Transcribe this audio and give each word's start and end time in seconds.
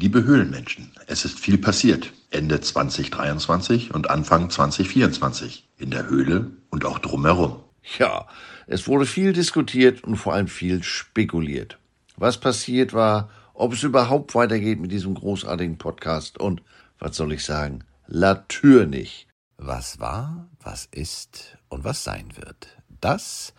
Liebe 0.00 0.24
Höhlenmenschen, 0.24 0.90
es 1.08 1.26
ist 1.26 1.38
viel 1.38 1.58
passiert. 1.58 2.10
Ende 2.30 2.58
2023 2.58 3.92
und 3.92 4.08
Anfang 4.08 4.48
2024. 4.48 5.68
In 5.76 5.90
der 5.90 6.08
Höhle 6.08 6.52
und 6.70 6.86
auch 6.86 6.98
drumherum. 7.00 7.62
Ja, 7.98 8.26
es 8.66 8.88
wurde 8.88 9.04
viel 9.04 9.34
diskutiert 9.34 10.02
und 10.02 10.16
vor 10.16 10.32
allem 10.32 10.48
viel 10.48 10.82
spekuliert. 10.82 11.78
Was 12.16 12.40
passiert 12.40 12.94
war, 12.94 13.28
ob 13.52 13.74
es 13.74 13.82
überhaupt 13.82 14.34
weitergeht 14.34 14.80
mit 14.80 14.90
diesem 14.90 15.12
großartigen 15.12 15.76
Podcast 15.76 16.38
und, 16.38 16.62
was 16.98 17.14
soll 17.14 17.34
ich 17.34 17.44
sagen, 17.44 17.84
natürlich. 18.08 19.28
Was 19.58 20.00
war, 20.00 20.48
was 20.62 20.88
ist 20.90 21.58
und 21.68 21.84
was 21.84 22.04
sein 22.04 22.32
wird, 22.36 22.68
das 23.02 23.52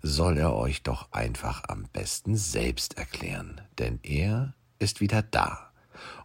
soll 0.00 0.38
er 0.38 0.54
euch 0.54 0.84
doch 0.84 1.10
einfach 1.10 1.64
am 1.66 1.88
besten 1.92 2.36
selbst 2.36 2.96
erklären, 2.96 3.60
denn 3.80 3.98
er 4.04 4.54
ist 4.78 5.00
wieder 5.00 5.22
da 5.22 5.67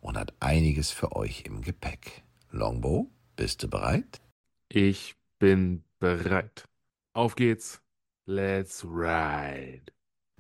und 0.04 0.18
hat 0.18 0.34
einiges 0.40 0.92
für 0.92 1.16
euch 1.16 1.44
im 1.46 1.62
Gepäck. 1.62 2.24
Longbow, 2.52 3.10
bist 3.36 3.64
du 3.64 3.70
bereit? 3.70 4.22
Ich 4.70 5.16
bin 5.40 5.84
bereit. 6.00 6.66
Auf 7.14 7.36
geht's. 7.36 7.82
Let's 8.26 8.84
ride. 8.84 9.84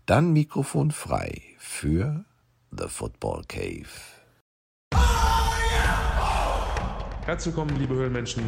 Dann 0.05 0.33
Mikrofon 0.33 0.91
frei 0.91 1.41
für 1.57 2.25
The 2.71 2.87
Football 2.87 3.43
Cave. 3.47 3.87
Herzlich 7.25 7.55
willkommen, 7.55 7.79
liebe 7.79 7.95
Höhlenmenschen. 7.95 8.43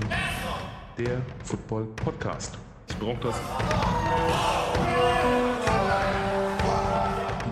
Der 0.97 1.21
Football 1.43 1.85
Podcast. 1.95 2.57
Ich 2.89 2.97
brauche 2.97 3.21
das. 3.21 3.39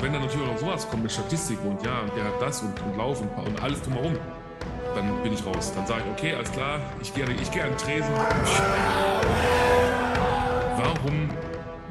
Wenn 0.03 0.11
dann 0.11 0.21
natürlich 0.21 0.45
auch 0.45 0.51
noch 0.51 0.59
sowas 0.59 0.89
kommt 0.89 1.03
mit 1.03 1.11
Statistiken 1.13 1.65
und 1.65 1.85
ja, 1.85 2.01
und 2.01 2.13
der 2.15 2.25
hat 2.25 2.41
das 2.41 2.61
und, 2.61 2.79
und 2.81 2.97
Lauf 2.97 3.21
und, 3.21 3.29
und 3.47 3.63
alles 3.63 3.81
drumherum, 3.81 4.13
dann 4.93 5.23
bin 5.23 5.33
ich 5.33 5.45
raus. 5.45 5.71
Dann 5.73 5.87
sage 5.87 6.03
ich, 6.05 6.11
okay, 6.11 6.35
alles 6.35 6.51
klar, 6.51 6.81
ich 7.01 7.13
gehe 7.13 7.25
ich 7.41 7.49
geh 7.49 7.61
an 7.61 7.69
den 7.69 7.77
Tresen. 7.77 8.13
Warum 10.75 11.29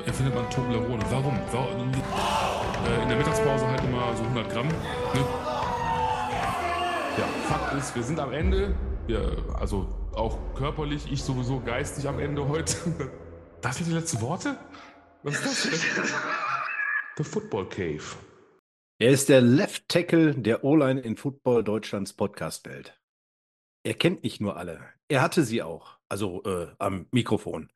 erfindet 0.05 0.35
man 0.35 0.49
Toblerone? 0.51 1.03
Warum? 1.11 1.39
Warum? 1.53 1.93
Äh, 2.87 3.03
in 3.03 3.09
der 3.09 3.17
Mittagspause 3.17 3.67
halt 3.67 3.83
immer 3.83 4.15
so 4.15 4.23
100 4.25 4.51
Gramm. 4.51 4.69
Ne? 4.69 4.75
Ja, 7.17 7.25
Fakt 7.49 7.75
ist, 7.75 7.97
wir 7.97 8.03
sind 8.03 8.21
am 8.21 8.33
Ende. 8.33 8.75
Wir, 9.07 9.37
also 9.59 9.89
auch 10.15 10.37
körperlich, 10.55 11.11
ich 11.11 11.25
sowieso 11.25 11.61
geistig 11.61 12.07
am 12.07 12.19
Ende 12.19 12.47
heute. 12.47 12.77
Das 13.63 13.77
sind 13.77 13.87
die 13.87 13.93
letzten 13.93 14.21
Worte? 14.21 14.57
Was 15.23 15.35
ist 15.35 15.67
das? 15.67 15.69
The 17.17 17.25
Football 17.25 17.69
Cave. 17.69 18.03
Er 18.99 19.11
ist 19.11 19.29
der 19.29 19.41
Left 19.41 19.89
Tackle 19.89 20.35
der 20.35 20.65
O-Line 20.65 21.01
in 21.01 21.17
Football 21.17 21.65
Deutschlands 21.65 22.13
Podcast-Welt. 22.13 22.99
Er 23.85 23.95
kennt 23.95 24.23
nicht 24.23 24.41
nur 24.41 24.57
alle. 24.57 24.83
Er 25.09 25.23
hatte 25.23 25.45
sie 25.45 25.63
auch. 25.63 25.99
Also 26.09 26.43
äh, 26.45 26.75
am 26.79 27.07
Mikrofon. 27.11 27.71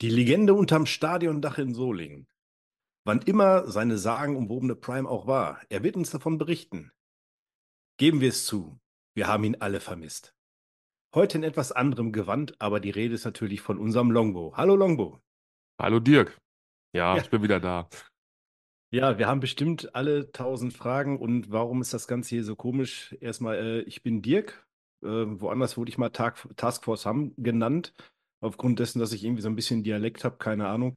Die 0.00 0.10
Legende 0.10 0.54
unterm 0.54 0.86
Stadiondach 0.86 1.58
in 1.58 1.74
Solingen. 1.74 2.28
Wann 3.04 3.20
immer 3.22 3.68
seine 3.68 3.98
sagenumwobene 3.98 4.76
Prime 4.76 5.08
auch 5.08 5.26
war, 5.26 5.60
er 5.68 5.82
wird 5.82 5.96
uns 5.96 6.10
davon 6.10 6.38
berichten. 6.38 6.92
Geben 7.98 8.20
wir 8.20 8.28
es 8.28 8.46
zu, 8.46 8.78
wir 9.14 9.26
haben 9.26 9.44
ihn 9.44 9.56
alle 9.60 9.80
vermisst. 9.80 10.34
Heute 11.14 11.38
in 11.38 11.44
etwas 11.44 11.72
anderem 11.72 12.12
Gewand, 12.12 12.58
aber 12.60 12.78
die 12.80 12.90
Rede 12.90 13.14
ist 13.14 13.24
natürlich 13.24 13.60
von 13.62 13.78
unserem 13.78 14.10
Longbow. 14.10 14.56
Hallo 14.56 14.76
Longbow. 14.76 15.20
Hallo 15.80 15.98
Dirk. 15.98 16.38
Ja, 16.94 17.16
Ja. 17.16 17.22
ich 17.22 17.28
bin 17.30 17.42
wieder 17.42 17.60
da. 17.60 17.88
Ja, 18.92 19.18
wir 19.18 19.28
haben 19.28 19.40
bestimmt 19.40 19.94
alle 19.94 20.32
tausend 20.32 20.72
Fragen 20.72 21.18
und 21.20 21.52
warum 21.52 21.80
ist 21.80 21.94
das 21.94 22.08
Ganze 22.08 22.30
hier 22.30 22.44
so 22.44 22.56
komisch? 22.56 23.16
Erstmal, 23.20 23.56
äh, 23.56 23.80
ich 23.82 24.02
bin 24.02 24.20
Dirk. 24.20 24.66
Äh, 25.02 25.06
woanders 25.08 25.76
wurde 25.76 25.90
ich 25.90 25.98
mal 25.98 26.10
Tag, 26.10 26.44
Taskforce 26.56 27.06
Hamm 27.06 27.32
genannt, 27.36 27.94
aufgrund 28.40 28.80
dessen, 28.80 28.98
dass 28.98 29.12
ich 29.12 29.24
irgendwie 29.24 29.42
so 29.42 29.48
ein 29.48 29.54
bisschen 29.54 29.84
Dialekt 29.84 30.24
habe, 30.24 30.38
keine 30.38 30.66
Ahnung. 30.68 30.96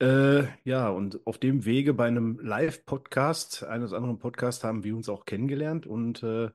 Äh, 0.00 0.44
ja, 0.64 0.90
und 0.90 1.26
auf 1.26 1.38
dem 1.38 1.64
Wege 1.64 1.94
bei 1.94 2.06
einem 2.06 2.38
Live-Podcast, 2.40 3.64
eines 3.64 3.92
anderen 3.92 4.18
Podcasts, 4.18 4.62
haben 4.62 4.84
wir 4.84 4.94
uns 4.94 5.08
auch 5.08 5.24
kennengelernt 5.24 5.86
und 5.86 6.22
äh, 6.22 6.50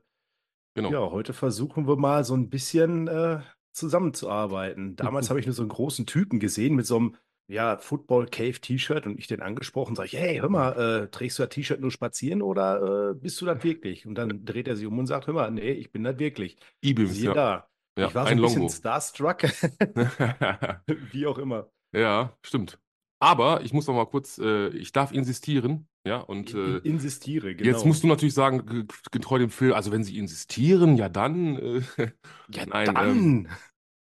Genau. 0.74 0.92
ja, 0.92 1.10
heute 1.10 1.32
versuchen 1.32 1.88
wir 1.88 1.96
mal 1.96 2.22
so 2.22 2.34
ein 2.34 2.50
bisschen 2.50 3.08
äh, 3.08 3.40
zusammenzuarbeiten. 3.72 4.94
Damals 4.96 5.30
habe 5.30 5.40
ich 5.40 5.46
nur 5.46 5.54
so 5.54 5.62
einen 5.62 5.70
großen 5.70 6.06
Typen 6.06 6.38
gesehen 6.38 6.76
mit 6.76 6.86
so 6.86 6.96
einem 6.96 7.16
ja, 7.48 7.78
Football 7.78 8.26
Cave 8.26 8.60
T-Shirt 8.60 9.06
und 9.06 9.18
ich 9.18 9.26
den 9.28 9.40
angesprochen, 9.42 9.94
sage 9.96 10.06
ich, 10.08 10.14
hey, 10.16 10.38
hör 10.38 10.48
mal, 10.48 11.04
äh, 11.04 11.08
trägst 11.10 11.38
du 11.38 11.42
das 11.44 11.50
T-Shirt 11.50 11.80
nur 11.80 11.90
spazieren 11.90 12.42
oder 12.42 13.10
äh, 13.10 13.14
bist 13.14 13.40
du 13.40 13.46
das 13.46 13.62
wirklich? 13.64 14.06
Und 14.06 14.16
dann 14.16 14.44
dreht 14.44 14.68
er 14.68 14.76
sich 14.76 14.86
um 14.86 14.98
und 14.98 15.06
sagt, 15.06 15.26
hör 15.26 15.34
mal, 15.34 15.50
nee, 15.50 15.70
ich 15.72 15.92
bin 15.92 16.04
das 16.04 16.18
wirklich. 16.18 16.56
Ibims, 16.82 17.12
Siehe 17.14 17.26
ja. 17.26 17.34
da. 17.34 17.68
ja. 17.98 18.06
ich 18.08 18.14
war 18.14 18.26
so 18.26 18.30
ein 18.32 18.38
ein 18.38 18.42
bisschen 18.42 18.68
starstruck, 18.68 19.42
wie 21.12 21.26
auch 21.26 21.38
immer. 21.38 21.70
ja, 21.92 22.36
stimmt. 22.42 22.78
Aber 23.18 23.62
ich 23.62 23.72
muss 23.72 23.86
noch 23.86 23.94
mal 23.94 24.04
kurz, 24.06 24.38
äh, 24.38 24.68
ich 24.68 24.92
darf 24.92 25.10
insistieren, 25.12 25.88
ja, 26.06 26.18
und 26.18 26.52
äh, 26.52 26.78
in, 26.78 26.84
insistiere, 26.84 27.54
genau. 27.54 27.70
jetzt 27.70 27.86
musst 27.86 28.02
du 28.02 28.08
natürlich 28.08 28.34
sagen, 28.34 28.66
ge- 28.66 28.84
getreu 29.10 29.38
dem 29.38 29.50
Film, 29.50 29.72
also 29.72 29.90
wenn 29.90 30.04
sie 30.04 30.18
insistieren, 30.18 30.96
ja 30.96 31.08
dann, 31.08 31.56
äh, 31.56 31.82
ja, 32.48 32.66
nein, 32.66 32.94
dann. 32.94 33.46
äh, 33.46 33.48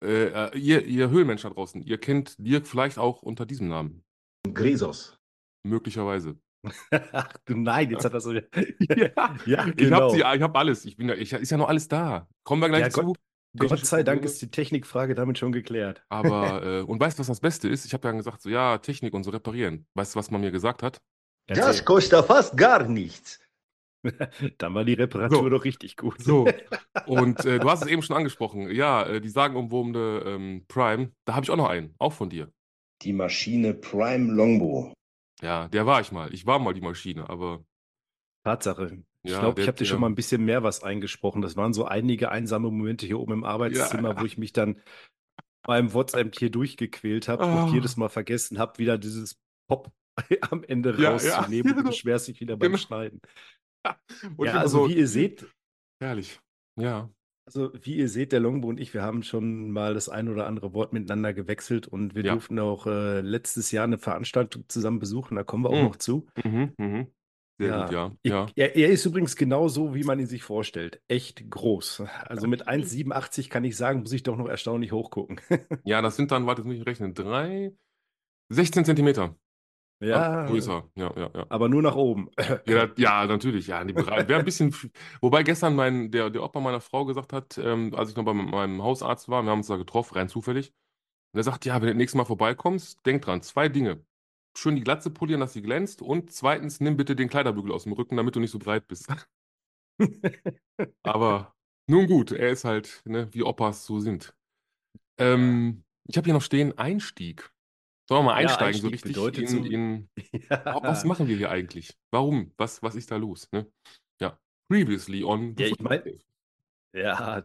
äh, 0.02 0.56
ihr, 0.58 0.84
ihr 0.86 1.10
Höhlenmenschen 1.10 1.50
da 1.50 1.54
draußen, 1.54 1.82
ihr 1.82 1.98
kennt 1.98 2.36
Dirk 2.38 2.66
vielleicht 2.66 2.98
auch 2.98 3.22
unter 3.22 3.46
diesem 3.46 3.68
Namen, 3.68 4.02
Grisos. 4.52 5.18
möglicherweise. 5.66 6.36
Ach 7.12 7.32
du 7.46 7.56
nein, 7.56 7.90
jetzt 7.90 8.04
hat 8.04 8.12
das 8.14 8.24
so. 8.24 8.32
Ja, 8.34 9.36
ja, 9.46 9.66
ich 9.68 9.76
genau. 9.76 10.00
hab 10.02 10.10
sie, 10.10 10.18
ich 10.18 10.42
hab 10.42 10.56
alles, 10.56 10.84
ich 10.84 10.96
bin 10.96 11.08
ja, 11.08 11.14
ich, 11.14 11.32
ist 11.32 11.50
ja 11.50 11.56
noch 11.56 11.68
alles 11.68 11.88
da. 11.88 12.28
Kommen 12.44 12.60
wir 12.62 12.68
gleich 12.68 12.82
Ja, 12.82 12.90
zu. 12.90 13.02
Gott- 13.02 13.18
Gott 13.56 13.84
sei 13.84 14.04
Dank 14.04 14.24
ist 14.24 14.40
die 14.42 14.50
Technikfrage 14.50 15.14
damit 15.16 15.36
schon 15.38 15.50
geklärt. 15.50 16.04
Aber, 16.08 16.62
äh, 16.80 16.80
und 16.82 17.00
weißt 17.00 17.18
du, 17.18 17.20
was 17.20 17.26
das 17.26 17.40
Beste 17.40 17.68
ist? 17.68 17.84
Ich 17.84 17.92
habe 17.94 18.02
dann 18.02 18.16
gesagt, 18.18 18.42
so, 18.42 18.48
ja, 18.48 18.78
Technik 18.78 19.12
und 19.12 19.24
so 19.24 19.30
reparieren. 19.30 19.86
Weißt 19.94 20.14
du, 20.14 20.18
was 20.20 20.30
man 20.30 20.40
mir 20.40 20.52
gesagt 20.52 20.84
hat? 20.84 20.98
Das 21.48 21.84
kostet 21.84 22.24
fast 22.26 22.56
gar 22.56 22.86
nichts. 22.86 23.40
Dann 24.58 24.74
war 24.74 24.84
die 24.84 24.94
Reparatur 24.94 25.42
So. 25.42 25.48
doch 25.50 25.64
richtig 25.64 25.96
gut. 25.96 26.20
So. 26.20 26.46
Und 27.06 27.44
äh, 27.44 27.58
du 27.58 27.68
hast 27.70 27.82
es 27.82 27.88
eben 27.88 28.02
schon 28.02 28.16
angesprochen. 28.16 28.70
Ja, 28.70 29.04
äh, 29.04 29.20
die 29.20 29.28
sagenumwobene 29.28 30.22
ähm, 30.26 30.64
Prime, 30.68 31.12
da 31.24 31.34
habe 31.34 31.44
ich 31.44 31.50
auch 31.50 31.56
noch 31.56 31.68
einen, 31.68 31.94
auch 31.98 32.12
von 32.12 32.30
dir. 32.30 32.50
Die 33.02 33.12
Maschine 33.12 33.74
Prime 33.74 34.32
Longbow. 34.32 34.92
Ja, 35.42 35.68
der 35.68 35.86
war 35.86 36.00
ich 36.00 36.12
mal. 36.12 36.32
Ich 36.34 36.46
war 36.46 36.58
mal 36.58 36.74
die 36.74 36.80
Maschine, 36.82 37.28
aber 37.28 37.64
Tatsache. 38.44 39.02
Ich 39.22 39.32
Ja, 39.32 39.40
glaube, 39.40 39.60
ich 39.60 39.68
habe 39.68 39.76
dir 39.76 39.84
schon 39.84 40.00
mal 40.00 40.08
ein 40.08 40.14
bisschen 40.14 40.44
mehr 40.44 40.62
was 40.62 40.82
eingesprochen. 40.82 41.42
Das 41.42 41.56
waren 41.56 41.72
so 41.72 41.84
einige 41.84 42.30
einsame 42.30 42.70
Momente 42.70 43.06
hier 43.06 43.20
oben 43.20 43.32
im 43.34 43.44
Arbeitszimmer, 43.44 44.18
wo 44.20 44.24
ich 44.24 44.38
mich 44.38 44.52
dann 44.52 44.80
beim 45.62 45.92
WhatsApp 45.92 46.36
hier 46.38 46.50
durchgequält 46.50 47.28
habe 47.28 47.44
Ah. 47.44 47.64
und 47.64 47.72
jedes 47.74 47.96
Mal 47.96 48.08
vergessen 48.08 48.58
habe, 48.58 48.78
wieder 48.78 48.98
dieses 48.98 49.38
Pop 49.68 49.92
am 50.50 50.64
Ende 50.64 50.94
Ja, 50.98 51.16
ja, 51.18 51.40
rauszunehmen 51.40 51.72
und 51.72 51.76
du 51.78 51.82
genau. 51.82 51.90
beschwerst 51.90 52.28
dich 52.28 52.40
wieder 52.40 52.56
beim 52.56 52.72
Genau. 52.72 52.78
Schneiden. 52.78 53.20
und 54.36 54.46
ja, 54.46 54.54
also 54.58 54.84
so, 54.84 54.88
wie 54.88 54.96
ihr 54.98 55.08
seht, 55.08 55.46
herrlich. 56.02 56.40
Ja, 56.78 57.10
also 57.46 57.72
wie 57.82 57.96
ihr 57.96 58.08
seht, 58.08 58.32
der 58.32 58.40
Longbow 58.40 58.68
und 58.68 58.78
ich, 58.80 58.94
wir 58.94 59.02
haben 59.02 59.22
schon 59.22 59.70
mal 59.70 59.94
das 59.94 60.08
ein 60.08 60.28
oder 60.28 60.46
andere 60.46 60.72
Wort 60.72 60.92
miteinander 60.92 61.32
gewechselt 61.34 61.88
und 61.88 62.14
wir 62.14 62.24
Ja. 62.24 62.32
durften 62.32 62.58
auch 62.58 62.86
äh, 62.86 63.20
letztes 63.20 63.70
Jahr 63.72 63.84
eine 63.84 63.98
Veranstaltung 63.98 64.64
zusammen 64.68 64.98
besuchen, 65.00 65.34
da 65.36 65.42
kommen 65.44 65.64
wir 65.64 65.70
auch 65.70 65.76
Mhm. 65.76 65.84
noch 65.84 65.96
zu. 65.96 66.26
mhm, 66.44 66.72
mhm. 66.78 67.06
Sehr 67.58 67.68
Ja. 67.68 67.82
gut, 67.84 67.92
ja. 67.92 68.12
Ich, 68.22 68.30
ja. 68.32 68.46
er, 68.56 68.76
er 68.76 68.88
ist 68.90 69.04
übrigens 69.04 69.36
genauso, 69.36 69.94
wie 69.94 70.04
man 70.04 70.18
ihn 70.18 70.26
sich 70.26 70.42
vorstellt. 70.42 71.02
Echt 71.08 71.50
groß. 71.50 72.04
Also 72.24 72.46
mit 72.48 72.66
1,87 72.68 73.50
kann 73.50 73.64
ich 73.64 73.76
sagen, 73.76 74.00
muss 74.00 74.12
ich 74.12 74.22
doch 74.22 74.36
noch 74.36 74.48
erstaunlich 74.48 74.92
hochgucken. 74.92 75.40
Ja, 75.84 76.00
das 76.00 76.16
sind 76.16 76.30
dann, 76.30 76.46
warte, 76.46 76.62
jetzt 76.62 76.66
muss 76.68 76.76
ich 76.76 76.86
rechnen, 76.86 77.12
drei, 77.14 77.74
16 78.48 78.84
Zentimeter. 78.84 79.36
Ja, 80.00 80.46
Größer, 80.46 80.90
ja, 80.96 81.12
ja, 81.16 81.30
ja. 81.34 81.46
aber 81.48 81.68
nur 81.68 81.82
nach 81.82 81.94
oben. 81.94 82.30
Ja, 82.66 82.88
ja, 82.96 83.26
natürlich, 83.26 83.66
ja. 83.66 83.86
Wäre 83.86 84.36
ein 84.36 84.44
bisschen. 84.44 84.74
Wobei 85.20 85.42
gestern 85.42 85.74
mein, 85.74 86.10
der, 86.10 86.30
der 86.30 86.42
Opa 86.42 86.60
meiner 86.60 86.80
Frau 86.80 87.04
gesagt 87.04 87.32
hat, 87.32 87.58
ähm, 87.58 87.94
als 87.94 88.10
ich 88.10 88.16
noch 88.16 88.24
bei 88.24 88.32
meinem 88.32 88.82
Hausarzt 88.82 89.28
war, 89.28 89.42
wir 89.42 89.50
haben 89.50 89.58
uns 89.58 89.66
da 89.66 89.76
getroffen, 89.76 90.14
rein 90.14 90.28
zufällig. 90.28 90.72
Und 91.32 91.38
er 91.40 91.44
sagt, 91.44 91.64
ja, 91.64 91.74
wenn 91.74 91.82
du 91.82 91.88
das 91.88 91.96
nächste 91.96 92.18
Mal 92.18 92.24
vorbeikommst, 92.24 93.04
denk 93.06 93.22
dran, 93.22 93.42
zwei 93.42 93.68
Dinge. 93.68 94.04
Schön 94.56 94.74
die 94.74 94.82
Glatze 94.82 95.10
polieren, 95.10 95.40
dass 95.40 95.52
sie 95.52 95.62
glänzt. 95.62 96.02
Und 96.02 96.32
zweitens, 96.32 96.80
nimm 96.80 96.96
bitte 96.96 97.14
den 97.14 97.28
Kleiderbügel 97.28 97.72
aus 97.72 97.84
dem 97.84 97.92
Rücken, 97.92 98.16
damit 98.16 98.34
du 98.34 98.40
nicht 98.40 98.50
so 98.50 98.58
breit 98.58 98.88
bist. 98.88 99.08
Aber 101.02 101.54
nun 101.88 102.06
gut, 102.06 102.32
er 102.32 102.50
ist 102.50 102.64
halt, 102.64 103.02
ne, 103.04 103.28
wie 103.32 103.42
Opas 103.42 103.84
so 103.84 104.00
sind. 104.00 104.34
Ähm, 105.18 105.84
ich 106.08 106.16
habe 106.16 106.24
hier 106.24 106.34
noch 106.34 106.42
stehen, 106.42 106.76
Einstieg. 106.78 107.52
Sollen 108.10 108.24
wir 108.26 108.32
mal 108.32 108.42
Ja, 108.42 108.48
einsteigen, 108.48 108.80
so 108.80 108.88
Einstieg 108.88 108.92
richtig 108.92 109.12
bedeutet 109.14 109.50
in, 109.50 109.64
so- 109.64 109.70
in 109.70 110.08
ja. 110.50 110.64
Wa- 110.64 110.80
Was 110.82 111.04
machen 111.04 111.28
wir 111.28 111.36
hier 111.36 111.50
eigentlich? 111.50 111.96
Warum? 112.10 112.52
Was, 112.56 112.82
was 112.82 112.96
ist 112.96 113.10
da 113.10 113.16
los? 113.16 113.48
Ne? 113.52 113.66
Ja. 114.20 114.38
Previously 114.68 115.22
on 115.24 115.54
Ja, 115.56 115.66
ich 115.66 115.70
Football 115.70 115.88
mein- 115.88 116.02
Cave. 116.04 116.18
Ja, 116.92 117.44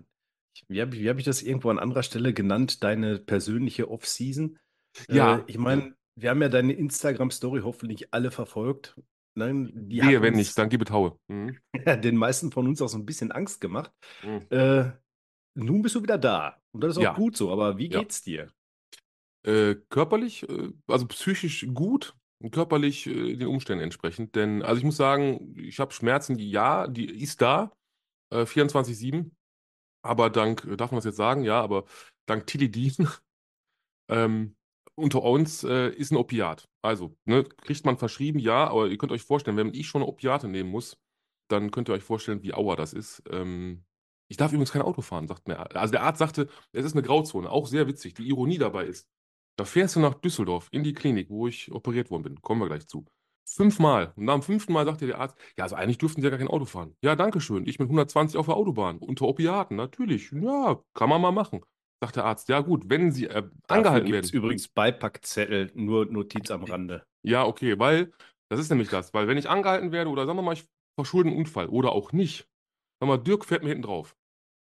wie 0.68 0.82
habe 0.82 0.96
ich, 0.96 1.02
wie 1.04 1.10
hab 1.10 1.20
ich 1.20 1.26
das 1.26 1.44
irgendwo 1.44 1.70
an 1.70 1.78
anderer 1.80 2.02
Stelle 2.04 2.34
genannt? 2.34 2.84
Deine 2.84 3.20
persönliche 3.20 3.90
Off-Season? 3.92 4.58
Ja. 5.10 5.38
Äh, 5.38 5.44
ich 5.48 5.58
meine, 5.60 5.96
wir 6.16 6.30
haben 6.32 6.42
ja 6.42 6.50
deine 6.50 6.74
Instagram-Story 6.74 7.62
hoffentlich 7.64 8.12
alle 8.14 8.32
verfolgt. 8.32 8.96
ne, 9.36 9.70
die 9.74 10.02
Wehe, 10.02 10.22
wenn 10.22 10.30
uns, 10.34 10.38
nicht, 10.38 10.58
dann 10.58 10.70
gib 10.70 10.82
es 10.82 10.90
Haue. 10.92 11.20
Mhm. 11.28 11.58
den 12.02 12.16
meisten 12.16 12.52
von 12.52 12.68
uns 12.68 12.82
auch 12.82 12.88
so 12.88 12.98
ein 12.98 13.06
bisschen 13.06 13.32
Angst 13.32 13.62
gemacht. 13.62 13.92
Mhm. 14.24 14.48
Äh, 14.50 14.92
nun 15.56 15.82
bist 15.84 15.94
du 15.96 16.02
wieder 16.02 16.18
da. 16.18 16.60
Und 16.72 16.82
das 16.84 16.92
ist 16.94 16.98
auch 16.98 17.04
Ja. 17.04 17.14
gut 17.14 17.38
so. 17.38 17.52
Aber 17.52 17.78
wie 17.78 17.90
Ja. 17.92 18.00
geht's 18.00 18.24
dir? 18.24 18.50
Äh, 19.46 19.76
körperlich, 19.90 20.48
äh, 20.50 20.72
also 20.88 21.06
psychisch 21.08 21.68
gut, 21.72 22.16
körperlich 22.52 23.06
äh, 23.06 23.36
den 23.36 23.48
Umständen 23.48 23.84
entsprechend. 23.84 24.36
Denn, 24.36 24.64
also 24.64 24.80
ich 24.80 24.84
muss 24.84 24.98
sagen, 24.98 25.54
ich 25.58 25.80
habe 25.80 25.94
Schmerzen, 25.94 26.36
die 26.38 26.50
ja, 26.50 26.88
die 26.88 27.06
ist 27.06 27.42
da, 27.42 27.72
äh, 28.32 28.46
24-7. 28.46 29.36
Aber 30.02 30.30
dank, 30.32 30.68
darf 30.78 30.92
man 30.92 30.98
das 30.98 31.06
jetzt 31.06 31.18
sagen? 31.18 31.44
Ja, 31.44 31.62
aber 31.62 31.86
dank 32.28 32.48
Tilidin 32.48 33.08
ähm, 34.10 34.56
unter 34.96 35.24
uns 35.24 35.64
äh, 35.64 35.90
ist 35.90 36.12
ein 36.12 36.18
Opiat. 36.18 36.68
Also, 36.82 37.16
ne, 37.26 37.44
kriegt 37.44 37.86
man 37.86 37.98
verschrieben, 37.98 38.40
ja, 38.40 38.68
aber 38.68 38.88
ihr 38.88 38.98
könnt 38.98 39.12
euch 39.12 39.24
vorstellen, 39.24 39.58
wenn 39.58 39.74
ich 39.74 39.88
schon 39.88 40.04
Opiate 40.04 40.48
nehmen 40.48 40.70
muss, 40.72 40.98
dann 41.50 41.72
könnt 41.72 41.90
ihr 41.90 41.94
euch 41.94 42.04
vorstellen, 42.04 42.44
wie 42.44 42.54
auer 42.54 42.76
das 42.76 42.94
ist. 42.94 43.24
Ähm, 43.30 43.86
ich 44.28 44.38
darf 44.38 44.52
übrigens 44.52 44.72
kein 44.72 44.82
Auto 44.82 45.02
fahren, 45.02 45.28
sagt 45.28 45.48
mir. 45.48 45.60
Also 45.76 45.92
der 45.92 46.04
Arzt 46.04 46.20
sagte, 46.20 46.50
es 46.72 46.86
ist 46.86 46.94
eine 46.94 47.04
Grauzone, 47.04 47.50
auch 47.50 47.68
sehr 47.68 47.88
witzig. 47.88 48.16
Die 48.16 48.28
Ironie 48.28 48.58
dabei 48.58 48.86
ist, 48.86 49.08
da 49.58 49.66
fährst 49.66 49.96
du 49.96 50.00
nach 50.00 50.16
Düsseldorf 50.16 50.68
in 50.72 50.84
die 50.84 50.94
Klinik, 50.94 51.30
wo 51.30 51.48
ich 51.48 51.72
operiert 51.72 52.12
worden 52.12 52.24
bin. 52.24 52.42
Kommen 52.42 52.62
wir 52.62 52.68
gleich 52.68 52.88
zu. 52.88 53.06
Fünfmal. 53.48 54.12
Und 54.16 54.26
dem 54.28 54.42
fünften 54.42 54.74
Mal 54.74 54.86
sagte 54.86 55.06
der 55.06 55.20
Arzt, 55.20 55.38
ja, 55.58 55.64
also 55.64 55.76
eigentlich 55.76 56.00
dürften 56.00 56.22
Sie 56.22 56.26
ja 56.26 56.32
gar 56.32 56.40
kein 56.40 56.48
Auto 56.48 56.66
fahren. 56.66 56.96
Ja, 57.04 57.16
danke 57.16 57.40
schön. 57.40 57.68
Ich 57.68 57.78
mit 57.78 57.88
120 57.88 58.38
auf 58.38 58.48
der 58.48 58.56
Autobahn. 58.56 58.98
Unter 58.98 59.28
Opiaten, 59.28 59.76
natürlich. 59.76 60.32
Ja, 60.32 60.82
kann 60.94 61.10
man 61.10 61.22
mal 61.22 61.32
machen. 61.32 61.62
Sagt 62.02 62.16
der 62.16 62.26
Arzt, 62.26 62.50
ja 62.50 62.62
gut, 62.62 62.90
wenn 62.90 63.12
Sie 63.12 63.28
äh, 63.28 63.44
angehalten 63.68 64.12
werden. 64.12 64.30
übrigens 64.32 64.68
Beipackzettel, 64.68 65.72
nur 65.76 66.06
Notiz 66.06 66.52
am 66.52 66.64
Rande. 66.64 67.06
Ja, 67.24 67.46
okay, 67.46 67.80
weil, 67.80 68.12
das 68.50 68.60
ist 68.60 68.70
nämlich 68.70 68.90
das, 68.90 69.14
weil 69.14 69.28
wenn 69.28 69.38
ich 69.38 69.50
angehalten 69.50 69.92
werde 69.92 70.10
oder 70.10 70.26
sagen 70.26 70.38
wir 70.38 70.44
mal, 70.44 70.54
ich 70.54 70.66
verschulde 71.00 71.30
einen 71.30 71.40
Unfall 71.40 71.68
oder 71.68 71.92
auch 71.92 72.12
nicht, 72.12 72.48
sag 73.00 73.08
mal, 73.08 73.18
Dirk 73.18 73.46
fährt 73.46 73.64
mir 73.64 73.70
hinten 73.70 73.84
drauf. 73.84 74.16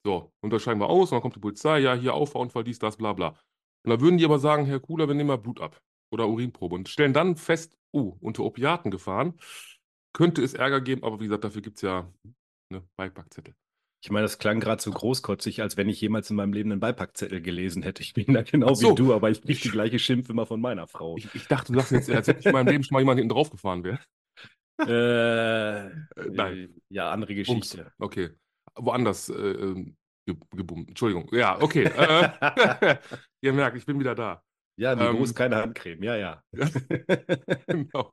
So, 0.06 0.32
unterscheiden 0.42 0.80
wir 0.80 0.90
aus 0.90 1.10
und 1.10 1.16
dann 1.16 1.22
kommt 1.22 1.36
die 1.36 1.40
Polizei, 1.40 1.78
ja, 1.78 1.94
hier 1.94 2.12
Auffahrunfall, 2.12 2.64
dies, 2.64 2.78
das, 2.78 2.96
bla 2.96 3.14
bla. 3.14 3.38
Und 3.84 3.90
dann 3.90 4.00
würden 4.00 4.18
die 4.18 4.24
aber 4.24 4.38
sagen, 4.38 4.64
Herr 4.66 4.80
Kuhler, 4.80 5.08
wir 5.08 5.14
nehmen 5.14 5.28
mal 5.28 5.38
Blut 5.38 5.60
ab 5.60 5.80
oder 6.10 6.28
Urinprobe 6.28 6.74
und 6.74 6.88
stellen 6.88 7.12
dann 7.12 7.36
fest, 7.36 7.76
oh, 7.92 8.16
unter 8.20 8.44
Opiaten 8.44 8.90
gefahren, 8.90 9.34
könnte 10.12 10.42
es 10.42 10.54
Ärger 10.54 10.80
geben, 10.80 11.02
aber 11.02 11.20
wie 11.20 11.24
gesagt, 11.24 11.44
dafür 11.44 11.60
gibt 11.62 11.76
es 11.76 11.82
ja 11.82 12.10
ne, 12.70 12.82
Beipackzettel. 12.96 13.54
Ich 14.02 14.10
meine, 14.10 14.24
das 14.24 14.38
klang 14.38 14.60
gerade 14.60 14.82
so 14.82 14.90
großkotzig, 14.90 15.62
als 15.62 15.78
wenn 15.78 15.88
ich 15.88 15.98
jemals 16.00 16.28
in 16.28 16.36
meinem 16.36 16.52
Leben 16.52 16.70
einen 16.70 16.80
Beipackzettel 16.80 17.40
gelesen 17.40 17.82
hätte. 17.82 18.02
Ich 18.02 18.12
bin 18.12 18.34
da 18.34 18.42
genau 18.42 18.74
so. 18.74 18.90
wie 18.90 18.94
du, 18.94 19.14
aber 19.14 19.30
ich 19.30 19.40
kriege 19.40 19.58
die 19.58 19.70
gleiche 19.70 19.98
Schimpf 19.98 20.28
immer 20.28 20.44
von 20.44 20.60
meiner 20.60 20.86
Frau. 20.86 21.16
Ich, 21.16 21.34
ich 21.34 21.48
dachte, 21.48 21.72
du 21.72 21.78
sagst 21.78 21.92
jetzt, 21.92 22.10
als 22.10 22.28
hätte 22.28 22.40
ich 22.40 22.46
in 22.46 22.52
meinem 22.52 22.68
Leben 22.68 22.84
schon 22.84 22.94
mal 22.94 23.00
jemand 23.00 23.18
hinten 23.18 23.32
drauf 23.32 23.50
gefahren 23.50 23.82
wäre. 23.82 23.98
äh, 24.78 25.88
nein. 26.30 26.58
äh, 26.58 26.68
Ja, 26.90 27.10
andere. 27.10 27.34
Geschichte. 27.34 27.92
Okay. 27.98 28.30
Woanders 28.76 29.30
äh, 29.30 29.32
ähm, 29.32 29.96
ge 30.26 30.36
gebummt. 30.50 30.88
Entschuldigung. 30.88 31.28
Ja, 31.32 31.60
okay. 31.60 31.84
Äh, 31.84 32.98
ihr 33.42 33.52
merkt, 33.52 33.76
ich 33.76 33.86
bin 33.86 33.98
wieder 33.98 34.14
da. 34.14 34.42
Ja, 34.76 34.94
Niveau 34.94 35.18
Ähm, 35.18 35.22
ist 35.24 35.34
keine 35.34 35.56
Handcreme. 35.56 36.02
Ja, 36.02 36.16
ja. 36.16 36.42
genau. 37.66 38.12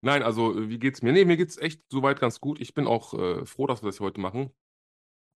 Nein, 0.00 0.22
also 0.22 0.58
äh, 0.58 0.68
wie 0.68 0.78
geht's 0.78 1.02
mir? 1.02 1.12
Nee, 1.12 1.24
mir 1.24 1.36
geht's 1.36 1.58
echt 1.58 1.82
soweit 1.90 2.20
ganz 2.20 2.40
gut. 2.40 2.60
Ich 2.60 2.74
bin 2.74 2.86
auch 2.86 3.14
äh, 3.14 3.46
froh, 3.46 3.66
dass 3.66 3.82
wir 3.82 3.88
das 3.88 4.00
heute 4.00 4.20
machen. 4.20 4.50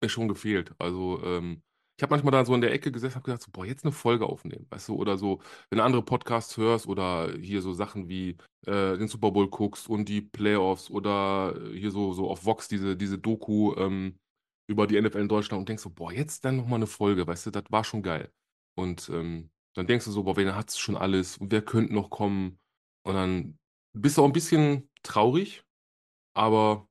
Ist 0.00 0.12
schon 0.12 0.28
gefehlt. 0.28 0.72
Also, 0.78 1.22
ähm, 1.24 1.62
ich 1.98 2.02
habe 2.02 2.12
manchmal 2.14 2.32
da 2.32 2.44
so 2.44 2.54
in 2.54 2.60
der 2.60 2.72
Ecke 2.72 2.90
gesessen, 2.90 3.16
habe 3.16 3.26
gedacht, 3.26 3.42
so, 3.42 3.50
boah, 3.52 3.64
jetzt 3.64 3.84
eine 3.84 3.92
Folge 3.92 4.26
aufnehmen, 4.26 4.66
weißt 4.70 4.88
du, 4.88 4.96
oder 4.96 5.18
so, 5.18 5.40
wenn 5.70 5.78
du 5.78 5.84
andere 5.84 6.02
Podcasts 6.02 6.56
hörst 6.56 6.86
oder 6.86 7.32
hier 7.38 7.62
so 7.62 7.72
Sachen 7.74 8.08
wie 8.08 8.30
äh, 8.66 8.96
den 8.96 9.08
Super 9.08 9.30
Bowl 9.30 9.48
guckst 9.48 9.88
und 9.88 10.08
die 10.08 10.22
Playoffs 10.22 10.90
oder 10.90 11.54
äh, 11.56 11.78
hier 11.78 11.90
so, 11.90 12.12
so 12.12 12.28
auf 12.30 12.44
Vox 12.44 12.66
diese, 12.68 12.96
diese 12.96 13.18
Doku 13.18 13.74
ähm, 13.76 14.18
über 14.66 14.86
die 14.86 15.00
NFL 15.00 15.20
in 15.20 15.28
Deutschland 15.28 15.60
und 15.60 15.68
denkst 15.68 15.82
so, 15.82 15.90
boah, 15.90 16.12
jetzt 16.12 16.44
dann 16.44 16.56
nochmal 16.56 16.78
eine 16.78 16.86
Folge, 16.86 17.26
weißt 17.26 17.46
du, 17.46 17.50
das 17.50 17.64
war 17.70 17.84
schon 17.84 18.02
geil. 18.02 18.32
Und 18.74 19.08
ähm, 19.10 19.50
dann 19.74 19.86
denkst 19.86 20.04
du 20.04 20.10
so, 20.10 20.24
boah, 20.24 20.36
wer 20.36 20.56
hat's 20.56 20.78
schon 20.78 20.96
alles 20.96 21.38
und 21.38 21.50
wer 21.50 21.62
könnte 21.62 21.94
noch 21.94 22.10
kommen? 22.10 22.58
Und 23.04 23.14
dann 23.14 23.58
bist 23.92 24.16
du 24.16 24.22
auch 24.22 24.26
ein 24.26 24.32
bisschen 24.32 24.90
traurig, 25.02 25.64
aber 26.34 26.88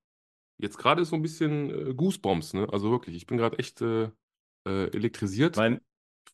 jetzt 0.60 0.78
gerade 0.78 1.02
ist 1.02 1.10
so 1.10 1.16
ein 1.16 1.22
bisschen 1.22 1.70
äh, 1.70 1.94
Goosebumps, 1.94 2.54
ne? 2.54 2.68
Also 2.72 2.92
wirklich, 2.92 3.16
ich 3.16 3.26
bin 3.26 3.38
gerade 3.38 3.58
echt 3.60 3.82
äh, 3.82 4.12
äh, 4.68 4.88
elektrisiert. 4.94 5.56
Freu 5.56 5.78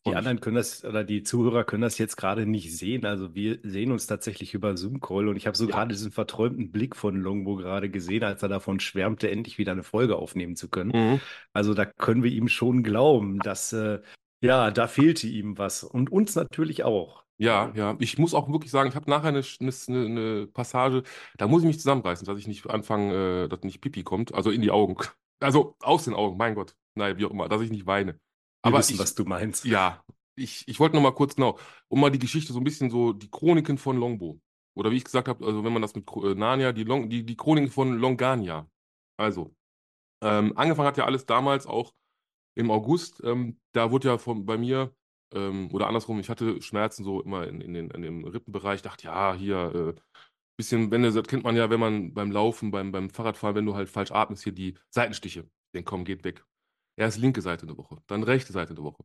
die 0.06 0.14
anderen 0.14 0.40
können 0.40 0.56
das, 0.56 0.84
oder 0.84 1.04
die 1.04 1.22
Zuhörer 1.22 1.64
können 1.64 1.82
das 1.82 1.98
jetzt 1.98 2.16
gerade 2.16 2.46
nicht 2.46 2.74
sehen. 2.76 3.04
Also 3.04 3.34
wir 3.34 3.58
sehen 3.62 3.92
uns 3.92 4.06
tatsächlich 4.06 4.54
über 4.54 4.76
Zoom-Call 4.76 5.28
und 5.28 5.36
ich 5.36 5.46
habe 5.46 5.56
so 5.56 5.64
Ja. 5.66 5.72
gerade 5.72 5.88
diesen 5.94 6.12
verträumten 6.12 6.70
Blick 6.70 6.96
von 6.96 7.16
Longbo 7.16 7.56
gerade 7.56 7.90
gesehen, 7.90 8.24
als 8.24 8.42
er 8.42 8.48
davon 8.48 8.80
schwärmte, 8.80 9.30
endlich 9.30 9.58
wieder 9.58 9.72
eine 9.72 9.82
Folge 9.82 10.16
aufnehmen 10.16 10.56
zu 10.56 10.68
können. 10.70 10.92
Mhm. 10.94 11.20
Also 11.52 11.74
da 11.74 11.84
können 11.84 12.22
wir 12.22 12.30
ihm 12.30 12.48
schon 12.48 12.82
glauben, 12.82 13.38
dass, 13.40 13.72
äh, 13.72 14.00
ja, 14.40 14.70
da 14.70 14.86
fehlte 14.86 15.26
ihm 15.26 15.58
was. 15.58 15.82
Und 15.84 16.10
uns 16.10 16.34
natürlich 16.36 16.84
auch. 16.84 17.24
Ja, 17.40 17.72
ja. 17.74 17.96
Ich 18.00 18.18
muss 18.18 18.34
auch 18.34 18.50
wirklich 18.50 18.70
sagen, 18.70 18.88
ich 18.88 18.96
habe 18.96 19.10
nachher 19.10 19.28
eine, 19.28 19.42
eine, 19.60 19.72
eine 20.06 20.46
Passage, 20.48 21.02
da 21.36 21.46
muss 21.46 21.62
ich 21.62 21.68
mich 21.68 21.78
zusammenreißen, 21.78 22.26
dass 22.26 22.38
ich 22.38 22.48
nicht 22.48 22.68
anfange, 22.68 23.44
äh, 23.44 23.48
dass 23.48 23.60
nicht 23.62 23.80
Pipi 23.80 24.02
kommt, 24.04 24.34
also 24.34 24.50
in 24.50 24.62
die 24.62 24.70
Augen. 24.70 24.96
Also 25.40 25.76
aus 25.80 26.04
den 26.04 26.14
Augen, 26.14 26.36
mein 26.36 26.56
Gott. 26.56 26.74
Nein, 26.96 27.16
wie 27.18 27.24
auch 27.24 27.30
immer, 27.30 27.48
dass 27.48 27.60
ich 27.60 27.70
nicht 27.70 27.86
weine. 27.86 28.18
Aber 28.62 28.78
wissen, 28.78 28.94
ich, 28.94 28.98
was 28.98 29.14
du 29.14 29.24
meinst. 29.24 29.64
ja, 29.64 30.02
ich, 30.36 30.66
ich 30.66 30.80
wollte 30.80 30.96
noch 30.96 31.02
mal 31.02 31.14
kurz, 31.14 31.36
genau, 31.36 31.58
um 31.88 32.00
mal 32.00 32.10
die 32.10 32.18
Geschichte 32.18 32.52
so 32.52 32.60
ein 32.60 32.64
bisschen 32.64 32.90
so, 32.90 33.12
die 33.12 33.30
Chroniken 33.30 33.78
von 33.78 33.98
Longbo. 33.98 34.40
Oder 34.76 34.90
wie 34.90 34.96
ich 34.96 35.04
gesagt 35.04 35.28
habe, 35.28 35.44
also 35.44 35.64
wenn 35.64 35.72
man 35.72 35.82
das 35.82 35.94
mit 35.94 36.08
äh, 36.22 36.34
Narnia, 36.34 36.72
die, 36.72 36.84
Long, 36.84 37.10
die, 37.10 37.24
die 37.24 37.36
Chroniken 37.36 37.70
von 37.70 37.98
Longania. 37.98 38.68
Also, 39.16 39.54
ähm, 40.22 40.56
angefangen 40.56 40.88
hat 40.88 40.96
ja 40.96 41.04
alles 41.04 41.26
damals 41.26 41.66
auch 41.66 41.92
im 42.54 42.70
August. 42.70 43.20
Ähm, 43.24 43.58
da 43.72 43.90
wurde 43.90 44.08
ja 44.08 44.18
von, 44.18 44.46
bei 44.46 44.56
mir, 44.56 44.94
ähm, 45.34 45.68
oder 45.72 45.88
andersrum, 45.88 46.20
ich 46.20 46.28
hatte 46.28 46.62
Schmerzen 46.62 47.04
so 47.04 47.20
immer 47.22 47.46
in, 47.48 47.60
in, 47.60 47.74
den, 47.74 47.90
in 47.90 48.02
dem 48.02 48.24
Rippenbereich. 48.24 48.82
Dachte, 48.82 49.06
ja, 49.06 49.34
hier, 49.34 49.74
äh, 49.96 50.00
bisschen, 50.56 50.90
wenn 50.90 51.02
du, 51.02 51.12
das 51.12 51.26
kennt 51.26 51.44
man 51.44 51.56
ja, 51.56 51.70
wenn 51.70 51.80
man 51.80 52.14
beim 52.14 52.30
Laufen, 52.30 52.70
beim, 52.70 52.92
beim 52.92 53.10
Fahrradfahren, 53.10 53.56
wenn 53.56 53.66
du 53.66 53.74
halt 53.74 53.88
falsch 53.88 54.10
atmest, 54.10 54.44
hier 54.44 54.52
die 54.52 54.76
Seitenstiche. 54.90 55.48
Den 55.74 55.84
komm, 55.84 56.04
geht 56.04 56.24
weg. 56.24 56.44
Erst 56.98 57.18
linke 57.18 57.42
Seite 57.42 57.62
eine 57.62 57.78
Woche, 57.78 58.02
dann 58.08 58.24
rechte 58.24 58.52
Seite 58.52 58.72
eine 58.72 58.82
Woche. 58.82 59.04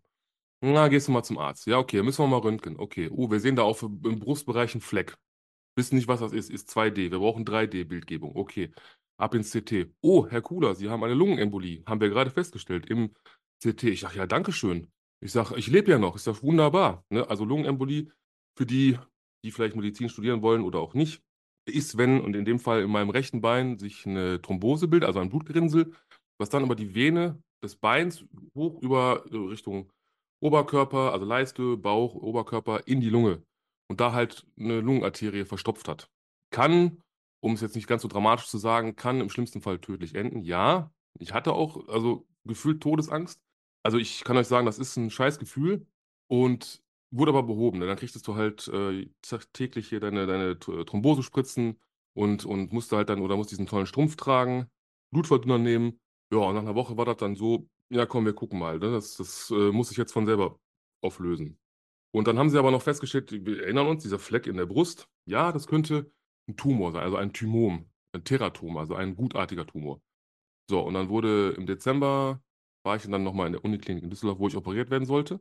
Na, 0.62 0.88
gehst 0.88 1.07
du 1.07 1.12
mal 1.12 1.24
zum 1.24 1.38
Arzt. 1.38 1.68
Ja, 1.68 1.78
okay, 1.78 2.01
müssen 2.01 2.24
wir 2.24 2.28
mal 2.28 2.38
röntgen. 2.38 2.80
Okay, 2.80 3.10
oh, 3.12 3.30
wir 3.30 3.40
sehen 3.40 3.56
da 3.56 3.62
auf 3.63 3.84
im 3.84 4.19
Brustbereich 4.19 4.74
einen 4.74 4.81
Fleck. 4.81 5.16
Wissen 5.75 5.95
nicht, 5.95 6.07
was 6.07 6.22
das 6.22 6.34
ist. 6.34 6.50
Ist 6.50 6.69
2D. 6.69 7.12
Wir 7.12 7.19
brauchen 7.19 7.45
3D-Bildgebung. 7.45 8.36
Okay. 8.36 8.72
Ab 9.18 9.36
ins 9.36 9.51
CT. 9.51 9.92
Oh, 10.01 10.25
Herr 10.28 10.42
Kuhler, 10.42 10.74
Sie 10.74 10.90
haben 10.90 11.04
eine 11.04 11.13
Lungenembolie. 11.13 11.84
Haben 11.86 12.01
wir 12.01 12.10
gerade 12.10 12.31
festgestellt 12.31 12.90
im 12.90 13.13
CT. 13.63 13.84
Ich 13.84 14.00
sage, 14.02 14.18
ja, 14.18 14.26
danke 14.26 14.52
schön. 14.52 14.88
Ich 15.19 15.31
sage, 15.31 15.56
ich 15.57 15.68
lebe 15.68 15.92
ja 15.92 16.00
noch. 16.00 16.16
Ist 16.16 16.26
das 16.26 16.42
wunderbar. 16.42 17.06
Ne? 17.09 17.30
Also 17.30 17.45
Lungenembolie 17.45 18.07
für 18.57 18.66
die, 18.66 18.97
die 19.44 19.52
vielleicht 19.52 19.76
Medizin 19.76 20.09
studieren 20.09 20.42
wollen 20.42 20.64
oder 20.64 20.80
auch 20.80 20.95
nicht, 20.95 21.21
ist, 21.66 21.97
wenn, 21.97 22.21
und 22.21 22.35
in 22.35 22.45
dem 22.45 22.59
Fall 22.59 22.81
in 22.81 22.90
meinem 22.90 23.12
rechten 23.12 23.42
Bein, 23.42 23.78
sich 23.78 24.07
eine 24.07 24.42
Thrombose 24.42 24.88
bildet, 24.88 25.07
also 25.07 25.19
ein 25.19 25.30
Blutgerinnsel, 25.30 25.94
was 26.40 26.50
dann 26.50 26.64
über 26.64 26.76
die 26.76 26.95
Vene 26.95 27.42
des 27.64 27.76
Beins 27.76 28.26
hoch 28.54 28.82
über 28.82 29.26
äh, 29.32 29.38
Richtung 29.38 29.92
Oberkörper, 30.42 31.14
also 31.14 31.26
Leiste, 31.26 31.78
Bauch, 31.78 32.16
Oberkörper 32.16 32.86
in 32.86 33.00
die 33.00 33.10
Lunge 33.10 33.44
und 33.88 34.02
da 34.02 34.12
halt 34.12 34.46
eine 34.60 34.82
Lungenarterie 34.82 35.46
verstopft 35.46 35.88
hat. 35.88 36.10
Kann, 36.52 37.02
um 37.40 37.54
es 37.54 37.62
jetzt 37.62 37.76
nicht 37.76 37.88
ganz 37.88 38.02
so 38.02 38.08
dramatisch 38.08 38.48
zu 38.48 38.58
sagen, 38.58 38.96
kann 38.96 39.22
im 39.22 39.30
schlimmsten 39.30 39.62
Fall 39.62 39.80
tödlich 39.80 40.16
enden. 40.16 40.44
Ja, 40.44 40.92
ich 41.18 41.34
hatte 41.34 41.54
auch, 41.54 41.88
also 41.88 42.28
gefühlt 42.44 42.82
Todesangst. 42.82 43.40
Also 43.84 43.98
ich 43.98 44.24
kann 44.24 44.38
euch 44.38 44.48
sagen, 44.48 44.66
das 44.66 44.80
ist 44.80 44.98
ein 44.98 45.10
scheiß 45.10 45.40
Gefühl 45.40 45.86
und 46.28 46.82
wurde 47.12 47.30
aber 47.30 47.44
behoben. 47.44 47.80
Ne? 47.80 47.88
Dann 47.88 47.98
kriegtest 47.98 48.28
du 48.28 48.36
halt 48.36 48.68
äh, 48.68 49.10
täglich 49.54 49.88
hier 49.90 50.00
deine, 50.00 50.26
deine 50.26 50.60
T- 50.60 50.84
Thrombose 50.86 51.24
spritzen 51.24 51.80
und, 52.14 52.46
und 52.46 52.74
musste 52.74 52.98
halt 52.98 53.10
dann, 53.10 53.22
oder 53.22 53.38
musst 53.38 53.52
diesen 53.52 53.68
tollen 53.68 53.86
Strumpf 53.86 54.16
tragen, 54.16 54.68
Blutverdünner 55.12 55.58
nehmen. 55.58 56.00
Ja, 56.33 56.40
und 56.40 56.56
nach 56.56 56.63
einer 56.63 56.73
Woche 56.73 56.97
war 56.97 57.06
das 57.06 57.18
dann 57.18 57.35
so, 57.35 57.69
ja 57.90 58.07
komm, 58.07 58.25
wir 58.25 58.33
gucken 58.33 58.57
mal. 58.57 58.80
Ne? 58.80 58.92
Das, 58.92 59.18
das 59.18 59.52
äh, 59.52 59.71
muss 59.71 59.90
sich 59.90 59.97
jetzt 59.97 60.13
von 60.13 60.25
selber 60.25 60.59
auflösen. 61.04 61.59
Und 62.11 62.28
dann 62.28 62.40
haben 62.40 62.49
sie 62.49 62.57
aber 62.57 62.71
noch 62.71 62.81
festgestellt, 62.81 63.31
wir 63.31 63.63
erinnern 63.63 63.87
uns, 63.87 64.02
dieser 64.02 64.18
Fleck 64.18 64.47
in 64.47 64.57
der 64.57 64.66
Brust, 64.66 65.07
ja, 65.30 65.52
das 65.52 65.68
könnte 65.68 66.11
ein 66.49 66.56
Tumor 66.57 66.92
sein, 66.92 67.04
also 67.04 67.18
ein 67.18 67.33
Thymom, 67.33 67.87
ein 68.13 68.23
Teratom, 68.23 68.78
also 68.78 68.95
ein 68.95 69.16
gutartiger 69.16 69.68
Tumor. 69.68 70.02
So, 70.69 70.81
und 70.81 70.95
dann 70.95 71.09
wurde 71.09 71.52
im 71.52 71.68
Dezember, 71.68 72.42
war 72.83 72.95
ich 72.95 73.04
dann 73.04 73.23
nochmal 73.23 73.47
in 73.47 73.54
der 73.54 73.63
Uniklinik 73.66 74.04
in 74.04 74.09
Düsseldorf, 74.09 74.40
wo 74.40 74.47
ich 74.47 74.56
operiert 74.56 74.90
werden 74.90 75.06
sollte. 75.06 75.40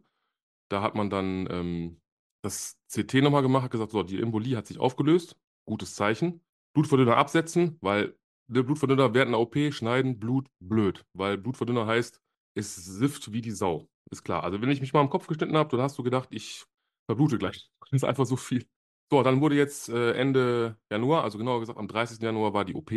Da 0.70 0.82
hat 0.82 0.94
man 0.94 1.08
dann 1.10 1.48
ähm, 1.50 2.00
das 2.42 2.78
CT 2.92 3.14
nochmal 3.22 3.42
gemacht, 3.42 3.64
hat 3.64 3.70
gesagt, 3.70 3.92
so, 3.92 4.02
die 4.02 4.20
Embolie 4.20 4.56
hat 4.56 4.66
sich 4.66 4.78
aufgelöst, 4.78 5.38
gutes 5.66 5.94
Zeichen. 5.94 6.42
Blutverdünner 6.74 7.16
absetzen, 7.16 7.78
weil 7.80 8.16
der 8.52 8.62
Blutverdünner 8.62 9.14
während 9.14 9.28
einer 9.28 9.40
OP 9.40 9.56
schneiden, 9.72 10.18
Blut, 10.18 10.46
blöd. 10.60 11.04
Weil 11.14 11.38
Blutverdünner 11.38 11.86
heißt, 11.86 12.20
es 12.54 12.74
sifft 12.76 13.32
wie 13.32 13.40
die 13.40 13.50
Sau. 13.50 13.88
Ist 14.10 14.24
klar. 14.24 14.44
Also 14.44 14.60
wenn 14.60 14.70
ich 14.70 14.80
mich 14.80 14.92
mal 14.92 15.00
am 15.00 15.10
Kopf 15.10 15.26
geschnitten 15.26 15.56
habe, 15.56 15.70
dann 15.70 15.80
hast 15.80 15.98
du 15.98 16.02
gedacht, 16.02 16.28
ich 16.30 16.64
verblute 17.06 17.38
gleich. 17.38 17.70
Das 17.92 18.02
ist 18.02 18.08
einfach 18.08 18.24
so 18.24 18.36
viel. 18.36 18.66
So, 19.10 19.22
dann 19.22 19.42
wurde 19.42 19.54
jetzt 19.54 19.90
äh, 19.90 20.12
Ende 20.14 20.78
Januar, 20.90 21.24
also 21.24 21.36
genauer 21.36 21.60
gesagt 21.60 21.78
am 21.78 21.88
30. 21.88 22.22
Januar 22.22 22.54
war 22.54 22.64
die 22.64 22.74
OP. 22.74 22.90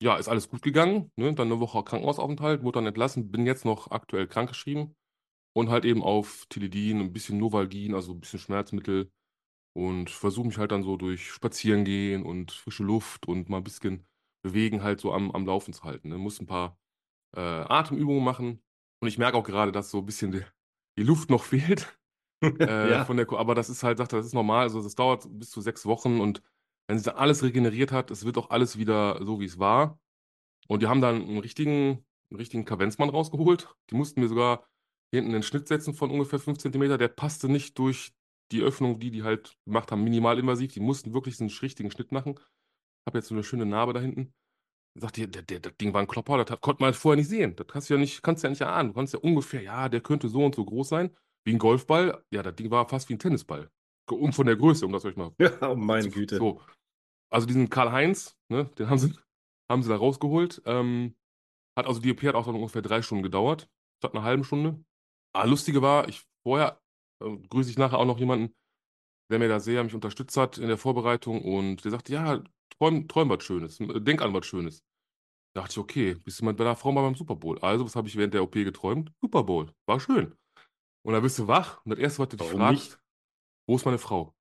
Ja, 0.00 0.16
ist 0.16 0.28
alles 0.28 0.50
gut 0.50 0.60
gegangen. 0.60 1.10
Ne? 1.16 1.32
Dann 1.34 1.48
eine 1.48 1.58
Woche 1.60 1.82
Krankenhausaufenthalt, 1.82 2.62
wurde 2.62 2.76
dann 2.78 2.86
entlassen, 2.86 3.30
bin 3.30 3.46
jetzt 3.46 3.64
noch 3.64 3.90
aktuell 3.90 4.26
krankgeschrieben 4.26 4.94
und 5.54 5.70
halt 5.70 5.84
eben 5.86 6.02
auf 6.02 6.46
Tilidin, 6.50 7.00
ein 7.00 7.12
bisschen 7.12 7.38
Novalgin, 7.38 7.94
also 7.94 8.12
ein 8.12 8.20
bisschen 8.20 8.38
Schmerzmittel 8.38 9.10
und 9.74 10.10
versuche 10.10 10.48
mich 10.48 10.58
halt 10.58 10.72
dann 10.72 10.82
so 10.82 10.96
durch 10.96 11.30
Spazierengehen 11.30 12.24
und 12.24 12.52
frische 12.52 12.84
Luft 12.84 13.28
und 13.28 13.48
mal 13.48 13.58
ein 13.58 13.64
bisschen 13.64 14.07
bewegen 14.42 14.82
halt 14.82 15.00
so 15.00 15.12
am, 15.12 15.30
am 15.32 15.46
Laufen 15.46 15.72
zu 15.72 15.84
halten. 15.84 16.08
Ne? 16.10 16.18
Muss 16.18 16.40
ein 16.40 16.46
paar 16.46 16.78
äh, 17.36 17.40
Atemübungen 17.40 18.24
machen 18.24 18.62
und 19.00 19.08
ich 19.08 19.18
merke 19.18 19.36
auch 19.38 19.44
gerade, 19.44 19.72
dass 19.72 19.90
so 19.90 19.98
ein 19.98 20.06
bisschen 20.06 20.32
die, 20.32 20.42
die 20.98 21.04
Luft 21.04 21.30
noch 21.30 21.44
fehlt. 21.44 21.98
äh, 22.42 22.90
Ja. 22.90 23.04
von 23.04 23.16
der, 23.16 23.30
aber 23.32 23.54
das 23.54 23.68
ist 23.70 23.82
halt, 23.82 23.98
sagt 23.98 24.12
er, 24.12 24.18
das 24.18 24.26
ist 24.26 24.34
normal. 24.34 24.62
Also 24.64 24.82
das 24.82 24.94
dauert 24.94 25.26
bis 25.30 25.50
zu 25.50 25.60
sechs 25.60 25.86
Wochen 25.86 26.20
und 26.20 26.42
wenn 26.88 26.98
sich 26.98 27.04
dann 27.06 27.16
alles 27.16 27.42
regeneriert 27.42 27.92
hat, 27.92 28.10
es 28.10 28.24
wird 28.24 28.38
auch 28.38 28.50
alles 28.50 28.78
wieder 28.78 29.24
so, 29.24 29.40
wie 29.40 29.44
es 29.44 29.58
war. 29.58 30.00
Und 30.68 30.82
die 30.82 30.86
haben 30.86 31.00
dann 31.00 31.22
einen 31.22 31.38
richtigen, 31.38 32.04
einen 32.30 32.38
richtigen 32.38 32.64
Kavenzmann 32.64 33.10
rausgeholt. 33.10 33.74
Die 33.90 33.94
mussten 33.94 34.20
mir 34.20 34.28
sogar 34.28 34.66
hinten 35.14 35.34
einen 35.34 35.42
Schnitt 35.42 35.68
setzen 35.68 35.94
von 35.94 36.10
ungefähr 36.10 36.38
5 36.38 36.58
cm. 36.58 36.98
Der 36.98 37.08
passte 37.08 37.48
nicht 37.48 37.78
durch 37.78 38.12
die 38.52 38.62
Öffnung, 38.62 38.98
die 38.98 39.10
die 39.10 39.22
halt 39.22 39.56
gemacht 39.66 39.92
haben, 39.92 40.04
minimalinvasiv. 40.04 40.72
Die 40.72 40.80
mussten 40.80 41.14
wirklich 41.14 41.40
einen 41.40 41.50
richtigen 41.50 41.90
Schnitt 41.90 42.12
machen. 42.12 42.38
Habe 43.06 43.18
jetzt 43.18 43.28
so 43.28 43.34
eine 43.34 43.44
schöne 43.44 43.66
Narbe 43.66 43.92
da 43.92 44.00
hinten. 44.00 44.32
Sagt 44.94 45.18
ihr, 45.18 45.28
der, 45.28 45.42
der, 45.42 45.60
das 45.60 45.76
Ding 45.76 45.92
war 45.94 46.00
ein 46.00 46.08
Klopper, 46.08 46.38
das 46.38 46.50
hat, 46.50 46.60
konnte 46.60 46.82
man 46.82 46.92
vorher 46.92 47.16
nicht 47.16 47.28
sehen. 47.28 47.54
Das 47.56 47.66
kannst 47.66 47.88
du 47.88 47.94
ja 47.94 48.00
nicht, 48.00 48.22
kannst 48.22 48.42
du 48.42 48.46
ja 48.46 48.50
nicht 48.50 48.60
erahnen. 48.60 48.88
Du 48.90 48.94
kannst 48.94 49.14
ja 49.14 49.20
ungefähr, 49.20 49.62
ja, 49.62 49.88
der 49.88 50.00
könnte 50.00 50.28
so 50.28 50.44
und 50.44 50.54
so 50.54 50.64
groß 50.64 50.88
sein, 50.88 51.16
wie 51.44 51.52
ein 51.52 51.58
Golfball. 51.58 52.24
Ja, 52.30 52.42
das 52.42 52.56
Ding 52.56 52.70
war 52.70 52.88
fast 52.88 53.08
wie 53.08 53.14
ein 53.14 53.18
Tennisball. 53.18 53.70
Um 54.10 54.32
von 54.32 54.46
der 54.46 54.56
Größe, 54.56 54.86
um 54.86 54.92
das 54.92 55.04
euch 55.04 55.16
mal 55.16 55.32
Ja, 55.38 55.70
oh 55.70 55.76
meine 55.76 56.10
Güte. 56.10 56.38
So. 56.38 56.60
Also 57.30 57.46
diesen 57.46 57.68
Karl-Heinz, 57.68 58.36
ne, 58.48 58.64
den 58.78 58.88
haben 58.88 58.98
sie, 58.98 59.12
haben 59.70 59.82
sie 59.82 59.90
da 59.90 59.96
rausgeholt. 59.96 60.62
Ähm, 60.64 61.14
hat 61.76 61.86
also 61.86 62.00
die 62.00 62.10
OP 62.10 62.22
hat 62.22 62.34
auch 62.34 62.46
dann 62.46 62.56
ungefähr 62.56 62.82
drei 62.82 63.02
Stunden 63.02 63.22
gedauert, 63.22 63.68
statt 63.98 64.14
einer 64.14 64.24
halben 64.24 64.44
Stunde. 64.44 64.82
Ah, 65.34 65.44
lustige 65.44 65.82
war, 65.82 66.08
ich 66.08 66.24
vorher 66.42 66.80
äh, 67.22 67.36
grüße 67.48 67.70
ich 67.70 67.78
nachher 67.78 67.98
auch 67.98 68.06
noch 68.06 68.18
jemanden, 68.18 68.54
der 69.30 69.38
mir 69.38 69.48
da 69.48 69.60
sehr 69.60 69.84
mich 69.84 69.94
unterstützt 69.94 70.36
hat 70.36 70.58
in 70.58 70.68
der 70.68 70.78
Vorbereitung 70.78 71.42
und 71.44 71.84
der 71.84 71.90
sagte, 71.90 72.12
ja, 72.12 72.42
träum, 72.70 73.08
träum 73.08 73.28
was 73.30 73.44
Schönes, 73.44 73.78
denk 73.78 74.22
an 74.22 74.32
was 74.34 74.46
Schönes. 74.46 74.82
Da 75.54 75.62
dachte 75.62 75.72
ich, 75.72 75.78
okay, 75.78 76.14
bist 76.14 76.40
du 76.40 76.44
mal 76.44 76.54
bei 76.54 76.64
einer 76.64 76.76
Frau 76.76 76.92
mal 76.92 77.02
beim 77.02 77.14
Super 77.14 77.36
Bowl? 77.36 77.58
Also, 77.60 77.84
was 77.84 77.96
habe 77.96 78.08
ich 78.08 78.16
während 78.16 78.34
der 78.34 78.42
OP 78.42 78.52
geträumt? 78.52 79.12
Super 79.20 79.42
Bowl. 79.44 79.72
War 79.86 79.98
schön. 80.00 80.34
Und 81.06 81.14
dann 81.14 81.22
bist 81.22 81.38
du 81.38 81.46
wach 81.48 81.84
und 81.84 81.90
das 81.90 81.98
erste, 81.98 82.20
was 82.22 82.28
du 82.28 82.36
dich 82.36 82.46
Warum 82.46 82.60
fragst, 82.60 82.90
nicht? 82.90 83.00
wo 83.68 83.76
ist 83.76 83.84
meine 83.84 83.98
Frau? 83.98 84.34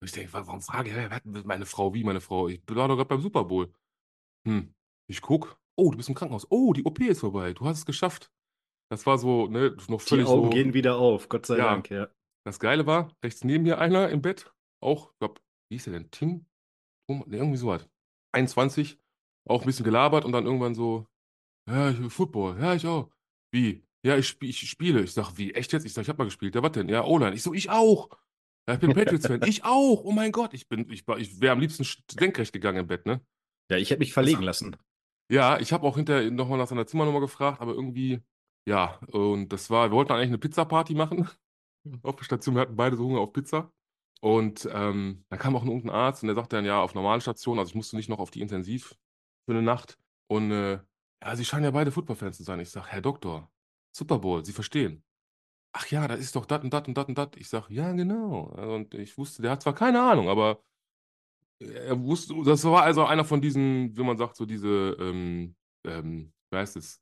Und 0.00 0.06
ich 0.08 0.12
denke, 0.12 0.32
wa- 0.32 0.46
warum 0.46 0.60
frage 0.60 0.90
ich, 1.24 1.44
meine 1.44 1.66
Frau, 1.66 1.94
wie 1.94 2.04
meine 2.04 2.20
Frau? 2.20 2.48
Ich 2.48 2.60
war 2.68 2.88
doch 2.88 2.96
gerade 2.96 3.08
beim 3.08 3.20
Super 3.22 3.44
Bowl. 3.44 3.72
Hm, 4.46 4.74
ich 5.08 5.20
guck, 5.22 5.58
oh, 5.76 5.90
du 5.90 5.96
bist 5.96 6.08
im 6.08 6.14
Krankenhaus. 6.14 6.46
Oh, 6.50 6.72
die 6.72 6.84
OP 6.84 7.00
ist 7.00 7.20
vorbei. 7.20 7.52
Du 7.52 7.64
hast 7.64 7.78
es 7.78 7.86
geschafft. 7.86 8.30
Das 8.90 9.06
war 9.06 9.16
so, 9.16 9.46
ne, 9.46 9.76
noch 9.88 10.00
Die 10.02 10.08
völlig 10.08 10.26
Augen 10.26 10.44
so. 10.44 10.50
gehen 10.50 10.74
wieder 10.74 10.96
auf, 10.96 11.28
Gott 11.28 11.46
sei 11.46 11.56
Ja. 11.58 11.64
Dank, 11.64 11.88
ja. 11.90 12.08
Das 12.44 12.58
Geile 12.58 12.86
war, 12.86 13.10
rechts 13.24 13.44
neben 13.44 13.62
mir 13.64 13.78
einer 13.78 14.10
im 14.10 14.20
Bett, 14.20 14.52
auch, 14.82 15.12
ich 15.12 15.18
glaube, 15.20 15.40
wie 15.70 15.76
hieß 15.76 15.84
der 15.84 15.92
denn? 15.94 16.10
Tim? 16.10 16.46
Ne, 17.20 17.36
irgendwie 17.36 17.56
sowas. 17.56 17.88
21, 18.32 18.98
auch 19.48 19.62
ein 19.62 19.66
bisschen 19.66 19.84
gelabert 19.84 20.24
und 20.24 20.32
dann 20.32 20.46
irgendwann 20.46 20.74
so, 20.74 21.06
ja, 21.68 21.90
ich 21.90 21.98
will 21.98 22.10
Football, 22.10 22.58
ja, 22.60 22.74
ich 22.74 22.86
auch. 22.86 23.10
Wie? 23.52 23.84
Ja, 24.04 24.16
ich, 24.16 24.36
ich 24.40 24.68
spiele. 24.68 25.02
Ich 25.02 25.12
sag, 25.12 25.36
wie, 25.36 25.54
echt 25.54 25.72
jetzt? 25.72 25.84
Ich 25.84 25.92
sag, 25.92 26.02
ich 26.02 26.08
hab 26.08 26.18
mal 26.18 26.24
gespielt. 26.24 26.54
Ja, 26.54 26.62
was 26.62 26.72
denn? 26.72 26.88
Ja, 26.88 27.04
O-Line. 27.04 27.34
Ich 27.34 27.42
so, 27.42 27.54
ich 27.54 27.70
auch. 27.70 28.10
Ja, 28.66 28.74
ich 28.74 28.80
bin 28.80 28.94
Patriots-Fan. 28.94 29.42
Ich 29.46 29.64
auch. 29.64 30.02
Oh 30.04 30.12
mein 30.12 30.32
Gott. 30.32 30.54
Ich 30.54 30.68
bin, 30.68 30.90
ich, 30.90 31.04
ich 31.06 31.40
wäre 31.40 31.52
am 31.52 31.60
liebsten 31.60 31.84
senkrecht 32.10 32.52
gegangen 32.52 32.78
im 32.78 32.86
Bett, 32.86 33.06
ne? 33.06 33.20
Ja, 33.70 33.76
ich 33.76 33.90
hätte 33.90 34.00
mich 34.00 34.12
verlegen 34.12 34.42
lassen. 34.42 34.76
Ja, 35.30 35.58
ich 35.58 35.72
habe 35.72 35.86
auch 35.86 35.96
hinterher 35.96 36.30
nochmal 36.30 36.58
nach 36.58 36.66
seiner 36.66 36.86
Zimmernummer 36.86 37.20
gefragt, 37.20 37.60
aber 37.60 37.72
irgendwie, 37.72 38.20
ja, 38.68 38.98
und 39.12 39.48
das 39.48 39.70
war, 39.70 39.90
wir 39.90 39.96
wollten 39.96 40.12
eigentlich 40.12 40.28
eine 40.28 40.38
Pizza-Party 40.38 40.94
machen 40.94 41.28
auf 42.02 42.16
der 42.16 42.24
Station. 42.24 42.54
Wir 42.54 42.62
hatten 42.62 42.76
beide 42.76 42.96
so 42.96 43.04
Hunger 43.04 43.20
auf 43.20 43.32
Pizza. 43.32 43.72
Und 44.22 44.68
ähm, 44.72 45.24
da 45.30 45.36
kam 45.36 45.56
auch 45.56 45.62
ein 45.62 45.68
irgendein 45.68 45.96
Arzt 45.96 46.22
und 46.22 46.28
der 46.28 46.36
sagte 46.36 46.54
dann, 46.56 46.64
ja, 46.64 46.80
auf 46.80 46.94
normalen 46.94 47.20
Station, 47.20 47.58
also 47.58 47.70
ich 47.70 47.74
musste 47.74 47.96
nicht 47.96 48.08
noch 48.08 48.20
auf 48.20 48.30
die 48.30 48.40
Intensiv 48.40 48.96
für 49.44 49.52
eine 49.52 49.62
Nacht. 49.62 49.98
Und 50.28 50.52
äh, 50.52 50.78
ja, 51.22 51.36
Sie 51.36 51.44
scheinen 51.44 51.64
ja 51.64 51.72
beide 51.72 51.90
Football-Fans 51.90 52.36
zu 52.36 52.44
sein. 52.44 52.60
Ich 52.60 52.70
sage, 52.70 52.86
Herr 52.88 53.00
Doktor, 53.00 53.50
Super 53.90 54.20
Bowl, 54.20 54.44
Sie 54.44 54.52
verstehen. 54.52 55.02
Ach 55.72 55.86
ja, 55.88 56.06
da 56.06 56.14
ist 56.14 56.36
doch 56.36 56.46
dat 56.46 56.62
und 56.62 56.72
dat 56.72 56.86
und 56.86 56.94
dat 56.96 57.08
und 57.08 57.18
dat. 57.18 57.36
Ich 57.36 57.48
sage, 57.48 57.74
ja, 57.74 57.90
genau. 57.92 58.42
Und 58.42 58.94
ich 58.94 59.18
wusste, 59.18 59.42
der 59.42 59.52
hat 59.52 59.62
zwar 59.62 59.74
keine 59.74 60.00
Ahnung, 60.02 60.28
aber 60.28 60.62
er 61.58 62.00
wusste, 62.00 62.34
das 62.44 62.64
war 62.64 62.82
also 62.84 63.04
einer 63.04 63.24
von 63.24 63.40
diesen, 63.40 63.96
wie 63.96 64.02
man 64.04 64.18
sagt, 64.18 64.36
so 64.36 64.46
diese, 64.46 64.96
ähm, 65.00 65.56
ähm, 65.84 66.32
wie 66.50 66.56
heißt 66.58 66.76
es, 66.76 67.01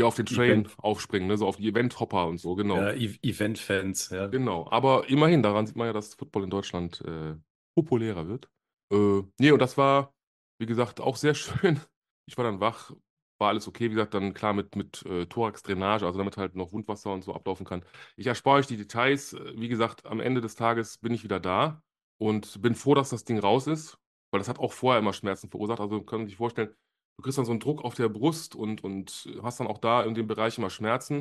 die 0.00 0.06
auf 0.06 0.16
den 0.16 0.26
Train 0.26 0.64
Event. 0.64 0.78
aufspringen, 0.78 1.28
ne? 1.28 1.36
so 1.36 1.46
auf 1.46 1.56
die 1.56 1.68
Event-Hopper 1.68 2.26
und 2.26 2.38
so, 2.38 2.54
genau. 2.54 2.76
Ja, 2.78 2.92
E- 2.92 3.18
Event-Fans, 3.22 4.10
ja. 4.10 4.26
Genau, 4.26 4.68
aber 4.70 5.08
immerhin, 5.08 5.42
daran 5.42 5.66
sieht 5.66 5.76
man 5.76 5.86
ja, 5.86 5.92
dass 5.92 6.14
Football 6.14 6.44
in 6.44 6.50
Deutschland 6.50 7.00
äh, 7.02 7.34
populärer 7.74 8.28
wird. 8.28 8.48
Äh, 8.92 9.22
nee, 9.38 9.50
und 9.50 9.60
das 9.60 9.76
war, 9.76 10.14
wie 10.58 10.66
gesagt, 10.66 11.00
auch 11.00 11.16
sehr 11.16 11.34
schön. 11.34 11.80
Ich 12.26 12.36
war 12.36 12.44
dann 12.44 12.60
wach, 12.60 12.92
war 13.38 13.48
alles 13.48 13.66
okay, 13.66 13.86
wie 13.90 13.94
gesagt, 13.94 14.14
dann 14.14 14.34
klar 14.34 14.52
mit, 14.52 14.76
mit 14.76 15.04
äh, 15.06 15.26
Thorax-Drainage, 15.26 16.06
also 16.06 16.18
damit 16.18 16.36
halt 16.36 16.54
noch 16.54 16.72
Wundwasser 16.72 17.12
und 17.12 17.22
so 17.24 17.34
ablaufen 17.34 17.66
kann. 17.66 17.84
Ich 18.16 18.26
erspare 18.26 18.58
euch 18.58 18.66
die 18.66 18.76
Details. 18.76 19.32
Äh, 19.32 19.52
Wie 19.56 19.68
gesagt, 19.68 20.06
am 20.06 20.20
Ende 20.20 20.40
des 20.40 20.54
Tages 20.54 20.98
bin 20.98 21.12
ich 21.12 21.24
wieder 21.24 21.40
da 21.40 21.82
und 22.18 22.60
bin 22.62 22.74
froh, 22.74 22.94
dass 22.94 23.10
das 23.10 23.24
Ding 23.24 23.38
raus 23.38 23.66
ist, 23.66 23.98
weil 24.30 24.38
das 24.38 24.48
hat 24.48 24.58
auch 24.58 24.72
vorher 24.72 25.00
immer 25.00 25.12
Schmerzen 25.12 25.48
verursacht. 25.50 25.80
Also 25.80 26.02
können 26.02 26.26
Sie 26.26 26.30
sich 26.30 26.36
vorstellen, 26.36 26.74
du 27.20 27.24
kriegst 27.24 27.38
dann 27.38 27.44
so 27.44 27.52
einen 27.52 27.60
Druck 27.60 27.84
auf 27.84 27.94
der 27.94 28.08
Brust 28.08 28.54
und, 28.54 28.82
und 28.82 29.28
hast 29.42 29.60
dann 29.60 29.66
auch 29.66 29.78
da 29.78 30.02
in 30.02 30.14
dem 30.14 30.26
Bereich 30.26 30.56
immer 30.58 30.70
Schmerzen. 30.70 31.20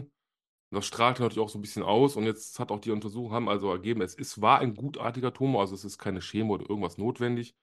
Und 0.72 0.76
das 0.78 0.86
strahlt 0.86 1.20
natürlich 1.20 1.40
auch 1.44 1.50
so 1.50 1.60
ein 1.60 1.62
bisschen 1.62 1.84
aus. 1.84 2.16
Und 2.16 2.26
jetzt 2.26 2.60
hat 2.60 2.72
auch 2.72 2.80
die 2.80 2.92
Untersuchung 2.92 3.32
haben 3.34 3.50
also 3.50 3.72
ergeben, 3.72 4.02
es 4.02 4.16
ist, 4.16 4.42
war 4.42 4.60
ein 4.60 4.76
gutartiger 4.76 5.34
Tumor, 5.34 5.62
also 5.62 5.76
es 5.76 5.86
ist 5.86 5.98
keine 5.98 6.22
Chemo 6.22 6.56
oder 6.56 6.70
irgendwas 6.70 6.98
notwendig. 6.98 7.56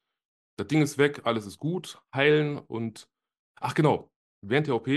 Das 0.57 0.67
Ding 0.69 0.83
ist 0.83 0.99
weg, 0.99 1.23
alles 1.25 1.47
ist 1.47 1.59
gut, 1.59 2.01
heilen 2.15 2.59
und 2.59 3.09
ach 3.61 3.75
genau, 3.75 4.11
während 4.43 4.67
der 4.67 4.75
OP, 4.77 4.89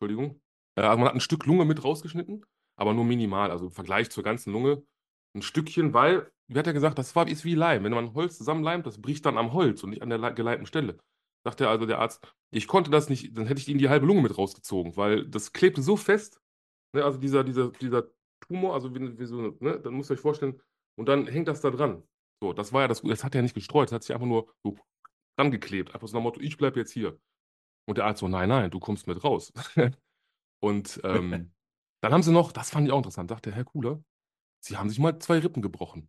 Entschuldigung, 0.00 0.40
äh, 0.76 0.82
also 0.82 0.98
man 0.98 1.08
hat 1.08 1.14
ein 1.14 1.20
Stück 1.20 1.46
Lunge 1.46 1.64
mit 1.64 1.82
rausgeschnitten, 1.84 2.44
aber 2.76 2.94
nur 2.94 3.04
minimal, 3.04 3.50
also 3.50 3.66
im 3.66 3.72
Vergleich 3.72 4.10
zur 4.10 4.22
ganzen 4.24 4.52
Lunge 4.52 4.82
ein 5.34 5.42
Stückchen, 5.42 5.92
weil, 5.94 6.30
wie 6.48 6.58
hat 6.58 6.66
er 6.66 6.72
gesagt, 6.72 6.98
das 6.98 7.16
war 7.16 7.28
ist 7.28 7.44
wie 7.44 7.54
Leim. 7.54 7.84
Wenn 7.84 7.92
man 7.92 8.14
Holz 8.14 8.38
zusammenleimt, 8.38 8.86
das 8.86 9.00
bricht 9.00 9.26
dann 9.26 9.38
am 9.38 9.52
Holz 9.52 9.82
und 9.82 9.90
nicht 9.90 10.02
an 10.02 10.08
der 10.10 10.18
le- 10.18 10.34
geleimten 10.34 10.66
Stelle. 10.66 10.98
Sagt 11.44 11.60
er 11.60 11.70
also 11.70 11.86
der 11.86 11.98
Arzt, 11.98 12.20
ich 12.50 12.66
konnte 12.66 12.90
das 12.90 13.08
nicht, 13.08 13.36
dann 13.36 13.46
hätte 13.46 13.60
ich 13.60 13.68
ihm 13.68 13.78
die 13.78 13.88
halbe 13.88 14.06
Lunge 14.06 14.22
mit 14.22 14.36
rausgezogen, 14.36 14.96
weil 14.96 15.26
das 15.26 15.52
klebte 15.52 15.82
so 15.82 15.96
fest, 15.96 16.40
Ne, 16.94 17.04
also 17.04 17.18
dieser, 17.18 17.44
dieser, 17.44 17.70
dieser 17.70 18.04
Tumor, 18.40 18.74
also 18.74 18.94
wie, 18.94 19.18
wie 19.18 19.26
so, 19.26 19.56
ne, 19.60 19.78
dann 19.80 19.94
müsst 19.94 20.10
ihr 20.10 20.14
euch 20.14 20.20
vorstellen, 20.20 20.60
und 20.98 21.06
dann 21.06 21.26
hängt 21.26 21.48
das 21.48 21.60
da 21.60 21.70
dran. 21.70 22.02
So, 22.42 22.52
das 22.52 22.72
war 22.72 22.82
ja 22.82 22.88
das, 22.88 23.02
das 23.02 23.24
hat 23.24 23.34
er 23.34 23.42
nicht 23.42 23.54
gestreut, 23.54 23.88
das 23.88 23.92
hat 23.92 24.02
sich 24.02 24.14
einfach 24.14 24.26
nur 24.26 24.52
so 24.64 24.76
dran 25.36 25.50
geklebt. 25.50 25.94
Einfach 25.94 26.08
so 26.08 26.16
nach 26.16 26.20
dem 26.20 26.24
Motto, 26.24 26.40
ich 26.40 26.56
bleibe 26.56 26.78
jetzt 26.80 26.92
hier. 26.92 27.18
Und 27.86 27.98
der 27.98 28.06
Arzt 28.06 28.20
so, 28.20 28.28
nein, 28.28 28.48
nein, 28.48 28.70
du 28.70 28.80
kommst 28.80 29.06
mit 29.06 29.22
raus. 29.22 29.52
und 30.60 31.00
ähm, 31.04 31.52
dann 32.02 32.12
haben 32.12 32.22
sie 32.22 32.32
noch, 32.32 32.52
das 32.52 32.70
fand 32.70 32.86
ich 32.86 32.92
auch 32.92 32.98
interessant, 32.98 33.30
sagte 33.30 33.52
Herr 33.52 33.64
Kuhler, 33.64 34.02
sie 34.60 34.76
haben 34.76 34.88
sich 34.88 34.98
mal 34.98 35.18
zwei 35.18 35.38
Rippen 35.38 35.62
gebrochen 35.62 36.08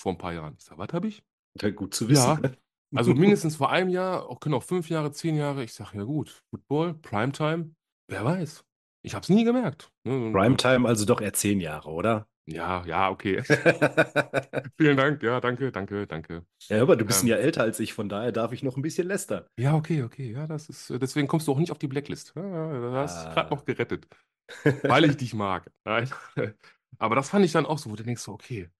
vor 0.00 0.12
ein 0.12 0.18
paar 0.18 0.32
Jahren. 0.32 0.54
Ich 0.58 0.64
sage, 0.64 0.78
was 0.78 0.92
habe 0.92 1.08
ich? 1.08 1.22
Ja, 1.60 1.70
gut 1.70 1.94
zu 1.94 2.08
Ja, 2.08 2.38
wissen. 2.38 2.56
Also 2.94 3.14
mindestens 3.14 3.56
vor 3.56 3.70
einem 3.70 3.90
Jahr, 3.90 4.28
auch 4.28 4.40
können 4.40 4.54
auch 4.54 4.62
fünf 4.62 4.88
Jahre, 4.88 5.12
zehn 5.12 5.36
Jahre. 5.36 5.64
Ich 5.64 5.72
sage, 5.74 5.96
ja 5.98 6.04
gut, 6.04 6.42
Football, 6.50 6.94
Primetime, 6.94 7.74
wer 8.08 8.24
weiß. 8.24 8.64
Ich 9.02 9.14
habe 9.14 9.22
es 9.22 9.28
nie 9.28 9.44
gemerkt. 9.44 9.90
Ne? 10.04 10.32
Primetime 10.32 10.86
also 10.88 11.04
doch 11.04 11.20
eher 11.20 11.32
zehn 11.32 11.60
Jahre, 11.60 11.90
oder? 11.90 12.26
Ja, 12.50 12.82
ja, 12.86 13.10
okay. 13.10 13.42
ja, 13.46 14.62
Vielen 14.78 14.96
Dank. 14.96 15.22
Ja, 15.22 15.38
danke, 15.38 15.70
danke, 15.70 16.06
danke. 16.06 16.46
aber 16.70 16.96
du 16.96 17.04
bist 17.04 17.22
Ähm. 17.22 17.28
ja 17.28 17.36
älter 17.36 17.62
als 17.62 17.78
ich, 17.78 17.92
von 17.92 18.08
daher 18.08 18.32
darf 18.32 18.52
ich 18.52 18.62
noch 18.62 18.76
ein 18.76 18.82
bisschen 18.82 19.06
lästern. 19.06 19.44
Ja, 19.58 19.74
okay, 19.74 20.02
okay. 20.02 20.32
Ja, 20.32 20.46
das 20.46 20.70
ist, 20.70 20.88
äh, 20.90 20.98
deswegen 20.98 21.28
kommst 21.28 21.46
du 21.46 21.52
auch 21.52 21.58
nicht 21.58 21.70
auf 21.70 21.78
die 21.78 21.88
Blacklist. 21.88 22.32
Ja, 22.36 22.42
ja, 22.42 22.80
da 22.90 22.92
hast 23.02 23.22
du 23.24 23.28
Ah. 23.28 23.34
gerade 23.34 23.50
noch 23.54 23.64
gerettet, 23.66 24.08
weil 24.82 25.04
ich 25.04 25.16
dich 25.18 25.34
mag. 25.34 25.70
Aber 26.98 27.14
das 27.14 27.28
fand 27.28 27.44
ich 27.44 27.52
dann 27.52 27.66
auch 27.66 27.78
so, 27.78 27.90
wo 27.90 27.96
du 27.96 28.02
denkst, 28.02 28.22
so, 28.22 28.32
okay, 28.32 28.70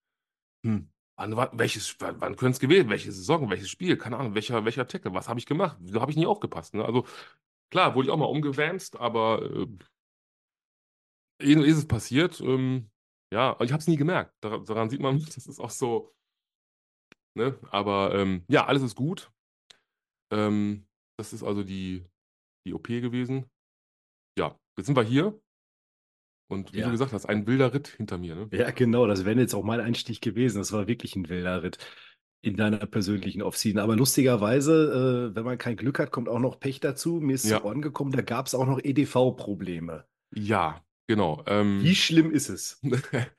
hm, 0.65 0.88
wann, 1.18 1.37
wann, 1.37 1.50
welches, 1.52 1.96
wann, 2.00 2.20
wann 2.20 2.37
könnte 2.37 2.54
es 2.54 2.60
gewesen, 2.60 2.88
welche 2.88 3.12
Saison, 3.12 3.50
welches 3.50 3.68
Spiel, 3.68 3.96
keine 3.98 4.16
Ahnung, 4.16 4.34
welcher, 4.34 4.64
welcher 4.64 4.87
Tackle, 4.87 5.12
was 5.14 5.28
habe 5.28 5.40
ich 5.40 5.46
gemacht? 5.46 5.76
Wieso 5.80 6.00
habe 6.00 6.10
ich 6.10 6.16
nie 6.16 6.26
aufgepasst? 6.26 6.75
Ne? 6.75 6.84
Also, 6.84 7.06
klar, 7.70 7.94
wurde 7.94 8.08
ich 8.08 8.12
auch 8.12 8.16
mal 8.18 8.26
umgewämst, 8.26 8.96
aber 8.96 9.42
äh, 9.42 9.66
ist 11.40 11.76
es 11.78 11.87
passiert. 11.88 12.40
Ähm, 12.40 12.90
ja, 13.32 13.56
ich 13.60 13.72
habe 13.72 13.80
es 13.80 13.88
nie 13.88 13.96
gemerkt. 13.96 14.32
Dar 14.40 14.60
daran 14.64 14.90
sieht 14.90 15.00
man, 15.00 15.18
das 15.34 15.46
ist 15.46 15.60
auch 15.60 15.70
so, 15.70 16.14
ne? 17.34 17.58
Aber 17.70 18.14
ähm, 18.14 18.44
ja, 18.48 18.66
alles 18.66 18.82
ist 18.82 18.94
gut. 18.94 19.30
Ähm, 20.32 20.87
das 21.18 21.32
ist 21.32 21.42
also 21.42 21.64
die, 21.64 22.04
die 22.66 22.75
OP 22.75 22.87
gewesen. 22.87 23.50
Ja, 24.38 24.56
jetzt 24.76 24.87
sind 24.87 24.96
wir 24.96 25.02
hier. 25.02 25.40
Und 26.49 26.73
wie 26.73 26.78
Ja. 26.78 26.87
du 26.87 26.90
gesagt 26.93 27.12
hast, 27.12 27.26
ein 27.26 27.47
wilder 27.47 27.73
Ritt 27.75 27.88
hinter 27.88 28.19
mir. 28.19 28.35
Ne? 28.35 28.49
Ja, 28.52 28.71
genau, 28.71 29.07
das 29.07 29.25
wäre 29.25 29.38
jetzt 29.38 29.55
auch 29.55 29.62
mein 29.64 29.81
Einstieg 29.81 30.21
gewesen. 30.21 30.59
Das 30.59 30.73
war 30.73 30.87
wirklich 30.88 31.14
ein 31.17 31.28
wilder 31.28 31.62
Ritt. 31.62 31.78
in 32.40 32.57
deiner 32.57 32.78
persönlichen 32.87 33.43
Offseason. 33.43 33.81
Aber 33.81 33.97
lustigerweise, 33.97 35.31
äh, 35.33 35.35
wenn 35.35 35.45
man 35.45 35.59
kein 35.59 35.76
Glück 35.76 35.99
hat, 35.99 36.12
kommt 36.12 36.28
auch 36.28 36.38
noch 36.38 36.61
Pech 36.61 36.78
dazu. 36.78 37.14
Mir 37.21 37.35
ist 37.35 37.45
Ja. 37.45 37.59
zu 37.59 37.64
Ohren 37.64 37.83
gekommen, 37.83 38.12
da 38.12 38.23
gab 38.23 38.47
es 38.47 38.55
auch 38.55 38.64
noch 38.64 38.78
EDV-Probleme. 38.83 40.05
Ja, 40.35 40.85
genau. 41.09 41.43
Ähm, 41.47 41.81
Wie 41.83 41.97
schlimm 41.97 42.31
ist 42.31 42.49
es? 42.49 42.81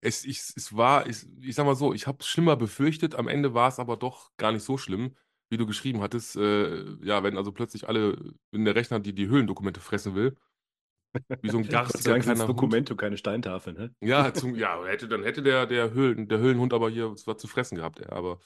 es, 0.00 0.24
ich, 0.24 0.38
es 0.56 0.76
war, 0.76 1.06
ich, 1.06 1.26
ich 1.40 1.54
sag 1.54 1.64
mal 1.66 1.74
so, 1.76 1.94
ich 1.94 2.06
habe 2.06 2.18
es 2.20 2.26
schlimmer 2.26 2.56
befürchtet, 2.56 3.14
am 3.14 3.28
Ende 3.28 3.54
war 3.54 3.68
es 3.68 3.78
aber 3.78 3.96
doch 3.96 4.30
gar 4.36 4.52
nicht 4.52 4.64
so 4.64 4.76
schlimm, 4.78 5.16
wie 5.50 5.56
du 5.56 5.66
geschrieben 5.66 6.00
hattest. 6.00 6.36
Äh, 6.36 6.96
ja, 7.04 7.22
wenn 7.22 7.36
also 7.36 7.52
plötzlich 7.52 7.88
alle, 7.88 8.34
wenn 8.50 8.64
der 8.64 8.74
Rechner 8.74 9.00
die, 9.00 9.14
die 9.14 9.28
Höhlendokumente 9.28 9.80
fressen 9.80 10.14
will, 10.14 10.36
wie 11.40 11.50
so 11.50 11.58
ein 11.58 11.68
Gott 11.68 11.92
sei. 11.92 12.18
Dokumente 12.18 12.94
und 12.94 12.98
keine 12.98 13.16
Steintafeln. 13.16 13.76
Ne? 13.76 13.94
Ja, 14.00 14.32
zum, 14.32 14.54
ja, 14.54 14.84
hätte, 14.84 15.08
dann 15.08 15.22
hätte 15.22 15.42
der, 15.42 15.66
der, 15.66 15.92
Höhlen, 15.92 16.28
der 16.28 16.38
Höhlenhund 16.38 16.72
aber 16.72 16.90
hier 16.90 17.10
was 17.10 17.36
zu 17.38 17.48
fressen 17.48 17.76
gehabt. 17.76 18.00
Ja. 18.00 18.10
Aber 18.10 18.40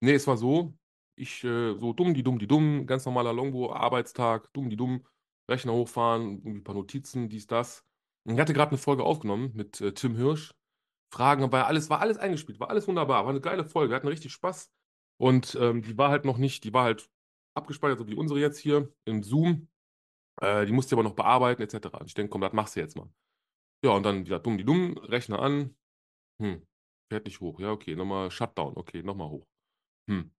nee, 0.00 0.14
es 0.14 0.26
war 0.26 0.36
so, 0.36 0.74
ich 1.16 1.44
äh, 1.44 1.74
so 1.78 1.92
dumm, 1.92 2.14
die 2.14 2.22
dumm, 2.22 2.38
die 2.38 2.46
dumm, 2.48 2.86
ganz 2.86 3.04
normaler 3.04 3.32
Longbow, 3.32 3.72
Arbeitstag, 3.72 4.52
dumm, 4.52 4.70
die 4.70 4.76
dumm, 4.76 5.06
Rechner 5.50 5.72
hochfahren, 5.72 6.38
irgendwie 6.38 6.60
ein 6.60 6.64
paar 6.64 6.74
Notizen, 6.74 7.28
dies, 7.28 7.46
das. 7.46 7.84
Und 8.24 8.34
ich 8.34 8.40
hatte 8.40 8.52
gerade 8.52 8.70
eine 8.70 8.78
Folge 8.78 9.04
aufgenommen 9.04 9.52
mit 9.54 9.80
äh, 9.80 9.92
Tim 9.92 10.16
Hirsch. 10.16 10.54
Fragen, 11.12 11.52
war 11.52 11.66
alles, 11.66 11.90
war 11.90 12.00
alles 12.00 12.16
eingespielt, 12.16 12.58
war 12.58 12.70
alles 12.70 12.88
wunderbar, 12.88 13.24
war 13.24 13.30
eine 13.30 13.42
geile 13.42 13.66
Folge, 13.66 13.90
wir 13.90 13.96
hatten 13.96 14.08
richtig 14.08 14.32
Spaß. 14.32 14.72
Und 15.20 15.56
ähm, 15.60 15.82
die 15.82 15.98
war 15.98 16.08
halt 16.08 16.24
noch 16.24 16.38
nicht, 16.38 16.64
die 16.64 16.72
war 16.72 16.84
halt 16.84 17.10
abgespeichert, 17.54 17.98
so 17.98 18.08
wie 18.08 18.14
unsere 18.14 18.40
jetzt 18.40 18.58
hier 18.58 18.90
im 19.04 19.22
Zoom. 19.22 19.68
Äh, 20.40 20.66
die 20.66 20.72
musste 20.72 20.94
ich 20.94 20.98
aber 20.98 21.08
noch 21.08 21.14
bearbeiten, 21.14 21.62
etc. 21.62 21.86
Und 21.98 22.06
ich 22.06 22.14
denke, 22.14 22.30
komm, 22.30 22.40
das 22.40 22.52
machst 22.52 22.76
du 22.76 22.80
jetzt 22.80 22.96
mal. 22.96 23.08
Ja, 23.84 23.92
und 23.92 24.04
dann 24.04 24.24
wieder 24.24 24.38
dumm, 24.38 24.58
die 24.58 24.64
dumm, 24.64 24.96
Rechner 24.98 25.40
an. 25.40 25.76
Hm, 26.40 26.66
fährt 27.10 27.26
nicht 27.26 27.40
hoch. 27.40 27.58
Ja, 27.60 27.70
okay, 27.70 27.96
nochmal 27.96 28.30
Shutdown. 28.30 28.76
Okay, 28.76 29.02
nochmal 29.02 29.28
hoch. 29.28 29.46
Hm. 30.08 30.32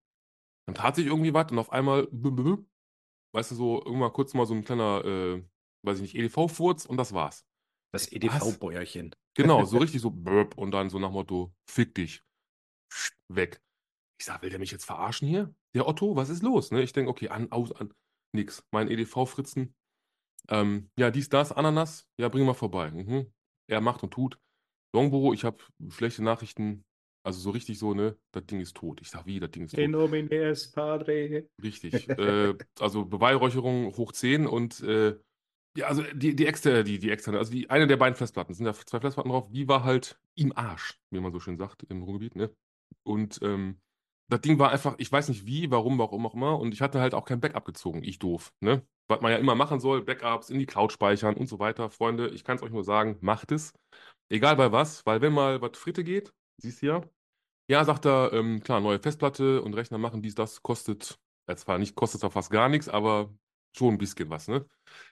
Dann 0.66 0.76
tat 0.76 0.96
sich 0.96 1.08
irgendwie 1.08 1.34
was 1.34 1.52
und 1.52 1.60
auf 1.60 1.72
einmal, 1.72 2.08
weißt 2.12 3.52
du, 3.52 3.56
so 3.56 3.84
irgendwann 3.86 4.14
kurz 4.14 4.34
mal 4.34 4.46
so 4.46 4.54
ein 4.54 4.64
kleiner, 4.64 5.04
äh, 5.04 5.44
weiß 5.86 6.00
ich 6.00 6.14
nicht, 6.14 6.16
EDV-Furz 6.16 6.86
und 6.86 6.98
das 6.98 7.14
war's. 7.14 7.46
Das? 7.94 8.12
EDV-Bäuerchen. 8.12 9.14
Genau, 9.36 9.66
so 9.66 9.78
richtig 9.78 10.02
so 10.02 10.10
burp 10.10 10.58
und 10.58 10.72
dann 10.72 10.90
so 10.90 11.00
nach 11.00 11.12
Motto, 11.12 11.54
fick 11.70 11.94
dich. 11.96 12.24
Weg. 13.30 13.62
Ich 14.20 14.26
sag, 14.26 14.42
will 14.42 14.50
der 14.50 14.60
mich 14.60 14.72
jetzt 14.72 14.86
verarschen 14.86 15.28
hier? 15.28 15.54
Der 15.76 15.88
Otto, 15.88 16.16
was 16.16 16.30
ist 16.30 16.44
los? 16.44 16.72
Ne? 16.72 16.82
Ich 16.82 16.94
denke, 16.94 17.10
okay, 17.10 17.30
an, 17.30 17.52
aus, 17.52 17.72
an, 17.74 17.94
nix. 18.32 18.64
Mein 18.72 18.90
EDV-Fritzen. 18.90 19.76
Ähm, 20.50 20.90
ja, 20.98 21.12
dies, 21.12 21.30
das, 21.30 21.52
Ananas, 21.52 22.08
ja, 22.20 22.30
bring 22.30 22.46
mal 22.46 22.54
vorbei. 22.54 22.92
Mhm. 22.92 23.32
Er 23.70 23.82
macht 23.82 24.04
und 24.04 24.12
tut. 24.12 24.38
Longbow, 24.96 25.34
ich 25.34 25.44
habe 25.44 25.64
schlechte 25.90 26.24
Nachrichten. 26.24 26.84
Also 27.26 27.40
so 27.40 27.52
richtig 27.52 27.80
so, 27.80 27.94
ne, 27.94 28.18
das 28.34 28.46
Ding 28.48 28.60
ist 28.60 28.76
tot. 28.76 29.00
Ich 29.02 29.10
sag, 29.10 29.26
wie, 29.26 29.40
das 29.40 29.52
Ding 29.52 29.64
ist 29.64 29.72
tot. 29.72 29.80
In 29.80 29.92
nomine 29.92 30.30
es 30.30 30.70
Padre. 30.70 31.48
Richtig. 31.62 32.10
äh, 32.10 32.54
also 32.80 33.06
Beweihräucherung 33.06 33.96
hoch 33.96 34.12
10 34.12 34.46
und 34.46 34.82
äh, 34.82 35.18
ja, 35.76 35.88
also 35.88 36.04
die, 36.14 36.36
die 36.36 36.46
externe, 36.46 36.84
die, 36.84 37.00
die 37.00 37.10
externe, 37.10 37.40
also 37.40 37.52
die 37.52 37.70
eine 37.70 37.88
der 37.88 37.98
beiden 37.98 38.16
Festplatten, 38.16 38.54
sind 38.54 38.66
da 38.66 38.74
zwei 38.74 39.00
Festplatten 39.00 39.32
drauf, 39.32 39.50
die 39.50 39.68
war 39.68 39.84
halt 39.84 40.20
im 40.36 40.56
Arsch, 40.56 41.00
wie 41.12 41.20
man 41.20 41.32
so 41.32 41.40
schön 41.40 41.58
sagt, 41.58 41.84
im 41.84 42.04
Ruhrgebiet, 42.04 42.36
ne? 42.36 42.54
Und 43.04 43.40
ähm, 43.42 43.80
das 44.30 44.42
Ding 44.42 44.60
war 44.60 44.72
einfach, 44.72 44.96
ich 44.98 45.12
weiß 45.12 45.30
nicht 45.30 45.46
wie, 45.46 45.70
warum, 45.72 45.98
warum 46.00 46.26
auch 46.26 46.34
immer, 46.34 46.60
und 46.60 46.74
ich 46.74 46.82
hatte 46.82 47.00
halt 47.00 47.14
auch 47.14 47.26
kein 47.26 47.40
Backup 47.40 47.66
gezogen, 47.66 48.04
ich 48.04 48.20
doof, 48.20 48.54
ne? 48.62 48.86
Was 49.08 49.22
man 49.22 49.32
ja 49.32 49.38
immer 49.38 49.56
machen 49.56 49.80
soll, 49.80 50.02
Backups 50.04 50.50
in 50.50 50.60
die 50.60 50.66
Cloud 50.66 50.92
speichern 50.94 51.36
und 51.36 51.48
so 51.48 51.60
weiter. 51.60 51.90
Freunde, 51.90 52.30
ich 52.30 52.44
kann 52.46 52.56
es 52.56 52.64
euch 52.64 52.72
nur 52.72 52.86
sagen, 52.86 53.18
macht 53.22 53.52
es. 53.52 53.74
Egal 54.30 54.56
bei 54.56 54.72
was, 54.72 55.06
weil 55.06 55.22
wenn 55.22 55.34
mal 55.34 55.62
was 55.62 55.78
Fritte 55.78 56.04
geht, 56.04 56.34
siehst 56.58 56.82
du 56.82 56.88
ja, 56.88 57.02
ja, 57.70 57.86
sagt 57.86 58.06
er, 58.06 58.34
ähm, 58.34 58.62
klar, 58.62 58.82
neue 58.82 59.00
Festplatte 59.00 59.62
und 59.62 59.74
Rechner 59.76 59.98
machen 59.98 60.22
dies, 60.22 60.36
das 60.36 60.62
kostet, 60.64 61.20
äh, 61.48 61.56
zwar 61.56 61.78
nicht, 61.80 61.96
kostet 61.96 62.22
zwar 62.22 62.32
fast 62.32 62.52
gar 62.52 62.70
nichts, 62.70 62.90
aber 62.90 63.34
schon 63.76 63.96
ein 63.96 63.98
bisschen 63.98 64.30
was, 64.30 64.48
ne? 64.48 64.66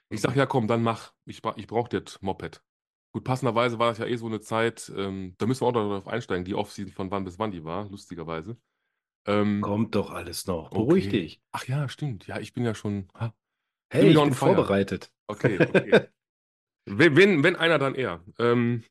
Ich 0.10 0.22
sag, 0.22 0.36
ja 0.36 0.46
komm, 0.46 0.68
dann 0.68 0.84
mach, 0.84 1.14
ich, 1.26 1.42
ich 1.56 1.68
brauch 1.68 1.88
das 1.88 2.22
Moped. 2.22 2.62
Gut, 3.14 3.24
passenderweise 3.24 3.80
war 3.80 3.90
das 3.90 3.98
ja 4.00 4.06
eh 4.06 4.16
so 4.18 4.28
eine 4.28 4.42
Zeit, 4.42 4.92
ähm, 4.96 5.36
da 5.38 5.46
müssen 5.46 5.62
wir 5.62 5.68
auch 5.68 5.74
darauf 5.74 6.08
einsteigen, 6.08 6.46
die 6.46 6.56
Offseason 6.56 6.94
von 6.94 7.12
wann 7.12 7.26
bis 7.26 7.40
wann 7.40 7.52
die 7.52 7.64
war, 7.64 7.90
lustigerweise. 7.90 8.58
Ähm, 9.26 9.62
Kommt 9.62 9.96
doch 9.96 10.12
alles 10.12 10.48
noch. 10.48 10.70
Beruhig 10.70 11.08
okay. 11.08 11.22
dich. 11.22 11.42
Ach 11.52 11.66
ja, 11.66 11.88
stimmt, 11.90 12.28
ja, 12.28 12.40
ich 12.40 12.54
bin 12.54 12.66
ja 12.66 12.74
schon, 12.74 13.08
ha, 13.14 13.34
Hey, 13.92 14.10
ich 14.10 14.16
bin 14.16 14.34
fire. 14.34 14.56
vorbereitet. 14.56 15.12
Okay, 15.28 15.60
okay. 15.60 16.08
wenn, 16.86 17.44
wenn, 17.44 17.56
einer, 17.56 17.78
dann 17.78 17.96
er. 17.96 18.24
Ähm, 18.40 18.84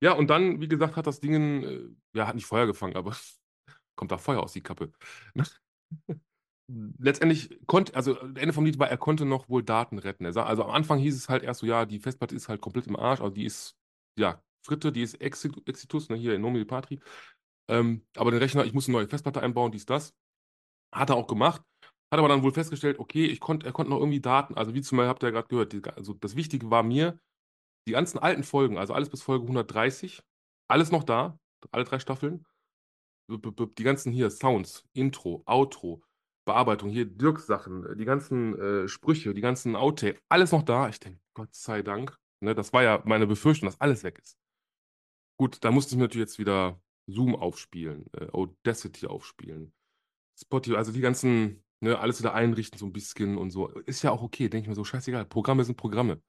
ja, 0.00 0.12
und 0.12 0.28
dann, 0.28 0.60
wie 0.60 0.68
gesagt, 0.68 0.96
hat 0.96 1.06
das 1.06 1.20
Ding, 1.20 1.62
äh, 1.62 1.88
ja, 2.14 2.26
hat 2.26 2.34
nicht 2.34 2.46
Feuer 2.46 2.66
gefangen, 2.66 2.96
aber 2.96 3.16
kommt 3.96 4.10
da 4.10 4.18
Feuer 4.18 4.42
aus 4.42 4.52
die 4.52 4.62
Kappe. 4.62 4.92
Letztendlich 6.98 7.60
konnte, 7.66 7.94
also 7.94 8.18
Ende 8.18 8.52
vom 8.52 8.64
Lied 8.64 8.78
war, 8.80 8.88
er 8.90 8.98
konnte 8.98 9.24
noch 9.24 9.48
wohl 9.48 9.62
Daten 9.62 9.98
retten. 9.98 10.24
Er 10.24 10.32
sah, 10.32 10.44
also 10.46 10.64
am 10.64 10.70
Anfang 10.70 10.98
hieß 10.98 11.14
es 11.14 11.28
halt 11.28 11.44
erst 11.44 11.60
so, 11.60 11.66
ja, 11.66 11.86
die 11.86 12.00
Festplatte 12.00 12.34
ist 12.34 12.48
halt 12.48 12.60
komplett 12.60 12.88
im 12.88 12.96
Arsch, 12.96 13.20
also 13.20 13.32
die 13.32 13.44
ist, 13.44 13.76
ja, 14.18 14.42
Fritte, 14.64 14.90
die 14.90 15.02
ist 15.02 15.20
Exi- 15.20 15.64
Exitus, 15.68 16.08
ne, 16.08 16.16
hier 16.16 16.34
in 16.34 16.40
Nomine 16.42 16.64
Patri. 16.64 16.98
Ähm, 17.68 18.06
aber 18.16 18.30
den 18.30 18.38
Rechner, 18.40 18.64
ich 18.64 18.72
muss 18.72 18.88
eine 18.88 18.96
neue 18.96 19.08
Festplatte 19.08 19.42
einbauen, 19.42 19.72
dies, 19.72 19.86
das. 19.86 20.14
Hat 20.94 21.10
er 21.10 21.16
auch 21.16 21.26
gemacht. 21.26 21.62
Hat 22.12 22.18
aber 22.18 22.28
dann 22.28 22.42
wohl 22.42 22.52
festgestellt, 22.52 22.98
okay, 22.98 23.26
ich 23.26 23.40
konnte, 23.40 23.66
er 23.66 23.72
konnte 23.72 23.90
noch 23.90 23.98
irgendwie 23.98 24.20
Daten, 24.20 24.54
also 24.54 24.74
wie 24.74 24.82
zum 24.82 24.98
Beispiel 24.98 25.08
habt 25.08 25.22
ihr 25.24 25.28
ja 25.28 25.32
gerade 25.32 25.48
gehört, 25.48 25.72
die, 25.72 25.82
also 25.84 26.14
das 26.14 26.36
Wichtige 26.36 26.70
war 26.70 26.84
mir, 26.84 27.18
die 27.88 27.92
ganzen 27.92 28.18
alten 28.18 28.44
Folgen, 28.44 28.78
also 28.78 28.94
alles 28.94 29.10
bis 29.10 29.22
Folge 29.22 29.42
130, 29.42 30.22
alles 30.68 30.92
noch 30.92 31.02
da, 31.04 31.38
alle 31.72 31.84
drei 31.84 31.98
Staffeln. 31.98 32.44
Die 33.28 33.82
ganzen 33.82 34.12
hier 34.12 34.30
Sounds, 34.30 34.84
Intro, 34.92 35.42
Outro, 35.46 36.02
Bearbeitung, 36.46 36.90
hier 36.90 37.06
Dirks 37.06 37.46
Sachen, 37.46 37.98
die 37.98 38.04
ganzen 38.04 38.56
äh, 38.56 38.88
Sprüche, 38.88 39.34
die 39.34 39.40
ganzen 39.40 39.74
Outtake, 39.74 40.20
alles 40.28 40.52
noch 40.52 40.62
da. 40.62 40.88
Ich 40.88 41.00
denke, 41.00 41.20
Gott 41.34 41.52
sei 41.54 41.82
Dank. 41.82 42.16
Ne, 42.40 42.54
das 42.54 42.72
war 42.72 42.82
ja 42.84 43.02
meine 43.04 43.26
Befürchtung, 43.26 43.66
dass 43.66 43.80
alles 43.80 44.04
weg 44.04 44.18
ist. 44.20 44.38
Gut, 45.38 45.64
da 45.64 45.70
musste 45.72 45.94
ich 45.94 45.96
mir 45.96 46.04
natürlich 46.04 46.28
jetzt 46.28 46.38
wieder 46.38 46.80
Zoom 47.06 47.36
aufspielen, 47.36 48.06
äh, 48.12 48.28
Audacity 48.32 49.06
aufspielen, 49.06 49.72
Spotify, 50.38 50.76
also 50.76 50.92
die 50.92 51.00
ganzen, 51.00 51.64
ne, 51.80 51.98
alles 51.98 52.20
wieder 52.20 52.34
einrichten, 52.34 52.78
so 52.78 52.86
ein 52.86 52.92
bisschen 52.92 53.36
und 53.38 53.50
so. 53.50 53.68
Ist 53.68 54.02
ja 54.02 54.10
auch 54.10 54.22
okay, 54.22 54.48
denke 54.48 54.64
ich 54.64 54.68
mir 54.68 54.74
so, 54.74 54.84
scheißegal. 54.84 55.24
Programme 55.26 55.64
sind 55.64 55.76
Programme. 55.76 56.22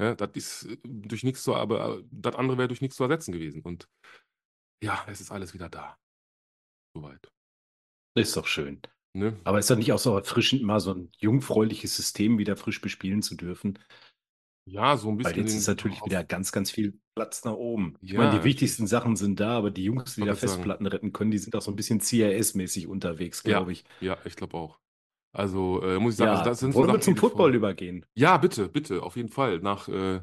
Ja, 0.00 0.14
das 0.14 0.30
ist 0.34 0.64
äh, 0.64 0.78
durch 0.84 1.24
nichts 1.24 1.42
zu, 1.42 1.54
aber 1.54 1.98
äh, 1.98 2.04
das 2.10 2.36
andere 2.36 2.58
wäre 2.58 2.68
durch 2.68 2.80
nichts 2.80 2.96
zu 2.96 3.02
ersetzen 3.04 3.32
gewesen. 3.32 3.62
Und 3.62 3.88
ja, 4.82 5.04
es 5.08 5.20
ist 5.20 5.30
alles 5.30 5.52
wieder 5.52 5.68
da. 5.68 5.98
Soweit. 6.94 7.30
Ist 8.16 8.36
doch 8.36 8.46
schön. 8.46 8.80
Ne? 9.12 9.38
Aber 9.44 9.58
ist 9.58 9.68
doch 9.70 9.76
nicht 9.76 9.92
auch 9.92 9.98
so 9.98 10.16
erfrischend, 10.16 10.62
mal 10.62 10.80
so 10.80 10.94
ein 10.94 11.10
jungfräuliches 11.18 11.96
System 11.96 12.38
wieder 12.38 12.56
frisch 12.56 12.80
bespielen 12.80 13.22
zu 13.22 13.34
dürfen? 13.34 13.78
Ja, 14.70 14.96
so 14.96 15.08
ein 15.10 15.16
Weil 15.22 15.36
bisschen. 15.36 15.36
jetzt 15.36 15.54
ist 15.54 15.66
natürlich 15.66 16.04
wieder 16.04 16.24
ganz, 16.24 16.50
ganz 16.52 16.70
viel 16.70 16.98
Platz 17.14 17.44
nach 17.44 17.52
oben. 17.54 17.98
Ich 18.00 18.14
Ja, 18.14 18.16
meine, 18.16 18.30
die 18.30 18.42
wichtigsten 18.42 18.86
Sachen 18.86 19.16
sind 19.16 19.38
da, 19.40 19.56
aber 19.58 19.70
die 19.70 19.84
Jungs, 19.84 20.14
die 20.14 20.24
da 20.24 20.34
grad 20.34 20.40
sagen. 20.40 20.40
Festplatten 20.40 20.86
retten 20.86 21.12
können, 21.12 21.30
die 21.30 21.38
sind 21.38 21.54
auch 21.56 21.60
so 21.62 21.70
ein 21.70 21.76
bisschen 21.76 22.00
CRS-mäßig 22.00 22.86
unterwegs, 22.86 23.42
Ja. 23.44 23.58
glaube 23.58 23.72
ich. 23.72 23.84
Ja, 24.00 24.18
ich 24.24 24.36
glaube 24.36 24.56
auch. 24.56 24.80
Also, 25.32 25.82
äh, 25.82 25.98
muss 26.00 26.14
ich 26.14 26.18
sagen, 26.18 26.30
Ja, 26.30 26.32
also 26.32 26.44
das 26.44 26.60
sind 26.60 26.72
so 26.74 26.82
wollen 26.82 26.92
wir 26.92 27.00
Sachen, 27.00 27.00
zum 27.00 27.16
Football 27.16 27.54
übergehen? 27.56 28.06
Ja, 28.14 28.36
bitte, 28.38 28.68
bitte, 28.68 29.02
auf 29.02 29.16
jeden 29.16 29.30
Fall. 29.30 29.60
Nach, 29.60 29.88
äh, 29.88 30.22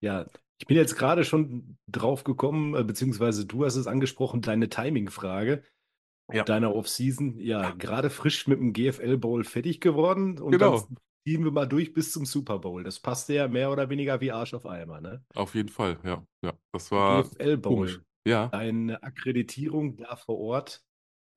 Ja, 0.00 0.26
ich 0.58 0.66
bin 0.66 0.76
jetzt 0.76 0.96
gerade 0.96 1.24
schon 1.24 1.78
drauf 1.86 2.24
gekommen, 2.24 2.74
äh, 2.74 2.84
beziehungsweise 2.84 3.46
du 3.46 3.64
hast 3.64 3.76
es 3.76 3.86
angesprochen, 3.86 4.42
deine 4.42 4.68
Timing-Frage 4.68 5.62
Ja. 6.32 6.46
deiner 6.46 6.74
Offseason. 6.74 7.38
Ja, 7.38 7.72
gerade 7.72 8.10
frisch 8.10 8.46
mit 8.48 8.58
dem 8.60 8.72
GFL 8.72 9.18
Bowl 9.18 9.44
fertig 9.44 9.80
geworden 9.80 10.38
und 10.40 10.58
Genau. 10.58 10.62
dann 10.62 10.98
ziehen 11.28 11.44
wir 11.44 11.50
mal 11.50 11.66
durch 11.66 11.92
bis 11.92 12.12
zum 12.12 12.24
Super 12.24 12.58
Bowl. 12.58 12.82
Das 12.82 12.98
passte 12.98 13.34
ja 13.34 13.48
mehr 13.48 13.70
oder 13.70 13.90
weniger 13.90 14.18
wie 14.22 14.32
Arsch 14.32 14.54
auf 14.54 14.64
Eimer, 14.64 15.00
ne? 15.02 15.22
auf 15.34 15.54
jeden 15.54 15.68
Fall, 15.68 15.98
ja. 16.02 16.24
Ja, 16.42 16.54
das 16.72 16.90
war 16.90 17.22
GFL 17.22 17.56
Bowl. 17.58 18.02
Ja, 18.26 18.48
deine 18.48 19.02
Akkreditierung 19.02 19.96
da 19.96 20.16
vor 20.16 20.38
Ort. 20.38 20.82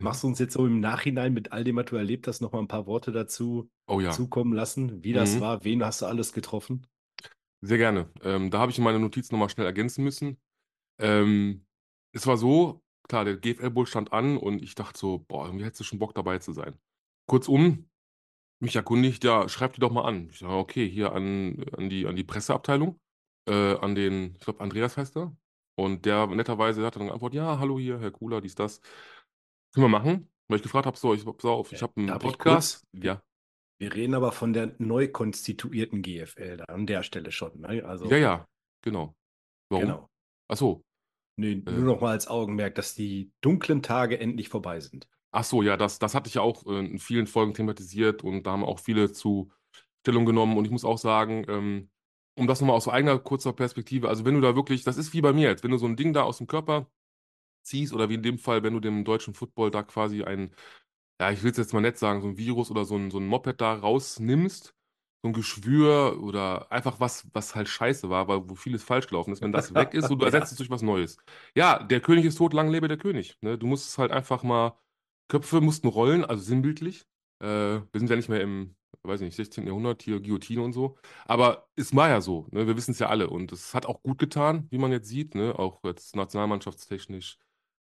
Machst 0.02 0.24
du 0.24 0.28
uns 0.28 0.40
jetzt 0.40 0.54
so 0.54 0.66
im 0.66 0.80
Nachhinein 0.80 1.34
mit 1.34 1.52
all 1.52 1.64
dem, 1.64 1.76
was 1.76 1.86
du 1.86 1.98
erlebt 1.98 2.28
hast, 2.28 2.42
noch 2.42 2.54
mal 2.54 2.60
ein 2.60 2.68
paar 2.68 2.88
Worte 2.88 3.12
dazu 3.12 3.70
oh 3.88 4.00
ja. 4.00 4.12
zukommen 4.12 4.54
lassen, 4.54 5.04
wie 5.04 5.14
das 5.14 5.36
Mhm. 5.36 5.42
war, 5.42 5.64
wen 5.64 5.84
hast 5.84 6.02
du 6.02 6.06
alles 6.06 6.34
getroffen? 6.34 6.88
Sehr 7.62 7.78
gerne. 7.78 8.10
Ähm, 8.24 8.50
da 8.50 8.60
habe 8.60 8.72
ich 8.72 8.80
meine 8.80 8.98
Notiz 8.98 9.32
nochmal 9.32 9.50
schnell 9.50 9.68
ergänzen 9.68 10.04
müssen. 10.04 10.38
Ähm, 11.00 11.66
es 12.14 12.26
war 12.26 12.38
so, 12.38 12.82
klar, 13.08 13.26
der 13.26 13.38
GFL-Bowl 13.38 13.86
stand 13.86 14.12
an 14.14 14.38
und 14.38 14.64
ich 14.64 14.74
dachte 14.74 14.98
so, 14.98 15.20
boah, 15.28 15.46
irgendwie 15.46 15.66
hättest 15.66 15.82
du 15.82 15.84
schon 15.84 16.00
Bock 16.00 16.16
dabei 16.16 16.40
zu 16.40 16.54
sein. 16.54 16.76
Kurzum, 17.28 17.91
mich 18.62 18.76
erkundigt, 18.76 19.24
ja, 19.24 19.48
schreib 19.50 19.74
die 19.74 19.80
doch 19.80 19.92
mal 19.92 20.04
an. 20.06 20.30
Ich 20.32 20.40
sage, 20.40 20.54
okay, 20.54 20.88
hier 20.90 21.14
an, 21.14 21.64
an, 21.78 21.90
die, 21.90 22.06
an 22.08 22.16
die 22.16 22.24
Presseabteilung, 22.24 23.00
äh, 23.48 23.76
an 23.76 23.96
den, 23.96 24.36
ich 24.36 24.42
glaube, 24.42 24.62
Andreas 24.62 24.98
heißt 24.98 25.18
er. 25.18 25.36
Und 25.76 26.06
der 26.06 26.28
netterweise 26.28 26.86
hat 26.86 26.96
dann 26.96 27.08
geantwortet, 27.08 27.38
ja, 27.38 27.60
hallo 27.60 27.80
hier, 27.80 28.00
Herr 28.00 28.12
Kula, 28.12 28.42
dies, 28.42 28.56
das. 28.56 28.82
Können 29.74 29.86
wir 29.86 29.90
machen? 29.90 30.30
Weil 30.48 30.58
ich 30.58 30.64
gefragt 30.64 30.86
habe, 30.86 30.98
so, 30.98 31.14
ich, 31.14 31.26
pass 31.26 31.46
auf, 31.46 31.72
ich 31.72 31.82
habe 31.82 31.94
einen 31.96 32.08
Darf 32.08 32.22
Podcast. 32.22 32.86
Ja, 32.94 33.24
Wir 33.80 33.94
reden 33.94 34.14
aber 34.14 34.32
von 34.32 34.54
der 34.54 34.76
neu 34.80 35.08
konstituierten 35.08 36.02
GFL 36.02 36.58
da 36.58 36.66
an 36.66 36.86
der 36.86 37.04
Stelle 37.04 37.32
schon. 37.32 37.62
Ne? 37.62 37.84
Also, 37.86 38.10
ja, 38.10 38.18
ja, 38.18 38.48
genau. 38.84 39.16
Warum? 39.70 39.86
genau. 39.86 40.10
Ach 40.50 40.58
so, 40.58 40.84
Nee, 41.38 41.54
Äh. 41.54 41.72
nur 41.72 41.86
noch 41.86 42.02
mal 42.02 42.12
als 42.12 42.28
Augenmerk, 42.28 42.76
dass 42.76 42.94
die 42.94 43.32
dunklen 43.42 43.82
Tage 43.82 44.20
endlich 44.20 44.50
vorbei 44.50 44.80
sind. 44.80 45.08
Ach 45.32 45.44
so, 45.44 45.62
ja, 45.62 45.78
das, 45.78 46.00
das 46.00 46.14
hatte 46.14 46.28
ich 46.28 46.36
ja 46.36 46.42
auch 46.42 46.66
äh, 46.66 46.80
in 46.80 47.00
vielen 47.00 47.28
Folgen 47.28 47.54
thematisiert 47.54 48.24
und 48.24 48.44
da 48.44 48.52
haben 48.52 48.66
auch 48.66 48.80
viele 48.80 49.12
zu 49.12 49.52
Stellung 50.02 50.26
genommen. 50.26 50.58
Und 50.58 50.66
ich 50.66 50.72
muss 50.72 50.86
auch 50.86 50.98
sagen, 50.98 51.46
ähm, 51.48 51.90
um 52.36 52.48
das 52.48 52.62
nochmal 52.62 52.76
aus 52.76 52.88
eigener 52.88 53.20
kurzer 53.20 53.54
Perspektive, 53.54 54.10
also 54.10 54.26
wenn 54.26 54.36
du 54.36 54.42
da 54.42 54.56
wirklich, 54.56 54.84
das 54.84 54.98
ist 54.98 55.14
wie 55.14 55.22
bei 55.22 55.34
mir 55.34 55.50
jetzt, 55.50 55.64
wenn 55.64 55.72
du 55.72 55.78
so 55.78 55.86
ein 55.86 55.96
Ding 55.96 56.14
da 56.14 56.24
aus 56.24 56.38
dem 56.40 56.48
Körper 56.48 56.90
ziehst 57.64 57.94
oder 57.94 58.10
wie 58.10 58.16
in 58.16 58.24
dem 58.24 58.40
Fall, 58.40 58.64
wenn 58.64 58.74
du 58.74 58.80
dem 58.80 59.06
deutschen 59.06 59.34
Football 59.34 59.72
da 59.72 59.84
quasi 59.84 60.24
ein, 60.24 60.56
ja, 61.22 61.32
ich 61.32 61.44
will 61.44 61.52
es 61.52 61.58
jetzt 61.58 61.74
mal 61.74 61.82
nett 61.82 61.98
sagen, 61.98 62.22
so 62.22 62.28
ein 62.28 62.38
Virus 62.38 62.72
oder 62.72 62.86
so 62.86 62.98
ein, 62.98 63.12
so 63.12 63.20
ein 63.20 63.28
Moped 63.28 63.62
da 63.62 63.74
rausnimmst, 63.76 64.76
so 65.24 65.30
ein 65.30 65.34
Geschwür 65.34 66.20
oder 66.24 66.72
einfach 66.72 67.00
was, 67.00 67.28
was 67.34 67.56
halt 67.56 67.70
scheiße 67.70 68.10
war, 68.10 68.28
weil 68.28 68.50
wo 68.50 68.56
vieles 68.56 68.84
falsch 68.84 69.08
gelaufen 69.08 69.32
ist, 69.34 69.42
wenn 69.42 69.52
das 69.52 69.76
weg 69.76 69.94
ist 69.94 70.10
und 70.10 70.20
du 70.20 70.26
ersetzt 70.28 70.52
es 70.52 70.58
durch 70.58 70.70
was 70.72 70.82
Neues. 70.82 71.18
Ja, 71.56 71.84
der 71.84 72.02
König 72.02 72.26
ist 72.26 72.38
tot, 72.38 72.54
lang 72.54 72.70
lebe 72.70 72.88
der 72.88 72.98
König. 72.98 73.38
Ne? 73.42 73.58
Du 73.58 73.68
musst 73.68 73.88
es 73.90 73.98
halt 74.00 74.12
einfach 74.12 74.44
mal, 74.44 74.80
Köpfe 75.32 75.62
mussten 75.62 75.88
rollen, 75.88 76.26
also 76.26 76.44
sinnbildlich. 76.44 77.06
Äh, 77.40 77.46
wir 77.48 78.00
sind 78.00 78.10
ja 78.10 78.18
nicht 78.18 78.28
mehr 78.28 78.42
im, 78.42 78.76
weiß 79.04 79.22
nicht, 79.22 79.34
16. 79.34 79.66
Jahrhundert, 79.66 80.02
hier 80.04 80.20
Guillotine 80.20 80.62
und 80.62 80.74
so. 80.74 80.98
Aber 81.26 81.70
es 81.78 81.96
war 81.96 82.10
ja 82.10 82.20
so, 82.20 82.48
ne? 82.52 82.68
Wir 82.68 82.76
wissen 82.76 82.92
es 82.92 83.00
ja 83.00 83.08
alle. 83.08 83.30
Und 83.30 83.54
es 83.54 83.74
hat 83.74 83.86
auch 83.86 84.04
gut 84.04 84.18
getan, 84.18 84.68
wie 84.72 84.78
man 84.78 84.92
jetzt 84.92 85.08
sieht, 85.08 85.34
ne? 85.34 85.58
Auch 85.58 85.86
jetzt 85.86 86.18
nationalmannschaftstechnisch, 86.18 87.40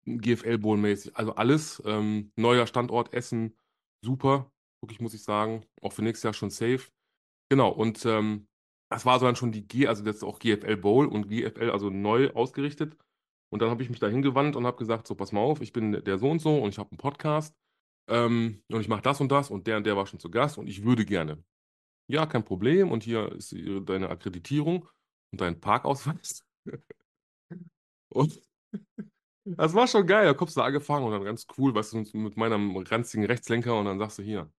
GFL-Bowl-mäßig, 0.06 1.16
also 1.16 1.36
alles. 1.36 1.82
Ähm, 1.86 2.34
neuer 2.36 2.68
Standort 2.68 3.14
Essen, 3.14 3.56
super, 4.04 4.52
wirklich 4.82 5.00
muss 5.00 5.14
ich 5.14 5.24
sagen. 5.24 5.66
Auch 5.82 5.94
für 5.94 6.04
nächstes 6.04 6.24
Jahr 6.24 6.34
schon 6.34 6.50
safe. 6.50 6.92
Genau, 7.50 7.70
und 7.70 8.06
ähm, 8.06 8.50
das 8.90 9.06
war 9.06 9.20
so 9.20 9.26
dann 9.26 9.38
schon 9.38 9.54
die 9.54 9.66
G, 9.66 9.88
also 9.88 10.04
das 10.04 10.18
ist 10.18 10.24
auch 10.24 10.40
GFL 10.40 10.76
Bowl 10.76 11.08
und 11.08 11.30
GFL, 11.30 11.70
also 11.72 11.90
neu 11.90 12.32
ausgerichtet. 12.34 12.98
Und 13.52 13.62
dann 13.62 13.70
habe 13.70 13.84
ich 13.84 13.90
mich 13.90 14.00
da 14.00 14.08
hingewandt 14.08 14.56
und 14.56 14.66
habe 14.66 14.78
gesagt, 14.78 15.08
so, 15.08 15.16
pass 15.16 15.32
mal 15.32 15.42
auf, 15.42 15.62
ich 15.62 15.74
bin 15.74 15.92
der 15.92 16.18
so 16.18 16.30
und 16.30 16.40
so 16.40 16.58
und 16.58 16.70
ich 16.70 16.78
habe 16.80 16.92
einen 16.92 16.98
Podcast 16.98 17.56
ähm, 18.10 18.64
und 18.72 18.82
ich 18.82 18.88
mache 18.88 19.02
das 19.02 19.20
und 19.22 19.32
das 19.32 19.52
und 19.52 19.68
der 19.68 19.78
und 19.78 19.86
der 19.86 19.98
war 19.98 20.08
schon 20.08 20.20
zu 20.20 20.32
Gast 20.32 20.58
und 20.58 20.68
ich 20.68 20.84
würde 20.84 21.06
gerne. 21.06 21.44
Ja, 22.08 22.26
kein 22.26 22.44
Problem. 22.44 22.92
Und 22.92 23.04
hier 23.04 23.32
ist 23.32 23.56
deine 23.86 24.10
Akkreditierung 24.10 24.88
und 25.32 25.42
dein 25.42 25.60
Parkausweis. 25.60 26.44
Und 28.14 28.42
das 29.46 29.74
war 29.74 29.88
schon 29.88 30.06
geil. 30.06 30.26
Da 30.26 30.34
kommst 30.34 30.58
du 30.58 30.60
da 30.60 30.66
angefangen 30.66 31.06
und 31.06 31.12
dann 31.14 31.24
ganz 31.24 31.48
cool, 31.58 31.74
weißt 31.74 31.94
du, 31.94 32.18
mit 32.18 32.36
meinem 32.36 32.76
ranzigen 32.76 33.26
Rechtslenker 33.26 33.80
und 33.80 33.86
dann 33.86 34.00
sagst 34.00 34.20
du 34.20 34.24
hier, 34.24 34.52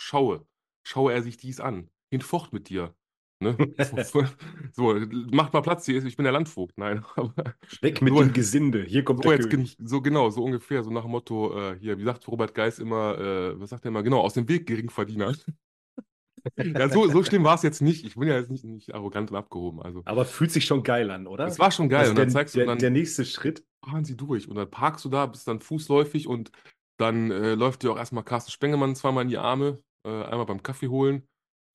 schaue, 0.00 0.46
schaue 0.86 1.12
er 1.12 1.22
sich 1.22 1.36
dies 1.36 1.58
an. 1.58 1.90
Hinfort 2.12 2.52
mit 2.52 2.68
dir. 2.68 2.94
Ne? 3.42 3.56
So, 4.72 4.94
macht 5.32 5.52
mal 5.52 5.60
Platz 5.60 5.84
hier, 5.86 6.04
ich 6.04 6.16
bin 6.16 6.24
der 6.24 6.32
Landvogt. 6.32 6.78
Nein, 6.78 7.04
aber 7.16 7.34
Weg 7.80 8.00
mit 8.00 8.14
So- 8.14 8.20
dem 8.22 8.32
Gesinde. 8.32 8.82
Hier 8.84 9.04
kommt 9.04 9.22
so, 9.22 9.30
der 9.30 9.38
jetzt, 9.38 9.50
König. 9.50 9.76
so 9.82 10.00
genau, 10.00 10.30
so 10.30 10.42
ungefähr, 10.42 10.82
so 10.82 10.90
nach 10.90 11.02
dem 11.02 11.10
Motto, 11.10 11.58
äh, 11.72 11.78
hier, 11.78 11.98
wie 11.98 12.04
sagt 12.04 12.26
Robert 12.28 12.54
Geis 12.54 12.78
immer, 12.78 13.18
äh, 13.18 13.60
was 13.60 13.70
sagt 13.70 13.84
er 13.84 13.88
immer, 13.88 14.02
genau, 14.02 14.20
aus 14.20 14.34
dem 14.34 14.48
Weg 14.48 14.66
Geringverdiener. 14.66 15.34
ja, 16.56 16.88
so, 16.88 17.08
so 17.08 17.22
schlimm 17.22 17.44
war 17.44 17.54
es 17.54 17.62
jetzt 17.62 17.82
nicht. 17.82 18.04
Ich 18.04 18.14
bin 18.16 18.28
ja 18.28 18.36
jetzt 18.38 18.50
nicht, 18.50 18.64
nicht 18.64 18.94
arrogant 18.94 19.30
und 19.30 19.36
abgehoben. 19.36 19.80
Also, 19.82 20.02
Aber 20.04 20.24
fühlt 20.24 20.50
sich 20.50 20.64
schon 20.64 20.82
geil 20.82 21.10
an, 21.10 21.26
oder? 21.26 21.46
es 21.46 21.58
war 21.58 21.70
schon 21.70 21.88
geil. 21.88 22.00
Also 22.00 22.10
und 22.12 22.18
dann 22.18 22.28
der, 22.28 22.32
zeigst 22.32 22.54
du 22.54 22.58
der, 22.60 22.66
dann, 22.66 22.78
der 22.78 22.90
nächste 22.90 23.24
Schritt. 23.24 23.64
fahren 23.84 24.04
sie 24.04 24.16
durch. 24.16 24.48
Und 24.48 24.56
dann 24.56 24.70
parkst 24.70 25.04
du 25.04 25.08
da, 25.08 25.26
bist 25.26 25.46
dann 25.46 25.60
fußläufig 25.60 26.26
und 26.26 26.50
dann 26.98 27.30
äh, 27.30 27.54
läuft 27.54 27.82
dir 27.82 27.92
auch 27.92 27.96
erstmal 27.96 28.24
Carsten 28.24 28.50
Spengemann 28.50 28.94
zweimal 28.96 29.22
in 29.22 29.28
die 29.28 29.38
Arme, 29.38 29.82
äh, 30.06 30.10
einmal 30.24 30.46
beim 30.46 30.62
Kaffee 30.62 30.88
holen. 30.88 31.22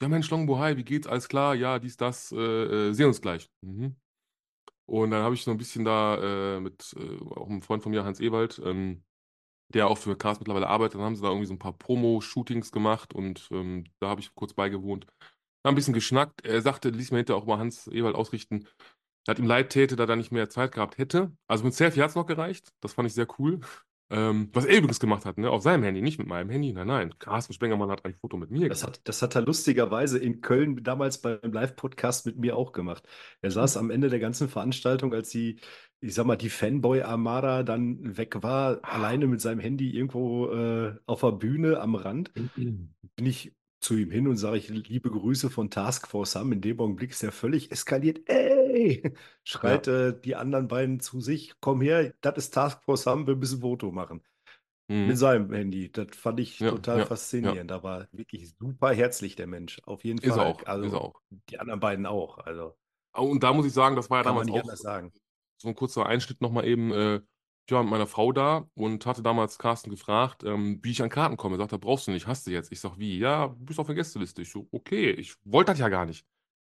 Ja, 0.01 0.07
Mensch, 0.09 0.29
Longbo, 0.29 0.59
hi, 0.59 0.77
wie 0.77 0.83
geht's? 0.83 1.07
Alles 1.07 1.27
klar? 1.27 1.55
Ja, 1.55 1.79
dies, 1.79 1.97
das, 1.97 2.31
äh, 2.31 2.37
äh, 2.89 2.93
sehen 2.93 3.07
uns 3.07 3.21
gleich. 3.21 3.49
Mhm. 3.61 3.95
Und 4.85 5.11
dann 5.11 5.23
habe 5.23 5.35
ich 5.35 5.43
so 5.43 5.51
ein 5.51 5.57
bisschen 5.57 5.85
da 5.85 6.57
äh, 6.57 6.61
mit 6.61 6.95
äh, 6.97 7.19
auch 7.35 7.49
einem 7.49 7.61
Freund 7.61 7.83
von 7.83 7.91
mir, 7.91 8.05
Hans 8.05 8.19
Ewald, 8.21 8.61
ähm, 8.65 9.03
der 9.73 9.87
auch 9.87 9.97
für 9.97 10.17
Cars 10.17 10.39
mittlerweile 10.39 10.67
arbeitet, 10.69 10.95
dann 10.95 11.03
haben 11.05 11.15
sie 11.15 11.23
da 11.23 11.29
irgendwie 11.29 11.47
so 11.47 11.53
ein 11.55 11.59
paar 11.59 11.73
Promo-Shootings 11.77 12.71
gemacht 12.71 13.13
und 13.13 13.47
ähm, 13.51 13.85
da 13.99 14.09
habe 14.09 14.21
ich 14.21 14.35
kurz 14.35 14.53
beigewohnt. 14.53 15.07
Haben 15.65 15.73
ein 15.73 15.75
bisschen 15.75 15.93
geschnackt. 15.95 16.45
Er 16.45 16.61
sagte, 16.61 16.89
ließ 16.89 17.11
mir 17.11 17.19
hinterher 17.19 17.41
auch 17.41 17.47
mal 17.47 17.59
Hans 17.59 17.87
Ewald 17.87 18.15
ausrichten, 18.15 18.67
dass 19.25 19.39
ihm 19.39 19.47
leid 19.47 19.71
täte, 19.71 19.95
da 19.97 20.05
er 20.05 20.15
nicht 20.17 20.31
mehr 20.31 20.49
Zeit 20.49 20.73
gehabt 20.73 20.97
hätte. 20.97 21.31
Also 21.47 21.65
mit 21.65 21.73
Selfie 21.75 22.01
hat 22.01 22.11
es 22.11 22.15
noch 22.15 22.27
gereicht. 22.27 22.73
Das 22.81 22.93
fand 22.93 23.07
ich 23.07 23.15
sehr 23.15 23.27
cool. 23.39 23.61
Ähm, 24.09 24.49
was 24.53 24.65
er 24.65 24.77
übrigens 24.77 24.99
gemacht 24.99 25.25
hat, 25.25 25.37
ne? 25.37 25.49
Auf 25.49 25.63
seinem 25.63 25.83
Handy, 25.83 26.01
nicht 26.01 26.17
mit 26.17 26.27
meinem 26.27 26.49
Handy. 26.49 26.71
Nein, 26.71 26.87
nein. 26.87 27.13
Carsten 27.19 27.53
Spengermann 27.53 27.89
hat 27.91 28.05
ein 28.05 28.13
Foto 28.15 28.37
mit 28.37 28.51
mir 28.51 28.69
Das 28.69 28.81
gemacht. 28.81 28.97
hat, 28.99 29.07
das 29.07 29.21
hat 29.21 29.35
er 29.35 29.41
lustigerweise 29.41 30.17
in 30.17 30.41
Köln 30.41 30.81
damals 30.83 31.19
beim 31.19 31.39
Live-Podcast 31.51 32.25
mit 32.25 32.37
mir 32.37 32.55
auch 32.55 32.71
gemacht. 32.71 33.03
Er 33.41 33.51
saß 33.51 33.75
am 33.77 33.89
Ende 33.89 34.09
der 34.09 34.19
ganzen 34.19 34.47
Veranstaltung, 34.47 35.13
als 35.13 35.29
die, 35.29 35.59
ich 35.99 36.13
sag 36.13 36.25
mal, 36.25 36.37
die 36.37 36.49
Fanboy-Armada 36.49 37.63
dann 37.63 38.17
weg 38.17 38.41
war, 38.43 38.79
alleine 38.83 39.27
mit 39.27 39.41
seinem 39.41 39.59
Handy 39.59 39.89
irgendwo 39.91 40.47
äh, 40.53 40.95
auf 41.05 41.21
der 41.21 41.33
Bühne 41.33 41.79
am 41.81 41.95
Rand, 41.95 42.31
bin 42.55 43.25
ich 43.25 43.53
zu 43.79 43.95
ihm 43.95 44.09
hin 44.09 44.27
und 44.27 44.37
sage 44.37 44.57
ich, 44.57 44.69
liebe 44.69 45.09
Grüße 45.11 45.49
von 45.49 45.69
Task 45.69 46.07
Force 46.07 46.31
Sam. 46.31 46.51
In 46.51 46.61
dem 46.61 46.79
Augenblick 46.79 47.11
ist 47.11 47.23
er 47.23 47.31
völlig 47.31 47.71
eskaliert. 47.71 48.21
Ey! 48.77 49.13
Schreit 49.43 49.87
äh, 49.87 50.19
die 50.19 50.35
anderen 50.35 50.67
beiden 50.67 50.99
zu 50.99 51.21
sich, 51.21 51.53
komm 51.59 51.81
her, 51.81 52.13
das 52.21 52.37
ist 52.37 52.53
Task 52.53 52.83
Force 52.83 53.03
Sam, 53.03 53.27
wir 53.27 53.35
müssen 53.35 53.57
ein 53.59 53.61
Foto 53.61 53.91
machen. 53.91 54.23
Mhm. 54.89 55.07
Mit 55.07 55.17
seinem 55.17 55.51
Handy. 55.53 55.91
Das 55.91 56.07
fand 56.15 56.39
ich 56.39 56.59
Ja, 56.59 56.69
total 56.69 56.99
ja, 56.99 57.05
faszinierend. 57.05 57.71
Aber 57.71 58.07
wirklich 58.11 58.53
super 58.59 58.93
herzlich, 58.93 59.35
der 59.35 59.47
Mensch. 59.47 59.81
Auf 59.85 60.03
jeden 60.03 60.21
Ist 60.21 60.33
Fall. 60.35 60.47
auch, 60.47 60.65
Also 60.65 60.87
ist 60.87 60.93
auch. 60.93 61.21
die 61.49 61.59
anderen 61.59 61.79
beiden 61.79 62.05
auch. 62.05 62.37
Also 62.39 62.77
Und 63.13 63.43
da 63.43 63.53
muss 63.53 63.65
ich 63.65 63.73
sagen, 63.73 63.95
das 63.95 64.09
war 64.09 64.19
ja 64.19 64.23
damals 64.23 64.47
nicht 64.47 64.63
auch 64.63 64.75
sagen. 64.75 65.11
so 65.57 65.67
ein 65.69 65.75
kurzer 65.75 66.05
Einschnitt 66.05 66.41
nochmal 66.41 66.65
eben. 66.65 66.91
Äh, 66.91 67.21
ich 67.69 67.73
war 67.73 67.83
mit 67.83 67.91
meiner 67.91 68.07
Frau 68.07 68.31
da 68.31 68.69
und 68.75 69.05
hatte 69.05 69.21
damals 69.21 69.57
Carsten 69.59 69.89
gefragt, 69.89 70.43
ähm, 70.45 70.79
wie 70.83 70.91
ich 70.91 71.01
an 71.01 71.09
Karten 71.09 71.35
komme. 71.35 71.55
Er 71.55 71.59
sagt, 71.59 71.73
da 71.73 71.77
brauchst 71.77 72.07
du 72.07 72.11
nicht, 72.11 72.25
hast 72.27 72.47
du 72.47 72.51
jetzt. 72.51 72.71
Ich 72.71 72.79
sag, 72.79 72.97
wie? 72.97 73.17
Ja, 73.19 73.47
du 73.49 73.65
bist 73.65 73.79
auf 73.79 73.87
der 73.87 73.95
Gästeliste. 73.95 74.41
Ich 74.41 74.51
so, 74.51 74.67
okay, 74.71 75.11
ich 75.11 75.35
wollte 75.43 75.71
das 75.71 75.79
ja 75.79 75.89
gar 75.89 76.05
nicht. 76.05 76.25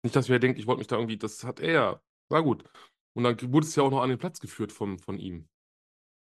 Nicht, 0.03 0.17
dass 0.17 0.29
ihr 0.29 0.39
denkt, 0.39 0.59
ich 0.59 0.67
wollte 0.67 0.79
mich 0.79 0.87
da 0.87 0.97
irgendwie, 0.97 1.19
das 1.19 1.45
hat 1.45 1.61
er. 1.61 2.03
War 2.31 2.43
gut. 2.43 2.65
Und 3.15 3.25
dann 3.25 3.53
wurde 3.53 3.67
es 3.67 3.75
ja 3.77 3.83
auch 3.83 3.91
noch 3.91 4.03
an 4.03 4.09
den 4.09 4.19
Platz 4.19 4.41
geführt 4.41 4.73
von, 4.73 4.99
von 4.99 5.19
ihm. 5.19 5.49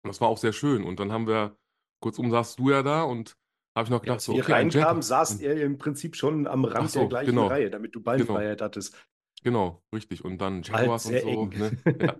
Und 0.02 0.08
das 0.08 0.20
war 0.20 0.28
auch 0.28 0.38
sehr 0.38 0.52
schön. 0.52 0.84
Und 0.84 0.98
dann 1.00 1.12
haben 1.12 1.26
wir, 1.26 1.56
kurzum 2.02 2.30
saßt 2.30 2.58
du 2.58 2.70
ja 2.70 2.82
da 2.82 3.02
und 3.04 3.36
habe 3.76 3.86
ich 3.86 3.90
noch 3.90 3.98
Ja, 3.98 4.00
gedacht, 4.00 4.14
als 4.16 4.24
so, 4.24 4.34
wir 4.34 4.42
okay, 4.42 4.54
ein 4.54 4.70
reinkamen, 4.70 5.02
saßt 5.02 5.42
er 5.42 5.60
im 5.62 5.78
Prinzip 5.78 6.16
schon 6.16 6.46
am 6.46 6.64
Rand 6.64 6.90
so, 6.90 7.00
der 7.00 7.08
gleichen 7.08 7.30
genau. 7.30 7.46
Reihe, 7.46 7.70
damit 7.70 7.94
du 7.94 8.02
Beinfreiheit 8.02 8.60
hattest. 8.60 8.96
Genau, 9.42 9.82
richtig. 9.94 10.24
Und 10.24 10.38
dann 10.38 10.66
War 10.68 10.74
halt 10.74 10.82
Jaguars 10.82 11.06
und 11.06 11.20
so, 11.20 11.46
ne? 11.46 11.78
Ja. 12.00 12.16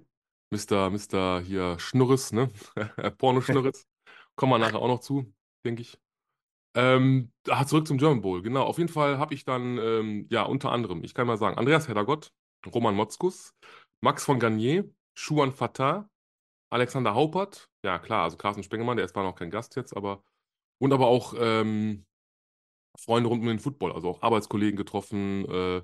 Mr. 0.53 0.90
Mr. 0.90 1.40
hier 1.40 1.79
Schnurres, 1.79 2.33
ne? 2.33 2.51
Porno-Schnurres. 3.18 3.87
Kommen 4.37 4.53
wir 4.53 4.59
nachher 4.59 4.81
auch 4.81 4.88
noch 4.88 5.01
zu, 5.01 5.33
denke 5.64 5.83
ich. 5.83 5.99
Ähm, 6.74 7.33
ah, 7.48 7.66
zurück 7.66 7.87
zum 7.87 7.98
German 7.98 8.20
Bowl, 8.20 8.42
genau. 8.42 8.62
Auf 8.64 8.78
jeden 8.78 8.90
Fall 8.90 9.18
habe 9.18 9.35
ich 9.35 9.44
dann, 9.44 9.78
ähm, 9.78 10.26
ja, 10.30 10.44
unter 10.44 10.70
anderem, 10.70 11.02
ich 11.02 11.14
kann 11.14 11.26
mal 11.26 11.37
sagen, 11.37 11.59
Andreas 11.59 11.88
Heddergott, 11.88 12.33
Roman 12.72 12.94
Motzkus, 12.94 13.54
Max 14.02 14.24
von 14.24 14.38
Garnier, 14.38 14.88
Schuan 15.14 15.52
Fatah, 15.52 16.09
Alexander 16.70 17.14
Haupert, 17.14 17.68
ja 17.85 17.98
klar, 17.98 18.22
also 18.24 18.37
Carsten 18.37 18.62
Spengemann, 18.62 18.96
der 18.96 19.06
ist 19.06 19.12
zwar 19.12 19.24
noch 19.24 19.35
kein 19.35 19.50
Gast 19.50 19.74
jetzt, 19.76 19.96
aber, 19.96 20.22
und 20.78 20.92
aber 20.92 21.09
auch 21.09 21.35
ähm, 21.37 22.06
Freunde 22.98 23.28
rund 23.28 23.42
um 23.42 23.48
den 23.48 23.59
Football, 23.59 23.92
also 23.92 24.09
auch 24.09 24.22
Arbeitskollegen 24.22 24.76
getroffen 24.76 25.44
äh, 25.46 25.83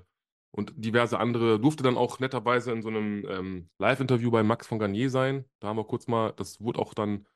und 0.51 0.73
diverse 0.75 1.19
andere. 1.19 1.59
Durfte 1.59 1.83
dann 1.83 1.97
auch 1.97 2.19
netterweise 2.19 2.71
in 2.71 2.81
so 2.81 2.89
einem 2.89 3.25
ähm, 3.29 3.69
Live-Interview 3.79 4.31
bei 4.31 4.43
Max 4.43 4.67
von 4.67 4.79
Garnier 4.79 5.09
sein. 5.09 5.45
Da 5.59 5.67
haben 5.69 5.77
wir 5.77 5.85
kurz 5.85 6.07
mal, 6.07 6.33
das 6.33 6.61
wurde 6.61 6.79
auch 6.79 6.93
dann, 6.93 7.27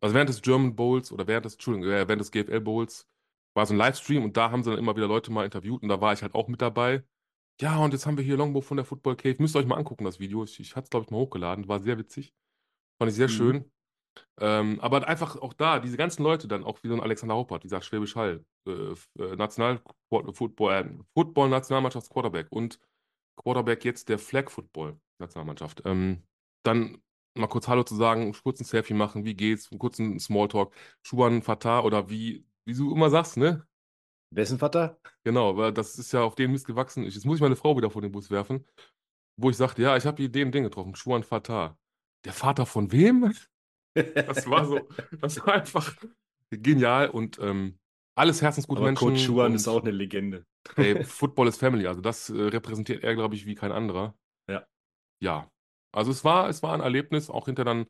also 0.00 0.14
während 0.14 0.28
des 0.30 0.42
German 0.42 0.76
Bowls 0.76 1.12
oder 1.12 1.26
während 1.26 1.46
des, 1.46 1.54
Entschuldigung, 1.54 1.88
äh, 1.90 2.08
während 2.08 2.20
des 2.20 2.30
GFL 2.30 2.60
Bowls 2.60 3.08
war 3.54 3.66
so 3.66 3.74
ein 3.74 3.78
Livestream 3.78 4.24
und 4.24 4.36
da 4.36 4.50
haben 4.50 4.62
sie 4.64 4.70
dann 4.70 4.78
immer 4.78 4.96
wieder 4.96 5.06
Leute 5.08 5.30
mal 5.32 5.44
interviewt 5.44 5.82
und 5.82 5.88
da 5.88 6.00
war 6.00 6.12
ich 6.12 6.22
halt 6.22 6.34
auch 6.34 6.48
mit 6.48 6.60
dabei. 6.62 7.04
Ja, 7.60 7.78
und 7.78 7.92
jetzt 7.92 8.04
haben 8.06 8.16
wir 8.16 8.24
hier 8.24 8.36
Longbow 8.36 8.60
von 8.62 8.76
der 8.76 8.84
Football 8.86 9.16
Cave. 9.16 9.36
Müsst 9.38 9.54
ihr 9.54 9.60
euch 9.60 9.66
mal 9.66 9.76
angucken, 9.76 10.04
das 10.04 10.18
Video. 10.18 10.42
Ich, 10.44 10.58
ich 10.58 10.74
hatte 10.74 10.84
es, 10.84 10.90
glaube 10.90 11.04
ich, 11.06 11.10
mal 11.10 11.18
hochgeladen. 11.18 11.68
War 11.68 11.78
sehr 11.80 11.98
witzig. 11.98 12.34
Fand 12.98 13.10
ich 13.10 13.16
sehr 13.16 13.28
Mhm. 13.28 13.32
schön. 13.32 13.72
Ähm, 14.40 14.80
aber 14.80 15.06
einfach 15.08 15.36
auch 15.36 15.52
da, 15.52 15.80
diese 15.80 15.96
ganzen 15.96 16.22
Leute 16.22 16.48
dann, 16.48 16.64
auch 16.64 16.82
wie 16.82 16.88
so 16.88 16.94
ein 16.94 17.00
Alexander 17.00 17.34
Haupert, 17.34 17.64
dieser 17.64 17.82
Schwäbisch 17.82 18.16
Hall, 18.16 18.44
äh, 18.66 18.72
äh, 19.18 19.36
National 19.36 19.80
Football, 20.10 20.72
äh, 20.72 21.04
Football 21.14 21.48
Nationalmannschafts 21.50 22.10
Quarterback 22.10 22.46
und 22.50 22.78
Quarterback 23.36 23.84
jetzt 23.84 24.08
der 24.08 24.18
Flag 24.18 24.50
Football 24.50 25.00
Nationalmannschaft. 25.20 25.82
Ähm, 25.84 26.22
dann 26.64 27.02
mal 27.34 27.46
kurz 27.48 27.68
Hallo 27.68 27.82
zu 27.82 27.94
sagen, 27.96 28.32
kurz 28.42 28.60
ein 28.60 28.64
Selfie 28.64 28.94
machen, 28.94 29.24
wie 29.24 29.34
geht's, 29.34 29.70
einen 29.70 29.78
kurzen 29.78 30.18
Smalltalk, 30.18 30.74
Schuhan 31.02 31.42
Fatah 31.42 31.80
oder 31.80 32.08
wie, 32.10 32.46
wie 32.64 32.74
du 32.74 32.92
immer 32.92 33.10
sagst, 33.10 33.36
ne? 33.36 33.66
Wessen 34.30 34.58
Vater? 34.58 34.98
Genau, 35.24 35.56
weil 35.56 35.72
das 35.72 35.98
ist 35.98 36.12
ja 36.12 36.22
auf 36.22 36.34
den 36.34 36.50
Mist 36.52 36.66
gewachsen. 36.66 37.04
Ich- 37.04 37.14
Jetzt 37.14 37.24
muss 37.24 37.36
ich 37.36 37.42
meine 37.42 37.56
Frau 37.56 37.76
wieder 37.76 37.90
vor 37.90 38.02
den 38.02 38.12
Bus 38.12 38.30
werfen, 38.30 38.66
wo 39.36 39.50
ich 39.50 39.56
sagte, 39.56 39.82
ja, 39.82 39.96
ich 39.96 40.06
habe 40.06 40.16
hier 40.22 40.30
den 40.30 40.52
Ding 40.52 40.64
getroffen, 40.64 40.94
Schuhan 40.96 41.22
Fatah. 41.22 41.78
Der 42.24 42.32
Vater 42.32 42.66
von 42.66 42.90
wem? 42.92 43.32
Das 43.94 44.50
war 44.50 44.66
so, 44.66 44.88
das 45.20 45.38
war 45.46 45.54
einfach 45.54 45.94
genial 46.50 47.10
und 47.10 47.38
ähm, 47.38 47.78
alles 48.16 48.42
herzensgute 48.42 48.80
Aber 48.80 48.86
Menschen. 48.88 49.08
Coach 49.10 49.24
Schuhan 49.24 49.54
ist 49.54 49.68
auch 49.68 49.82
eine 49.82 49.92
Legende. 49.92 50.44
ey, 50.76 51.04
Football 51.04 51.46
is 51.46 51.56
Family, 51.56 51.86
also 51.86 52.00
das 52.00 52.28
äh, 52.28 52.34
repräsentiert 52.34 53.04
er, 53.04 53.14
glaube 53.14 53.36
ich, 53.36 53.46
wie 53.46 53.54
kein 53.54 53.70
anderer. 53.70 54.16
Ja. 54.48 54.66
Ja. 55.20 55.48
Also 55.94 56.10
es 56.10 56.24
war, 56.24 56.48
es 56.48 56.62
war 56.62 56.74
ein 56.74 56.80
Erlebnis, 56.80 57.30
auch 57.30 57.46
hinter 57.46 57.64
dann 57.64 57.86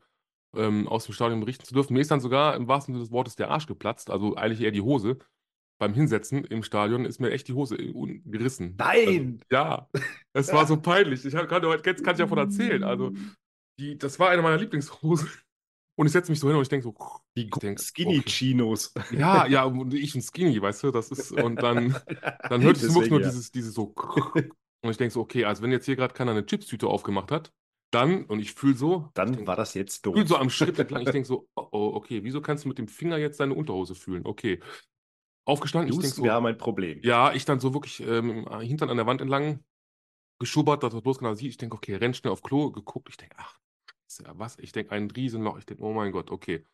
ähm, 0.56 0.86
aus 0.88 1.06
dem 1.06 1.14
Stadion 1.14 1.40
berichten 1.40 1.64
zu 1.64 1.74
dürfen. 1.74 1.94
Mir 1.94 2.00
ist 2.00 2.10
dann 2.10 2.20
sogar 2.20 2.54
im 2.56 2.68
wahrsten 2.68 2.94
Sinne 2.94 3.04
des 3.04 3.12
Wortes 3.12 3.36
der 3.36 3.50
Arsch 3.50 3.66
geplatzt, 3.66 4.10
also 4.10 4.36
eigentlich 4.36 4.60
eher 4.60 4.70
die 4.70 4.80
Hose. 4.80 5.18
Beim 5.80 5.92
Hinsetzen 5.92 6.44
im 6.44 6.62
Stadion 6.62 7.04
ist 7.04 7.18
mir 7.18 7.30
echt 7.32 7.48
die 7.48 7.52
Hose 7.52 7.76
gerissen. 7.76 8.76
Nein! 8.78 9.40
Also, 9.50 9.64
ja, 9.64 9.88
es 10.32 10.52
war 10.52 10.66
so 10.66 10.76
peinlich. 10.80 11.24
Ich 11.24 11.34
hab- 11.34 11.48
kann, 11.48 11.64
jetzt 11.84 12.04
kann 12.04 12.14
ich 12.14 12.18
davon 12.18 12.38
erzählen. 12.38 12.84
Also, 12.84 13.12
die, 13.80 13.98
das 13.98 14.20
war 14.20 14.30
eine 14.30 14.42
meiner 14.42 14.56
Lieblingshosen. 14.56 15.28
Und 15.96 16.06
ich 16.06 16.12
setze 16.12 16.30
mich 16.30 16.40
so 16.40 16.48
hin 16.48 16.56
und 16.56 16.62
ich 16.62 16.68
denke 16.68 16.84
so, 16.84 16.94
Die 17.36 17.48
denk, 17.50 17.80
Skinny 17.80 18.18
okay. 18.18 18.28
Chinos. 18.28 18.92
Ja, 19.10 19.46
ja, 19.46 19.64
und 19.64 19.94
ich 19.94 20.14
ein 20.14 20.22
Skinny, 20.22 20.60
weißt 20.60 20.84
du, 20.84 20.90
das 20.90 21.10
ist, 21.10 21.32
und 21.32 21.56
dann, 21.56 21.96
dann 22.48 22.62
hörte 22.62 22.84
ich 22.84 22.92
nur 22.92 23.20
ja. 23.20 23.26
dieses, 23.28 23.52
dieses 23.52 23.74
so, 23.74 23.94
und 24.82 24.90
ich 24.90 24.96
denke 24.96 25.12
so, 25.12 25.20
okay, 25.20 25.44
also 25.44 25.62
wenn 25.62 25.70
jetzt 25.70 25.86
hier 25.86 25.96
gerade 25.96 26.14
keiner 26.14 26.32
eine 26.32 26.46
Chipstüte 26.46 26.88
aufgemacht 26.88 27.30
hat, 27.30 27.52
dann, 27.94 28.24
und 28.24 28.40
ich 28.40 28.52
fühle 28.52 28.74
so, 28.74 29.04
ich 29.06 29.12
Dann 29.14 29.32
denk, 29.32 29.46
war 29.46 29.56
das 29.56 29.74
jetzt 29.74 30.04
doof. 30.06 30.16
so 30.26 30.36
am 30.36 30.50
Schritt 30.50 30.78
entlang, 30.78 31.02
ich 31.02 31.10
denke 31.10 31.26
so, 31.28 31.48
oh, 31.54 31.68
oh, 31.72 31.90
okay, 31.94 32.24
wieso 32.24 32.40
kannst 32.40 32.64
du 32.64 32.68
mit 32.68 32.78
dem 32.78 32.88
Finger 32.88 33.16
jetzt 33.16 33.40
deine 33.40 33.54
Unterhose 33.54 33.94
fühlen? 33.94 34.26
Okay. 34.26 34.60
Aufgestanden, 35.46 35.92
ich 35.92 35.98
denke 35.98 36.16
so, 36.16 36.24
wir 36.24 36.32
haben 36.32 36.46
ein 36.46 36.56
Problem. 36.56 37.00
ja, 37.02 37.32
ich 37.32 37.44
dann 37.44 37.60
so 37.60 37.74
wirklich 37.74 38.00
ähm, 38.00 38.48
Hintern 38.60 38.88
an 38.90 38.96
der 38.96 39.06
Wand 39.06 39.20
entlang 39.20 39.62
geschubbert, 40.38 40.82
dass 40.82 40.94
er 40.94 41.02
bloß 41.02 41.18
genau 41.18 41.34
sieht. 41.34 41.50
Ich 41.50 41.56
denke, 41.56 41.76
okay, 41.76 41.94
renn 41.94 42.14
schnell 42.14 42.32
auf 42.32 42.42
Klo, 42.42 42.70
geguckt. 42.70 43.08
Ich 43.10 43.16
denke, 43.16 43.36
ach, 43.38 43.58
was? 44.34 44.58
Ich 44.58 44.72
denke, 44.72 44.92
ein 44.92 45.10
Riesenloch. 45.10 45.58
Ich 45.58 45.66
denke, 45.66 45.82
oh 45.82 45.92
mein 45.92 46.12
Gott, 46.12 46.30
okay. 46.30 46.64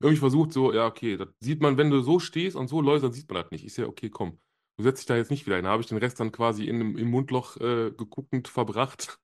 Irgendwie 0.00 0.18
versucht 0.18 0.52
so, 0.52 0.72
ja, 0.72 0.86
okay, 0.86 1.16
das 1.16 1.28
sieht 1.40 1.60
man, 1.60 1.78
wenn 1.78 1.90
du 1.90 2.00
so 2.02 2.18
stehst 2.18 2.56
und 2.56 2.68
so 2.68 2.80
läufst, 2.80 3.04
dann 3.04 3.12
sieht 3.12 3.28
man 3.30 3.42
das 3.42 3.50
nicht. 3.50 3.64
Ich 3.64 3.72
sehe, 3.72 3.86
okay, 3.86 4.10
komm, 4.10 4.38
du 4.76 4.82
setzt 4.82 5.00
dich 5.00 5.06
da 5.06 5.16
jetzt 5.16 5.30
nicht 5.30 5.46
wieder 5.46 5.56
hin. 5.56 5.64
Da 5.64 5.70
habe 5.70 5.82
ich 5.82 5.88
den 5.88 5.98
Rest 5.98 6.20
dann 6.20 6.32
quasi 6.32 6.66
in, 6.66 6.96
im 6.98 7.10
Mundloch 7.10 7.56
äh, 7.56 7.92
geguckend 7.92 8.48
verbracht. 8.48 9.18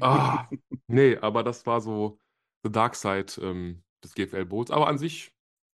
Ah, 0.00 0.52
nee, 0.88 1.16
aber 1.16 1.42
das 1.44 1.64
war 1.66 1.80
so 1.80 2.18
the 2.64 2.70
dark 2.70 2.94
side 2.96 3.26
ähm, 3.40 3.84
des 4.02 4.14
GFL-Boots. 4.14 4.70
Aber 4.70 4.88
an 4.88 4.98
sich 4.98 5.32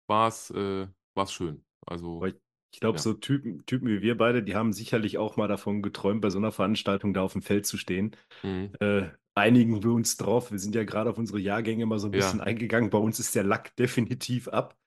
war 0.07 0.27
es 0.27 0.49
äh, 0.51 0.87
war's 1.15 1.31
schön. 1.33 1.65
Also, 1.85 2.17
Aber 2.19 2.31
Ich 2.71 2.79
glaube, 2.79 2.99
Ja. 2.99 3.01
so 3.01 3.13
Typen, 3.13 3.65
Typen 3.65 3.87
wie 3.87 4.01
wir 4.01 4.17
beide, 4.17 4.43
die 4.43 4.55
haben 4.55 4.73
sicherlich 4.73 5.17
auch 5.17 5.37
mal 5.37 5.47
davon 5.47 5.81
geträumt, 5.81 6.21
bei 6.21 6.29
so 6.29 6.37
einer 6.37 6.51
Veranstaltung 6.51 7.13
da 7.13 7.21
auf 7.21 7.33
dem 7.33 7.41
Feld 7.41 7.65
zu 7.65 7.77
stehen. 7.77 8.15
mh, 8.43 8.69
Äh, 8.79 9.09
einigen 9.35 9.83
wir 9.83 9.91
uns 9.93 10.17
drauf. 10.17 10.51
Wir 10.51 10.59
sind 10.59 10.75
ja 10.75 10.83
gerade 10.83 11.09
auf 11.11 11.17
unsere 11.17 11.39
Jahrgänge 11.39 11.85
mal 11.85 11.99
so 11.99 12.07
ein 12.07 12.13
Ja. 12.13 12.15
bisschen 12.15 12.41
eingegangen. 12.41 12.89
Bei 12.89 12.97
uns 12.99 13.19
ist 13.19 13.35
der 13.35 13.43
Lack 13.43 13.75
definitiv 13.77 14.47
ab. 14.49 14.77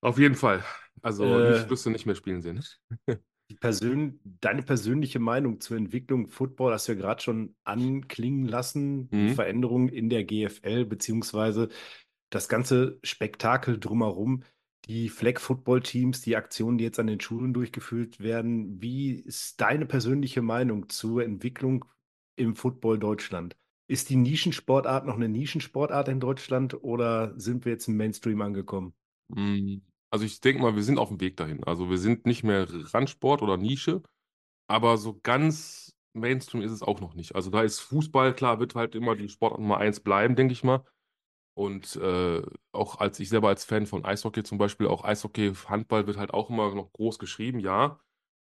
auf 0.00 0.18
jeden 0.18 0.34
Fall. 0.36 0.64
Also, 1.02 1.40
Äh, 1.40 1.44
ich 1.44 1.68
müsste 1.68 1.90
nicht 1.90 2.06
mehr 2.06 2.14
spielen 2.14 2.42
sehen. 2.42 2.64
Persön 3.60 4.20
deine 4.40 4.62
persönliche 4.62 5.20
Meinung 5.20 5.60
zur 5.60 5.76
Entwicklung 5.76 6.28
Football 6.28 6.72
hast 6.72 6.88
du 6.88 6.92
ja 6.92 6.98
gerade 6.98 7.22
schon 7.22 7.54
anklingen 7.64 8.44
lassen. 8.46 9.12
Die 9.20 9.28
Mhm. 9.28 9.28
Veränderungen 9.28 9.88
in 9.88 10.10
der 10.10 10.24
GFL, 10.24 10.84
beziehungsweise 10.84 11.68
das 12.30 12.48
ganze 12.48 12.98
Spektakel 13.04 13.78
drumherum, 13.78 14.42
die 14.88 15.08
Flag-Football-Teams, 15.08 16.22
die 16.22 16.36
Aktionen, 16.36 16.78
die 16.78 16.84
jetzt 16.84 16.98
an 16.98 17.06
den 17.06 17.20
Schulen 17.20 17.54
durchgeführt 17.54 18.20
werden. 18.20 18.80
Wie 18.82 19.12
ist 19.12 19.60
deine 19.60 19.86
persönliche 19.86 20.42
Meinung 20.42 20.88
zur 20.88 21.24
Entwicklung 21.24 21.84
im 22.36 22.56
Football 22.56 22.98
Deutschland? 22.98 23.56
Ist 23.88 24.10
die 24.10 24.16
Nischensportart 24.16 25.06
noch 25.06 25.14
eine 25.16 25.28
Nischensportart 25.28 26.08
in 26.08 26.20
Deutschland 26.20 26.82
oder 26.82 27.38
sind 27.38 27.64
wir 27.64 27.72
jetzt 27.72 27.86
im 27.88 27.96
Mainstream 27.96 28.40
angekommen? 28.42 28.94
Mm, 29.28 29.80
Also 30.10 30.24
ich 30.24 30.40
denke 30.40 30.62
mal, 30.62 30.76
wir 30.76 30.82
sind 30.82 30.98
auf 30.98 31.08
dem 31.08 31.20
Weg 31.20 31.36
dahin. 31.36 31.64
Also 31.64 31.90
wir 31.90 31.98
sind 31.98 32.26
nicht 32.26 32.42
mehr 32.44 32.66
Randsport 32.94 33.42
oder 33.42 33.56
Nische, 33.56 34.02
aber 34.68 34.98
so 34.98 35.18
ganz 35.22 35.92
Mainstream 36.14 36.62
ist 36.62 36.72
es 36.72 36.82
auch 36.82 37.00
noch 37.00 37.14
nicht. 37.14 37.34
Also 37.34 37.50
da 37.50 37.62
ist 37.62 37.80
Fußball, 37.80 38.34
klar, 38.34 38.58
wird 38.60 38.74
halt 38.74 38.94
immer 38.94 39.16
die 39.16 39.28
Sportart 39.28 39.60
Nummer 39.60 39.78
eins 39.78 40.00
bleiben, 40.00 40.34
denke 40.36 40.52
ich 40.52 40.64
mal. 40.64 40.84
Und 41.54 41.96
äh, 41.96 42.42
auch 42.72 43.00
als 43.00 43.18
ich 43.20 43.28
selber 43.30 43.48
als 43.48 43.64
Fan 43.64 43.86
von 43.86 44.04
Eishockey 44.04 44.42
zum 44.42 44.58
Beispiel, 44.58 44.88
auch 44.88 45.04
Eishockey, 45.04 45.54
Handball 45.66 46.06
wird 46.06 46.18
halt 46.18 46.34
auch 46.34 46.50
immer 46.50 46.74
noch 46.74 46.92
groß 46.92 47.18
geschrieben, 47.18 47.60
ja. 47.60 47.98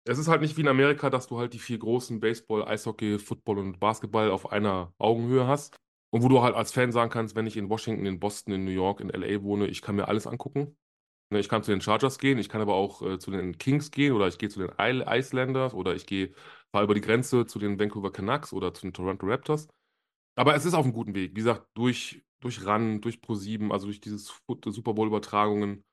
Es 0.06 0.18
ist 0.18 0.28
halt 0.28 0.42
nicht 0.42 0.58
wie 0.58 0.62
in 0.62 0.68
Amerika, 0.68 1.10
dass 1.10 1.28
du 1.28 1.38
halt 1.40 1.54
die 1.54 1.60
vier 1.60 1.78
großen 1.78 2.20
Baseball, 2.20 2.66
Eishockey, 2.66 3.20
Football 3.20 3.60
und 3.60 3.80
Basketball 3.80 4.32
auf 4.32 4.52
einer 4.52 4.94
Augenhöhe 4.98 5.48
hast. 5.48 5.76
Und 6.12 6.24
wo 6.24 6.30
du 6.30 6.42
halt 6.42 6.56
als 6.56 6.72
Fan 6.72 6.92
sagen 6.92 7.12
kannst, 7.12 7.36
wenn 7.36 7.48
ich 7.48 7.58
in 7.58 7.70
Washington, 7.70 8.06
in 8.06 8.20
Boston, 8.20 8.54
in 8.54 8.66
New 8.66 8.72
York, 8.72 9.00
in 9.00 9.10
LA 9.12 9.44
wohne, 9.44 9.68
ich 9.68 9.82
kann 9.82 9.96
mir 9.96 10.08
alles 10.08 10.26
angucken. 10.26 10.76
Ne, 11.32 11.40
Ich 11.40 11.50
kann 11.50 11.64
zu 11.64 11.72
den 11.72 11.82
Chargers 11.82 12.18
gehen, 12.18 12.40
ich 12.40 12.50
kann 12.50 12.62
aber 12.62 12.74
auch 12.76 13.02
äh, 13.04 13.20
zu 13.20 13.30
den 13.32 13.58
Kings 13.58 13.92
gehen 13.92 14.14
oder 14.14 14.28
ich 14.28 14.38
gehe 14.40 14.50
zu 14.50 14.60
den 14.60 14.72
Isle- 14.80 15.06
Islanders 15.08 15.74
oder 15.74 15.94
ich 15.96 16.06
gehe 16.08 16.34
fahre 16.72 16.86
über 16.86 16.96
die 16.96 17.02
Grenze 17.02 17.46
zu 17.46 17.60
den 17.60 17.80
Vancouver 17.80 18.12
Canucks 18.12 18.52
oder 18.54 18.74
zu 18.74 18.82
den 18.88 18.94
Toronto 18.94 19.28
Raptors. 19.28 19.68
Aber 20.36 20.56
es 20.56 20.66
ist 20.66 20.74
auf 20.76 20.86
einem 20.86 20.94
guten 20.94 21.16
Weg. 21.16 21.32
Wie 21.32 21.36
gesagt, 21.36 21.68
durch, 21.76 22.24
durch 22.42 22.66
RAN, 22.66 23.02
durch 23.02 23.22
Pro7, 23.22 23.72
also 23.72 23.88
durch 23.88 24.02
dieses 24.02 24.30
Foot- 24.30 24.66
Super 24.66 24.94
Bowl-Übertragungen, 24.96 25.84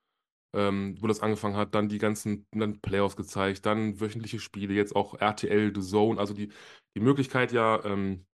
ähm, 0.53 0.97
wo 1.01 1.07
das 1.07 1.21
angefangen 1.21 1.55
hat, 1.57 1.75
dann 1.75 1.89
die 1.89 1.99
ganzen 1.99 2.47
dann 2.51 2.81
Playoffs 2.81 3.15
gezeigt, 3.17 3.65
dann 3.65 3.99
wöchentliche 4.01 4.39
Spiele, 4.39 4.73
jetzt 4.75 4.95
auch 4.95 5.15
RTL, 5.19 5.73
The 5.75 5.81
Zone, 5.81 6.19
also 6.19 6.33
die, 6.33 6.49
die 6.95 7.01
Möglichkeit 7.01 7.51
ja, 7.53 7.83
ähm, 7.85 8.25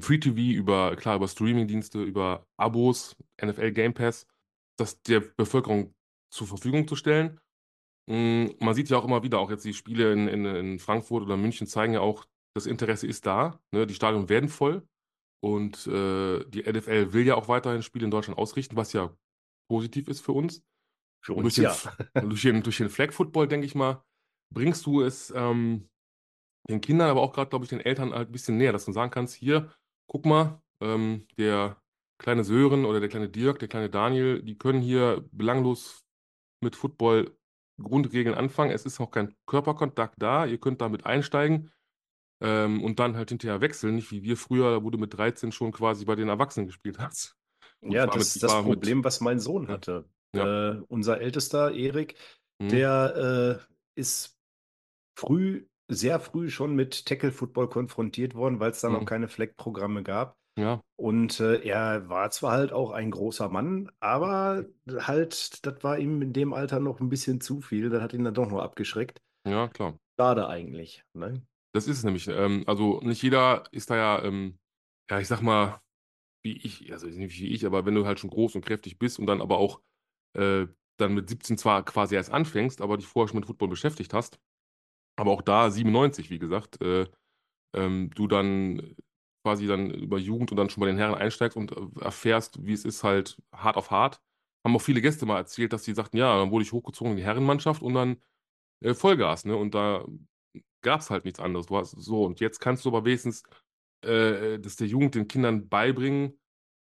Free 0.00 0.18
TV 0.18 0.36
über, 0.58 0.96
klar, 0.96 1.16
über 1.16 1.28
Streamingdienste, 1.28 2.02
über 2.02 2.46
Abos, 2.56 3.16
NFL 3.36 3.72
Game 3.72 3.94
Pass, 3.94 4.26
das 4.76 5.00
der 5.02 5.20
Bevölkerung 5.20 5.94
zur 6.30 6.46
Verfügung 6.46 6.88
zu 6.88 6.96
stellen. 6.96 7.40
Mm, 8.06 8.46
Man 8.60 8.74
sieht 8.74 8.88
ja 8.90 8.98
auch 8.98 9.04
immer 9.04 9.22
wieder, 9.22 9.38
auch 9.40 9.50
jetzt 9.50 9.64
die 9.64 9.74
Spiele 9.74 10.12
in, 10.12 10.28
in, 10.28 10.44
in 10.44 10.78
Frankfurt 10.78 11.22
oder 11.22 11.36
München 11.36 11.66
zeigen 11.66 11.94
ja 11.94 12.00
auch, 12.00 12.26
das 12.54 12.66
Interesse 12.66 13.06
ist 13.06 13.26
da. 13.26 13.60
Ne? 13.72 13.86
Die 13.86 13.94
Stadien 13.94 14.28
werden 14.28 14.48
voll. 14.48 14.86
Und 15.42 15.86
äh, 15.86 16.44
die 16.50 16.64
NFL 16.66 17.12
will 17.12 17.26
ja 17.26 17.34
auch 17.36 17.48
weiterhin 17.48 17.82
Spiele 17.82 18.04
in 18.06 18.10
Deutschland 18.10 18.38
ausrichten, 18.38 18.76
was 18.76 18.92
ja 18.92 19.14
positiv 19.68 20.08
ist 20.08 20.20
für 20.20 20.32
uns. 20.32 20.62
Für 21.22 21.34
uns 21.34 21.44
durch 21.44 21.56
den, 21.56 21.64
ja. 21.64 21.70
F- 21.70 21.88
durch 22.20 22.42
den, 22.42 22.62
durch 22.62 22.78
den 22.78 22.90
Flag 22.90 23.12
Football, 23.12 23.48
denke 23.48 23.66
ich 23.66 23.74
mal, 23.74 24.04
bringst 24.52 24.86
du 24.86 25.02
es 25.02 25.32
ähm, 25.36 25.88
den 26.68 26.80
Kindern, 26.80 27.10
aber 27.10 27.22
auch 27.22 27.32
gerade, 27.32 27.50
glaube 27.50 27.64
ich, 27.64 27.68
den 27.70 27.80
Eltern 27.80 28.12
halt 28.12 28.28
ein 28.28 28.32
bisschen 28.32 28.56
näher, 28.56 28.72
dass 28.72 28.84
du 28.84 28.92
sagen 28.92 29.10
kannst, 29.10 29.34
hier, 29.34 29.72
guck 30.06 30.26
mal, 30.26 30.62
ähm, 30.80 31.26
der 31.38 31.80
kleine 32.18 32.44
Sören 32.44 32.84
oder 32.84 33.00
der 33.00 33.08
kleine 33.08 33.28
Dirk, 33.28 33.58
der 33.58 33.68
kleine 33.68 33.90
Daniel, 33.90 34.42
die 34.42 34.58
können 34.58 34.80
hier 34.82 35.24
belanglos 35.32 36.04
mit 36.60 36.76
Football 36.76 37.36
Grundregeln 37.82 38.34
anfangen. 38.34 38.72
Es 38.72 38.84
ist 38.84 39.00
auch 39.00 39.10
kein 39.10 39.34
Körperkontakt 39.46 40.16
da, 40.18 40.44
ihr 40.46 40.58
könnt 40.58 40.80
damit 40.80 41.06
einsteigen 41.06 41.70
ähm, 42.42 42.82
und 42.84 42.98
dann 42.98 43.16
halt 43.16 43.30
hinterher 43.30 43.60
wechseln, 43.60 43.94
nicht 43.94 44.10
wie 44.10 44.22
wir 44.22 44.36
früher, 44.36 44.84
wo 44.84 44.90
du 44.90 44.98
mit 44.98 45.14
13 45.16 45.52
schon 45.52 45.72
quasi 45.72 46.04
bei 46.04 46.14
den 46.14 46.28
Erwachsenen 46.28 46.66
gespielt 46.66 46.98
hast. 46.98 47.36
Und 47.80 47.92
Ja, 47.92 48.06
das 48.06 48.34
ist 48.36 48.42
das 48.42 48.52
war 48.52 48.62
mit- 48.62 48.72
Problem, 48.74 49.04
was 49.04 49.20
mein 49.20 49.40
Sohn 49.40 49.68
hatte. 49.68 50.08
Ja. 50.34 50.72
Äh, 50.72 50.82
unser 50.88 51.20
ältester 51.20 51.72
Erik, 51.72 52.16
Mhm. 52.62 52.68
der 52.68 53.58
äh, 53.66 53.98
ist 53.98 54.38
früh, 55.18 55.66
sehr 55.88 56.20
früh 56.20 56.50
schon 56.50 56.76
mit 56.76 57.06
Tackle 57.06 57.32
Football 57.32 57.68
konfrontiert 57.68 58.34
worden, 58.34 58.60
weil 58.60 58.70
es 58.70 58.80
da 58.82 58.90
noch 58.90 59.00
Mhm. 59.00 59.06
keine 59.06 59.28
Fleck-Programme 59.28 60.02
gab. 60.02 60.36
Ja, 60.56 60.80
Und 60.96 61.40
äh, 61.40 61.60
er 61.66 62.08
war 62.08 62.30
zwar 62.30 62.52
halt 62.52 62.72
auch 62.72 62.90
ein 62.90 63.10
großer 63.10 63.48
Mann, 63.48 63.90
aber 64.00 64.66
halt, 64.86 65.64
das 65.64 65.82
war 65.82 65.98
ihm 65.98 66.20
in 66.22 66.32
dem 66.32 66.52
Alter 66.52 66.80
noch 66.80 67.00
ein 67.00 67.08
bisschen 67.08 67.40
zu 67.40 67.60
viel. 67.60 67.88
Das 67.90 68.02
hat 68.02 68.12
ihn 68.12 68.24
dann 68.24 68.34
doch 68.34 68.50
noch 68.50 68.60
abgeschreckt. 68.60 69.20
ja, 69.46 69.68
klar. 69.68 69.98
Schade 70.18 70.48
eigentlich. 70.48 71.04
Ne? 71.14 71.42
Das 71.72 71.86
ist 71.86 71.98
es 71.98 72.04
nämlich. 72.04 72.28
Ähm, 72.28 72.64
also 72.66 73.00
nicht 73.00 73.22
jeder 73.22 73.64
ist 73.72 73.90
da 73.90 73.96
ja, 73.96 74.22
ähm, 74.24 74.58
ja, 75.10 75.20
ich 75.20 75.28
sag 75.28 75.40
mal, 75.42 75.80
wie 76.44 76.56
ich, 76.58 76.92
also 76.92 77.06
nicht 77.08 77.38
wie 77.40 77.48
ich, 77.54 77.66
aber 77.66 77.86
wenn 77.86 77.94
du 77.94 78.06
halt 78.06 78.20
schon 78.20 78.30
groß 78.30 78.56
und 78.56 78.64
kräftig 78.66 78.98
bist 78.98 79.18
und 79.18 79.26
dann 79.26 79.42
aber 79.42 79.58
auch 79.58 79.82
äh, 80.34 80.66
dann 80.98 81.14
mit 81.14 81.28
17 81.30 81.58
zwar 81.58 81.84
quasi 81.84 82.16
erst 82.16 82.32
anfängst, 82.32 82.82
aber 82.82 82.98
dich 82.98 83.06
vorher 83.06 83.28
schon 83.28 83.38
mit 83.38 83.46
Football 83.46 83.68
beschäftigt 83.68 84.14
hast, 84.14 84.40
aber 85.16 85.32
auch 85.32 85.42
da 85.42 85.70
97, 85.70 86.30
wie 86.30 86.38
gesagt, 86.38 86.80
äh, 86.82 87.08
ähm, 87.74 88.10
du 88.14 88.28
dann 88.28 88.96
quasi 89.44 89.66
dann 89.66 89.90
über 89.90 90.18
Jugend 90.18 90.50
und 90.50 90.56
dann 90.56 90.70
schon 90.70 90.80
bei 90.80 90.86
den 90.86 90.98
Herren 90.98 91.14
einsteigst 91.14 91.56
und 91.56 91.72
äh, 91.72 92.04
erfährst, 92.04 92.64
wie 92.64 92.72
es 92.72 92.84
ist 92.84 93.04
halt 93.04 93.38
hart 93.52 93.76
auf 93.76 93.90
hart. 93.90 94.20
Haben 94.64 94.76
auch 94.76 94.82
viele 94.82 95.00
Gäste 95.00 95.26
mal 95.26 95.38
erzählt, 95.38 95.72
dass 95.72 95.84
sie 95.84 95.94
sagten, 95.94 96.18
ja, 96.18 96.36
dann 96.36 96.50
wurde 96.50 96.64
ich 96.64 96.72
hochgezogen 96.72 97.12
in 97.12 97.16
die 97.16 97.24
Herrenmannschaft 97.24 97.82
und 97.82 97.94
dann 97.94 98.16
äh, 98.82 98.94
Vollgas, 98.94 99.44
ne? 99.44 99.56
Und 99.56 99.74
da 99.74 100.04
gab 100.82 101.00
es 101.00 101.10
halt 101.10 101.24
nichts 101.24 101.40
anderes. 101.40 101.66
Du 101.66 101.76
hast 101.76 101.92
so, 101.92 102.24
und 102.24 102.40
jetzt 102.40 102.60
kannst 102.60 102.84
du 102.84 102.90
aber 102.90 103.04
wenigstens 103.04 103.42
äh, 104.04 104.58
das 104.58 104.76
der 104.76 104.86
Jugend 104.86 105.14
den 105.14 105.28
Kindern 105.28 105.68
beibringen, 105.68 106.38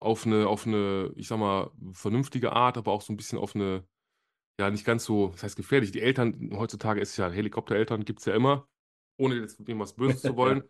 auf 0.01 0.25
eine, 0.25 0.47
auf 0.47 0.65
eine, 0.65 1.11
ich 1.15 1.27
sag 1.27 1.39
mal, 1.39 1.71
vernünftige 1.93 2.53
Art, 2.53 2.77
aber 2.77 2.91
auch 2.91 3.01
so 3.01 3.11
ein 3.11 3.17
bisschen 3.17 3.37
auf 3.37 3.55
eine, 3.55 3.85
ja, 4.59 4.69
nicht 4.69 4.85
ganz 4.85 5.05
so, 5.05 5.29
das 5.29 5.43
heißt 5.43 5.55
gefährlich. 5.55 5.91
Die 5.91 6.01
Eltern, 6.01 6.51
heutzutage 6.53 7.01
ist 7.01 7.17
ja 7.17 7.29
Helikoptereltern, 7.29 8.05
gibt 8.05 8.19
es 8.19 8.25
ja 8.25 8.33
immer, 8.33 8.67
ohne 9.17 9.35
jetzt 9.35 9.59
irgendwas 9.59 9.95
Böses 9.95 10.21
zu 10.21 10.35
wollen. 10.35 10.63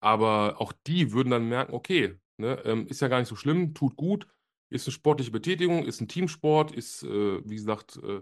Aber 0.00 0.60
auch 0.60 0.72
die 0.86 1.12
würden 1.12 1.30
dann 1.30 1.48
merken, 1.48 1.74
okay, 1.74 2.18
ne, 2.38 2.60
ähm, 2.64 2.86
ist 2.86 3.00
ja 3.00 3.08
gar 3.08 3.18
nicht 3.20 3.28
so 3.28 3.36
schlimm, 3.36 3.74
tut 3.74 3.96
gut, 3.96 4.26
ist 4.70 4.86
eine 4.86 4.92
sportliche 4.92 5.30
Betätigung, 5.30 5.84
ist 5.84 6.00
ein 6.00 6.08
Teamsport, 6.08 6.72
ist, 6.72 7.02
äh, 7.02 7.08
wie 7.48 7.56
gesagt, 7.56 7.96
äh, 7.98 8.20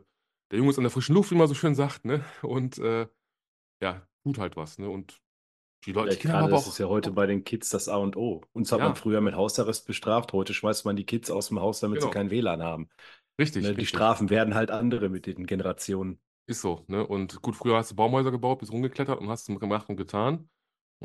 der 0.51 0.59
Junge 0.59 0.71
ist 0.71 0.79
an 0.79 0.85
der 0.85 0.91
frischen 0.91 1.15
Luft, 1.15 1.31
wie 1.31 1.35
man 1.37 1.49
so 1.49 1.55
schön 1.55 1.75
sagt, 1.75 2.05
ne? 2.05 2.25
Und 2.43 2.79
äh, 2.79 3.09
ja, 3.83 4.07
tut 4.25 4.39
halt 4.39 4.57
was, 4.57 4.79
ne? 4.79 4.91
Und 4.91 5.21
Die 5.87 5.93
Leute, 5.93 6.11
die 6.17 6.17
Vielleicht 6.17 6.25
Kinder 6.25 6.49
gerade, 6.49 6.53
das 6.53 6.67
auch 6.67 6.69
ist 6.69 6.79
ja 6.79 6.89
heute 6.89 7.11
bei 7.13 7.27
den 7.27 7.43
Kids 7.45 7.69
das 7.71 7.89
A 7.89 7.97
und 7.97 8.17
O. 8.17 8.43
Uns 8.53 8.71
hat 8.73 8.83
man 8.83 8.95
Ja, 8.95 8.97
früher 8.97 9.21
mit 9.21 9.35
Hausarrest 9.37 9.87
bestraft, 9.87 10.33
heute 10.33 10.53
schmeißt 10.55 10.85
man 10.85 10.97
die 10.97 11.05
Kids 11.07 11.31
aus 11.31 11.49
dem 11.49 11.61
Haus, 11.61 11.81
damit 11.81 12.01
sie 12.03 12.09
genau. 12.09 12.11
kein 12.11 12.31
WLAN 12.31 12.63
haben. 12.63 12.89
Richtig, 13.39 13.65
Ne, 13.65 13.77
die 13.77 13.87
richtig. 13.87 13.87
Strafen 13.87 14.31
werden 14.31 14.55
halt 14.55 14.71
andere 14.71 15.09
mit 15.11 15.27
den 15.27 15.47
Generationen. 15.47 16.21
Ist 16.47 16.61
so, 16.61 16.85
ne? 16.89 17.07
Und 17.07 17.41
gut, 17.43 17.57
früher 17.57 17.77
hast 17.77 17.91
du 17.91 17.95
Baumhäuser 17.97 18.31
gebaut, 18.31 18.59
bist 18.59 18.71
rumgeklettert 18.73 19.19
und 19.21 19.29
hast 19.31 19.49
es 19.49 19.61
gemacht 19.61 19.89
und 19.89 19.97
getan. 19.97 20.49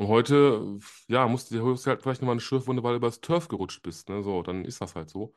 Und 0.00 0.08
heute, 0.08 0.78
ja, 1.08 1.28
musst 1.28 1.50
du 1.50 1.56
dir 1.56 1.62
halt 1.62 2.00
vielleicht 2.02 2.22
nochmal 2.22 2.32
eine 2.32 2.40
Schürfwunde, 2.40 2.82
weil 2.82 2.92
du 2.92 2.96
übers 2.96 3.20
Turf 3.20 3.48
gerutscht 3.48 3.82
bist, 3.82 4.08
ne? 4.08 4.22
So, 4.22 4.42
dann 4.42 4.64
ist 4.64 4.80
das 4.80 4.94
halt 4.94 5.10
so. 5.10 5.34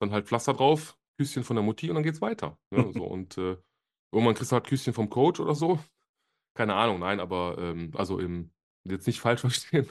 Dann 0.00 0.10
halt 0.10 0.26
Pflaster 0.26 0.54
drauf, 0.54 0.96
Küsschen 1.18 1.44
von 1.44 1.54
der 1.54 1.62
Mutti 1.62 1.90
und 1.90 1.96
dann 1.96 2.02
geht's 2.02 2.22
weiter. 2.22 2.58
Ne? 2.70 2.78
So, 2.94 3.04
und 3.04 3.36
äh, 3.36 3.58
irgendwann 4.10 4.34
kriegst 4.34 4.52
du 4.52 4.54
halt 4.54 4.66
Küsschen 4.66 4.94
vom 4.94 5.10
Coach 5.10 5.38
oder 5.38 5.54
so. 5.54 5.78
Keine 6.54 6.74
Ahnung, 6.76 7.00
nein, 7.00 7.20
aber 7.20 7.58
ähm, 7.58 7.90
also 7.94 8.18
im, 8.18 8.52
jetzt 8.84 9.06
nicht 9.06 9.20
falsch 9.20 9.40
verstehen. 9.42 9.86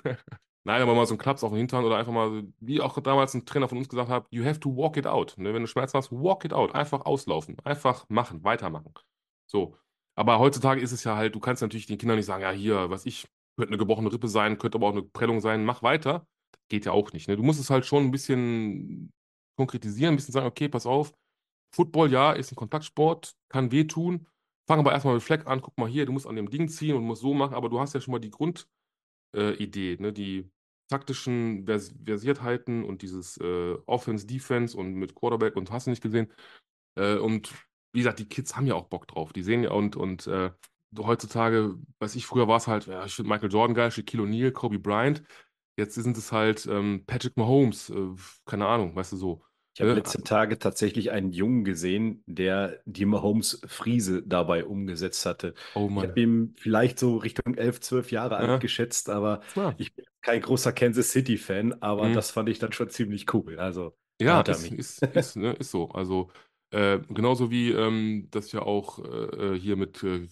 Nein, 0.64 0.82
aber 0.82 0.96
mal 0.96 1.06
so 1.06 1.14
ein 1.14 1.20
Klaps 1.20 1.44
auf 1.44 1.52
den 1.52 1.58
Hintern 1.58 1.86
oder 1.86 1.98
einfach 1.98 2.12
mal, 2.12 2.46
wie 2.60 2.82
auch 2.82 3.00
damals 3.02 3.36
ein 3.36 3.46
Trainer 3.46 3.70
von 3.70 3.78
uns 3.78 3.90
gesagt 3.90 4.10
hat, 4.10 4.26
you 4.32 4.44
have 4.44 4.60
to 4.60 4.76
walk 4.76 4.98
it 4.98 5.06
out. 5.06 5.36
Ne? 5.38 5.54
Wenn 5.54 5.62
du 5.62 5.68
Schmerzen 5.68 6.00
hast, 6.00 6.12
walk 6.12 6.46
it 6.46 6.54
out. 6.54 6.74
Einfach 6.74 7.06
auslaufen. 7.06 7.58
Einfach 7.64 8.10
machen, 8.10 8.44
weitermachen. 8.44 8.92
So. 9.46 9.78
Aber 10.16 10.40
heutzutage 10.40 10.82
ist 10.82 10.94
es 10.94 11.04
ja 11.04 11.16
halt, 11.16 11.36
du 11.36 11.40
kannst 11.40 11.62
natürlich 11.62 11.86
den 11.86 12.00
Kindern 12.00 12.18
nicht 12.18 12.26
sagen, 12.26 12.42
ja, 12.42 12.50
hier, 12.50 12.90
was 12.90 13.06
ich, 13.06 13.28
könnte 13.58 13.70
eine 13.70 13.78
gebrochene 13.78 14.12
Rippe 14.12 14.28
sein, 14.28 14.58
könnte 14.58 14.78
aber 14.78 14.88
auch 14.88 14.94
eine 14.94 15.04
Prellung 15.04 15.42
sein, 15.42 15.66
mach 15.66 15.84
weiter. 15.84 16.28
Geht 16.70 16.86
ja 16.86 16.92
auch 16.92 17.14
nicht. 17.14 17.28
Ne? 17.28 17.38
Du 17.38 17.44
musst 17.44 17.60
es 17.60 17.70
halt 17.70 17.86
schon 17.86 18.04
ein 18.04 18.12
bisschen 18.12 19.12
konkretisieren, 19.58 20.14
ein 20.14 20.18
bisschen 20.18 20.34
sagen, 20.34 20.48
okay, 20.48 20.68
pass 20.68 20.86
auf, 20.86 21.14
Football, 21.74 22.12
ja, 22.12 22.32
ist 22.32 22.52
ein 22.52 22.56
Kontaktsport, 22.56 23.36
kann 23.50 23.72
wehtun. 23.72 24.28
Fang 24.68 24.80
aber 24.80 24.94
erstmal 24.94 25.16
mit 25.16 25.24
Fleck 25.24 25.46
an, 25.46 25.62
guck 25.62 25.78
mal 25.78 25.90
hier, 25.90 26.06
du 26.06 26.12
musst 26.12 26.26
an 26.26 26.36
dem 26.36 26.50
Ding 26.50 26.70
ziehen 26.70 26.96
und 26.96 27.04
musst 27.04 27.22
so 27.22 27.34
machen, 27.34 27.54
aber 27.54 27.70
du 27.70 27.80
hast 27.80 27.94
ja 27.94 28.02
schon 28.02 28.14
mal 28.14 28.20
die 28.20 28.32
Grundidee, 28.32 28.68
ne? 30.00 30.12
Die 30.14 30.50
taktischen 30.88 31.66
Vers 31.66 31.94
Versiertheiten 32.04 32.84
und 32.84 33.02
dieses 33.02 33.38
äh, 33.38 33.76
Offense, 33.86 34.26
Defense 34.26 34.78
und 34.78 34.94
mit 34.96 35.16
Quarterback 35.16 35.56
und 35.56 35.72
hast 35.72 35.88
du 35.88 35.92
nicht 35.92 36.04
gesehen. 36.04 36.32
Äh, 36.96 37.18
und 37.18 37.54
wie 37.94 38.00
gesagt, 38.00 38.20
die 38.20 38.30
Kids 38.30 38.56
haben 38.56 38.68
ja 38.68 38.76
auch 38.76 38.88
Bock 38.88 39.08
drauf. 39.08 39.34
Die 39.34 39.44
sehen 39.44 39.64
ja 39.64 39.72
und, 39.72 39.96
und 39.96 40.28
äh, 40.28 40.52
heutzutage, 41.00 41.76
weiß 42.00 42.16
ich, 42.16 42.26
früher 42.26 42.48
war 42.48 42.58
es 42.58 42.68
halt, 42.68 42.88
ja, 42.88 43.06
ich 43.06 43.14
finde 43.16 43.30
Michael 43.30 43.52
Jordan 43.52 43.76
geil, 43.76 43.92
Shaquille 43.92 44.24
O'Neal, 44.24 44.52
Kobe 44.52 44.80
Bryant. 44.80 45.24
Jetzt 45.78 45.96
sind 45.96 46.18
es 46.18 46.32
halt 46.32 46.66
ähm, 46.68 47.04
Patrick 47.06 47.38
Mahomes, 47.38 47.90
äh, 47.90 47.96
keine 48.46 48.68
Ahnung, 48.68 48.96
weißt 48.96 49.12
du 49.14 49.18
so. 49.18 49.46
Ich 49.74 49.82
habe 49.82 49.94
Ne? 49.94 49.98
letzte 49.98 50.24
Tage 50.24 50.58
tatsächlich 50.58 51.12
einen 51.12 51.34
Jungen 51.34 51.66
gesehen, 51.66 52.24
der 52.28 52.82
die 52.86 53.04
Mahomes-Friese 53.06 54.24
dabei 54.24 54.66
umgesetzt 54.66 55.26
hatte. 55.26 55.54
Oh 55.76 55.90
Ich 55.98 56.04
habe 56.04 56.22
ihn 56.22 56.56
vielleicht 56.58 56.98
so 56.98 57.18
Richtung 57.18 57.56
11, 57.56 57.82
12 57.82 58.10
Jahre 58.12 58.38
alt 58.38 58.48
Ja. 58.48 58.62
geschätzt, 58.62 59.10
aber 59.10 59.42
Ja. 59.56 59.76
ich 59.76 59.94
bin 59.94 60.06
kein 60.22 60.40
großer 60.42 60.72
Kansas 60.72 61.12
City-Fan, 61.12 61.82
aber 61.82 62.10
Mhm. 62.10 62.10
das 62.10 62.32
fand 62.32 62.48
ich 62.50 62.60
dann 62.60 62.72
schon 62.72 62.90
ziemlich 62.90 63.34
cool. 63.34 63.60
Also, 63.60 63.98
Ja, 64.20 64.42
ist, 64.44 64.72
ist, 64.72 65.04
ist, 65.12 65.36
ne, 65.36 65.54
ist 65.54 65.72
so. 65.72 65.90
Also, 65.92 66.32
äh, 66.76 67.00
genauso 67.10 67.52
wie 67.52 67.72
ähm, 67.72 68.28
das 68.32 68.52
ja 68.52 68.62
auch 68.62 69.00
äh, 69.00 69.58
hier 69.58 69.78
mit, 69.78 70.04
äh, 70.04 70.28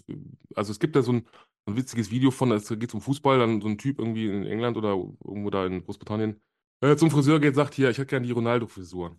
also 0.56 0.72
es 0.74 0.80
gibt 0.80 0.96
ja 0.96 1.02
so 1.02 1.14
ein, 1.14 1.28
ein 1.66 1.78
witziges 1.78 2.12
Video 2.12 2.32
von, 2.32 2.52
es 2.52 2.68
geht 2.68 2.94
um 2.94 3.00
Fußball, 3.00 3.40
dann 3.40 3.62
so 3.62 3.70
ein 3.70 3.78
Typ 3.78 4.00
irgendwie 4.00 4.28
in 4.28 4.46
England 4.46 4.76
oder 4.76 4.90
irgendwo 4.90 5.50
da 5.50 5.66
in 5.66 5.86
Großbritannien 5.86 6.42
äh, 6.82 6.98
zum 6.98 7.10
Friseur 7.12 7.40
geht, 7.40 7.56
sagt 7.56 7.76
hier, 7.76 7.90
ich 7.90 7.98
hätte 7.98 8.10
gerne 8.10 8.26
die 8.28 8.34
Ronaldo-Frisur. 8.34 9.18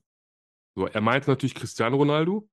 So, 0.77 0.87
er 0.87 1.01
meint 1.01 1.27
natürlich 1.27 1.55
Cristiano 1.55 1.97
Ronaldo 1.97 2.47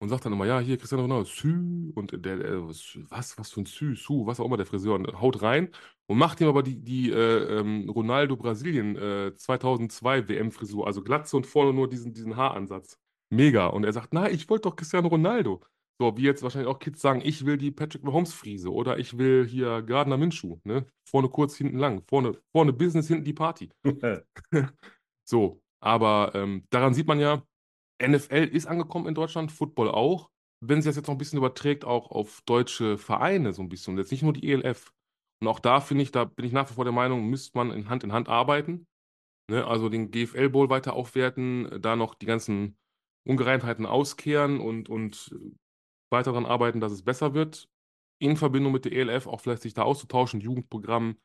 und 0.00 0.08
sagt 0.08 0.24
dann 0.24 0.32
immer, 0.32 0.46
ja, 0.46 0.58
hier 0.58 0.76
Cristiano 0.76 1.04
Ronaldo, 1.04 1.26
Sü, 1.26 1.92
und 1.94 2.12
der, 2.12 2.38
der 2.38 2.68
was, 2.68 3.38
was 3.38 3.52
für 3.52 3.60
ein 3.60 3.66
Sü, 3.66 3.94
Su, 3.94 4.26
was 4.26 4.40
auch 4.40 4.46
immer 4.46 4.56
der 4.56 4.66
Friseur, 4.66 4.96
und 4.96 5.06
haut 5.20 5.42
rein 5.42 5.70
und 6.06 6.18
macht 6.18 6.40
ihm 6.40 6.48
aber 6.48 6.64
die, 6.64 6.82
die 6.82 7.12
äh, 7.12 7.60
ähm, 7.60 7.88
Ronaldo 7.88 8.36
Brasilien 8.36 8.96
äh, 8.96 9.36
2002 9.36 10.28
WM-Frisur, 10.28 10.86
also 10.86 11.02
Glatze 11.02 11.36
und 11.36 11.46
vorne 11.46 11.72
nur 11.72 11.88
diesen, 11.88 12.12
diesen 12.12 12.36
Haaransatz. 12.36 12.99
Mega. 13.30 13.66
Und 13.66 13.84
er 13.84 13.92
sagt, 13.92 14.12
nein, 14.12 14.34
ich 14.34 14.48
wollte 14.48 14.68
doch 14.68 14.76
Cristiano 14.76 15.08
Ronaldo. 15.08 15.62
So, 16.00 16.16
wie 16.16 16.22
jetzt 16.22 16.42
wahrscheinlich 16.42 16.70
auch 16.70 16.78
Kids 16.78 17.00
sagen, 17.00 17.20
ich 17.22 17.44
will 17.44 17.58
die 17.58 17.70
Patrick 17.70 18.02
Mahomes-Frise 18.04 18.72
oder 18.72 18.98
ich 18.98 19.18
will 19.18 19.46
hier 19.46 19.82
Gardner 19.82 20.16
Minshew, 20.16 20.58
ne? 20.64 20.86
Vorne 21.06 21.28
kurz, 21.28 21.56
hinten 21.56 21.78
lang. 21.78 22.02
Vorne, 22.08 22.38
vorne 22.52 22.72
Business, 22.72 23.08
hinten 23.08 23.24
die 23.24 23.34
Party. 23.34 23.70
So, 25.30 25.62
aber 25.80 26.32
ähm, 26.34 26.64
daran 26.70 26.92
sieht 26.92 27.06
man 27.06 27.20
ja, 27.20 27.44
NFL 28.02 28.48
ist 28.52 28.66
angekommen 28.66 29.06
in 29.06 29.14
Deutschland, 29.14 29.52
Football 29.52 29.88
auch. 29.88 30.28
Wenn 30.60 30.82
sich 30.82 30.88
das 30.90 30.96
jetzt 30.96 31.06
noch 31.06 31.14
ein 31.14 31.18
bisschen 31.18 31.38
überträgt, 31.38 31.84
auch 31.84 32.10
auf 32.10 32.42
deutsche 32.46 32.98
Vereine 32.98 33.52
so 33.52 33.62
ein 33.62 33.68
bisschen, 33.68 33.96
jetzt 33.96 34.10
nicht 34.10 34.24
nur 34.24 34.32
die 34.32 34.50
ELF. 34.50 34.92
Und 35.40 35.46
auch 35.46 35.60
da 35.60 35.80
finde 35.80 36.02
ich, 36.02 36.10
da 36.10 36.24
bin 36.24 36.44
ich 36.44 36.52
nach 36.52 36.68
wie 36.68 36.74
vor 36.74 36.84
der 36.84 36.92
Meinung, 36.92 37.30
müsste 37.30 37.56
man 37.56 37.70
in 37.70 37.88
Hand 37.88 38.02
in 38.02 38.12
Hand 38.12 38.28
arbeiten. 38.28 38.88
Ne? 39.48 39.64
Also 39.64 39.88
den 39.88 40.10
GFL 40.10 40.48
Bowl 40.48 40.68
weiter 40.68 40.94
aufwerten, 40.94 41.80
da 41.80 41.94
noch 41.94 42.16
die 42.16 42.26
ganzen 42.26 42.76
Ungereimtheiten 43.24 43.86
auskehren 43.86 44.60
und, 44.60 44.88
und 44.88 45.34
weiter 46.10 46.32
daran 46.32 46.46
arbeiten, 46.46 46.80
dass 46.80 46.92
es 46.92 47.02
besser 47.02 47.34
wird. 47.34 47.68
In 48.18 48.36
Verbindung 48.36 48.72
mit 48.72 48.84
der 48.84 48.92
ELF 48.92 49.26
auch 49.26 49.40
vielleicht 49.40 49.62
sich 49.62 49.74
da 49.74 49.82
auszutauschen, 49.82 50.40
Jugendprogramm, 50.40 51.16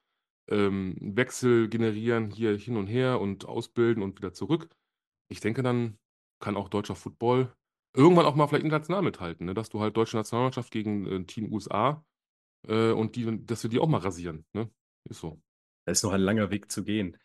ähm, 0.50 0.96
Wechsel 1.00 1.68
generieren, 1.70 2.32
hier 2.32 2.58
hin 2.58 2.78
und 2.78 2.88
her 2.88 3.20
und 3.20 3.46
ausbilden 3.46 4.04
und 4.04 4.18
wieder 4.18 4.34
zurück. 4.34 4.70
Ich 5.30 5.40
denke, 5.40 5.64
dann 5.64 5.98
kann 6.40 6.56
auch 6.56 6.70
deutscher 6.70 6.96
Football 6.96 7.54
irgendwann 7.96 8.26
auch 8.26 8.36
mal 8.36 8.48
vielleicht 8.48 8.66
international 8.66 9.02
mithalten, 9.02 9.46
ne? 9.46 9.54
dass 9.54 9.70
du 9.70 9.80
halt 9.80 9.96
deutsche 9.98 10.18
Nationalmannschaft 10.18 10.72
gegen 10.72 11.06
äh, 11.08 11.24
Team 11.26 11.52
USA 11.52 12.06
äh, 12.68 12.92
und 12.92 13.16
die, 13.16 13.46
dass 13.46 13.64
wir 13.64 13.70
die 13.70 13.80
auch 13.80 13.88
mal 13.88 14.00
rasieren. 14.00 14.46
Ne? 14.54 14.70
Ist 15.10 15.22
so. 15.22 15.42
Da 15.86 15.92
ist 15.92 16.04
noch 16.04 16.12
ein 16.14 16.22
langer 16.22 16.50
Weg 16.52 16.72
zu 16.72 16.84
gehen. 16.84 17.18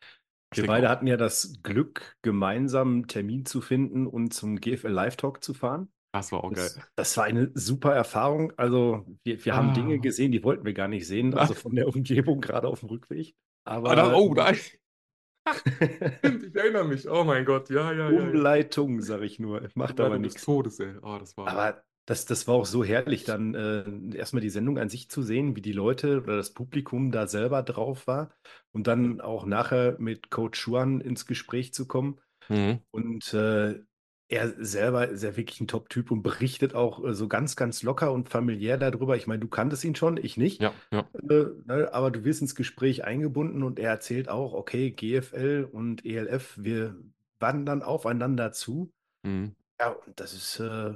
Wir 0.53 0.67
beide 0.67 0.89
hatten 0.89 1.07
ja 1.07 1.17
das 1.17 1.61
Glück, 1.63 2.17
gemeinsam 2.23 2.89
einen 2.93 3.07
Termin 3.07 3.47
zu 3.47 3.61
finden 3.61 4.07
und 4.07 4.35
zum 4.35 4.57
GFL 4.61 4.89
Live 4.89 5.17
Talk 5.17 5.43
zu 5.45 5.55
fahren. 5.55 5.93
Das 6.13 6.33
war 6.33 6.43
auch 6.43 6.53
geil. 6.53 6.69
Das, 6.75 6.91
das 6.97 7.17
war 7.17 7.25
eine 7.25 7.53
super 7.55 7.95
Erfahrung. 7.95 8.53
Also, 8.57 9.07
wir, 9.23 9.45
wir 9.45 9.55
haben 9.55 9.75
Dinge 9.75 9.95
Ah. 9.95 9.99
gesehen, 9.99 10.33
die 10.33 10.43
wollten 10.43 10.65
wir 10.65 10.73
gar 10.75 10.89
nicht 10.89 11.07
sehen, 11.07 11.35
also 11.35 11.55
von 11.55 11.75
der 11.77 11.87
Umgebung, 11.87 12.41
gerade 12.41 12.67
auf 12.67 12.81
dem 12.81 12.89
Rückweg. 12.89 13.37
Aber 13.65 13.91
Ah, 13.91 13.95
das, 13.95 14.13
oh, 14.15 14.35
da, 14.35 14.51
ich 16.23 16.55
erinnere 16.55 16.85
mich. 16.85 17.09
Oh 17.09 17.25
mein 17.25 17.45
Gott, 17.45 17.71
ja, 17.71 17.93
ja, 17.93 18.11
ja. 18.11 18.21
Umleitung, 18.21 19.01
sag 19.03 19.23
ich 19.23 19.39
nur. 19.39 19.69
Macht 19.75 20.01
aber 20.01 20.17
Umleitung 20.17 20.23
nichts. 20.23 20.45
Todes, 20.45 20.81
ey. 20.81 20.95
Oh, 21.03 21.17
das 21.19 21.37
war. 21.37 21.49
Aber 21.49 21.83
das, 22.11 22.25
das 22.25 22.49
war 22.49 22.57
auch 22.57 22.67
so 22.67 22.83
herrlich, 22.83 23.23
dann 23.23 23.55
äh, 23.55 24.17
erstmal 24.17 24.41
die 24.41 24.51
Sendung 24.51 24.79
an 24.79 24.89
sich 24.89 25.09
zu 25.09 25.23
sehen, 25.23 25.55
wie 25.55 25.63
die 25.63 25.73
Leute 25.73 26.21
oder 26.21 26.37
das 26.37 26.53
Publikum 26.53 27.13
da 27.13 27.29
selber 27.29 27.63
drauf 27.63 28.09
war 28.09 28.31
und 28.73 28.89
dann 28.89 29.21
auch 29.21 29.47
nachher 29.47 29.95
mit 30.01 30.29
Coach 30.29 30.59
Schuan 30.59 31.01
ins 31.01 31.25
Gespräch 31.25 31.73
zu 31.73 31.87
kommen. 31.87 32.19
Mhm. 32.49 32.81
Und 32.91 33.33
äh, 33.33 33.79
er 34.27 34.65
selber 34.65 35.07
ist 35.07 35.23
ja 35.23 35.37
wirklich 35.37 35.61
ein 35.61 35.69
Top-Typ 35.69 36.11
und 36.11 36.23
berichtet 36.23 36.75
auch 36.75 37.05
äh, 37.05 37.15
so 37.15 37.29
ganz, 37.29 37.55
ganz 37.55 37.85
locker 37.85 38.11
und 38.11 38.29
familiär 38.29 38.77
darüber. 38.77 39.17
Ich 39.17 39.29
meine, 39.29 39.41
du 39.41 39.47
kanntest 39.47 39.85
ihn 39.85 39.95
schon, 39.95 40.17
ich 40.17 40.37
nicht. 40.37 40.61
Ja, 40.61 40.75
ja. 40.91 41.09
Äh, 41.13 41.47
ne, 41.65 41.91
aber 41.93 42.11
du 42.11 42.25
wirst 42.25 42.41
ins 42.41 42.57
Gespräch 42.57 43.05
eingebunden 43.05 43.63
und 43.63 43.79
er 43.79 43.91
erzählt 43.91 44.29
auch, 44.29 44.53
okay, 44.53 44.91
GFL 44.91 45.69
und 45.71 46.05
ELF, 46.05 46.59
wir 46.59 46.97
wandern 47.39 47.85
aufeinander 47.85 48.51
zu. 48.51 48.91
Mhm. 49.23 49.55
Ja, 49.79 49.91
und 49.91 50.19
das 50.19 50.35
ist 50.35 50.59
äh, 50.59 50.95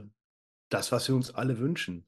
das, 0.74 0.92
was 0.92 1.08
wir 1.08 1.14
uns 1.16 1.34
alle 1.34 1.58
wünschen. 1.58 2.06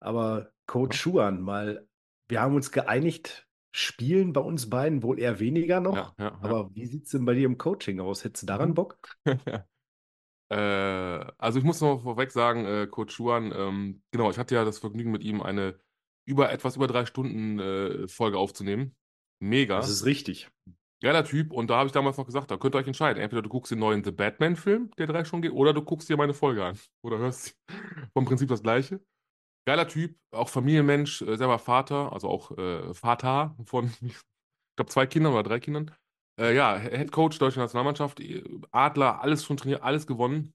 Aber 0.00 0.52
Coach. 0.66 0.98
Schuan, 1.00 1.42
mal, 1.42 1.88
wir 2.28 2.40
haben 2.40 2.54
uns 2.54 2.72
geeinigt, 2.72 3.48
spielen 3.72 4.32
bei 4.32 4.40
uns 4.40 4.70
beiden 4.70 5.02
wohl 5.02 5.18
eher 5.20 5.40
weniger 5.40 5.80
noch. 5.80 5.96
Ja, 5.96 6.14
ja, 6.18 6.38
ja. 6.42 6.42
Aber 6.42 6.74
wie 6.74 6.86
sieht 6.86 7.04
es 7.06 7.10
denn 7.12 7.24
bei 7.24 7.34
dir 7.34 7.46
im 7.46 7.58
Coaching 7.58 8.00
aus? 8.00 8.24
Hättest 8.24 8.44
du 8.44 8.46
daran 8.46 8.70
Mhm. 8.70 8.74
Bock? 8.74 8.98
Äh, 10.50 10.56
also 11.38 11.58
ich 11.58 11.64
muss 11.64 11.80
noch 11.80 12.02
vorweg 12.02 12.30
sagen, 12.30 12.66
äh, 12.66 12.86
Coach 12.86 13.14
Schuan, 13.14 13.52
ähm, 13.56 14.02
genau, 14.10 14.30
ich 14.30 14.38
hatte 14.38 14.54
ja 14.54 14.64
das 14.64 14.78
Vergnügen 14.78 15.10
mit 15.10 15.24
ihm 15.24 15.40
eine 15.42 15.78
über 16.24 16.52
etwas 16.52 16.76
über 16.76 16.86
drei 16.86 17.06
Stunden 17.06 17.58
äh, 17.58 18.08
Folge 18.08 18.38
aufzunehmen. 18.38 18.94
Mega. 19.40 19.78
Das 19.78 19.88
ist 19.90 20.04
richtig. 20.04 20.50
Geiler 21.02 21.24
Typ. 21.24 21.52
Und 21.52 21.68
da 21.68 21.78
habe 21.78 21.86
ich 21.88 21.92
damals 21.92 22.16
noch 22.16 22.26
gesagt, 22.26 22.50
da 22.50 22.56
könnt 22.56 22.74
ihr 22.74 22.78
euch 22.78 22.86
entscheiden. 22.86 23.20
Entweder 23.20 23.42
du 23.42 23.48
guckst 23.48 23.72
den 23.72 23.80
neuen 23.80 24.04
The 24.04 24.12
Batman-Film, 24.12 24.92
der 24.96 25.08
drei 25.08 25.24
Stunden 25.24 25.42
geht, 25.42 25.52
oder 25.52 25.72
du 25.72 25.82
guckst 25.82 26.08
dir 26.08 26.16
meine 26.16 26.32
Folge 26.32 26.64
an. 26.64 26.78
Oder 27.02 27.18
hörst 27.18 27.58
vom 28.12 28.24
Prinzip 28.24 28.48
das 28.48 28.62
Gleiche. 28.62 29.00
Geiler 29.66 29.86
Typ, 29.88 30.16
auch 30.32 30.48
Familienmensch, 30.48 31.22
äh, 31.22 31.36
selber 31.36 31.58
Vater, 31.58 32.12
also 32.12 32.28
auch 32.28 32.56
äh, 32.56 32.94
Vater 32.94 33.56
von, 33.64 33.86
ich 34.00 34.16
glaube, 34.76 34.90
zwei 34.90 35.06
Kindern 35.06 35.32
oder 35.32 35.42
drei 35.42 35.60
Kindern. 35.60 35.94
Äh, 36.40 36.54
ja, 36.54 36.78
Head 36.78 37.12
Coach 37.12 37.38
deutsche 37.38 37.58
Nationalmannschaft, 37.58 38.20
äh, 38.20 38.42
Adler, 38.70 39.20
alles 39.20 39.44
schon 39.44 39.56
trainiert, 39.56 39.82
alles 39.82 40.06
gewonnen. 40.06 40.54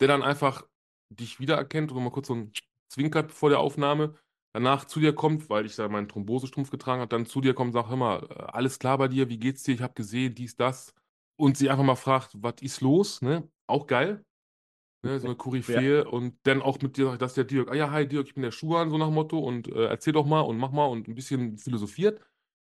Der 0.00 0.08
dann 0.08 0.22
einfach 0.22 0.66
dich 1.10 1.40
wiedererkennt 1.40 1.92
und 1.92 2.02
mal 2.02 2.10
kurz 2.10 2.28
so 2.28 2.34
ein 2.34 2.52
Zwinkert 2.88 3.32
vor 3.32 3.50
der 3.50 3.60
Aufnahme, 3.60 4.14
danach 4.52 4.84
zu 4.84 5.00
dir 5.00 5.14
kommt, 5.14 5.48
weil 5.50 5.66
ich 5.66 5.76
da 5.76 5.88
meinen 5.88 6.08
Thrombosestrumpf 6.08 6.70
getragen 6.70 7.00
habe, 7.00 7.08
dann 7.08 7.26
zu 7.26 7.40
dir 7.40 7.54
kommt 7.54 7.68
und 7.68 7.72
sagt, 7.74 7.88
hör 7.88 7.96
mal, 7.96 8.22
äh, 8.30 8.42
alles 8.52 8.78
klar 8.78 8.98
bei 8.98 9.08
dir, 9.08 9.28
wie 9.28 9.38
geht's 9.38 9.62
dir? 9.62 9.74
Ich 9.74 9.82
habe 9.82 9.94
gesehen, 9.94 10.34
dies, 10.34 10.56
das. 10.56 10.94
Und 11.36 11.56
sie 11.56 11.70
einfach 11.70 11.84
mal 11.84 11.96
fragt, 11.96 12.30
was 12.34 12.54
ist 12.60 12.80
los? 12.80 13.22
Ne? 13.22 13.48
Auch 13.66 13.86
geil. 13.86 14.24
Ne? 15.04 15.18
So 15.18 15.26
eine 15.26 15.36
Koryphäe. 15.36 16.04
Und 16.04 16.38
dann 16.44 16.62
auch 16.62 16.80
mit 16.80 16.96
dir 16.96 17.06
sagt, 17.06 17.22
das 17.22 17.32
ist 17.32 17.36
der 17.36 17.44
Dirk. 17.44 17.70
Ah 17.70 17.74
ja, 17.74 17.90
hi 17.90 18.06
Dirk, 18.06 18.28
ich 18.28 18.34
bin 18.34 18.42
der 18.42 18.52
Schuhan, 18.52 18.90
so 18.90 18.98
nach 18.98 19.10
Motto. 19.10 19.38
Und 19.38 19.68
äh, 19.68 19.86
erzähl 19.86 20.12
doch 20.12 20.26
mal 20.26 20.40
und 20.40 20.58
mach 20.58 20.70
mal 20.70 20.86
und 20.86 21.08
ein 21.08 21.14
bisschen 21.14 21.58
philosophiert. 21.58 22.20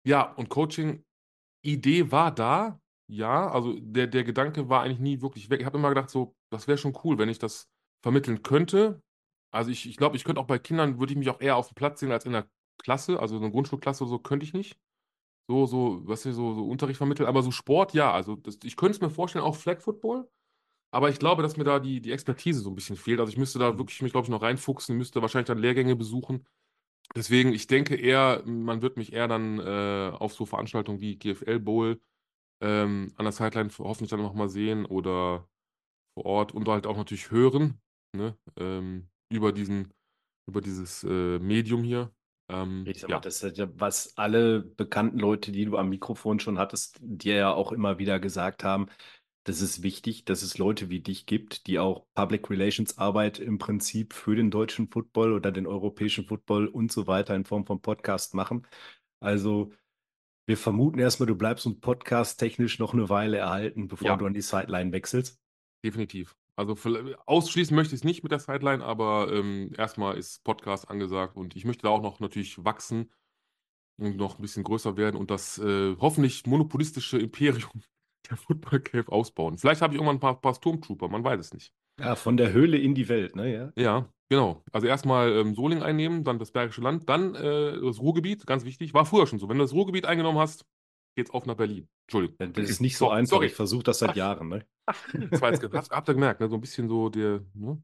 Ja, 0.07 0.33
und 0.35 0.49
Coaching-Idee 0.49 2.11
war 2.11 2.35
da, 2.35 2.81
ja, 3.09 3.49
also 3.51 3.79
der, 3.79 4.07
der 4.07 4.25
Gedanke 4.25 4.69
war 4.69 4.83
eigentlich 4.83 4.99
nie 4.99 5.21
wirklich 5.21 5.51
weg. 5.51 5.61
Ich 5.61 5.67
habe 5.67 5.79
immer 5.79 5.91
gedacht, 5.91 6.11
so, 6.11 6.35
das 6.51 6.67
wäre 6.67 6.79
schon 6.79 6.97
cool, 7.05 7.19
wenn 7.19 7.29
ich 7.29 7.39
das 7.39 7.69
vermitteln 8.03 8.43
könnte. 8.43 9.03
Also 9.53 9.71
ich, 9.71 9.89
ich 9.89 9.97
glaube, 9.97 10.17
ich 10.17 10.25
könnte 10.25 10.41
auch 10.41 10.47
bei 10.47 10.59
Kindern, 10.59 10.99
würde 10.99 11.13
ich 11.13 11.19
mich 11.19 11.31
auch 11.31 11.41
eher 11.41 11.57
auf 11.57 11.69
dem 11.69 11.75
Platz 11.75 12.01
sehen 12.01 12.13
als 12.13 12.27
in 12.27 12.33
der 12.33 12.49
Klasse, 12.79 13.21
also 13.21 13.37
in 13.37 13.43
der 13.43 13.51
Grundschulklasse 13.51 14.05
oder 14.05 14.11
so, 14.11 14.19
könnte 14.19 14.45
ich 14.45 14.53
nicht. 14.53 14.79
So, 15.49 15.67
so, 15.67 16.03
was 16.07 16.25
hier 16.25 16.33
so, 16.33 16.55
so 16.55 16.67
Unterricht 16.67 16.99
vermitteln, 16.99 17.29
aber 17.29 17.43
so 17.43 17.53
Sport, 17.53 17.95
ja, 17.95 18.13
also 18.13 18.37
das, 18.37 18.59
ich 18.65 18.77
könnte 18.77 18.97
es 18.97 19.01
mir 19.01 19.11
vorstellen, 19.11 19.45
auch 19.45 19.55
Flag 19.57 19.81
Football, 19.81 20.29
aber 20.93 21.11
ich 21.11 21.19
glaube, 21.19 21.43
dass 21.43 21.57
mir 21.57 21.65
da 21.65 21.79
die, 21.79 22.01
die 22.01 22.13
Expertise 22.13 22.61
so 22.61 22.71
ein 22.71 22.75
bisschen 22.75 22.97
fehlt. 22.97 23.21
Also 23.21 23.31
ich 23.31 23.39
müsste 23.39 23.59
da 23.59 23.79
wirklich 23.79 24.03
mich, 24.03 24.13
glaube 24.13 24.27
ich, 24.27 24.31
noch 24.31 24.43
reinfuchsen, 24.43 24.97
müsste 24.97 25.23
wahrscheinlich 25.23 25.49
dann 25.49 25.59
Lehrgänge 25.59 25.97
besuchen. 25.97 26.47
Deswegen, 27.15 27.53
ich 27.53 27.67
denke 27.67 27.97
eher, 27.97 28.43
man 28.47 28.83
wird 28.83 28.97
mich 28.97 29.13
eher 29.13 29.29
dann 29.29 29.61
äh, 29.61 30.13
auf 30.17 30.35
so 30.35 30.47
Veranstaltungen 30.47 31.01
wie 31.01 31.17
GFL 31.19 31.61
Bowl 31.61 32.01
ähm, 32.61 33.13
an 33.17 33.25
der 33.25 33.33
Sideline 33.33 33.71
hoffentlich 33.79 34.11
dann 34.11 34.23
nochmal 34.23 34.49
sehen 34.49 34.87
oder 34.87 35.49
vor 36.15 36.27
Ort 36.27 36.53
und 36.53 36.69
halt 36.69 36.87
auch 36.87 36.97
natürlich 36.97 37.31
hören, 37.31 37.81
ne, 38.15 38.37
ähm, 38.57 39.09
über 39.31 39.53
diesen, 39.53 39.93
über 40.47 40.61
dieses 40.61 41.05
äh, 41.05 41.39
Medium 41.39 41.83
hier. 41.83 42.13
Ähm, 42.49 42.85
Ich 42.87 43.01
sag 43.01 43.09
mal, 43.11 43.17
ja, 43.17 43.21
das 43.21 43.43
ist 43.43 43.59
ja, 43.59 43.69
was 43.75 44.17
alle 44.17 44.61
bekannten 44.61 45.19
Leute, 45.19 45.53
die 45.53 45.65
du 45.65 45.77
am 45.77 45.89
Mikrofon 45.89 46.39
schon 46.41 46.59
hattest, 46.59 46.99
dir 47.01 47.35
ja 47.37 47.53
auch 47.53 47.73
immer 47.73 47.99
wieder 47.99 48.21
gesagt 48.21 48.63
haben, 48.65 48.87
das 49.45 49.61
ist 49.61 49.83
wichtig, 49.85 50.25
dass 50.25 50.43
es 50.43 50.59
Leute 50.59 50.91
wie 50.91 51.01
dich 51.01 51.25
gibt, 51.25 51.69
die 51.69 51.79
auch 51.79 52.07
Public 52.15 52.51
Relations 52.51 52.99
Arbeit 52.99 53.39
im 53.39 53.59
Prinzip 53.59 54.13
für 54.13 54.35
den 54.35 54.51
deutschen 54.51 54.89
Football 54.91 55.33
oder 55.33 55.53
den 55.53 55.69
europäischen 55.69 56.27
Football 56.27 56.67
und 56.67 56.91
so 56.91 57.07
weiter 57.07 57.35
in 57.37 57.45
Form 57.45 57.65
von 57.65 57.81
Podcast 57.81 58.35
machen. 58.35 58.67
Also 59.21 59.73
wir 60.47 60.57
vermuten 60.57 60.99
erstmal, 60.99 61.27
du 61.29 61.37
bleibst 61.37 61.67
uns 61.67 61.81
podcast-technisch 61.81 62.79
noch 62.79 62.93
eine 62.93 63.09
Weile 63.09 63.39
erhalten, 63.39 63.89
bevor 63.89 64.09
Ja. 64.09 64.17
du 64.17 64.27
an 64.27 64.35
die 64.35 64.43
Sideline 64.43 64.93
wechselst. 64.93 65.41
definitiv. 65.85 66.37
Also 66.57 66.75
ausschließen 67.27 67.77
möchte 67.77 67.95
ich 67.95 68.01
es 68.01 68.05
nicht 68.05 68.23
mit 68.23 68.33
der 68.33 68.39
Sideline, 68.39 68.83
aber 68.83 69.31
ähm, 69.31 69.73
erstmal 69.77 70.17
ist 70.17 70.43
Podcast 70.43 70.89
angesagt 70.91 71.37
und 71.37 71.55
ich 71.55 71.67
möchte 71.67 71.83
da 71.83 71.91
auch 71.91 72.01
noch 72.01 72.19
natürlich 72.19 72.65
wachsen 72.65 73.13
und 73.99 74.17
noch 74.17 74.39
ein 74.39 74.43
bisschen 74.43 74.65
größer 74.65 74.97
werden 74.97 75.17
und 75.17 75.31
das 75.31 75.59
äh, 75.59 75.97
hoffentlich 76.01 76.47
monopolistische 76.47 77.19
Imperium 77.19 77.83
der 78.31 78.39
Football 78.39 78.81
Cave 78.81 79.13
ausbauen. 79.13 79.59
Vielleicht 79.59 79.83
habe 79.83 79.93
ich 79.93 80.01
irgendwann 80.01 80.17
ein 80.17 80.21
paar, 80.21 80.41
paar 80.41 80.55
Stormtrooper, 80.55 81.09
man 81.09 81.23
weiß 81.23 81.41
es 81.41 81.53
nicht. 81.53 81.75
Ja, 82.01 82.15
von 82.15 82.39
der 82.39 82.53
Höhle 82.53 82.79
in 82.79 82.95
die 82.95 83.09
Welt, 83.09 83.37
ne? 83.37 83.53
Ja. 83.53 83.73
Ja, 83.83 84.09
genau. 84.31 84.63
Also 84.73 84.87
erstmal 84.87 85.33
ähm, 85.33 85.55
Solingen 85.55 85.85
einnehmen, 85.85 86.25
dann 86.25 86.39
das 86.39 86.53
Bergische 86.53 86.81
Land, 86.81 87.09
dann 87.09 87.35
äh, 87.35 87.81
das 87.81 88.01
Ruhrgebiet, 88.01 88.47
ganz 88.47 88.65
wichtig. 88.65 88.95
War 88.95 89.07
früher 89.07 89.27
schon 89.27 89.39
so. 89.39 89.49
Wenn 89.49 89.59
du 89.59 89.65
das 89.65 89.73
Ruhrgebiet 89.73 90.07
eingenommen 90.07 90.39
hast, 90.39 90.67
geht's 91.17 91.31
auf 91.31 91.47
nach 91.47 91.57
Berlin. 91.57 91.89
Entschuldigung. 92.07 92.53
Das 92.53 92.71
ist 92.71 92.81
nicht 92.81 92.97
so 92.97 93.07
So- 93.07 93.11
einfach. 93.11 93.31
sorry. 93.31 93.47
Ich 93.47 93.55
versuche 93.55 93.83
das 93.83 93.99
seit 93.99 94.15
Jahren, 94.17 94.49
ne? 94.49 94.67
Das 95.31 95.41
war 95.41 95.51
jetzt, 95.53 95.63
habt, 95.73 95.91
habt 95.91 96.09
ihr 96.09 96.15
gemerkt, 96.15 96.41
ne? 96.41 96.49
So 96.49 96.55
ein 96.57 96.61
bisschen 96.61 96.89
so 96.89 97.09
der, 97.09 97.43
ne? 97.55 97.83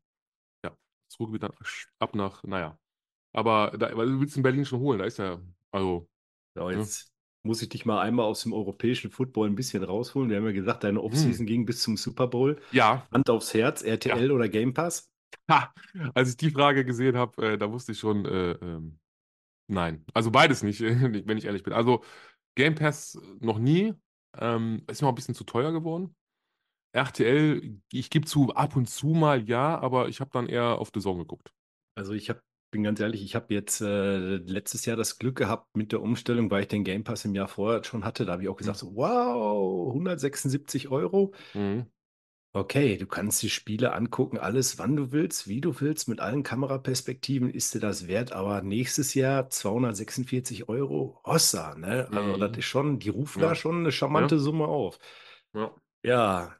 Ja, 0.64 0.76
das 1.09 1.18
Ruhrgebiet 1.18 1.43
dann 1.43 1.53
ab 1.99 2.14
nach, 2.14 2.45
naja. 2.45 2.78
Aber 3.35 3.72
da, 3.76 3.97
weil 3.97 4.07
du 4.09 4.20
willst 4.20 4.37
in 4.37 4.43
Berlin 4.43 4.64
schon 4.64 4.80
holen, 4.80 4.99
da 4.99 5.07
ist 5.07 5.18
ja, 5.18 5.41
also, 5.72 6.09
So, 6.55 6.70
Ja. 6.70 6.78
jetzt 6.78 7.11
muss 7.45 7.61
ich 7.62 7.70
dich 7.70 7.85
mal 7.87 8.01
einmal 8.01 8.26
aus 8.26 8.43
dem 8.43 8.53
europäischen 8.53 9.11
Football 9.11 9.49
ein 9.49 9.57
bisschen 9.57 9.83
rausholen. 9.83 10.30
Wir 10.30 10.37
haben 10.37 10.45
ja 10.47 10.53
gesagt, 10.53 10.85
deine 10.85 11.03
Offseason 11.03 11.45
ging 11.47 11.64
bis 11.64 11.83
zum 11.83 11.97
Super 11.97 12.28
Bowl. 12.28 12.61
ja, 12.70 13.05
Hand 13.11 13.28
aufs 13.30 13.53
Herz, 13.55 13.83
RTL 13.83 14.30
oder 14.30 14.49
Game 14.49 14.74
Pass? 14.74 15.11
Ha, 15.51 15.72
als 16.14 16.28
ich 16.30 16.37
die 16.37 16.51
Frage 16.51 16.85
gesehen 16.85 17.16
habe, 17.16 17.55
äh, 17.55 17.59
da 17.59 17.72
wusste 17.72 17.93
ich 17.93 17.99
schon, 17.99 18.26
äh, 18.26 18.53
ähm, 18.53 19.01
nein. 19.66 20.05
Also 20.14 20.30
beides 20.30 20.62
nicht, 20.62 20.80
wenn 21.26 21.37
ich 21.39 21.47
ehrlich 21.47 21.62
bin. 21.64 21.72
Also 21.72 22.05
Game 22.55 22.74
Pass 22.74 23.18
noch 23.40 23.59
nie. 23.59 23.94
Ähm, 24.38 24.82
ist 24.90 25.03
mir 25.03 25.09
auch 25.09 25.12
ein 25.12 25.16
bisschen 25.16 25.34
zu 25.34 25.44
teuer 25.44 25.72
geworden. 25.72 26.14
RTL, 26.92 27.80
ich 27.90 28.11
gebe 28.11 28.26
zu, 28.26 28.55
ab 28.55 28.76
und 28.76 28.88
zu 28.88 29.09
mal 29.09 29.48
ja, 29.48 29.78
aber 29.78 30.09
ich 30.09 30.20
habe 30.20 30.30
dann 30.32 30.46
eher 30.46 30.78
auf 30.78 30.90
The 30.92 31.00
Zone 31.00 31.20
geguckt. 31.20 31.53
Also 31.94 32.12
ich 32.12 32.28
hab, 32.28 32.42
bin 32.70 32.82
ganz 32.82 33.00
ehrlich, 33.00 33.22
ich 33.22 33.34
habe 33.34 33.53
jetzt 33.55 33.80
äh, 33.80 34.36
letztes 34.36 34.84
Jahr 34.84 34.96
das 34.96 35.18
Glück 35.18 35.36
gehabt 35.36 35.74
mit 35.74 35.92
der 35.92 36.03
Umstellung, 36.03 36.50
weil 36.50 36.62
ich 36.62 36.68
den 36.68 36.84
Game 36.84 37.05
Pass 37.05 37.24
im 37.24 37.34
Jahr 37.34 37.48
vorher 37.48 37.82
schon 37.84 38.05
hatte. 38.05 38.26
Da 38.26 38.32
habe 38.32 38.42
ich 38.42 38.48
auch 38.48 38.57
gesagt, 38.57 38.78
so, 38.78 38.94
wow, 38.94 39.88
176 39.88 40.88
Euro. 40.88 41.32
Mhm. 41.55 41.86
Okay, 42.55 42.98
du 42.98 43.07
kannst 43.07 43.42
die 43.42 43.48
Spiele 43.48 43.94
angucken, 43.94 44.36
alles, 44.36 44.78
wann 44.78 44.94
du 44.94 45.11
willst, 45.11 45.48
wie 45.48 45.62
du 45.62 45.80
willst, 45.80 46.07
mit 46.07 46.20
allen 46.20 46.42
Kameraperspektiven 46.42 47.48
ist 47.48 47.72
dir 47.74 47.80
das 47.80 48.09
wert, 48.09 48.32
aber 48.32 48.61
nächstes 48.61 49.14
Jahr 49.14 49.48
246 49.48 50.68
Euro, 50.68 51.18
Hossa, 51.24 51.74
ne? 51.76 52.09
Also 52.12 52.36
Mhm. 52.36 52.40
das 52.40 52.59
ist 52.59 52.64
schon, 52.66 52.98
die 52.98 53.09
rufen 53.09 53.40
Ja. 53.40 53.48
da 53.48 53.55
schon 53.55 53.76
eine 53.78 53.90
charmante 53.92 54.38
Summe 54.38 54.66
auf. 54.66 54.98
Ja. 55.55 55.74
Ja, 56.05 56.55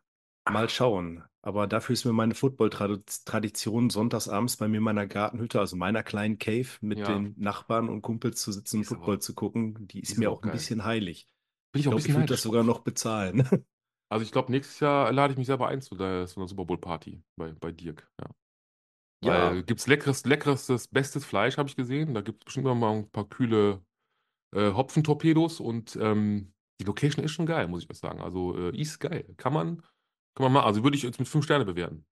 mal 0.51 0.71
schauen. 0.71 1.25
Aber 1.43 1.67
dafür 1.67 1.93
ist 1.93 2.05
mir 2.07 2.13
meine 2.15 2.35
Football-Tradition 2.37 3.91
sonntagsabends 3.91 4.57
bei 4.57 4.69
mir 4.69 4.79
in 4.79 4.85
meiner 4.85 5.07
Gartenhütte, 5.07 5.61
also 5.61 5.77
meiner 5.77 6.03
kleinen 6.03 6.39
Cave, 6.39 6.69
mit 6.81 7.01
Ja. 7.01 7.07
den 7.13 7.35
Nachbarn 7.37 7.89
und 7.91 8.01
Kumpels 8.01 8.41
zu 8.41 8.51
sitzen 8.53 8.77
und 8.77 8.83
Ist 8.83 8.93
aber- 8.93 9.01
Football 9.01 9.19
zu 9.21 9.35
gucken, 9.35 9.89
die 9.89 10.01
ist 10.01 10.13
ist 10.13 10.19
mir 10.19 10.29
aber 10.29 10.37
auch 10.39 10.43
ein 10.43 10.47
geil. 10.47 10.53
bisschen 10.53 10.85
heilig. 10.85 11.27
Bin 11.73 11.81
ich 11.81 11.87
Ich 11.87 11.89
auch 11.89 11.93
ein 11.93 11.97
glaube, 11.97 12.01
ich 12.01 12.09
würde 12.09 12.19
neidisch 12.21 12.37
das 12.37 12.43
sogar 12.43 12.63
drauf. 12.65 12.77
noch 12.79 12.81
bezahlen. 12.85 13.45
Also 14.13 14.25
ich 14.25 14.33
glaube, 14.33 14.53
nächstes 14.53 14.81
Jahr 14.81 15.13
lade 15.13 15.33
ich 15.33 15.39
mich 15.39 15.47
selber 15.47 15.69
ein 15.69 15.81
zu 15.83 15.95
der, 15.95 16.27
zu 16.27 16.41
einer 16.41 16.49
Super 16.49 16.65
Bowl 16.65 16.79
Party 16.79 17.23
bei, 17.37 17.53
bei 17.53 17.73
Dirk. 17.73 18.11
Ja. 18.21 18.27
Ja. 19.25 19.31
Weil 19.33 19.63
gibt's 19.65 19.87
leckeres, 19.87 20.25
leckeres, 20.25 20.89
bestes 20.89 21.25
Fleisch, 21.25 21.57
habe 21.57 21.69
ich 21.69 21.77
gesehen. 21.77 22.15
Da 22.15 22.21
gibt 22.23 22.43
es 22.43 22.45
bestimmt 22.47 22.67
immer 22.67 22.75
mal 22.75 22.93
ein 22.95 23.11
paar 23.11 23.29
kühle 23.29 23.83
äh, 24.55 24.73
Hopfentorpedos 24.73 25.61
und 25.61 25.97
ähm, 26.01 26.55
die 26.81 26.85
Location 26.87 27.25
ist 27.25 27.33
schon 27.33 27.47
geil, 27.47 27.69
muss 27.69 27.85
ich 27.85 27.91
was 27.91 28.01
sagen. 28.01 28.21
Also 28.23 28.57
äh, 28.59 28.77
ist 28.81 29.01
geil. 29.01 29.25
Kann 29.39 29.53
man, 29.55 29.79
kann 30.35 30.45
man 30.45 30.53
mal, 30.53 30.65
also 30.65 30.85
würde 30.85 30.97
ich 30.97 31.05
jetzt 31.05 31.19
mit 31.21 31.29
fünf 31.29 31.45
Sterne 31.45 31.65
bewerten. 31.67 32.07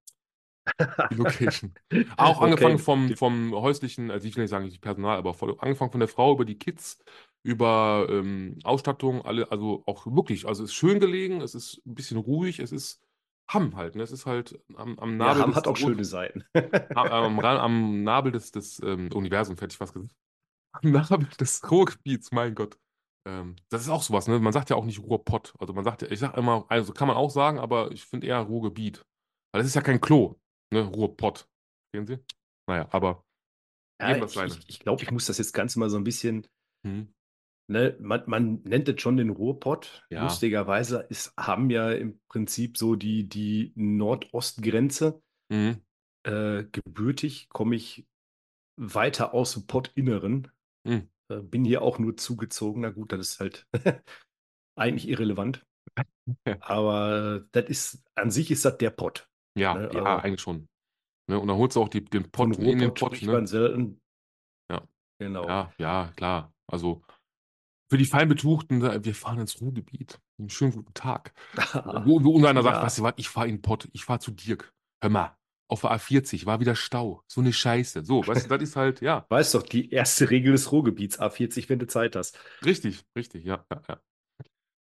Die 1.09 1.15
Location. 1.15 1.73
Auch 2.17 2.41
Okay. 2.41 2.45
angefangen 2.45 2.79
vom, 2.79 3.15
vom 3.15 3.53
häuslichen, 3.53 4.11
also 4.11 4.27
ich 4.27 4.35
will 4.35 4.43
nicht 4.43 4.51
sagen, 4.51 4.65
nicht 4.65 4.81
Personal, 4.81 5.17
aber 5.17 5.33
voll, 5.33 5.55
angefangen 5.59 5.91
von 5.91 5.99
der 5.99 6.07
Frau 6.07 6.33
über 6.33 6.45
die 6.45 6.57
Kids, 6.57 6.99
über 7.43 8.07
ähm, 8.09 8.59
Ausstattung, 8.63 9.23
alle, 9.25 9.51
also 9.51 9.83
auch 9.87 10.05
wirklich, 10.07 10.47
also 10.47 10.63
es 10.63 10.71
ist 10.71 10.75
schön 10.75 10.99
gelegen, 10.99 11.41
es 11.41 11.55
ist 11.55 11.81
ein 11.85 11.95
bisschen 11.95 12.17
ruhig, 12.17 12.59
es 12.59 12.71
ist 12.71 13.01
Hamm 13.49 13.75
halt, 13.75 13.95
ne? 13.95 14.03
Es 14.03 14.11
ist 14.11 14.25
halt 14.25 14.59
am, 14.75 14.97
am 14.99 15.17
Ja, 15.17 15.17
Nabel 15.17 15.43
Hamm 15.43 15.51
des, 15.51 15.55
hat 15.55 15.67
auch 15.67 15.77
schöne 15.77 16.05
Seiten. 16.05 16.43
am, 16.93 17.07
am, 17.11 17.39
am 17.45 18.03
Nabel 18.03 18.31
des, 18.31 18.51
des 18.51 18.79
ähm, 18.83 19.09
Universums, 19.13 19.61
hätte 19.61 19.73
ich 19.73 19.77
fast 19.77 19.93
gesagt. 19.93 20.15
Am 20.73 20.91
Nabel 20.91 21.27
des 21.39 21.69
Ruhrgebiets, 21.69 22.31
mein 22.31 22.55
Gott. 22.55 22.77
Ähm, 23.27 23.55
das 23.69 23.81
ist 23.81 23.89
auch 23.89 24.01
sowas, 24.03 24.27
ne? 24.27 24.39
Man 24.39 24.53
sagt 24.53 24.69
ja 24.69 24.75
auch 24.75 24.85
nicht 24.85 24.99
Ruhrpott. 24.99 25.53
Also 25.59 25.73
man 25.73 25.83
sagt 25.83 26.01
ja, 26.01 26.09
ich 26.09 26.19
sag 26.19 26.35
immer, 26.37 26.65
also 26.69 26.93
kann 26.93 27.07
man 27.07 27.17
auch 27.17 27.29
sagen, 27.29 27.59
aber 27.59 27.91
ich 27.91 28.05
finde 28.05 28.27
eher 28.27 28.39
Ruhrgebiet. 28.39 29.05
Weil 29.51 29.61
das 29.61 29.67
ist 29.67 29.75
ja 29.75 29.81
kein 29.81 30.01
Klo, 30.01 30.35
ne? 30.71 30.81
Ruhrpott. 30.81 31.47
Sehen 31.93 32.07
Sie? 32.07 32.19
Naja, 32.67 32.87
aber 32.91 33.23
Ja, 33.99 34.15
ich 34.17 34.35
ich, 34.35 34.69
ich 34.69 34.79
glaube, 34.79 35.03
ich 35.03 35.11
muss 35.11 35.25
das 35.27 35.37
jetzt 35.37 35.53
Ganze 35.53 35.77
mal 35.79 35.89
so 35.89 35.97
ein 35.97 36.03
bisschen, 36.03 36.47
Hm. 36.85 37.13
Ne, 37.71 37.97
man, 37.99 38.23
man 38.27 38.61
nennt 38.63 38.87
es 38.89 39.01
schon 39.01 39.17
den 39.17 39.29
Ruhrpott. 39.29 40.05
Ja. 40.09 40.23
Lustigerweise 40.23 41.05
ist 41.09 41.33
Hamm 41.37 41.69
ja 41.69 41.91
im 41.91 42.19
Prinzip 42.27 42.77
so 42.77 42.95
die, 42.95 43.27
die 43.27 43.71
Nordostgrenze. 43.75 45.21
Mhm. 45.49 45.81
Äh, 46.23 46.65
gebürtig 46.71 47.49
komme 47.49 47.75
ich 47.75 48.07
weiter 48.77 49.33
aus 49.33 49.53
dem 49.53 49.65
Pottinneren. 49.65 50.51
Mhm. 50.83 51.09
Äh, 51.29 51.41
bin 51.41 51.65
hier 51.65 51.81
auch 51.81 51.97
nur 51.97 52.17
zugezogen. 52.17 52.81
Na 52.81 52.89
gut, 52.89 53.11
das 53.11 53.19
ist 53.21 53.39
halt 53.39 53.67
eigentlich 54.77 55.07
irrelevant. 55.07 55.65
Aber 56.61 57.45
das 57.51 57.65
ist, 57.65 58.03
an 58.15 58.31
sich 58.31 58.51
ist 58.51 58.65
das 58.65 58.77
der 58.77 58.91
Pott. 58.91 59.27
Ja, 59.57 59.73
Ne, 59.73 59.89
ja, 59.93 60.19
eigentlich 60.19 60.41
schon. 60.41 60.69
Ne? 61.27 61.39
Und 61.39 61.47
dann 61.47 61.57
holst 61.57 61.75
du 61.75 61.81
auch 61.81 61.89
die, 61.89 62.05
den 62.05 62.31
Pott 62.31 62.57
in 62.57 62.79
den 62.79 62.93
Pott, 62.93 63.21
ne? 63.21 63.47
selten. 63.47 64.01
Ja. 64.71 64.87
Genau. 65.19 65.47
Ja, 65.47 65.73
ja, 65.77 66.11
klar. 66.15 66.53
Also 66.67 67.03
für 67.91 67.97
die 67.97 68.05
Feinbetuchten, 68.05 68.79
da- 68.79 69.03
wir 69.03 69.13
fahren 69.13 69.39
ins 69.39 69.59
Ruhrgebiet. 69.59 70.17
Einen 70.39 70.49
schönen 70.49 70.71
guten 70.71 70.93
Tag. 70.93 71.33
Wo, 72.05 72.23
wo 72.23 72.37
einer 72.45 72.63
sagt, 72.63 72.77
Ja. 72.77 72.83
weißt 72.83 72.99
du 72.99 73.03
was, 73.03 73.13
ich 73.17 73.27
fahre 73.27 73.49
in 73.49 73.61
Pott, 73.61 73.89
ich 73.91 74.05
fahre 74.05 74.19
zu 74.19 74.31
Dirk. 74.31 74.71
Hör 75.03 75.09
mal, 75.09 75.35
auf 75.69 75.81
der 75.81 75.91
A40 75.91 76.45
war 76.45 76.61
wieder 76.61 76.75
Stau. 76.75 77.21
So 77.27 77.41
eine 77.41 77.51
Scheiße. 77.51 78.05
So, 78.05 78.25
weißt 78.25 78.45
du, 78.45 78.47
das 78.49 78.61
ist 78.63 78.75
halt, 78.77 79.01
ja, 79.01 79.25
Weißt 79.29 79.53
doch, 79.55 79.63
die 79.63 79.89
erste 79.91 80.29
Regel 80.29 80.53
des 80.53 80.71
Ruhrgebiets, 80.71 81.19
A40, 81.19 81.67
wenn 81.67 81.79
du 81.79 81.87
Zeit 81.87 82.15
hast. 82.15 82.39
richtig, 82.63 83.03
richtig, 83.17 83.43
ja, 83.43 83.65
ja, 83.69 83.81
ja. 83.89 84.01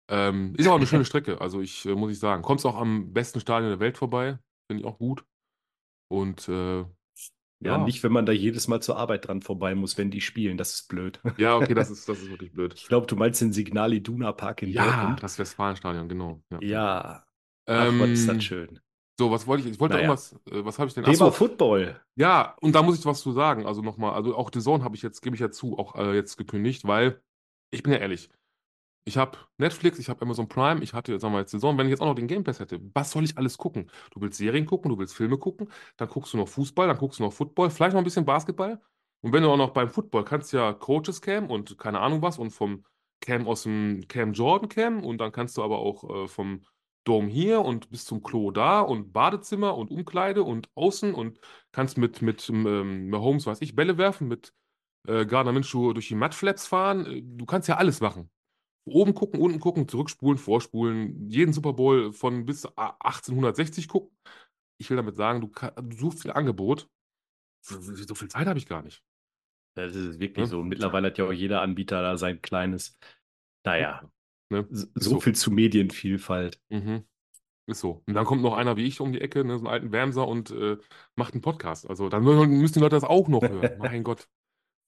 Ähm, 0.08 0.54
ist 0.56 0.66
aber 0.68 0.76
eine 0.76 0.86
schöne 0.86 1.04
Strecke, 1.04 1.40
also 1.40 1.60
ich, 1.60 1.86
äh, 1.86 1.94
muss 1.96 2.12
ich 2.12 2.20
sagen. 2.20 2.42
Kommst 2.42 2.64
auch 2.64 2.76
am 2.76 3.12
besten 3.12 3.40
Stadion 3.40 3.70
der 3.70 3.80
Welt 3.80 3.98
vorbei, 3.98 4.38
finde 4.70 4.82
ich 4.82 4.86
auch 4.86 4.98
gut. 4.98 5.24
Und 6.08 6.48
äh, 6.48 6.84
Ja, 7.62 7.76
Ja. 7.76 7.84
nicht, 7.84 8.02
wenn 8.02 8.12
man 8.12 8.24
da 8.26 8.32
jedes 8.32 8.68
Mal 8.68 8.80
zur 8.80 8.96
Arbeit 8.96 9.28
dran 9.28 9.42
vorbei 9.42 9.74
muss, 9.74 9.98
wenn 9.98 10.10
die 10.10 10.20
spielen. 10.20 10.56
Das 10.56 10.74
ist 10.74 10.88
blöd. 10.88 11.20
ja, 11.36 11.56
okay, 11.56 11.74
das 11.74 11.90
ist, 11.90 12.08
das 12.08 12.18
ist 12.20 12.30
wirklich 12.30 12.52
blöd. 12.52 12.74
Ich 12.74 12.86
glaube, 12.88 13.06
du 13.06 13.16
meinst 13.16 13.40
den 13.40 13.52
Signal 13.52 13.92
Iduna 13.92 14.32
Park 14.32 14.62
in 14.62 14.70
Ja, 14.70 14.84
Dortmund. 14.84 15.22
das 15.22 15.38
Westfalenstadion, 15.38 16.08
genau. 16.08 16.42
Ja. 16.50 16.58
Ja, 16.62 17.26
ach, 17.66 18.00
was 18.00 18.10
ist 18.10 18.28
Ähm, 18.28 18.36
das 18.36 18.44
schön. 18.44 18.80
so, 19.18 19.30
was 19.30 19.46
wollte 19.46 19.66
ich? 19.66 19.74
Ich 19.74 19.80
wollte 19.80 19.96
Naja. 19.96 20.08
irgendwas, 20.08 20.32
äh, 20.50 20.64
was 20.64 20.78
habe 20.78 20.88
ich 20.88 20.94
denn? 20.94 21.04
Thema 21.04 21.14
Achso, 21.26 21.30
Football. 21.30 22.00
Ja, 22.16 22.56
und 22.62 22.74
da 22.74 22.82
muss 22.82 22.98
ich 22.98 23.04
was 23.04 23.20
zu 23.20 23.32
sagen. 23.32 23.66
Also 23.66 23.82
nochmal, 23.82 24.14
also 24.14 24.34
auch 24.36 24.50
The 24.52 24.60
Zone 24.60 24.82
habe 24.82 24.96
ich 24.96 25.02
jetzt, 25.02 25.20
gebe 25.20 25.36
ich 25.36 25.40
ja 25.40 25.50
zu, 25.50 25.78
auch 25.78 25.94
äh, 25.96 26.14
jetzt 26.14 26.36
gekündigt, 26.36 26.86
weil 26.86 27.20
ich 27.70 27.82
bin 27.82 27.92
ja 27.92 27.98
ehrlich, 27.98 28.30
Ich 29.04 29.16
habe 29.16 29.38
Netflix, 29.58 29.98
ich 29.98 30.08
habe 30.08 30.22
Amazon 30.22 30.46
Prime, 30.48 30.82
ich 30.82 30.92
hatte, 30.94 31.18
sagen 31.18 31.34
wir 31.34 31.40
jetzt 31.40 31.50
Saison, 31.50 31.76
wenn 31.78 31.86
ich 31.86 31.90
jetzt 31.90 32.00
auch 32.00 32.06
noch 32.06 32.14
den 32.14 32.28
Game 32.28 32.44
Pass 32.44 32.60
hätte, 32.60 32.80
was 32.94 33.10
soll 33.10 33.24
ich 33.24 33.36
alles 33.38 33.58
gucken? 33.58 33.90
Du 34.12 34.20
willst 34.20 34.38
Serien 34.38 34.66
gucken, 34.66 34.90
du 34.90 34.98
willst 34.98 35.14
Filme 35.14 35.38
gucken, 35.38 35.68
dann 35.96 36.08
guckst 36.08 36.32
du 36.32 36.36
noch 36.36 36.48
Fußball, 36.48 36.86
dann 36.86 36.98
guckst 36.98 37.18
du 37.18 37.24
noch 37.24 37.32
Football, 37.32 37.70
vielleicht 37.70 37.94
noch 37.94 38.00
ein 38.00 38.04
bisschen 38.04 38.24
Basketball. 38.24 38.80
Und 39.22 39.32
wenn 39.32 39.42
du 39.42 39.50
auch 39.50 39.56
noch 39.56 39.70
beim 39.72 39.88
Football 39.90 40.24
kannst 40.24 40.52
ja 40.52 40.72
Coaches 40.72 41.20
Cam 41.20 41.50
und 41.50 41.78
keine 41.78 42.00
Ahnung 42.00 42.22
was 42.22 42.38
und 42.38 42.50
vom 42.50 42.84
Cam 43.20 43.46
aus 43.48 43.64
dem 43.64 44.06
Cam 44.08 44.32
Jordan 44.32 44.68
Cam 44.68 45.02
und 45.04 45.18
dann 45.18 45.32
kannst 45.32 45.56
du 45.56 45.62
aber 45.62 45.78
auch 45.78 46.24
äh, 46.24 46.28
vom 46.28 46.62
Dome 47.04 47.28
hier 47.28 47.62
und 47.62 47.90
bis 47.90 48.04
zum 48.04 48.22
Klo 48.22 48.50
da 48.50 48.80
und 48.80 49.12
Badezimmer 49.12 49.76
und 49.76 49.90
Umkleide 49.90 50.42
und 50.42 50.68
Außen 50.74 51.14
und 51.14 51.40
kannst 51.72 51.98
mit, 51.98 52.22
mit 52.22 52.48
ähm, 52.50 53.08
Mahomes, 53.10 53.46
weiß 53.46 53.60
ich, 53.62 53.74
Bälle 53.74 53.98
werfen, 53.98 54.28
mit 54.28 54.52
äh, 55.06 55.26
Gardner 55.26 55.52
Minshew 55.52 55.92
durch 55.94 56.08
die 56.08 56.14
Mudflaps 56.14 56.66
fahren. 56.66 57.06
Äh, 57.06 57.22
Du 57.24 57.46
kannst 57.46 57.68
ja 57.68 57.76
alles 57.76 58.00
machen. 58.00 58.30
Oben 58.86 59.14
gucken, 59.14 59.40
unten 59.40 59.60
gucken, 59.60 59.86
zurückspulen, 59.88 60.38
vorspulen, 60.38 61.28
jeden 61.28 61.52
Super 61.52 61.72
Bowl 61.74 62.12
von 62.12 62.44
bis 62.46 62.66
1860 62.66 63.88
gucken. 63.88 64.16
Ich 64.78 64.88
will 64.90 64.96
damit 64.96 65.16
sagen, 65.16 65.40
du, 65.40 65.48
du 65.82 65.96
suchst 65.96 66.22
viel 66.22 66.30
Angebot. 66.32 66.88
So 67.62 68.14
viel 68.14 68.28
Zeit 68.28 68.46
habe 68.46 68.58
ich 68.58 68.66
gar 68.66 68.82
nicht. 68.82 69.04
Das 69.76 69.94
ist 69.94 70.18
wirklich 70.18 70.44
Ne? 70.46 70.50
so. 70.50 70.62
Mittlerweile 70.62 71.08
hat 71.08 71.18
ja 71.18 71.26
auch 71.26 71.32
jeder 71.32 71.62
Anbieter 71.62 72.02
da 72.02 72.16
sein 72.16 72.40
kleines, 72.42 72.98
naja, 73.64 74.10
Ne? 74.52 74.66
so 74.70 74.86
so. 74.94 75.20
viel 75.20 75.34
zu 75.34 75.50
Medienvielfalt. 75.52 76.60
Mhm. 76.70 77.04
Ist 77.68 77.80
so. 77.80 78.02
Und 78.06 78.14
dann 78.14 78.24
kommt 78.24 78.42
noch 78.42 78.54
einer 78.54 78.76
wie 78.76 78.84
ich 78.86 79.00
um 79.00 79.12
die 79.12 79.20
Ecke, 79.20 79.44
ne, 79.44 79.58
so 79.58 79.66
einen 79.66 79.72
alten 79.72 79.92
Wärmser 79.92 80.26
und 80.26 80.50
äh, 80.50 80.76
macht 81.14 81.34
einen 81.34 81.42
Podcast. 81.42 81.88
Also 81.88 82.08
dann 82.08 82.24
müssen 82.24 82.74
die 82.74 82.80
Leute 82.80 82.96
das 82.96 83.04
auch 83.04 83.28
noch 83.28 83.42
hören. 83.42 83.78
Mein 83.78 84.02
Gott. 84.02 84.28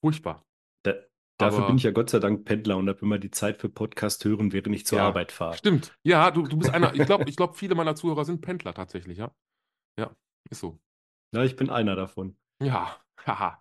Furchtbar. 0.04 0.44
Da, 0.82 0.94
dafür 1.38 1.58
Aber- 1.58 1.66
bin 1.68 1.76
ich 1.76 1.82
ja 1.82 1.90
Gott 1.90 2.10
sei 2.10 2.18
Dank 2.18 2.44
Pendler 2.44 2.76
und 2.76 2.88
habe 2.88 3.00
immer 3.00 3.18
die 3.18 3.30
Zeit 3.30 3.58
für 3.60 3.68
Podcast 3.68 4.24
hören, 4.24 4.52
während 4.52 4.74
ich 4.74 4.86
zur 4.86 4.98
Ja, 4.98 5.06
Arbeit 5.08 5.32
fahre. 5.32 5.56
Stimmt. 5.56 5.96
Ja, 6.04 6.30
du, 6.30 6.42
du 6.46 6.56
bist 6.56 6.70
einer, 6.72 6.94
ich 6.94 7.04
glaube, 7.06 7.24
ich 7.28 7.36
glaub, 7.36 7.56
viele 7.56 7.74
meiner 7.74 7.94
Zuhörer 7.94 8.24
sind 8.24 8.40
Pendler 8.40 8.74
tatsächlich, 8.74 9.18
ja. 9.18 9.32
Ja, 9.98 10.14
ist 10.50 10.60
so. 10.60 10.78
Ja, 11.34 11.44
ich 11.44 11.56
bin 11.56 11.70
einer 11.70 11.96
davon. 11.96 12.36
Ja, 12.62 12.96
haha. 13.26 13.60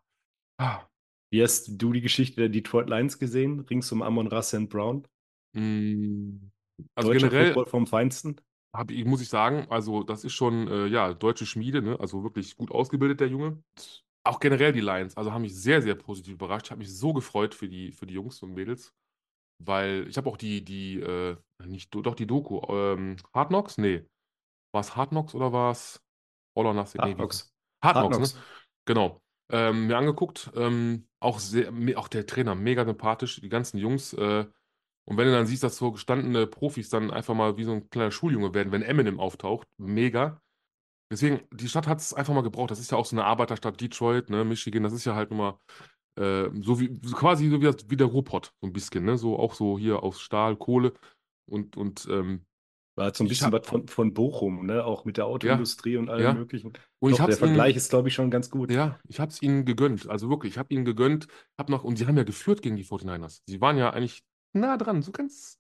Ah. 0.60 0.86
Wie 1.34 1.42
hast 1.42 1.82
du 1.82 1.94
die 1.94 2.02
Geschichte 2.02 2.42
der 2.42 2.50
Detroit 2.50 2.90
Lions 2.90 3.18
gesehen? 3.18 3.62
Rings 3.62 3.92
um 3.92 4.02
Amon 4.02 4.28
Ra 4.28 4.42
St. 4.42 4.68
Brown? 4.70 5.08
Mm, 5.54 6.52
Also 6.96 7.12
Deutscher 7.14 7.30
generell 7.30 7.48
Football 7.54 7.66
vom 7.68 7.88
Feinsten? 7.88 8.36
hab 8.76 8.90
ich, 8.90 9.04
muss 9.06 9.22
ich 9.22 9.28
sagen, 9.30 9.68
also 9.70 10.04
das 10.04 10.24
ist 10.24 10.32
schon, 10.34 10.68
äh, 10.70 10.88
ja, 10.88 11.14
deutsche 11.14 11.46
Schmiede, 11.46 11.82
ne? 11.82 12.00
Also 12.00 12.24
wirklich 12.24 12.56
gut 12.56 12.72
ausgebildet, 12.72 13.20
der 13.20 13.28
Junge. 13.28 13.62
Auch 14.24 14.40
generell 14.40 14.72
die 14.72 14.82
Lions, 14.82 15.18
also 15.18 15.32
haben 15.32 15.42
mich 15.42 15.56
sehr, 15.56 15.82
sehr 15.82 15.96
positiv 15.96 16.36
überrascht. 16.36 16.68
Ich 16.68 16.72
habe 16.72 16.80
mich 16.80 16.96
so 16.96 17.12
gefreut 17.14 17.56
für 17.56 17.68
die, 17.68 17.92
für 17.92 18.06
die 18.06 18.14
Jungs 18.14 18.42
und 18.44 18.54
Mädels, 18.54 18.94
weil 19.60 20.08
ich 20.08 20.18
habe 20.18 20.30
auch 20.30 20.38
die, 20.38 20.64
die, 20.64 21.00
äh, 21.00 21.38
nicht, 21.66 21.94
doch 21.94 22.16
die 22.16 22.28
Doku, 22.28 22.62
ähm, 22.70 23.18
Hard 23.34 23.50
Knocks? 23.50 23.78
Nee. 23.78 24.06
War 24.74 24.82
es 24.82 24.96
Hard 24.96 25.10
Knocks 25.10 25.34
oder 25.34 25.52
war 25.52 25.72
es 25.72 26.02
All 26.56 26.66
or 26.66 26.74
Nothing? 26.74 27.02
Nee, 27.02 27.10
Hard 27.10 27.18
Knocks. 27.18 27.54
Hard 27.84 27.96
Hard 27.96 28.08
Knocks, 28.08 28.18
Knocks. 28.18 28.36
ne? 28.36 28.42
Genau. 28.86 29.22
Ähm, 29.52 29.88
mir 29.88 29.98
angeguckt, 29.98 30.52
ähm, 30.56 31.08
auch 31.20 31.40
sehr, 31.40 31.74
auch 31.98 32.08
der 32.08 32.26
Trainer, 32.26 32.56
mega 32.56 32.86
sympathisch, 32.86 33.42
die 33.42 33.50
ganzen 33.50 33.78
Jungs. 33.78 34.14
Äh, 34.14 34.46
und 35.06 35.18
wenn 35.18 35.26
du 35.26 35.34
dann 35.34 35.48
siehst, 35.48 35.64
dass 35.64 35.78
so 35.78 35.92
gestandene 35.92 36.48
Profis 36.48 36.90
dann 36.90 37.12
einfach 37.12 37.34
mal 37.34 37.58
wie 37.58 37.64
so 37.64 37.74
ein 37.74 37.90
kleiner 37.90 38.12
Schuljunge 38.12 38.54
werden, 38.54 38.72
wenn 38.72 38.82
Eminem 38.82 39.20
auftaucht, 39.20 39.68
mega. 39.78 40.42
Deswegen, 41.12 41.42
die 41.54 41.70
Stadt 41.70 41.88
hat 41.88 42.00
es 42.00 42.14
einfach 42.14 42.34
mal 42.34 42.42
gebraucht. 42.44 42.72
Das 42.72 42.80
ist 42.80 42.92
ja 42.92 42.98
auch 42.98 43.06
so 43.06 43.16
eine 43.18 43.26
Arbeiterstadt, 43.26 43.82
Detroit, 43.82 44.30
ne, 44.32 44.46
Michigan, 44.46 44.84
das 44.84 44.94
ist 44.94 45.06
ja 45.06 45.16
halt 45.16 45.32
nun 45.32 45.40
mal 45.40 45.60
äh, 46.18 46.50
so 46.62 46.80
wie, 46.80 47.00
so 47.04 47.16
quasi 47.16 47.50
so 47.50 47.62
wie, 47.62 47.66
das, 47.66 47.90
wie 47.90 47.98
der 47.98 48.08
Ruhrpott, 48.08 48.54
so 48.62 48.68
ein 48.68 48.74
bisschen, 48.74 49.06
ne? 49.06 49.18
So 49.18 49.40
auch 49.40 49.54
so 49.56 49.80
hier 49.80 50.04
aus 50.04 50.22
Stahl, 50.22 50.56
Kohle 50.58 50.94
und, 51.48 51.78
und 51.78 52.08
ähm, 52.12 52.46
War 52.96 53.06
halt 53.06 53.16
so 53.16 53.24
ein 53.24 53.28
bisschen 53.28 53.48
hab- 53.48 53.54
was 53.54 53.68
von, 53.68 53.88
von 53.88 54.14
Bochum, 54.14 54.66
ne? 54.66 54.84
Auch 54.86 55.06
mit 55.06 55.18
der 55.18 55.26
Autoindustrie 55.26 55.98
und 55.98 56.10
allem 56.10 56.24
ja. 56.24 56.34
möglichen. 56.34 56.74
und 57.00 57.12
Doch, 57.12 57.18
ich 57.18 57.20
der 57.20 57.24
hab's 57.24 57.42
ihnen, 57.42 57.48
Vergleich 57.48 57.76
ist, 57.76 57.90
glaube 57.90 58.10
ich, 58.10 58.14
schon 58.16 58.32
ganz 58.32 58.50
gut. 58.50 58.70
Ja, 58.70 59.00
ich 59.08 59.20
habe 59.20 59.32
es 59.32 59.42
ihnen 59.42 59.66
gegönnt. 59.66 60.10
Also 60.10 60.30
wirklich, 60.30 60.54
ich 60.54 60.58
habe 60.60 60.74
ihnen 60.74 60.86
gegönnt. 60.86 61.28
Hab 61.58 61.70
noch, 61.70 61.84
und 61.84 61.98
sie 61.98 62.08
haben 62.08 62.18
ja 62.18 62.24
geführt 62.24 62.62
gegen 62.62 62.78
die 62.78 62.84
49ers. 62.86 63.44
Sie 63.48 63.62
waren 63.62 63.78
ja 63.78 63.92
eigentlich 63.92 64.24
nah 64.54 64.78
dran, 64.78 65.02
so 65.02 65.12
ganz. 65.12 65.60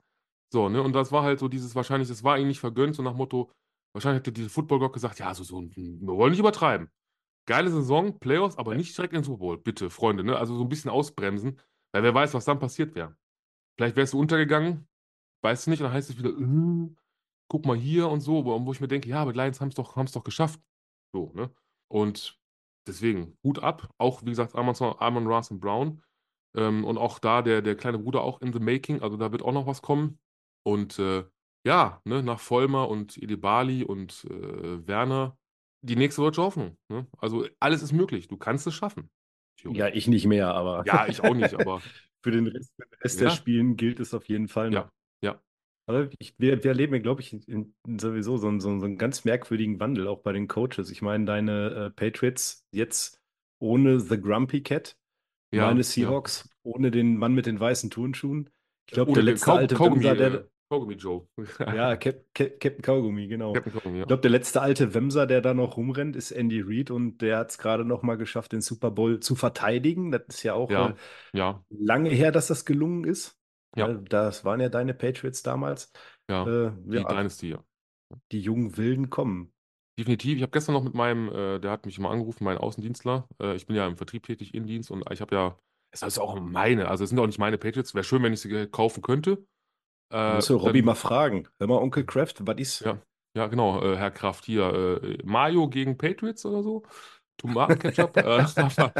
So, 0.51 0.69
ne? 0.69 0.81
Und 0.83 0.93
das 0.93 1.11
war 1.11 1.23
halt 1.23 1.39
so 1.39 1.47
dieses, 1.49 1.75
wahrscheinlich, 1.75 2.09
das 2.09 2.23
war 2.23 2.37
ihnen 2.37 2.47
nicht 2.49 2.59
vergönnt, 2.59 2.95
so 2.95 3.03
nach 3.03 3.13
Motto, 3.13 3.51
wahrscheinlich 3.93 4.25
hat 4.25 4.37
diese 4.37 4.49
Football 4.49 4.79
God 4.79 4.93
gesagt, 4.93 5.19
ja, 5.19 5.33
so, 5.33 5.43
so, 5.43 5.61
wir 5.61 6.07
wollen 6.07 6.31
nicht 6.31 6.39
übertreiben. 6.39 6.89
Geile 7.47 7.71
Saison, 7.71 8.19
Playoffs, 8.19 8.57
aber 8.57 8.75
nicht 8.75 8.95
direkt 8.97 9.13
in 9.13 9.19
den 9.19 9.25
Super 9.25 9.39
Bowl, 9.39 9.57
bitte, 9.57 9.89
Freunde, 9.89 10.23
ne? 10.23 10.37
Also 10.37 10.55
so 10.55 10.63
ein 10.63 10.69
bisschen 10.69 10.91
ausbremsen, 10.91 11.59
weil 11.93 12.03
wer 12.03 12.13
weiß, 12.13 12.33
was 12.33 12.45
dann 12.45 12.59
passiert 12.59 12.95
wäre. 12.95 13.17
Vielleicht 13.77 13.95
wärst 13.95 14.13
du 14.13 14.19
untergegangen, 14.19 14.87
weißt 15.43 15.65
du 15.65 15.71
nicht, 15.71 15.79
und 15.79 15.85
dann 15.85 15.93
heißt 15.93 16.09
es 16.09 16.17
wieder, 16.17 16.29
äh, 16.29 16.95
guck 17.51 17.65
mal 17.65 17.75
hier 17.75 18.09
und 18.09 18.21
so, 18.21 18.45
wo 18.45 18.71
ich 18.71 18.79
mir 18.79 18.87
denke, 18.87 19.09
ja, 19.09 19.21
aber 19.21 19.33
die 19.33 19.39
Lions 19.39 19.59
haben 19.59 19.69
es 19.69 19.75
doch, 19.75 19.95
haben's 19.97 20.13
doch 20.13 20.23
geschafft. 20.23 20.61
So, 21.13 21.31
ne? 21.33 21.51
Und 21.89 22.39
deswegen, 22.87 23.37
Hut 23.43 23.59
ab. 23.59 23.93
Auch, 23.97 24.21
wie 24.23 24.29
gesagt, 24.29 24.55
Amon, 24.55 24.75
Amon 24.79 25.27
Ra 25.27 25.41
und 25.49 25.59
Brown. 25.59 26.01
Ähm, 26.55 26.85
und 26.85 26.97
auch 26.97 27.19
da 27.19 27.41
der, 27.41 27.61
der 27.61 27.75
kleine 27.75 27.99
Bruder 27.99 28.21
auch 28.21 28.41
in 28.41 28.53
the 28.53 28.59
making. 28.59 29.01
Also 29.01 29.17
da 29.17 29.31
wird 29.33 29.41
auch 29.41 29.51
noch 29.51 29.67
was 29.67 29.81
kommen. 29.81 30.19
Und 30.63 30.97
äh, 30.99 31.25
ja, 31.65 32.01
ne, 32.05 32.23
nach 32.23 32.39
Vollmer 32.39 32.89
und 32.89 33.17
Edebali 33.17 33.83
und 33.83 34.25
äh, 34.29 34.87
Werner, 34.87 35.37
die 35.81 35.95
nächste 35.95 36.21
deutsche 36.21 36.41
Hoffnung. 36.41 36.77
Ne? 36.89 37.07
Also 37.17 37.47
alles 37.59 37.81
ist 37.83 37.91
möglich. 37.91 38.27
Du 38.27 38.37
kannst 38.37 38.67
es 38.67 38.73
schaffen. 38.73 39.09
Ja, 39.63 39.87
ich 39.89 40.07
nicht 40.07 40.25
mehr, 40.25 40.53
aber 40.53 40.83
Ja, 40.87 41.07
ich 41.07 41.21
auch 41.23 41.35
nicht, 41.35 41.53
aber 41.53 41.81
für 42.23 42.31
den 42.31 42.47
Rest, 42.47 42.73
für 42.75 42.85
den 42.85 42.99
Rest 43.03 43.19
der 43.19 43.27
Ja. 43.29 43.35
Spielen 43.35 43.75
gilt 43.77 43.99
es 43.99 44.13
auf 44.13 44.25
jeden 44.27 44.47
Fall 44.47 44.71
noch. 44.71 44.89
Ja, 45.23 45.33
ja. 45.33 45.41
Aber 45.87 46.09
ich, 46.19 46.33
wir, 46.37 46.63
wir 46.63 46.71
erleben, 46.71 47.01
glaube 47.03 47.21
ich, 47.21 47.33
in, 47.47 47.73
in 47.87 47.99
sowieso 47.99 48.37
so 48.37 48.47
einen, 48.47 48.59
so, 48.59 48.79
so 48.79 48.85
einen 48.85 48.97
ganz 48.97 49.23
merkwürdigen 49.25 49.79
Wandel, 49.79 50.07
auch 50.07 50.21
bei 50.21 50.31
den 50.33 50.47
Coaches. 50.47 50.89
Ich 50.91 51.01
meine, 51.01 51.25
deine 51.25 51.69
äh, 51.69 51.89
Patriots 51.91 52.63
jetzt 52.71 53.19
ohne 53.59 53.99
The 53.99 54.19
Grumpy 54.19 54.61
Cat, 54.63 54.95
Ja, 55.53 55.65
meine 55.67 55.79
ja. 55.79 55.83
Seahawks 55.83 56.49
ohne 56.63 56.91
den 56.91 57.17
Mann 57.17 57.33
mit 57.33 57.45
den 57.45 57.59
weißen 57.59 57.89
Turnschuhen. 57.89 58.49
Ich 58.87 58.93
glaube, 58.93 59.13
der 59.13 59.23
letzte 59.23 59.45
Kau- 59.45 59.55
alte 59.57 59.75
Kaugummi, 59.75 60.03
Wemser, 60.03 60.13
äh, 60.13 60.31
der, 60.31 60.47
Kaugummi 60.71 60.95
Joe. 60.95 61.27
ja, 61.59 61.95
Cap, 61.97 62.15
Cap, 62.33 62.59
Captain 62.59 62.81
Kaugummi, 62.81 63.27
genau. 63.27 63.53
Captain 63.53 63.73
Kaugummi, 63.73 63.97
ja. 63.99 64.03
Ich 64.03 64.07
glaube, 64.07 64.21
der 64.21 64.31
letzte 64.31 64.61
alte 64.61 64.93
Wemser, 64.93 65.27
der 65.27 65.41
da 65.41 65.53
noch 65.53 65.77
rumrennt, 65.77 66.15
ist 66.15 66.31
Andy 66.31 66.61
Reid 66.61 66.91
und 66.91 67.19
der 67.21 67.37
hat 67.39 67.51
es 67.51 67.57
gerade 67.57 67.85
noch 67.85 68.03
mal 68.03 68.15
geschafft, 68.17 68.53
den 68.53 68.61
Super 68.61 68.89
Bowl 68.91 69.19
zu 69.19 69.35
verteidigen. 69.35 70.11
Das 70.11 70.23
ist 70.29 70.43
ja 70.43 70.53
auch 70.53 70.69
Ja, 70.71 70.89
äh, 70.89 70.93
ja, 71.33 71.63
lange 71.69 72.09
her, 72.09 72.31
dass 72.31 72.47
das 72.47 72.65
gelungen 72.65 73.03
ist. 73.03 73.37
Ja. 73.75 73.87
Weil 73.87 73.99
Das 74.03 74.43
waren 74.45 74.59
ja 74.61 74.69
deine 74.69 74.93
Patriots 74.93 75.43
damals. 75.43 75.91
ja. 76.29 76.43
Äh, 76.45 76.71
Die 76.85 76.97
ja, 76.97 77.03
Dynasty, 77.03 77.49
ja. 77.51 77.63
die 78.31 78.41
jungen 78.41 78.77
Wilden 78.77 79.09
kommen. 79.09 79.53
Definitiv. 79.99 80.37
Ich 80.37 80.41
habe 80.41 80.51
gestern 80.51 80.73
noch 80.73 80.83
mit 80.83 80.93
meinem, 80.93 81.29
äh, 81.29 81.59
der 81.59 81.71
hat 81.71 81.85
mich 81.85 81.99
mal 81.99 82.11
angerufen, 82.11 82.43
mein 82.43 82.57
Außendienstler. 82.57 83.27
Äh, 83.41 83.55
ich 83.55 83.65
bin 83.65 83.75
ja 83.75 83.85
im 83.87 83.97
Vertrieb 83.97 84.23
tätig, 84.23 84.53
Innendienst 84.53 84.89
und 84.89 85.03
ich 85.11 85.21
habe 85.21 85.35
ja, 85.35 85.57
es 85.91 86.01
ist 86.01 86.17
auch 86.19 86.39
meine, 86.39 86.87
also 86.87 87.03
es 87.03 87.09
sind 87.09 87.19
auch 87.19 87.27
nicht 87.27 87.39
meine 87.39 87.57
Patriots. 87.57 87.93
Wäre 87.93 88.03
schön, 88.03 88.23
wenn 88.23 88.33
ich 88.33 88.39
sie 88.41 88.49
ge- 88.49 88.67
kaufen 88.67 89.01
könnte. 89.01 89.45
Äh, 90.11 90.35
Musst 90.35 90.49
du 90.49 90.57
Robby 90.57 90.81
mal 90.81 90.95
fragen. 90.95 91.47
Hör 91.59 91.67
mal, 91.67 91.77
Onkel 91.77 92.05
Kraft, 92.05 92.45
was 92.45 92.57
ist? 92.57 92.79
Ja, 92.81 93.01
ja, 93.35 93.47
genau, 93.47 93.81
äh, 93.81 93.95
Herr 93.97 94.11
Kraft 94.11 94.45
hier. 94.45 94.99
Äh, 95.03 95.17
Mayo 95.23 95.69
gegen 95.69 95.97
Patriots 95.97 96.45
oder 96.45 96.63
so. 96.63 96.83
Tomatenketchup. 97.37 98.17
äh, 98.17 98.21
aber, 98.55 98.93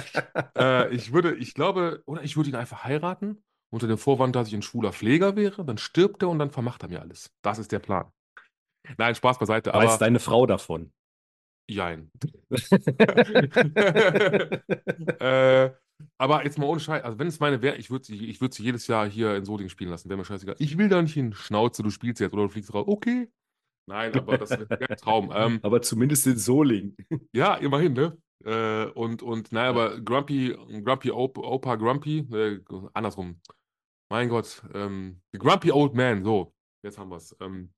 äh, 0.57 0.93
ich 0.95 1.14
würde, 1.14 1.36
ich 1.36 1.53
glaube, 1.53 2.01
oder 2.05 2.24
ich 2.24 2.38
würde 2.38 2.49
ihn 2.49 2.55
einfach 2.55 2.84
heiraten, 2.84 3.43
unter 3.72 3.88
dem 3.88 3.97
Vorwand, 3.97 4.36
dass 4.36 4.47
ich 4.47 4.53
ein 4.53 4.62
schwuler 4.62 4.91
Pfleger 4.93 5.36
wäre. 5.36 5.66
Dann 5.66 5.78
stirbt 5.78 6.24
er 6.24 6.30
und 6.30 6.39
dann 6.39 6.51
vermacht 6.51 6.84
er 6.84 6.89
mir 6.89 7.01
alles. 7.01 7.32
Das 7.41 7.59
ist 7.59 7.72
der 7.72 7.80
Plan. 7.80 8.12
Nein, 8.97 9.16
Spaß 9.16 9.38
beiseite, 9.38 9.74
aber 9.74 9.86
Weiß 9.86 9.97
deine 9.99 10.20
Frau 10.20 10.45
davon? 10.45 10.91
jein. 11.70 12.12
äh, 15.20 15.70
aber 16.17 16.43
jetzt 16.43 16.57
mal 16.57 16.65
ohne 16.65 16.79
Scheiß, 16.79 17.03
also 17.03 17.19
wenn 17.19 17.27
es 17.27 17.39
meine 17.39 17.61
wäre, 17.61 17.77
ich 17.77 17.89
würde 17.89 18.05
sie, 18.05 18.25
ich 18.25 18.41
würd 18.41 18.53
sie 18.53 18.63
jedes 18.63 18.87
Jahr 18.87 19.09
hier 19.09 19.35
in 19.35 19.45
Solingen 19.45 19.69
spielen 19.69 19.89
lassen, 19.89 20.09
wäre 20.09 20.17
mir 20.17 20.25
scheißegal. 20.25 20.55
Ich 20.59 20.77
will 20.77 20.89
da 20.89 21.01
nicht 21.01 21.13
hin, 21.13 21.33
Schnauze, 21.33 21.83
du 21.83 21.89
spielst 21.89 22.19
jetzt 22.19 22.33
oder 22.33 22.43
du 22.43 22.49
fliegst 22.49 22.73
raus. 22.73 22.85
Okay. 22.87 23.29
Nein, 23.87 24.13
aber 24.15 24.37
das 24.37 24.51
wäre 24.51 24.89
ein 24.89 24.97
Traum. 24.97 25.31
Ähm, 25.35 25.59
Aber 25.63 25.81
zumindest 25.81 26.27
in 26.27 26.37
Solingen. 26.37 26.95
ja, 27.33 27.55
immerhin, 27.55 27.93
ne? 27.93 28.17
Äh, 28.43 28.85
und, 28.91 29.23
und, 29.23 29.51
naja, 29.51 29.69
aber 29.69 29.99
Grumpy, 30.01 30.55
Grumpy 30.83 31.11
Op 31.11 31.37
Opa 31.37 31.75
Grumpy, 31.75 32.19
äh, 32.31 32.59
andersrum. 32.93 33.39
Mein 34.09 34.29
Gott, 34.29 34.61
ähm, 34.73 35.21
the 35.31 35.39
Grumpy 35.39 35.71
Old 35.71 35.93
Man, 35.93 36.23
so, 36.23 36.53
jetzt 36.83 36.97
haben 36.97 37.09
wir 37.09 37.17
es. 37.17 37.35
Ähm, 37.39 37.73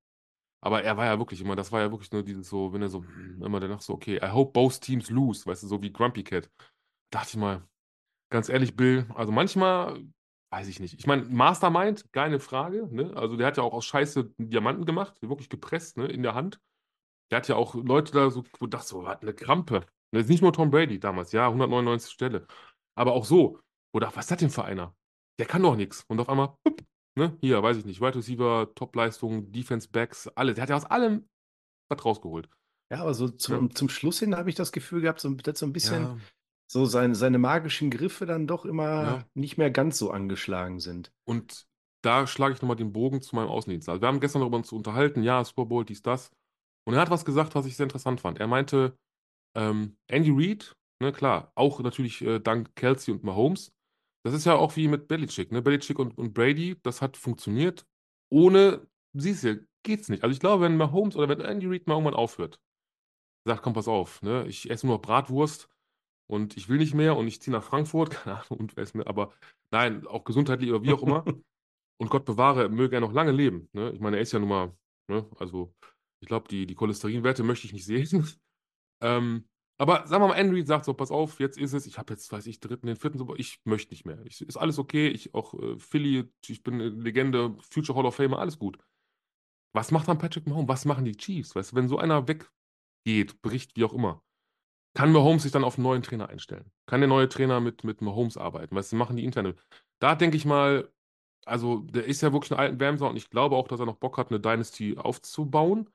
aber 0.61 0.81
er 0.83 0.95
war 0.95 1.05
ja 1.05 1.19
wirklich 1.19 1.41
immer, 1.41 1.55
das 1.55 1.71
war 1.71 1.81
ja 1.81 1.91
wirklich 1.91 2.11
nur 2.11 2.23
dieses 2.23 2.47
so, 2.47 2.71
wenn 2.71 2.81
er 2.81 2.89
so, 2.89 3.03
immer 3.41 3.59
danach 3.59 3.81
so, 3.81 3.93
okay, 3.93 4.17
I 4.17 4.31
hope 4.31 4.53
both 4.53 4.79
teams 4.79 5.09
lose, 5.09 5.45
weißt 5.45 5.63
du, 5.63 5.67
so 5.67 5.81
wie 5.81 5.91
Grumpy 5.91 6.23
Cat. 6.23 6.49
Dachte 7.11 7.31
ich 7.31 7.37
mal, 7.37 7.67
ganz 8.33 8.49
ehrlich, 8.49 8.75
Bill, 8.75 9.05
also 9.15 9.31
manchmal, 9.31 10.03
weiß 10.51 10.67
ich 10.67 10.79
nicht. 10.79 10.99
Ich 10.99 11.07
meine, 11.07 11.23
Mastermind, 11.23 12.11
keine 12.11 12.39
Frage, 12.39 12.87
ne? 12.91 13.15
Also 13.15 13.37
der 13.37 13.47
hat 13.47 13.57
ja 13.57 13.63
auch 13.63 13.73
aus 13.73 13.85
Scheiße 13.85 14.33
Diamanten 14.37 14.85
gemacht, 14.85 15.15
wirklich 15.21 15.49
gepresst, 15.49 15.97
ne, 15.97 16.07
in 16.07 16.23
der 16.23 16.35
Hand. 16.35 16.59
Der 17.31 17.37
hat 17.37 17.47
ja 17.47 17.55
auch 17.55 17.75
Leute 17.75 18.11
da 18.11 18.29
so, 18.29 18.43
wo 18.59 18.67
dachte 18.67 18.87
so, 18.87 19.03
was 19.03 19.21
eine 19.21 19.33
Krampe. 19.33 19.85
Das 20.11 20.23
ist 20.23 20.29
nicht 20.29 20.41
nur 20.41 20.51
Tom 20.51 20.69
Brady 20.69 20.99
damals, 20.99 21.31
ja, 21.31 21.47
199 21.47 22.11
Stelle. 22.11 22.47
Aber 22.95 23.13
auch 23.13 23.25
so, 23.25 23.59
wo 23.93 23.99
dachte, 23.99 24.17
was 24.17 24.25
ist 24.25 24.31
das 24.31 24.39
denn 24.39 24.49
für 24.49 24.65
einer? 24.65 24.95
Der 25.39 25.45
kann 25.45 25.63
doch 25.63 25.75
nichts. 25.75 26.03
Und 26.07 26.19
auf 26.19 26.29
einmal, 26.29 26.55
hup, 26.67 26.83
ne, 27.15 27.37
hier, 27.41 27.61
weiß 27.63 27.77
ich 27.77 27.85
nicht, 27.85 28.01
Wide 28.01 28.15
Receiver, 28.15 28.73
Top-Leistung, 28.75 29.51
Defense 29.51 29.87
Backs, 29.89 30.27
alles. 30.29 30.55
Der 30.55 30.63
hat 30.63 30.69
ja 30.69 30.75
aus 30.75 30.85
allem 30.85 31.27
was 31.89 32.03
rausgeholt. 32.03 32.49
Ja, 32.91 33.01
aber 33.01 33.13
so 33.13 33.27
Ja. 33.27 33.37
zum, 33.37 33.75
zum 33.75 33.89
Schluss 33.89 34.19
hin 34.19 34.35
habe 34.35 34.49
ich 34.49 34.55
das 34.55 34.71
Gefühl 34.71 35.01
gehabt, 35.01 35.19
so, 35.19 35.29
dass 35.33 35.59
so 35.59 35.65
ein 35.65 35.73
bisschen 35.73 36.03
Ja, 36.03 36.17
so 36.73 36.85
seine, 36.85 37.15
seine 37.15 37.37
magischen 37.39 37.89
Griffe 37.89 38.25
dann 38.25 38.47
doch 38.47 38.65
immer 38.65 39.03
Ja. 39.03 39.25
nicht 39.35 39.57
mehr 39.57 39.71
ganz 39.71 39.97
so 39.97 40.11
angeschlagen 40.11 40.79
sind. 40.79 41.11
und 41.25 41.65
da 42.05 42.27
schlage 42.27 42.53
ich 42.53 42.61
nochmal 42.61 42.75
den 42.75 42.91
Bogen 42.91 43.21
zu 43.21 43.33
meinem 43.33 43.47
Außendienst. 43.47 43.87
Also 43.87 44.01
wir 44.01 44.09
haben 44.09 44.19
gestern 44.19 44.41
darüber 44.41 44.57
uns 44.57 44.73
unterhalten, 44.73 45.23
ja, 45.23 45.41
Super 45.45 45.65
Bowl, 45.65 45.85
dies, 45.85 46.01
das. 46.01 46.31
Und 46.85 46.95
er 46.95 46.99
hat 46.99 47.09
was 47.09 47.23
gesagt, 47.23 47.55
was 47.55 47.65
ich 47.65 47.77
sehr 47.77 47.85
interessant 47.85 48.19
fand. 48.19 48.39
Er 48.41 48.47
meinte, 48.47 48.97
ähm, 49.55 49.97
Andy 50.07 50.31
Reid, 50.33 50.75
ne, 51.01 51.13
klar, 51.13 51.53
auch 51.55 51.79
natürlich 51.81 52.21
äh, 52.21 52.39
dank 52.39 52.75
Kelsey 52.75 53.13
und 53.13 53.23
Mahomes. 53.23 53.71
Das 54.25 54.33
ist 54.33 54.45
ja 54.45 54.55
auch 54.55 54.75
wie 54.75 54.89
mit 54.89 55.07
Belichick, 55.07 55.51
ne? 55.53 55.61
Belichick 55.61 55.99
und, 55.99 56.17
und 56.17 56.33
Brady, 56.33 56.77
das 56.83 57.01
hat 57.01 57.15
funktioniert. 57.17 57.85
Ohne, 58.29 58.85
siehst 59.13 59.43
du, 59.45 59.65
geht's 59.83 60.09
nicht. 60.09 60.23
Also 60.23 60.33
ich 60.33 60.41
glaube, 60.41 60.63
wenn 60.63 60.75
Mahomes 60.77 61.15
oder 61.15 61.29
wenn 61.29 61.39
Andy 61.41 61.67
Reid 61.67 61.87
mal 61.87 61.93
irgendwann 61.95 62.15
aufhört, 62.15 62.59
sagt, 63.45 63.61
komm, 63.63 63.73
pass 63.73 63.87
auf, 63.87 64.21
ne? 64.21 64.45
Ich 64.47 64.69
esse 64.69 64.85
nur 64.87 64.95
noch 64.97 65.01
Bratwurst 65.01 65.69
und 66.27 66.57
ich 66.57 66.69
will 66.69 66.77
nicht 66.77 66.93
mehr 66.93 67.15
und 67.17 67.27
ich 67.27 67.41
ziehe 67.41 67.55
nach 67.55 67.63
Frankfurt, 67.63 68.09
keine 68.11 68.37
Ahnung, 68.37 68.59
und 68.59 68.75
wer 68.75 68.83
ist 68.83 68.95
mir, 68.95 69.07
aber 69.07 69.33
nein, 69.71 70.05
auch 70.07 70.23
gesundheitlich 70.23 70.69
oder 70.69 70.83
wie 70.83 70.93
auch 70.93 71.03
immer. 71.03 71.25
Und 71.97 72.09
Gott 72.09 72.25
bewahre, 72.25 72.69
möge 72.69 72.95
er 72.97 73.01
noch 73.01 73.13
lange 73.13 73.31
leben. 73.31 73.69
Ne? 73.71 73.91
Ich 73.91 73.99
meine, 74.01 74.17
er 74.17 74.23
ist 74.23 74.33
ja 74.33 74.39
nun 74.39 74.49
mal, 74.49 74.75
ne? 75.07 75.29
also 75.37 75.73
ich 76.19 76.27
glaube, 76.27 76.47
die, 76.49 76.65
die 76.65 76.75
Cholesterinwerte 76.75 77.43
möchte 77.43 77.67
ich 77.67 77.71
nicht 77.71 77.85
sehen. 77.85 78.27
ähm, 79.01 79.47
aber 79.77 80.07
sagen 80.07 80.23
wir 80.23 80.29
mal, 80.29 80.35
Andy 80.35 80.57
Reid 80.57 80.67
sagt 80.67 80.85
so, 80.85 80.93
pass 80.93 81.11
auf, 81.11 81.39
jetzt 81.39 81.57
ist 81.57 81.73
es, 81.73 81.85
ich 81.85 81.97
habe 81.97 82.13
jetzt, 82.13 82.31
weiß 82.31 82.45
ich, 82.47 82.59
dritten, 82.59 82.87
den 82.87 82.95
vierten, 82.95 83.21
ich 83.37 83.59
möchte 83.63 83.91
nicht 83.91 84.05
mehr. 84.05 84.19
Ich, 84.25 84.41
ist 84.41 84.57
alles 84.57 84.79
okay, 84.79 85.07
ich 85.07 85.33
auch 85.33 85.53
äh, 85.53 85.77
Philly, 85.79 86.31
ich 86.47 86.63
bin 86.63 86.75
eine 86.75 86.89
Legende, 86.89 87.55
Future 87.59 87.97
Hall 87.97 88.05
of 88.05 88.15
Famer, 88.15 88.39
alles 88.39 88.57
gut. 88.57 88.77
Was 89.73 89.91
macht 89.91 90.07
dann 90.07 90.19
Patrick 90.19 90.47
Mahomes? 90.47 90.69
Was 90.69 90.85
machen 90.85 91.05
die 91.05 91.17
Chiefs? 91.17 91.55
Weißt 91.55 91.71
du, 91.71 91.75
wenn 91.75 91.87
so 91.87 91.97
einer 91.97 92.27
weggeht, 92.27 93.41
bricht, 93.41 93.75
wie 93.75 93.83
auch 93.83 93.93
immer, 93.93 94.23
kann 94.95 95.11
Mahomes 95.11 95.43
sich 95.43 95.51
dann 95.51 95.63
auf 95.63 95.77
einen 95.77 95.83
neuen 95.83 96.03
Trainer 96.03 96.29
einstellen? 96.29 96.71
Kann 96.85 97.01
der 97.01 97.07
neue 97.07 97.29
Trainer 97.29 97.59
mit, 97.59 97.83
mit 97.83 98.01
Mahomes 98.01 98.37
arbeiten? 98.37 98.75
Weißt 98.75 98.91
du, 98.91 98.95
machen 98.95 99.17
die 99.17 99.25
interne. 99.25 99.55
Da 99.99 100.15
denke 100.15 100.37
ich 100.37 100.45
mal, 100.45 100.91
also 101.45 101.79
der 101.79 102.05
ist 102.05 102.21
ja 102.21 102.31
wirklich 102.31 102.51
ein 102.51 102.59
alten 102.59 102.79
Wärmser 102.79 103.09
und 103.09 103.17
ich 103.17 103.29
glaube 103.29 103.55
auch, 103.55 103.67
dass 103.67 103.79
er 103.79 103.85
noch 103.85 103.97
Bock 103.97 104.17
hat, 104.17 104.29
eine 104.29 104.39
Dynasty 104.39 104.97
aufzubauen. 104.97 105.89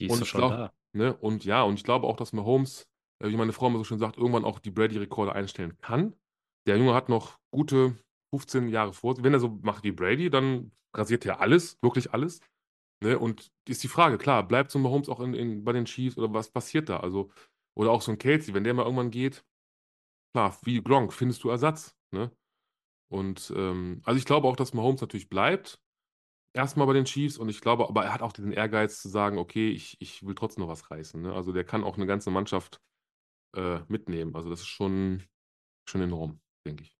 Die 0.00 0.06
ist 0.06 0.12
Und 0.20 0.26
schon 0.26 0.40
glaub- 0.40 0.52
da. 0.52 0.72
Ne? 0.92 1.16
Und 1.16 1.44
ja, 1.44 1.62
und 1.62 1.74
ich 1.74 1.84
glaube 1.84 2.06
auch, 2.06 2.16
dass 2.16 2.32
Mahomes, 2.32 2.88
äh, 3.22 3.28
wie 3.28 3.36
meine 3.36 3.52
Frau 3.52 3.66
immer 3.68 3.78
so 3.78 3.84
schön 3.84 3.98
sagt, 3.98 4.16
irgendwann 4.16 4.44
auch 4.44 4.58
die 4.58 4.70
Brady-Rekorde 4.70 5.32
einstellen 5.32 5.78
kann. 5.78 6.14
Der 6.66 6.76
Junge 6.78 6.94
hat 6.94 7.08
noch 7.08 7.38
gute 7.50 7.96
15 8.34 8.68
Jahre 8.68 8.92
vor. 8.92 9.22
Wenn 9.22 9.32
er 9.32 9.40
so 9.40 9.58
macht 9.62 9.84
wie 9.84 9.92
Brady, 9.92 10.30
dann 10.30 10.72
rasiert 10.94 11.24
er 11.26 11.40
alles, 11.40 11.78
wirklich 11.82 12.12
alles. 12.12 12.40
Ne? 13.02 13.18
Und 13.18 13.52
ist 13.68 13.82
die 13.82 13.88
Frage, 13.88 14.18
klar, 14.18 14.46
bleibt 14.46 14.70
so 14.70 14.78
Mahomes 14.78 15.08
auch 15.08 15.20
in, 15.20 15.34
in, 15.34 15.64
bei 15.64 15.72
den 15.72 15.84
Chiefs 15.84 16.18
oder 16.18 16.32
was 16.32 16.50
passiert 16.50 16.88
da? 16.88 16.98
Also, 17.00 17.30
oder 17.76 17.90
auch 17.90 18.02
so 18.02 18.12
ein 18.12 18.18
Kelsey, 18.18 18.54
wenn 18.54 18.64
der 18.64 18.74
mal 18.74 18.84
irgendwann 18.84 19.10
geht, 19.10 19.44
klar, 20.34 20.56
wie 20.62 20.82
Gronk, 20.82 21.12
findest 21.12 21.44
du 21.44 21.50
Ersatz. 21.50 21.96
Ne? 22.12 22.30
Und 23.10 23.52
ähm, 23.56 24.02
also 24.04 24.18
ich 24.18 24.24
glaube 24.24 24.48
auch, 24.48 24.56
dass 24.56 24.74
Mahomes 24.74 25.00
natürlich 25.00 25.28
bleibt. 25.28 25.80
Erstmal 26.52 26.86
bei 26.86 26.94
den 26.94 27.04
Chiefs 27.04 27.38
und 27.38 27.48
ich 27.48 27.60
glaube, 27.60 27.88
aber 27.88 28.04
er 28.04 28.14
hat 28.14 28.22
auch 28.22 28.32
diesen 28.32 28.52
Ehrgeiz 28.52 29.00
zu 29.00 29.08
sagen, 29.08 29.38
okay, 29.38 29.70
ich, 29.70 29.96
ich 30.00 30.26
will 30.26 30.34
trotzdem 30.34 30.62
noch 30.64 30.70
was 30.70 30.90
reißen. 30.90 31.22
Ne? 31.22 31.32
Also 31.32 31.52
der 31.52 31.64
kann 31.64 31.84
auch 31.84 31.96
eine 31.96 32.06
ganze 32.06 32.30
Mannschaft 32.30 32.80
äh, 33.56 33.80
mitnehmen. 33.88 34.34
Also 34.34 34.50
das 34.50 34.60
ist 34.60 34.66
schon, 34.66 35.22
schon 35.88 36.00
enorm, 36.00 36.40
denke 36.66 36.84
ich. 36.84 36.96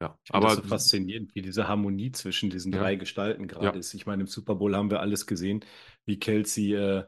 Ja, 0.00 0.16
Ich 0.24 0.32
aber 0.32 0.48
das 0.48 0.56
so 0.56 0.62
faszinierend, 0.62 1.34
wie 1.34 1.42
diese 1.42 1.68
Harmonie 1.68 2.12
zwischen 2.12 2.50
diesen 2.50 2.72
Ja. 2.72 2.78
drei 2.80 2.96
Gestalten 2.96 3.48
gerade 3.48 3.78
Ja. 3.78 3.80
ist. 3.80 3.94
Ich 3.94 4.06
meine, 4.06 4.22
im 4.22 4.26
Super 4.26 4.54
Bowl 4.54 4.76
haben 4.76 4.90
wir 4.90 5.00
alles 5.00 5.26
gesehen, 5.26 5.64
wie 6.06 6.18
Kelsey 6.18 6.74
äh, 6.74 7.04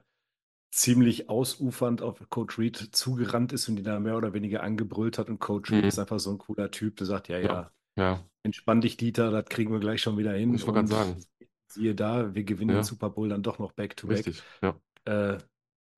ziemlich 0.72 1.28
ausufernd 1.28 2.02
auf 2.02 2.28
Coach 2.30 2.58
Reed 2.58 2.76
zugerannt 2.92 3.52
ist 3.52 3.68
und 3.68 3.78
ihn 3.78 3.84
da 3.84 3.98
mehr 4.00 4.16
oder 4.16 4.32
weniger 4.34 4.62
angebrüllt 4.62 5.18
hat. 5.18 5.28
Und 5.28 5.40
Coach 5.40 5.72
Reed 5.72 5.82
Mhm. 5.82 5.88
ist 5.88 5.98
einfach 5.98 6.20
so 6.20 6.30
ein 6.30 6.38
cooler 6.38 6.70
Typ, 6.70 6.96
der 6.96 7.06
sagt, 7.06 7.28
ja, 7.28 7.38
Ja. 7.38 7.46
ja, 7.48 7.72
ja, 7.96 8.24
entspann 8.44 8.80
dich, 8.80 8.96
Dieter, 8.96 9.30
das 9.30 9.46
kriegen 9.46 9.72
wir 9.72 9.80
gleich 9.80 10.00
schon 10.02 10.16
wieder 10.16 10.32
hin. 10.32 10.54
Ich 10.54 10.62
wollte 10.66 10.84
gerade 10.86 10.88
sagen. 10.88 11.24
Siehe 11.72 11.94
da, 11.94 12.34
wir 12.34 12.44
gewinnen 12.44 12.70
Ja. 12.70 12.78
den 12.80 12.84
Super 12.84 13.10
Bowl 13.10 13.28
dann 13.28 13.42
doch 13.42 13.58
noch 13.58 13.72
back-to-back. 13.72 14.26
richtig. 14.26 14.42
Ja. 14.62 14.80
Äh, 15.04 15.38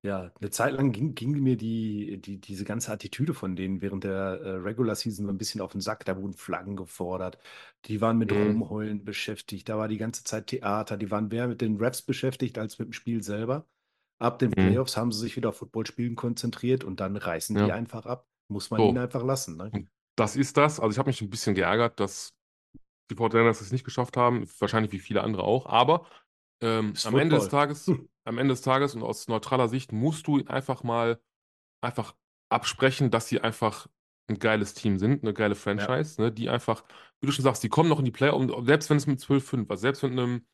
ja, 0.04 0.32
eine 0.40 0.50
Zeit 0.50 0.74
lang 0.74 0.90
ging, 0.92 1.14
ging 1.14 1.30
mir 1.40 1.56
die, 1.56 2.18
die, 2.20 2.38
diese 2.40 2.64
ganze 2.64 2.90
Attitüde 2.92 3.34
von 3.34 3.54
denen 3.56 3.80
während 3.82 4.04
der 4.04 4.40
äh, 4.42 4.50
Regular 4.56 4.96
Season 4.96 5.26
so 5.26 5.32
ein 5.32 5.38
bisschen 5.38 5.60
auf 5.60 5.72
den 5.72 5.80
Sack. 5.80 6.04
Da 6.04 6.16
wurden 6.20 6.34
Flaggen 6.34 6.76
gefordert. 6.76 7.38
Die 7.86 8.00
waren 8.00 8.18
mit 8.18 8.32
Mhm. 8.32 8.38
Rumheulen 8.38 9.04
beschäftigt. 9.04 9.68
Da 9.68 9.78
war 9.78 9.86
die 9.88 9.98
ganze 9.98 10.24
Zeit 10.24 10.48
Theater. 10.48 10.96
Die 10.96 11.10
waren 11.10 11.28
mehr 11.28 11.46
mit 11.48 11.60
den 11.60 11.76
Raps 11.80 12.02
beschäftigt 12.02 12.58
als 12.58 12.78
mit 12.80 12.88
dem 12.88 12.92
Spiel 12.92 13.22
selber. 13.22 13.64
Ab 14.22 14.38
den 14.38 14.50
Mhm. 14.50 14.54
Playoffs 14.56 14.96
haben 14.96 15.10
sie 15.12 15.18
sich 15.18 15.36
wieder 15.36 15.48
auf 15.50 15.56
Footballspielen 15.56 16.14
konzentriert 16.14 16.84
und 16.84 17.00
dann 17.00 17.16
reißen 17.16 17.56
die 17.56 17.62
Ja. 17.62 17.74
einfach 17.74 18.06
ab. 18.06 18.26
Muss 18.48 18.70
man 18.70 18.80
So. 18.80 18.88
ihnen 18.88 18.98
einfach 18.98 19.24
lassen. 19.24 19.56
Ne? 19.56 19.86
Das 20.16 20.36
ist 20.36 20.56
das. 20.56 20.78
Also 20.78 20.92
ich 20.92 20.98
habe 20.98 21.08
mich 21.08 21.20
ein 21.22 21.30
bisschen 21.30 21.54
geärgert, 21.54 21.98
dass 21.98 22.34
die 23.10 23.16
Fortinanders 23.16 23.60
es 23.60 23.72
nicht 23.72 23.84
geschafft 23.84 24.16
haben. 24.16 24.46
Wahrscheinlich 24.58 24.92
wie 24.92 24.98
viele 25.00 25.22
andere 25.22 25.42
auch. 25.42 25.66
Aber 25.66 26.06
ähm, 26.60 26.94
am 27.04 27.18
Ende 27.18 27.36
des. 27.36 27.48
Tages, 27.48 27.86
Hm. 27.86 28.08
am 28.24 28.38
Ende 28.38 28.52
des 28.52 28.62
Tages 28.62 28.94
und 28.94 29.02
aus 29.02 29.26
neutraler 29.28 29.68
Sicht 29.68 29.92
musst 29.92 30.26
du 30.26 30.44
einfach 30.46 30.82
mal 30.84 31.20
einfach 31.82 32.14
absprechen, 32.50 33.10
dass 33.10 33.28
sie 33.28 33.40
einfach 33.40 33.88
ein 34.28 34.38
geiles 34.38 34.74
Team 34.74 34.98
sind, 34.98 35.24
eine 35.24 35.34
geile 35.34 35.54
Franchise, 35.54 36.20
ne, 36.20 36.30
die 36.30 36.48
einfach, 36.48 36.84
wie 37.20 37.26
du 37.26 37.32
schon 37.32 37.42
sagst, 37.42 37.62
die 37.64 37.68
kommen 37.68 37.88
noch 37.88 37.98
in 37.98 38.04
die 38.04 38.10
Playoffs, 38.12 38.46
selbst 38.66 38.90
wenn 38.90 38.96
es 38.98 39.06
mit 39.06 39.20
12-5, 39.20 39.68
also 39.70 39.80
selbst 39.80 40.02
mit 40.02 40.12
einem 40.12 40.46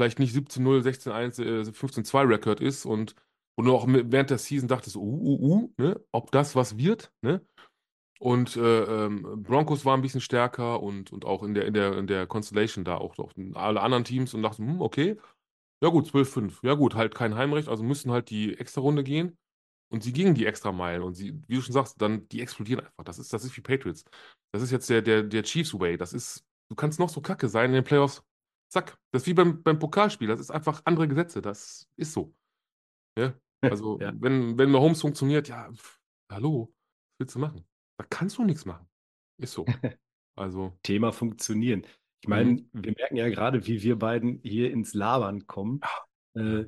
vielleicht 0.00 0.18
nicht 0.18 0.34
17-0, 0.34 0.82
16-1, 0.82 1.42
äh, 1.42 1.70
15-2-Record 1.70 2.60
ist 2.60 2.86
und 2.86 3.14
du 3.58 3.74
auch 3.74 3.86
während 3.86 4.30
der 4.30 4.38
Season 4.38 4.68
dachtest, 4.68 4.96
uh, 4.96 5.00
uh, 5.00 5.38
uh, 5.38 5.74
ne, 5.76 6.00
ob 6.12 6.32
das 6.32 6.56
was 6.56 6.78
wird, 6.78 7.12
ne? 7.20 7.44
Und 8.18 8.56
äh, 8.56 9.06
ähm, 9.06 9.42
Broncos 9.42 9.84
waren 9.84 10.00
ein 10.00 10.02
bisschen 10.02 10.20
stärker 10.20 10.82
und, 10.82 11.10
und 11.10 11.24
auch 11.26 11.42
in 11.42 11.54
der, 11.54 11.66
in 11.66 11.74
der, 11.74 11.96
in 11.96 12.06
der 12.06 12.26
Constellation 12.26 12.84
da 12.84 12.96
auch 12.96 13.16
noch 13.16 13.32
alle 13.54 13.80
anderen 13.80 14.04
Teams 14.04 14.34
und 14.34 14.42
dachten, 14.42 14.66
hm, 14.66 14.80
okay, 14.80 15.18
ja 15.82 15.88
gut, 15.88 16.06
12-5. 16.06 16.58
Ja 16.62 16.74
gut, 16.74 16.94
halt 16.94 17.14
kein 17.14 17.34
Heimrecht, 17.34 17.68
also 17.68 17.82
müssen 17.82 18.10
halt 18.10 18.28
die 18.30 18.58
extra 18.58 18.82
Runde 18.82 19.04
gehen. 19.04 19.38
Und 19.90 20.02
sie 20.02 20.12
gingen 20.12 20.34
die 20.34 20.46
extra 20.46 20.70
Meilen 20.70 21.02
und 21.02 21.14
sie, 21.14 21.34
wie 21.48 21.56
du 21.56 21.62
schon 21.62 21.72
sagst, 21.72 22.00
dann, 22.00 22.28
die 22.28 22.40
explodieren 22.42 22.80
einfach. 22.80 23.04
Das 23.04 23.18
ist, 23.18 23.32
das 23.32 23.44
ist 23.44 23.56
wie 23.56 23.62
Patriots. 23.62 24.04
Das 24.52 24.62
ist 24.62 24.70
jetzt 24.70 24.88
der, 24.88 25.02
der, 25.02 25.22
der 25.22 25.42
Chiefs 25.42 25.78
Way. 25.78 25.96
Das 25.96 26.12
ist, 26.12 26.44
du 26.68 26.76
kannst 26.76 27.00
noch 27.00 27.08
so 27.08 27.20
kacke 27.20 27.48
sein 27.48 27.70
in 27.70 27.74
den 27.74 27.84
Playoffs. 27.84 28.22
Zack. 28.70 28.98
Das 29.10 29.22
ist 29.22 29.26
wie 29.26 29.34
beim, 29.34 29.62
beim 29.62 29.78
Pokalspiel. 29.78 30.28
Das 30.28 30.40
ist 30.40 30.50
einfach 30.50 30.82
andere 30.84 31.08
Gesetze. 31.08 31.42
Das 31.42 31.88
ist 31.96 32.12
so. 32.12 32.34
Ja? 33.18 33.34
Also, 33.62 34.00
Ja. 34.00 34.12
wenn, 34.18 34.56
wenn 34.56 34.70
Mahomes 34.70 35.02
funktioniert, 35.02 35.48
ja, 35.48 35.70
pff, 35.70 36.00
hallo, 36.32 36.72
was 36.72 37.18
willst 37.18 37.34
du 37.34 37.38
machen? 37.40 37.66
Da 37.98 38.06
kannst 38.08 38.38
du 38.38 38.44
nichts 38.44 38.64
machen. 38.64 38.88
Ist 39.38 39.52
so. 39.52 39.66
Also, 40.36 40.78
Thema 40.82 41.12
funktionieren. 41.12 41.84
Ich 42.22 42.28
Mhm. 42.28 42.30
meine, 42.30 42.64
wir 42.72 42.92
merken 42.96 43.16
ja 43.16 43.28
gerade, 43.28 43.66
wie 43.66 43.82
wir 43.82 43.98
beiden 43.98 44.40
hier 44.42 44.70
ins 44.70 44.94
Labern 44.94 45.46
kommen. 45.46 45.80
Äh, 46.34 46.64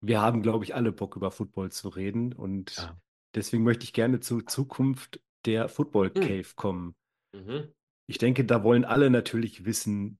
wir 0.00 0.20
haben, 0.20 0.42
glaube 0.42 0.64
ich, 0.64 0.74
alle 0.74 0.90
Bock 0.90 1.14
über 1.14 1.30
Football 1.30 1.70
zu 1.70 1.88
reden 1.90 2.32
und 2.32 2.74
Ja. 2.76 3.00
deswegen 3.34 3.62
möchte 3.62 3.84
ich 3.84 3.92
gerne 3.92 4.18
zur 4.20 4.46
Zukunft 4.46 5.20
der 5.44 5.68
Football 5.68 6.08
Mhm. 6.08 6.20
Cave 6.20 6.48
kommen. 6.56 6.96
mhm. 7.32 7.72
Ich 8.08 8.18
denke, 8.18 8.44
da 8.44 8.64
wollen 8.64 8.84
alle 8.84 9.10
natürlich 9.10 9.64
wissen, 9.64 10.18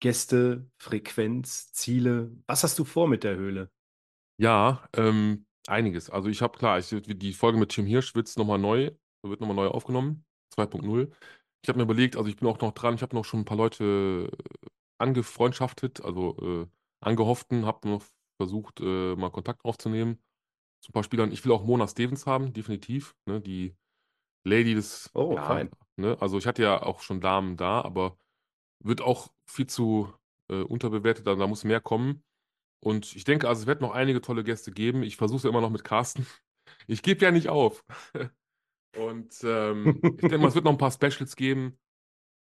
Gäste, 0.00 0.70
Frequenz, 0.78 1.72
Ziele. 1.72 2.32
Was 2.46 2.64
hast 2.64 2.78
du 2.78 2.84
vor 2.84 3.08
mit 3.08 3.24
der 3.24 3.36
Höhle? 3.36 3.70
Ja, 4.38 4.88
ähm, 4.94 5.46
einiges. 5.66 6.10
Also 6.10 6.28
ich 6.28 6.42
habe 6.42 6.58
klar, 6.58 6.78
ich, 6.78 6.88
die 6.90 7.32
Folge 7.32 7.58
mit 7.58 7.70
Tim 7.70 7.86
Hirsch 7.86 8.14
wird 8.14 8.34
nochmal 8.36 8.58
neu, 8.58 8.90
wird 9.22 9.40
nochmal 9.40 9.56
neu 9.56 9.68
aufgenommen, 9.68 10.24
2.0. 10.50 11.10
Ich 11.62 11.68
habe 11.68 11.78
mir 11.78 11.84
überlegt, 11.84 12.16
also 12.16 12.28
ich 12.28 12.36
bin 12.36 12.48
auch 12.48 12.60
noch 12.60 12.72
dran, 12.72 12.94
ich 12.94 13.02
habe 13.02 13.16
noch 13.16 13.24
schon 13.24 13.40
ein 13.40 13.44
paar 13.44 13.56
Leute 13.56 14.30
äh, 14.32 14.66
angefreundschaftet, 14.98 16.02
also 16.04 16.36
äh, 16.64 16.66
angehofften, 17.00 17.66
habe 17.66 17.88
noch 17.88 18.02
versucht, 18.36 18.80
äh, 18.80 19.16
mal 19.16 19.30
Kontakt 19.30 19.64
aufzunehmen 19.64 20.18
zu 20.82 20.90
ein 20.90 20.94
paar 20.94 21.04
Spielern. 21.04 21.32
Ich 21.32 21.44
will 21.44 21.52
auch 21.52 21.64
Mona 21.64 21.88
Stevens 21.88 22.26
haben, 22.26 22.52
definitiv, 22.54 23.16
ne, 23.26 23.40
die 23.40 23.76
Lady 24.44 24.74
des, 24.74 25.12
Oh, 25.14 25.36
ja, 25.36 25.42
fein. 25.42 25.70
ne, 25.96 26.16
also 26.20 26.38
ich 26.38 26.46
hatte 26.46 26.62
ja 26.62 26.82
auch 26.82 27.00
schon 27.00 27.20
Damen 27.20 27.56
da, 27.56 27.82
aber 27.82 28.18
wird 28.82 29.00
auch 29.00 29.32
viel 29.46 29.66
zu 29.66 30.12
äh, 30.50 30.62
unterbewertet, 30.62 31.26
da 31.26 31.34
muss 31.46 31.64
mehr 31.64 31.80
kommen. 31.80 32.22
Und 32.80 33.16
ich 33.16 33.24
denke, 33.24 33.48
also 33.48 33.62
es 33.62 33.66
wird 33.66 33.80
noch 33.80 33.92
einige 33.92 34.20
tolle 34.20 34.44
Gäste 34.44 34.70
geben. 34.70 35.02
Ich 35.02 35.16
versuche 35.16 35.38
es 35.38 35.42
ja 35.44 35.50
immer 35.50 35.60
noch 35.60 35.70
mit 35.70 35.84
Carsten. 35.84 36.26
Ich 36.88 37.02
gebe 37.02 37.24
ja 37.24 37.30
nicht 37.30 37.48
auf. 37.48 37.84
Und 38.96 39.40
ähm, 39.44 40.00
ich 40.02 40.16
denke 40.16 40.38
mal, 40.38 40.48
es 40.48 40.56
wird 40.56 40.64
noch 40.64 40.72
ein 40.72 40.78
paar 40.78 40.90
Specials 40.90 41.36
geben. 41.36 41.78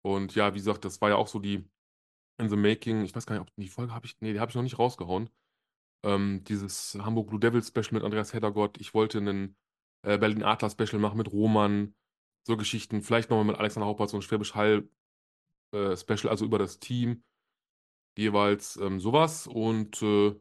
Und 0.02 0.34
ja, 0.34 0.54
wie 0.54 0.58
gesagt, 0.58 0.86
das 0.86 1.00
war 1.02 1.10
ja 1.10 1.16
auch 1.16 1.28
so 1.28 1.38
die 1.38 1.68
in 2.38 2.48
the 2.48 2.56
making. 2.56 3.04
Ich 3.04 3.14
weiß 3.14 3.26
gar 3.26 3.34
nicht, 3.34 3.42
ob 3.42 3.54
die 3.56 3.68
Folge 3.68 3.92
habe 3.92 4.06
ich, 4.06 4.16
nee, 4.20 4.32
die 4.32 4.40
habe 4.40 4.48
ich 4.48 4.54
noch 4.54 4.62
nicht 4.62 4.78
rausgehauen. 4.78 5.28
Ähm, 6.04 6.42
dieses 6.44 6.94
Hamburg 6.94 7.28
Blue 7.28 7.40
Devils 7.40 7.68
Special 7.68 7.92
mit 7.92 8.02
Andreas 8.02 8.32
Heddergott. 8.32 8.80
Ich 8.80 8.94
wollte 8.94 9.18
einen 9.18 9.56
äh, 10.06 10.16
Berlin 10.16 10.42
Adler 10.42 10.70
Special 10.70 10.98
machen 10.98 11.18
mit 11.18 11.32
Roman. 11.32 11.94
So 12.46 12.56
Geschichten. 12.56 13.02
Vielleicht 13.02 13.28
nochmal 13.28 13.46
mit 13.46 13.56
Alexander 13.56 13.94
so 14.06 14.16
ein 14.16 14.22
Schwäbisch 14.22 14.54
Hall 14.54 14.88
äh, 15.74 15.96
Special, 15.96 16.28
also 16.30 16.44
über 16.44 16.58
das 16.58 16.78
Team. 16.78 17.24
jeweils 18.18 18.76
ähm, 18.76 19.00
sowas. 19.00 19.46
Und 19.46 20.02
äh, 20.02 20.34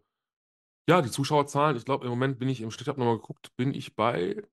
ja, 0.89 1.01
die 1.01 1.11
Zuschauerzahlen, 1.11 1.77
ich 1.77 1.85
glaube, 1.85 2.05
im 2.05 2.11
Moment 2.11 2.39
bin 2.39 2.49
ich 2.49 2.61
im 2.61 2.71
Schnitt, 2.71 2.83
ich 2.83 2.87
habe 2.89 2.99
nochmal 2.99 3.17
geguckt, 3.17 3.55
bin 3.57 3.73
ich 3.73 3.95
bei 3.95 4.43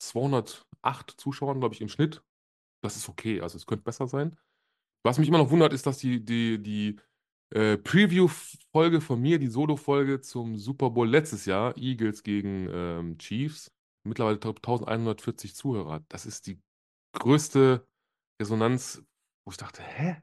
208 0.00 1.12
Zuschauern, 1.18 1.60
glaube 1.60 1.74
ich, 1.74 1.80
im 1.80 1.88
Schnitt. 1.88 2.22
Das 2.82 2.96
ist 2.96 3.08
okay, 3.08 3.40
also 3.40 3.56
es 3.56 3.66
könnte 3.66 3.84
besser 3.84 4.06
sein. 4.08 4.38
Was 5.04 5.18
mich 5.18 5.28
immer 5.28 5.38
noch 5.38 5.50
wundert, 5.50 5.72
ist, 5.72 5.86
dass 5.86 5.98
die, 5.98 6.24
die, 6.24 6.62
die 6.62 6.96
äh, 7.50 7.78
Preview-Folge 7.78 9.00
von 9.00 9.20
mir, 9.20 9.38
die 9.38 9.48
Solo-Folge 9.48 10.20
zum 10.20 10.56
Super 10.56 10.90
Bowl 10.90 11.08
letztes 11.08 11.46
Jahr, 11.46 11.76
Eagles 11.76 12.22
gegen 12.22 12.68
ähm, 12.70 13.18
Chiefs, 13.18 13.72
mittlerweile 14.04 14.36
1140 14.36 15.54
Zuhörer. 15.54 16.04
Das 16.08 16.26
ist 16.26 16.46
die 16.46 16.60
größte 17.12 17.86
Resonanz, 18.40 19.02
wo 19.50 19.52
ich 19.52 19.56
dachte, 19.56 19.82
hä? 19.82 20.22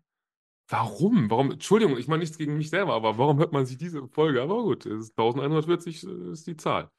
Warum? 0.70 1.30
Warum? 1.30 1.52
Entschuldigung, 1.52 1.98
ich 1.98 2.08
meine 2.08 2.22
nichts 2.22 2.38
gegen 2.38 2.58
mich 2.58 2.70
selber, 2.70 2.94
aber 2.94 3.18
warum 3.18 3.40
hört 3.40 3.52
man 3.52 3.66
sich 3.66 3.78
diese 3.78 4.08
Folge? 4.08 4.42
Aber 4.42 4.64
gut, 4.64 4.86
es 4.86 5.06
ist 5.06 5.18
1140 5.18 6.04
äh, 6.06 6.32
ist 6.32 6.48
die 6.48 6.56
Zahl. 6.56 6.90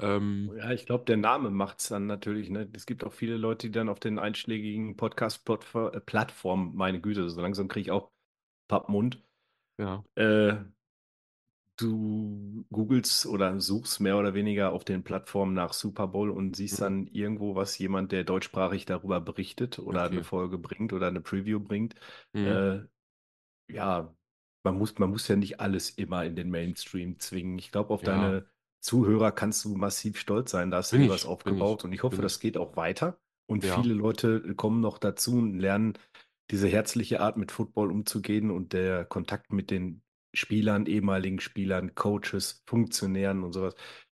Ähm, 0.00 0.52
Ja, 0.56 0.72
ich 0.72 0.84
glaube, 0.86 1.04
der 1.04 1.16
Name 1.16 1.50
macht 1.50 1.78
es 1.80 1.88
dann 1.88 2.06
natürlich. 2.06 2.50
Ne? 2.50 2.68
Es 2.74 2.86
gibt 2.86 3.04
auch 3.04 3.12
viele 3.12 3.36
Leute, 3.36 3.68
die 3.68 3.72
dann 3.72 3.88
auf 3.88 4.00
den 4.00 4.18
einschlägigen 4.18 4.96
Podcast-Plattformen, 4.96 6.74
meine 6.74 7.00
Güte, 7.00 7.28
so 7.30 7.40
langsam 7.40 7.68
kriege 7.68 7.82
ich 7.82 7.90
auch 7.92 8.10
Pappmund. 8.68 9.22
ja, 9.78 10.04
Äh, 10.16 10.54
du 11.76 12.64
googelst 12.70 13.26
oder 13.26 13.60
suchst 13.60 14.00
mehr 14.00 14.18
oder 14.18 14.34
weniger 14.34 14.72
auf 14.72 14.84
den 14.84 15.04
Plattformen 15.04 15.54
nach 15.54 15.72
Super 15.72 16.08
Bowl 16.08 16.30
und 16.30 16.56
siehst 16.56 16.80
Mhm. 16.80 16.82
dann 16.82 17.06
irgendwo 17.08 17.54
was, 17.54 17.78
jemand, 17.78 18.12
der 18.12 18.24
deutschsprachig 18.24 18.86
darüber 18.86 19.20
berichtet 19.20 19.78
oder 19.78 20.02
Okay. 20.02 20.04
eine 20.04 20.22
Folge 20.22 20.58
bringt 20.58 20.92
oder 20.92 21.08
eine 21.08 21.20
Preview 21.20 21.60
bringt. 21.60 21.94
mhm. 22.34 22.60
Äh, 22.60 22.80
ja, 23.68 24.14
man 24.64 24.78
muss, 24.78 24.98
man 24.98 25.10
muss 25.10 25.28
ja 25.28 25.36
nicht 25.36 25.60
alles 25.60 25.90
immer 25.90 26.24
in 26.24 26.36
den 26.36 26.50
Mainstream 26.50 27.18
zwingen. 27.18 27.58
Ich 27.58 27.72
glaube, 27.72 27.94
auf 27.94 28.02
Ja. 28.02 28.04
deine 28.04 28.46
Zuhörer 28.80 29.32
kannst 29.32 29.64
du 29.64 29.76
massiv 29.76 30.18
stolz 30.18 30.50
sein. 30.52 30.70
Da 30.70 30.78
hast 30.78 30.96
du 30.96 31.08
was 31.08 31.24
aufgebaut 31.24 31.84
ich, 31.84 31.84
und 31.84 31.92
ich 31.92 32.02
hoffe, 32.02 32.22
das 32.22 32.40
geht 32.40 32.56
auch 32.58 32.76
weiter. 32.76 33.20
Und 33.46 33.62
Ja. 33.62 33.66
viele 33.66 33.94
Leute 33.94 34.54
kommen 34.56 34.80
noch 34.80 34.98
dazu 34.98 35.36
und 35.38 35.58
lernen 35.58 35.98
diese 36.50 36.68
herzliche 36.68 37.20
Art 37.20 37.36
mit 37.36 37.52
Football 37.52 37.90
umzugehen 37.90 38.50
und 38.50 38.72
der 38.72 39.04
Kontakt 39.04 39.52
mit 39.52 39.70
den 39.70 40.02
Spielern, 40.36 40.86
ehemaligen 40.86 41.40
Spielern, 41.40 41.94
Coaches, 41.94 42.62
Funktionären 42.66 43.42
und 43.44 43.52
sowas 43.52 43.74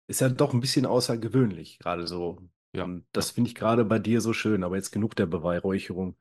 ist 0.09 0.21
ja 0.21 0.29
doch 0.31 0.55
ein 0.55 0.61
bisschen 0.61 0.87
außergewöhnlich, 0.87 1.79
gerade 1.81 2.07
so. 2.07 2.39
Ja, 2.73 2.89
Und 2.89 3.07
das 3.12 3.31
finde 3.33 3.49
ich 3.51 3.55
gerade 3.55 3.85
bei 3.85 3.99
dir 3.99 4.21
so 4.21 4.33
schön, 4.33 4.64
aber 4.64 4.77
jetzt 4.77 4.91
genug 4.93 5.16
der 5.16 5.27
Beweihräucherung. 5.27 6.16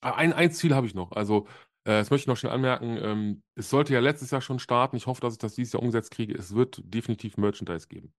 Ah, 0.00 0.12
Ein, 0.12 0.32
ein 0.32 0.52
Ziel 0.52 0.74
habe 0.74 0.86
ich 0.86 0.94
noch. 0.94 1.12
Also, 1.12 1.46
äh, 1.84 1.90
das 1.98 2.10
möchte 2.10 2.22
ich 2.24 2.26
noch 2.28 2.36
schnell 2.36 2.52
anmerken. 2.52 2.96
Ähm, 3.00 3.42
es 3.56 3.70
sollte 3.70 3.92
ja 3.94 4.00
letztes 4.00 4.30
Jahr 4.30 4.40
schon 4.40 4.58
starten. 4.58 4.96
Ich 4.96 5.06
hoffe, 5.06 5.20
dass 5.20 5.34
ich 5.34 5.38
das 5.38 5.54
dieses 5.54 5.72
Jahr 5.72 5.82
umgesetzt 5.82 6.10
kriege. 6.12 6.34
Es 6.34 6.54
wird 6.54 6.80
definitiv 6.84 7.36
Merchandise 7.36 7.88
geben. 7.88 8.14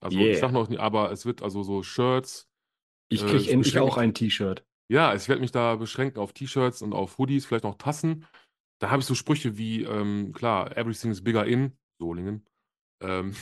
Also, 0.00 0.28
ich 0.28 0.38
sage 0.38 0.52
Yeah. 0.52 0.54
noch 0.54 0.68
nicht, 0.68 0.80
aber 0.80 1.12
es 1.12 1.26
wird 1.26 1.42
also 1.42 1.62
so 1.64 1.82
Shirts. 1.82 2.48
Ich 3.10 3.24
Äh, 3.24 3.24
kriege 3.26 3.42
ich 3.42 3.52
endlich 3.52 3.78
auch 3.78 3.98
ein 3.98 4.14
T-Shirt. 4.14 4.64
ja, 4.88 5.14
ich 5.14 5.28
werde 5.28 5.40
mich 5.40 5.52
da 5.52 5.76
beschränken 5.76 6.18
auf 6.20 6.32
T-Shirts 6.32 6.82
und 6.82 6.92
auf 6.92 7.18
Hoodies, 7.18 7.46
vielleicht 7.46 7.64
noch 7.64 7.76
Tassen. 7.78 8.26
Da 8.80 8.90
habe 8.90 9.00
ich 9.00 9.06
so 9.06 9.14
Sprüche 9.14 9.58
wie, 9.58 9.84
ähm, 9.84 10.32
klar, 10.34 10.76
everything 10.76 11.12
is 11.12 11.24
bigger 11.24 11.46
in 11.46 11.78
Solingen. 12.00 12.46
Ähm, 13.02 13.34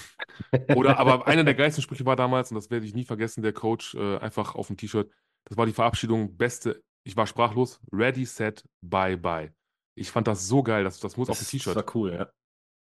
oder, 0.75 0.99
aber 0.99 1.27
einer 1.29 1.45
der 1.45 1.55
geilsten 1.55 1.83
Sprüche 1.83 2.07
war 2.07 2.17
damals, 2.17 2.51
und 2.51 2.57
das 2.57 2.71
werde 2.71 2.87
ich 2.87 2.95
nie 2.95 3.05
vergessen, 3.05 3.43
der 3.43 3.55
Coach 3.55 3.95
äh, 3.97 4.19
einfach 4.19 4.55
auf 4.57 4.69
dem 4.69 4.77
T-Shirt. 4.77 5.11
Das 5.45 5.57
war 5.59 5.67
die 5.67 5.73
Verabschiedung, 5.75 6.37
beste, 6.37 6.83
ich 7.05 7.17
war 7.17 7.27
sprachlos, 7.27 7.81
ready, 7.93 8.27
set, 8.27 8.65
bye, 8.83 9.17
bye. 9.19 9.53
Ich 9.97 10.11
fand 10.13 10.29
das 10.29 10.49
so 10.49 10.63
geil, 10.63 10.85
das, 10.85 11.01
das 11.01 11.17
muss 11.17 11.31
auf 11.31 11.39
dem 11.39 11.47
Das, 11.47 11.51
das 11.51 11.51
T-Shirt. 11.53 11.77
war 11.77 11.97
cool, 11.97 12.13
ja. 12.13 12.31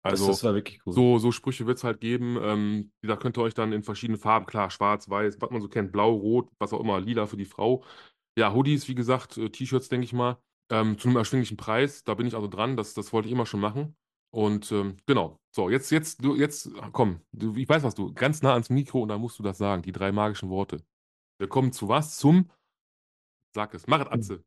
Das, 0.08 0.20
Also, 0.20 0.28
das 0.28 0.44
war 0.44 0.54
wirklich 0.54 0.86
cool. 0.86 0.94
so, 0.94 1.18
so 1.18 1.32
Sprüche 1.32 1.66
wird 1.66 1.78
es 1.80 1.84
halt 1.84 2.00
geben. 2.02 2.38
Ähm, 2.42 2.92
da 3.02 3.16
könnt 3.18 3.38
ihr 3.38 3.42
euch 3.44 3.54
dann 3.56 3.74
in 3.74 3.84
verschiedenen 3.84 4.20
Farben, 4.20 4.46
klar, 4.46 4.70
schwarz, 4.70 5.10
weiß, 5.10 5.42
was 5.42 5.50
man 5.50 5.62
so 5.62 5.68
kennt, 5.70 5.92
blau, 5.92 6.14
rot, 6.14 6.50
was 6.60 6.74
auch 6.74 6.80
immer, 6.80 7.00
lila 7.02 7.26
für 7.26 7.38
die 7.38 7.46
Frau. 7.46 7.84
Ja, 8.38 8.54
Hoodies, 8.54 8.88
wie 8.88 8.96
gesagt, 8.96 9.38
äh, 9.38 9.50
T-Shirts, 9.50 9.90
denke 9.90 10.06
ich 10.06 10.14
mal, 10.14 10.38
ähm, 10.72 10.98
zu 10.98 11.08
einem 11.08 11.18
erschwinglichen 11.18 11.58
Preis. 11.58 12.04
Da 12.04 12.14
bin 12.14 12.28
ich 12.28 12.36
also 12.36 12.48
dran, 12.48 12.78
das, 12.78 12.94
das 12.94 13.14
wollte 13.14 13.28
ich 13.28 13.34
immer 13.34 13.46
schon 13.46 13.60
machen. 13.60 13.96
Und 14.34 14.72
ähm, 14.72 14.98
genau, 15.06 15.40
so, 15.56 15.70
jetzt, 15.70 15.92
jetzt, 15.92 16.24
du, 16.24 16.36
jetzt, 16.36 16.70
komm, 16.92 17.22
du, 17.32 17.56
ich 17.56 17.70
weiß, 17.70 17.84
was 17.84 17.96
du, 17.96 18.14
ganz 18.14 18.42
nah 18.42 18.54
ans 18.54 18.70
Mikro 18.70 19.02
und 19.02 19.10
dann 19.10 19.22
musst 19.22 19.40
du 19.40 19.44
das 19.44 19.58
sagen, 19.58 19.82
die 19.82 19.94
drei 19.94 20.12
magischen 20.12 20.50
Worte. 20.50 20.84
Wir 21.38 21.48
kommen 21.48 21.72
zu 21.72 21.88
was? 21.88 22.18
Zum, 22.18 22.50
sag 23.56 23.74
es, 23.74 23.88
mach 23.88 24.02
es, 24.02 24.08
Atze. 24.08 24.44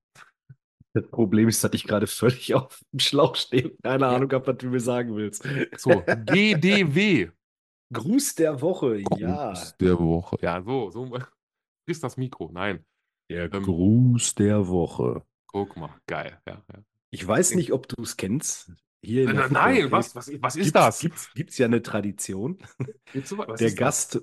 Das 0.94 1.06
Problem 1.10 1.48
ist, 1.48 1.62
dass 1.62 1.72
ich 1.72 1.84
gerade 1.84 2.06
völlig 2.06 2.54
auf 2.54 2.82
dem 2.92 2.98
Schlauch 2.98 3.36
stehe. 3.36 3.74
Keine. 3.82 4.06
Ahnung 4.06 4.30
habe, 4.32 4.46
was 4.46 4.56
du 4.58 4.68
mir 4.68 4.80
sagen 4.80 5.14
willst. 5.16 5.46
So, 5.76 6.02
GDW. 6.26 7.30
Gruß 7.92 8.34
der 8.34 8.60
Woche, 8.60 9.02
ja. 9.16 9.52
Gruß 9.52 9.76
der 9.78 9.98
Woche. 9.98 10.36
Ja, 10.42 10.62
so, 10.62 10.90
so, 10.90 11.18
frisst 11.86 12.04
das 12.04 12.16
Mikro, 12.18 12.50
nein. 12.52 12.84
Der 13.30 13.52
Ähm, 13.52 13.62
Gruß 13.62 14.34
der 14.34 14.68
Woche. 14.68 15.22
Guck 15.48 15.76
mal, 15.76 15.90
geil, 16.06 16.40
ja, 16.46 16.62
ja. 16.72 16.82
Ich 17.10 17.26
weiß 17.26 17.54
nicht, 17.54 17.72
ob 17.72 17.88
du 17.88 18.02
es 18.02 18.16
kennst. 18.16 18.72
Hier 19.02 19.26
Nein, 19.32 19.52
nein, 19.52 19.76
Football 19.82 19.92
was, 19.92 20.14
was, 20.14 20.30
was 20.42 20.56
ist 20.56 20.64
gibt's, 20.64 20.72
das? 20.72 20.98
Gibt's, 21.00 21.34
gibt's 21.34 21.58
ja 21.58 21.66
eine 21.66 21.82
Tradition. 21.82 22.58
Der 22.78 23.22
ist 23.22 23.32
das? 23.32 23.76
Gast 23.76 24.20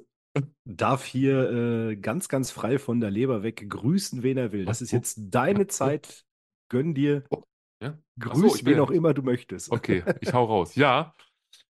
darf 0.65 1.05
hier 1.05 1.49
äh, 1.51 1.95
ganz, 1.95 2.27
ganz 2.27 2.51
frei 2.51 2.77
von 2.77 2.99
der 2.99 3.09
Leber 3.09 3.41
weg 3.41 3.69
grüßen, 3.69 4.21
wen 4.21 4.37
er 4.37 4.51
will. 4.51 4.65
Das 4.65 4.77
Was? 4.77 4.81
ist 4.81 4.91
Wo? 4.91 4.97
jetzt 4.97 5.17
deine 5.33 5.67
Zeit. 5.67 6.25
Gönn 6.69 6.93
dir. 6.93 7.23
Oh, 7.29 7.43
ja? 7.81 7.97
Grüß 8.19 8.59
so, 8.59 8.65
wen 8.65 8.79
auch 8.79 8.91
immer 8.91 9.13
du 9.13 9.21
möchtest. 9.21 9.71
okay, 9.71 10.03
ich 10.21 10.33
hau 10.33 10.45
raus. 10.45 10.75
Ja, 10.75 11.15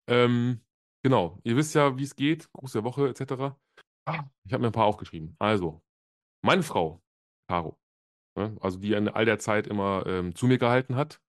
ähm, 0.07 0.61
genau. 1.03 1.39
Ihr 1.43 1.57
wisst 1.57 1.75
ja, 1.75 1.97
wie 1.97 2.03
es 2.03 2.15
geht. 2.15 2.49
Gruß 2.53 2.71
der 2.73 2.83
Woche 2.83 3.09
etc. 3.09 3.55
Ah, 4.05 4.23
Ich 4.45 4.53
habe 4.53 4.61
mir 4.61 4.67
ein 4.67 4.73
paar 4.73 4.85
aufgeschrieben. 4.85 5.35
Also, 5.39 5.81
meine 6.41 6.63
Frau, 6.63 7.01
Caro, 7.49 7.77
ne, 8.35 8.55
also 8.61 8.77
die 8.79 8.93
in 8.93 9.07
all 9.09 9.25
der 9.25 9.39
Zeit 9.39 9.67
immer 9.67 10.05
ähm, 10.07 10.35
zu 10.35 10.47
mir 10.47 10.57
gehalten 10.57 10.95
hat, 10.95 11.19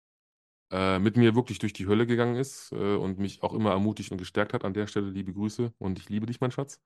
äh, 0.70 0.98
mit 0.98 1.16
mir 1.16 1.34
wirklich 1.34 1.58
durch 1.58 1.72
die 1.72 1.86
Hölle 1.86 2.06
gegangen 2.06 2.36
ist 2.36 2.72
äh, 2.72 2.96
und 2.96 3.18
mich 3.18 3.42
auch 3.42 3.54
immer 3.54 3.70
ermutigt 3.70 4.12
und 4.12 4.18
gestärkt 4.18 4.52
hat. 4.52 4.64
An 4.64 4.74
der 4.74 4.86
Stelle 4.86 5.10
liebe 5.10 5.32
Grüße 5.32 5.72
und 5.78 5.98
ich 5.98 6.08
liebe 6.08 6.26
dich, 6.26 6.40
mein 6.40 6.50
Schatz. 6.50 6.80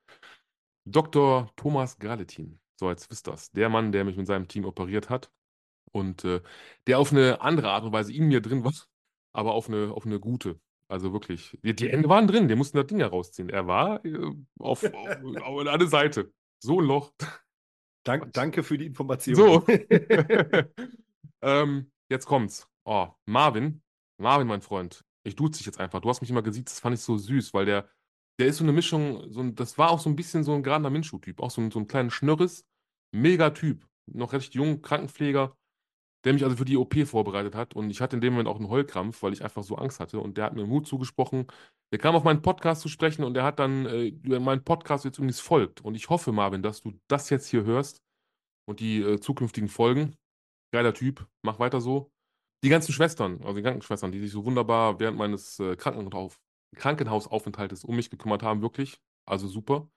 Dr. 0.85 1.51
Thomas 1.57 1.99
Galetin, 1.99 2.61
so 2.79 2.89
jetzt 2.91 3.11
wisst 3.11 3.27
das, 3.27 3.51
der 3.53 3.69
Mann, 3.69 3.93
der 3.93 4.05
mich 4.05 4.17
mit 4.17 4.27
seinem 4.27 4.49
Team 4.49 4.65
operiert 4.65 5.11
hat 5.11 5.31
und 5.93 6.25
äh, 6.25 6.41
der 6.87 6.99
auf 6.99 7.13
eine 7.13 7.41
andere 7.41 7.71
Art 7.71 7.85
und 7.85 7.93
Weise 7.93 8.13
in 8.13 8.29
mir 8.29 8.41
drin 8.41 8.65
war, 8.65 8.75
aber 9.33 9.53
auf 9.53 9.69
eine, 9.69 9.93
auf 9.93 10.07
eine 10.07 10.21
gute. 10.21 10.61
Also 10.89 11.13
wirklich, 11.13 11.59
die, 11.63 11.77
die 11.77 11.91
Ende 11.91 12.09
waren 12.09 12.27
drin, 12.27 12.49
die 12.49 12.55
mussten 12.55 12.79
das 12.79 12.87
Ding 12.87 12.99
ja 12.99 13.09
rausziehen. 13.09 13.51
Er 13.51 13.67
war 13.67 14.05
äh, 14.05 14.19
auf, 14.59 14.83
auf, 14.85 14.93
auf 15.43 15.67
eine 15.67 15.87
Seite. 15.87 16.33
So 16.61 16.81
ein 16.81 16.87
Loch. 16.87 17.13
Dank, 18.09 18.33
danke 18.33 18.63
für 18.63 18.79
die 18.79 18.87
Information. 18.87 19.37
So. 19.37 19.67
ähm, 21.43 21.91
jetzt 22.09 22.25
kommt's. 22.25 22.67
Oh, 22.85 23.09
Marvin. 23.27 23.83
Marvin, 24.17 24.47
mein 24.47 24.63
Freund. 24.63 25.05
Ich 25.25 25.37
duze 25.37 25.59
dich 25.59 25.67
jetzt 25.67 25.79
einfach. 25.79 26.01
Du 26.01 26.09
hast 26.09 26.23
mich 26.23 26.31
immer 26.31 26.43
gesiezt, 26.43 26.71
das 26.71 26.81
fand 26.81 26.95
ich 26.95 27.03
so 27.03 27.19
süß, 27.19 27.53
weil 27.53 27.67
der, 27.67 27.87
der 28.41 28.47
ist 28.47 28.57
so 28.57 28.65
eine 28.65 28.73
Mischung, 28.73 29.31
so 29.31 29.41
ein, 29.41 29.55
das 29.55 29.77
war 29.77 29.91
auch 29.91 30.01
so 30.01 30.09
ein 30.09 30.17
bisschen 30.17 30.43
so 30.43 30.55
ein 30.55 30.63
geradener 30.63 30.89
Minschuh-Typ. 30.89 31.41
Auch 31.41 31.51
so 31.51 31.61
ein, 31.61 31.71
so 31.71 31.81
ein 31.81 31.87
kleiner 31.87 32.11
Schnörres. 32.11 32.65
Mega 33.13 33.51
Typ. 33.51 33.87
Noch 34.07 34.33
recht 34.33 34.55
jung, 34.55 34.81
Krankenpfleger, 34.81 35.55
der 36.29 36.35
mich 36.35 36.45
also 36.45 36.57
für 36.57 36.67
die 36.67 36.77
OP 36.77 36.95
vorbereitet 37.07 37.55
hat. 37.55 37.75
Und 37.75 37.89
ich 37.89 38.03
hatte 38.03 38.17
in 38.17 38.21
dem 38.21 38.35
Moment 38.35 38.51
auch 38.51 38.59
einen 38.59 38.69
Heulkrampf, 38.69 39.23
weil 39.23 39.33
ich 39.33 39.43
einfach 39.43 39.63
so 39.63 39.77
Angst 39.77 39.99
hatte. 39.99 40.21
Und 40.21 40.37
der 40.37 40.45
hat 40.45 40.55
mir 40.55 40.67
Mut 40.67 40.87
zugesprochen. 40.87 41.47
Der 41.91 41.99
kam 41.99 42.15
auf 42.15 42.23
meinen 42.23 42.43
Podcast 42.43 42.83
zu 42.83 42.91
sprechen 42.91 43.25
und 43.25 43.33
der 43.33 43.45
hat 43.45 43.59
dann 43.59 43.87
äh, 43.87 44.11
meinen 44.39 44.63
Podcast 44.63 45.07
jetzt 45.07 45.17
übrigens 45.17 45.41
folgt. 45.41 45.81
Und 45.81 45.95
ich 45.95 46.11
hoffe, 46.11 46.33
Marvin, 46.33 46.63
dass 46.63 46.83
du 46.83 46.93
das 47.09 47.31
jetzt 47.31 47.47
hier 47.47 47.65
hörst 47.65 48.03
und 48.69 48.81
die 48.81 49.01
äh, 49.01 49.19
zukünftigen 49.19 49.71
Folgen. 49.71 50.17
Geiler 50.71 50.93
Typ, 50.93 51.27
mach 51.43 51.61
weiter 51.61 51.81
so. 51.81 52.11
Die 52.63 52.69
ganzen 52.69 52.93
Schwestern, 52.93 53.41
also 53.43 53.55
die 53.55 53.63
Krankenschwestern, 53.63 54.13
die 54.13 54.21
sich 54.21 54.31
so 54.31 54.45
wunderbar 54.45 55.01
während 55.01 55.17
meines 55.17 55.59
äh, 55.61 55.77
Krankenhaus 55.77 56.37
Krankenhausaufenthaltes 56.77 57.85
um 57.85 57.97
mich 57.97 58.11
gekümmert 58.11 58.43
haben, 58.43 58.61
wirklich. 58.61 59.01
Also 59.25 59.49
super. 59.49 59.89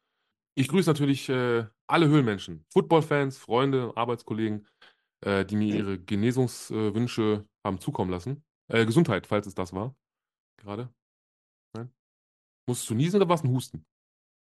Ich 0.56 0.70
grüße 0.70 0.90
natürlich 0.90 1.28
äh, 1.28 1.66
alle 1.88 2.08
Höhlenmenschen, 2.08 2.64
Footballfans, 2.72 3.38
Freunde, 3.38 3.92
Arbeitskollegen, 3.96 4.66
äh, 5.22 5.46
die 5.46 5.56
mir 5.56 5.76
ihre 5.76 6.00
Genesungswünsche 6.00 7.48
haben 7.66 7.80
zukommen 7.80 8.12
lassen. 8.12 8.44
Äh, 8.68 8.86
Gesundheit, 8.86 9.28
falls 9.28 9.48
es 9.48 9.56
das 9.56 9.74
war. 9.74 9.96
Gerade. 10.58 10.90
Nein? 11.76 11.92
Musstest 12.68 12.90
du 12.90 12.96
niesen 12.96 13.18
oder 13.18 13.30
war 13.30 13.36
es 13.36 13.44
ein 13.44 13.52
Husten? 13.52 13.86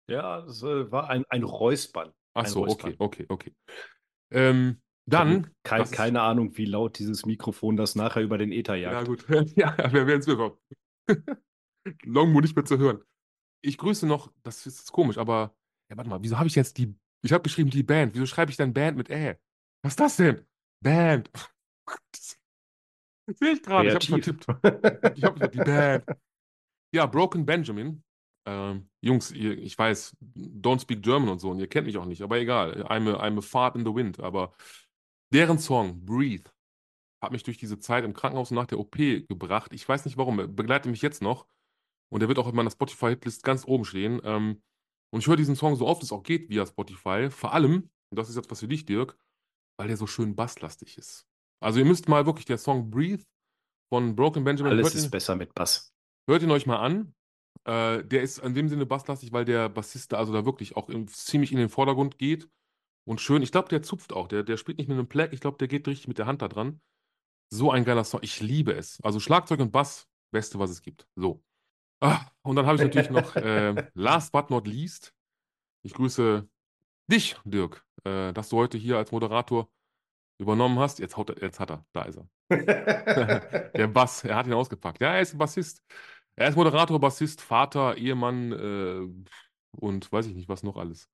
Ja, 0.08 0.42
das 0.42 0.62
äh, 0.62 0.90
war 0.90 1.10
ein, 1.10 1.24
ein 1.28 1.42
Räuspern. 1.42 2.12
Ach 2.34 2.44
Ein 2.44 2.50
so, 2.50 2.60
Räuspern. 2.60 2.94
okay, 2.98 3.26
okay, 3.28 3.52
okay. 3.52 3.54
Ähm, 4.30 4.80
dann. 5.06 5.50
Kein, 5.62 5.80
das 5.80 5.90
keine 5.90 6.22
Ahnung, 6.22 6.56
wie 6.56 6.66
laut 6.66 6.98
dieses 6.98 7.26
Mikrofon 7.26 7.76
das 7.76 7.94
nachher 7.94 8.22
über 8.22 8.38
den 8.38 8.52
Äther 8.52 8.74
Ja, 8.76 8.92
jagt. 8.92 9.08
gut. 9.08 9.26
Ja, 9.56 9.76
wir 9.92 10.06
werden 10.06 10.20
es 10.20 10.26
bekommen. 10.26 10.56
Longmo 12.04 12.40
nicht 12.40 12.54
mehr 12.54 12.64
zu 12.64 12.78
hören. 12.78 13.02
Ich 13.62 13.78
grüße 13.78 14.06
noch, 14.06 14.32
das 14.42 14.66
ist 14.66 14.92
komisch, 14.92 15.18
aber, 15.18 15.56
ja, 15.90 15.96
warte 15.96 16.10
mal, 16.10 16.22
wieso 16.22 16.38
habe 16.38 16.46
ich 16.48 16.54
jetzt 16.54 16.78
die, 16.78 16.94
ich 17.22 17.32
habe 17.32 17.42
geschrieben 17.42 17.70
die 17.70 17.82
Band, 17.82 18.14
wieso 18.14 18.26
schreibe 18.26 18.50
ich 18.50 18.56
dann 18.56 18.72
Band 18.72 18.96
mit 18.96 19.10
Ä? 19.10 19.36
Was 19.82 19.92
ist 19.92 20.00
das 20.00 20.16
denn? 20.16 20.46
Band. 20.80 21.30
Sehe 23.26 23.52
ich 23.52 23.62
gerade, 23.62 23.88
ich 23.88 23.94
habe 23.94 24.06
vertippt. 24.06 24.46
Ich 25.16 25.24
habe 25.24 25.48
die 25.48 25.58
Band. 25.58 26.04
Ja, 26.94 27.06
Broken 27.06 27.44
Benjamin. 27.44 28.02
Ähm, 28.46 28.88
Jungs, 29.02 29.30
ihr, 29.32 29.58
ich 29.58 29.78
weiß, 29.78 30.16
don't 30.22 30.80
speak 30.80 31.02
German 31.02 31.28
und 31.28 31.38
so, 31.38 31.50
und 31.50 31.58
ihr 31.58 31.66
kennt 31.66 31.86
mich 31.86 31.98
auch 31.98 32.06
nicht, 32.06 32.22
aber 32.22 32.38
egal. 32.38 32.82
I'm 32.84 33.14
a, 33.14 33.22
I'm 33.22 33.36
a 33.36 33.42
fart 33.42 33.76
in 33.76 33.84
the 33.84 33.94
wind. 33.94 34.20
Aber 34.20 34.54
deren 35.34 35.58
Song, 35.58 36.04
Breathe, 36.06 36.50
hat 37.22 37.32
mich 37.32 37.42
durch 37.42 37.58
diese 37.58 37.78
Zeit 37.78 38.04
im 38.04 38.14
Krankenhaus 38.14 38.50
und 38.50 38.56
nach 38.56 38.66
der 38.66 38.78
OP 38.78 38.96
gebracht. 38.96 39.72
Ich 39.74 39.86
weiß 39.86 40.04
nicht 40.06 40.16
warum, 40.16 40.38
er 40.38 40.48
begleitet 40.48 40.90
mich 40.90 41.02
jetzt 41.02 41.20
noch. 41.20 41.46
Und 42.10 42.20
der 42.20 42.28
wird 42.28 42.38
auch 42.38 42.48
in 42.48 42.56
meiner 42.56 42.70
Spotify-Hitlist 42.70 43.42
ganz 43.42 43.66
oben 43.66 43.84
stehen. 43.84 44.20
Ähm, 44.24 44.62
und 45.10 45.20
ich 45.20 45.26
höre 45.26 45.36
diesen 45.36 45.56
Song 45.56 45.76
so 45.76 45.86
oft 45.86 46.02
es 46.02 46.12
auch 46.12 46.22
geht 46.22 46.48
via 46.48 46.64
Spotify. 46.64 47.28
Vor 47.30 47.52
allem, 47.52 47.90
und 48.10 48.18
das 48.18 48.30
ist 48.30 48.36
jetzt 48.36 48.50
was 48.50 48.60
für 48.60 48.68
dich, 48.68 48.86
Dirk, 48.86 49.18
weil 49.78 49.88
der 49.88 49.96
so 49.96 50.06
schön 50.06 50.34
basslastig 50.34 50.98
ist. 50.98 51.26
Also 51.60 51.78
ihr 51.78 51.84
müsst 51.84 52.08
mal 52.08 52.26
wirklich, 52.26 52.46
der 52.46 52.58
Song 52.58 52.90
Breathe 52.90 53.24
von 53.92 54.14
Broken 54.14 54.44
Benjamin, 54.44 54.72
Alles 54.72 54.86
hört 54.86 54.94
ist 54.94 55.04
ihn, 55.06 55.10
besser 55.10 55.36
mit 55.36 55.54
Bass. 55.54 55.92
hört 56.28 56.42
ihn 56.42 56.50
euch 56.50 56.66
mal 56.66 56.78
an. 56.78 57.14
Äh, 57.64 58.04
der 58.04 58.22
ist 58.22 58.38
in 58.38 58.54
dem 58.54 58.68
Sinne 58.68 58.86
basslastig, 58.86 59.32
weil 59.32 59.44
der 59.44 59.68
Bassist 59.68 60.12
da 60.12 60.18
also 60.18 60.32
da 60.32 60.44
wirklich 60.44 60.76
auch 60.76 60.88
in, 60.88 61.08
ziemlich 61.08 61.52
in 61.52 61.58
den 61.58 61.68
Vordergrund 61.68 62.18
geht. 62.18 62.48
Und 63.06 63.20
schön, 63.20 63.42
ich 63.42 63.52
glaube, 63.52 63.68
der 63.68 63.82
zupft 63.82 64.12
auch. 64.12 64.28
Der, 64.28 64.42
der 64.42 64.56
spielt 64.56 64.78
nicht 64.78 64.88
mit 64.88 64.98
einem 64.98 65.08
Plack, 65.08 65.32
ich 65.32 65.40
glaube, 65.40 65.58
der 65.58 65.68
geht 65.68 65.88
richtig 65.88 66.08
mit 66.08 66.18
der 66.18 66.26
Hand 66.26 66.42
da 66.42 66.48
dran. 66.48 66.80
So 67.50 67.70
ein 67.70 67.84
geiler 67.84 68.04
Song. 68.04 68.20
Ich 68.22 68.40
liebe 68.40 68.72
es. 68.72 69.00
Also 69.02 69.20
Schlagzeug 69.20 69.60
und 69.60 69.72
Bass, 69.72 70.06
beste, 70.30 70.58
was 70.58 70.70
es 70.70 70.82
gibt. 70.82 71.08
So. 71.16 71.42
Ah, 72.00 72.26
und 72.42 72.56
dann 72.56 72.66
habe 72.66 72.76
ich 72.76 72.82
natürlich 72.82 73.10
noch, 73.10 73.34
äh, 73.36 73.90
last 73.94 74.32
but 74.32 74.50
not 74.50 74.66
least, 74.66 75.14
ich 75.82 75.94
grüße 75.94 76.48
dich, 77.10 77.36
Dirk, 77.44 77.87
äh, 78.08 78.32
dass 78.32 78.48
du 78.48 78.56
heute 78.56 78.78
hier 78.78 78.96
als 78.96 79.12
Moderator 79.12 79.68
übernommen 80.40 80.78
hast. 80.78 80.98
Jetzt, 80.98 81.16
haut 81.16 81.30
er, 81.30 81.42
jetzt 81.42 81.60
hat 81.60 81.70
er, 81.70 81.84
da 81.92 82.02
ist 82.02 82.18
er. 82.18 82.28
Der 83.74 83.86
Bass, 83.88 84.24
er 84.24 84.36
hat 84.36 84.46
ihn 84.46 84.52
ausgepackt. 84.54 85.00
Ja, 85.00 85.14
er 85.14 85.20
ist 85.20 85.36
Bassist. 85.36 85.82
Er 86.36 86.48
ist 86.48 86.56
Moderator, 86.56 87.00
Bassist, 87.00 87.40
Vater, 87.40 87.96
Ehemann 87.96 88.52
äh, 88.52 89.08
und 89.80 90.10
weiß 90.12 90.26
ich 90.26 90.34
nicht, 90.34 90.48
was 90.48 90.62
noch 90.62 90.76
alles. 90.76 91.08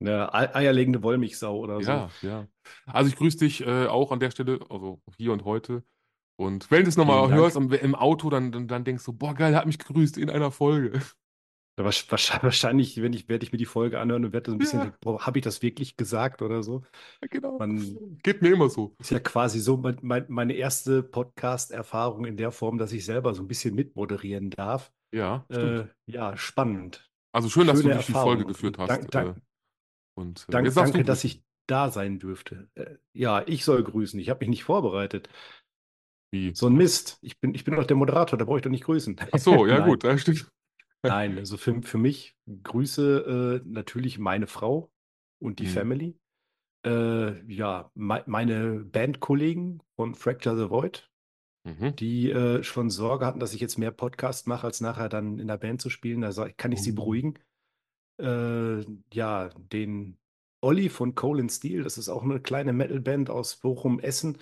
Eine 0.00 0.34
Ei- 0.34 0.54
eierlegende 0.54 1.02
Wollmilchsau 1.02 1.56
oder 1.56 1.80
so. 1.80 1.90
Ja, 1.90 2.10
ja. 2.22 2.46
Also 2.86 3.08
ich 3.08 3.16
grüße 3.16 3.38
dich 3.38 3.64
äh, 3.66 3.86
auch 3.86 4.10
an 4.12 4.20
der 4.20 4.30
Stelle, 4.30 4.58
also 4.68 5.00
hier 5.16 5.32
und 5.32 5.44
heute. 5.44 5.84
Und 6.36 6.68
wenn 6.72 6.82
du 6.82 6.88
es 6.88 6.96
nochmal 6.96 7.32
hörst 7.32 7.56
im 7.56 7.94
Auto, 7.94 8.28
dann, 8.28 8.50
dann, 8.50 8.66
dann 8.66 8.84
denkst 8.84 9.04
du, 9.04 9.12
boah, 9.12 9.34
geil, 9.34 9.52
er 9.52 9.60
hat 9.60 9.66
mich 9.66 9.78
gegrüßt 9.78 10.18
in 10.18 10.28
einer 10.30 10.50
Folge. 10.50 11.00
Wahrscheinlich, 11.76 13.02
wenn 13.02 13.12
ich, 13.12 13.28
werde 13.28 13.44
ich 13.44 13.52
mir 13.52 13.58
die 13.58 13.64
Folge 13.66 13.98
anhören 13.98 14.24
und 14.24 14.32
werde 14.32 14.50
so 14.50 14.54
ein 14.54 14.58
bisschen 14.58 14.92
Ja. 15.04 15.26
habe 15.26 15.38
ich 15.38 15.44
das 15.44 15.60
wirklich 15.62 15.96
gesagt 15.96 16.40
oder 16.42 16.62
so? 16.62 16.82
Ja, 17.20 17.28
genau. 17.28 17.58
Man 17.58 18.18
Geht 18.22 18.42
mir 18.42 18.52
immer 18.52 18.68
so. 18.68 18.94
ist 19.00 19.10
ja 19.10 19.18
quasi 19.20 19.58
so 19.60 19.76
mein, 19.76 19.98
mein, 20.02 20.24
meine 20.28 20.52
erste 20.54 21.02
Podcast-Erfahrung 21.02 22.26
in 22.26 22.36
der 22.36 22.52
Form, 22.52 22.78
dass 22.78 22.92
ich 22.92 23.04
selber 23.04 23.34
so 23.34 23.42
ein 23.42 23.48
bisschen 23.48 23.74
mitmoderieren 23.74 24.50
darf. 24.50 24.92
Ja, 25.12 25.44
stimmt. 25.50 25.88
Äh, 26.06 26.12
ja, 26.12 26.36
spannend. 26.36 27.08
Also 27.32 27.48
schön, 27.48 27.66
dass 27.66 27.76
du 27.78 27.82
schöne 27.82 27.94
durch 27.94 28.06
die 28.06 28.12
Folge 28.12 28.30
Erfahrung. 28.30 28.48
geführt 28.52 28.78
hast. 28.78 28.88
Dank- 28.88 29.10
dank- 29.10 29.36
äh, 29.36 29.40
und 30.16 30.46
äh, 30.48 30.52
Dank, 30.52 30.72
danke, 30.74 30.98
du 30.98 31.04
dass 31.04 31.24
ich 31.24 31.42
da 31.66 31.90
sein 31.90 32.18
dürfte. 32.18 32.68
Äh, 32.74 32.96
ja, 33.16 33.42
ich 33.46 33.64
soll 33.64 33.82
grüßen. 33.82 34.20
Ich 34.20 34.30
habe 34.30 34.40
mich 34.40 34.48
nicht 34.48 34.64
vorbereitet. 34.64 35.28
Wie? 36.32 36.54
So 36.54 36.66
ein 36.66 36.74
Mist. 36.74 37.18
Ich 37.20 37.40
bin, 37.40 37.54
ich 37.54 37.64
bin 37.64 37.74
doch 37.76 37.84
der 37.86 37.96
Moderator, 37.96 38.38
da 38.38 38.44
brauche 38.44 38.58
ich 38.58 38.62
doch 38.62 38.70
nicht 38.70 38.84
grüßen. 38.84 39.16
Ach 39.32 39.38
so, 39.38 39.66
ja 39.66 39.84
gut, 39.84 40.04
ja, 40.04 40.16
stimmt. 40.18 40.48
Nein, 41.08 41.38
also 41.38 41.56
für, 41.56 41.82
für 41.82 41.98
mich 41.98 42.36
grüße 42.62 43.60
äh, 43.64 43.68
natürlich 43.68 44.18
meine 44.18 44.46
Frau 44.46 44.90
und 45.40 45.58
die 45.58 45.64
Mhm. 45.64 45.68
Family. 45.68 46.18
Äh, 46.86 47.52
ja, 47.52 47.90
mei- 47.94 48.24
meine 48.26 48.84
Bandkollegen 48.84 49.82
von 49.96 50.14
Fracture 50.14 50.56
the 50.56 50.70
Void, 50.70 51.10
Mhm. 51.66 51.96
die 51.96 52.30
äh, 52.30 52.62
schon 52.62 52.90
Sorge 52.90 53.24
hatten, 53.26 53.40
dass 53.40 53.54
ich 53.54 53.60
jetzt 53.60 53.78
mehr 53.78 53.90
Podcast 53.90 54.46
mache, 54.46 54.66
als 54.66 54.80
nachher 54.80 55.08
dann 55.08 55.38
in 55.38 55.48
der 55.48 55.56
Band 55.56 55.80
zu 55.80 55.88
spielen. 55.90 56.20
Da 56.20 56.32
kann 56.50 56.72
ich 56.72 56.82
sie 56.82 56.92
Oh. 56.92 56.96
beruhigen. 56.96 57.38
Äh, 58.20 58.84
ja, 59.12 59.48
den 59.72 60.18
Olli 60.62 60.88
von 60.88 61.14
Colin 61.14 61.48
Steel, 61.48 61.82
das 61.82 61.98
ist 61.98 62.08
auch 62.08 62.22
eine 62.22 62.40
kleine 62.40 62.72
Metalband 62.72 63.28
aus 63.30 63.56
Bochum-Essen, 63.56 64.38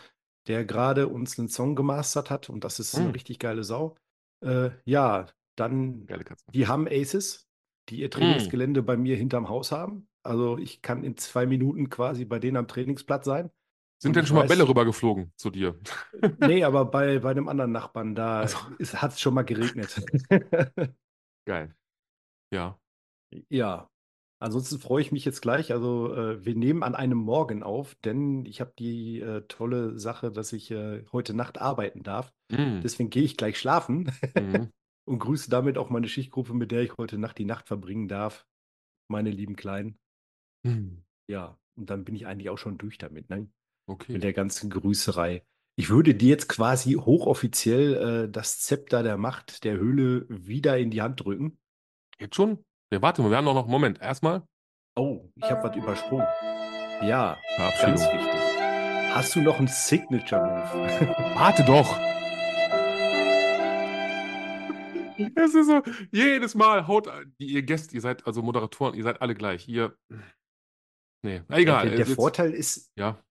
der 0.46 0.64
gerade 0.64 1.08
uns 1.08 1.38
einen 1.38 1.48
Song 1.48 1.74
gemastert 1.76 2.30
hat 2.30 2.50
und 2.50 2.64
das 2.64 2.80
ist 2.80 2.94
eine 2.94 3.06
Mhm. 3.06 3.12
richtig 3.12 3.38
geile 3.38 3.64
Sau. 3.64 3.96
Äh, 4.44 4.70
ja, 4.84 5.26
dann 5.56 6.06
die 6.52 6.66
haben 6.66 6.86
Aces, 6.88 7.48
die 7.88 8.00
ihr 8.00 8.10
Trainingsgelände 8.10 8.82
bei 8.82 8.96
mir 8.96 9.16
hinterm 9.16 9.48
Haus 9.48 9.72
haben. 9.72 10.08
Also 10.22 10.56
ich 10.58 10.82
kann 10.82 11.02
in 11.04 11.16
zwei 11.16 11.46
Minuten 11.46 11.90
quasi 11.90 12.24
bei 12.24 12.38
denen 12.38 12.56
am 12.56 12.68
Trainingsplatz 12.68 13.24
sein. 13.24 13.50
Sind 13.98 14.16
denn 14.16 14.26
schon 14.26 14.36
mal 14.36 14.44
weiß- 14.46 14.48
Bälle 14.48 14.68
rübergeflogen 14.68 15.32
zu 15.36 15.50
dir? 15.50 15.78
Nee, 16.40 16.64
aber 16.64 16.84
bei, 16.90 17.18
bei 17.20 17.30
einem 17.30 17.48
anderen 17.48 17.72
Nachbarn, 17.72 18.14
da 18.14 18.40
Also. 18.40 18.58
hat 18.94 19.12
es 19.12 19.20
schon 19.20 19.34
mal 19.34 19.42
geregnet. 19.42 20.00
Geil. 21.46 21.74
Ja. 22.52 22.78
Ja, 23.48 23.88
ansonsten 24.40 24.78
freue 24.78 25.02
ich 25.02 25.12
mich 25.12 25.24
jetzt 25.24 25.40
gleich. 25.40 25.72
Also 25.72 26.14
äh, 26.14 26.44
wir 26.44 26.54
nehmen 26.54 26.82
an 26.82 26.94
einem 26.94 27.18
Morgen 27.18 27.62
auf, 27.62 27.94
denn 28.04 28.44
ich 28.44 28.60
habe 28.60 28.72
die 28.78 29.20
äh, 29.20 29.42
tolle 29.48 29.98
Sache, 29.98 30.30
dass 30.30 30.52
ich 30.52 30.70
äh, 30.70 31.04
heute 31.12 31.34
Nacht 31.34 31.60
arbeiten 31.60 32.02
darf. 32.02 32.32
Mhm. 32.50 32.80
Deswegen 32.82 33.10
gehe 33.10 33.22
ich 33.24 33.36
gleich 33.36 33.58
schlafen 33.58 34.10
Mhm. 34.38 34.70
Und 35.04 35.18
grüße 35.18 35.50
damit 35.50 35.78
auch 35.78 35.90
meine 35.90 36.08
Schichtgruppe, 36.08 36.54
mit 36.54 36.70
der 36.70 36.82
ich 36.82 36.96
heute 36.98 37.18
Nacht 37.18 37.38
die 37.38 37.44
Nacht 37.44 37.68
verbringen 37.68 38.08
darf. 38.08 38.46
Meine 39.08 39.30
lieben 39.30 39.56
Kleinen. 39.56 39.98
Mhm. 40.64 41.04
Ja, 41.28 41.58
und 41.76 41.90
dann 41.90 42.04
bin 42.04 42.14
ich 42.14 42.26
eigentlich 42.26 42.50
auch 42.50 42.58
schon 42.58 42.78
durch 42.78 42.98
damit, 42.98 43.30
ne? 43.30 43.50
Okay. 43.88 44.12
Mit 44.12 44.22
der 44.22 44.32
ganzen 44.32 44.70
Grüßerei. 44.70 45.44
Ich 45.76 45.90
würde 45.90 46.14
dir 46.14 46.28
jetzt 46.28 46.48
quasi 46.48 46.92
hochoffiziell 46.94 48.26
äh, 48.26 48.30
das 48.30 48.60
Zepter 48.60 49.02
der 49.02 49.16
Macht 49.16 49.64
der 49.64 49.76
Höhle 49.76 50.26
wieder 50.28 50.78
in 50.78 50.90
die 50.90 51.02
Hand 51.02 51.24
drücken. 51.24 51.58
Jetzt 52.18 52.36
schon? 52.36 52.64
Ja, 52.92 53.02
warte 53.02 53.22
mal, 53.22 53.30
wir 53.30 53.38
haben 53.38 53.46
doch 53.46 53.54
noch 53.54 53.64
einen 53.64 53.72
Moment. 53.72 54.00
Erstmal 54.00 54.46
Oh, 54.94 55.30
ich 55.36 55.44
habe 55.50 55.66
was 55.66 55.74
übersprungen. 55.76 56.26
Ja, 57.02 57.38
ganz 57.56 57.74
Verabschiedung. 57.78 58.20
wichtig. 58.20 58.40
Hast 59.14 59.34
du 59.34 59.40
noch 59.40 59.58
einen 59.58 59.68
Signature-Move? 59.68 61.14
Warte 61.34 61.64
doch! 61.64 62.11
Es 65.34 65.54
ist 65.54 65.66
so, 65.66 65.82
jedes 66.10 66.54
Mal 66.54 66.86
haut 66.86 67.08
ihr 67.38 67.62
Gäste, 67.62 67.94
ihr 67.94 68.00
seid 68.00 68.26
also 68.26 68.42
Moderatoren, 68.42 68.94
ihr 68.94 69.02
seid 69.04 69.20
alle 69.22 69.34
gleich. 69.34 69.68
Ihr. 69.68 69.96
Nee, 71.24 71.42
egal. 71.48 71.86
der, 71.88 71.96
der 71.96 72.06
jetzt- 72.06 72.14
Vorteil 72.14 72.52
ist, 72.52 72.90
Ja. 72.96 73.22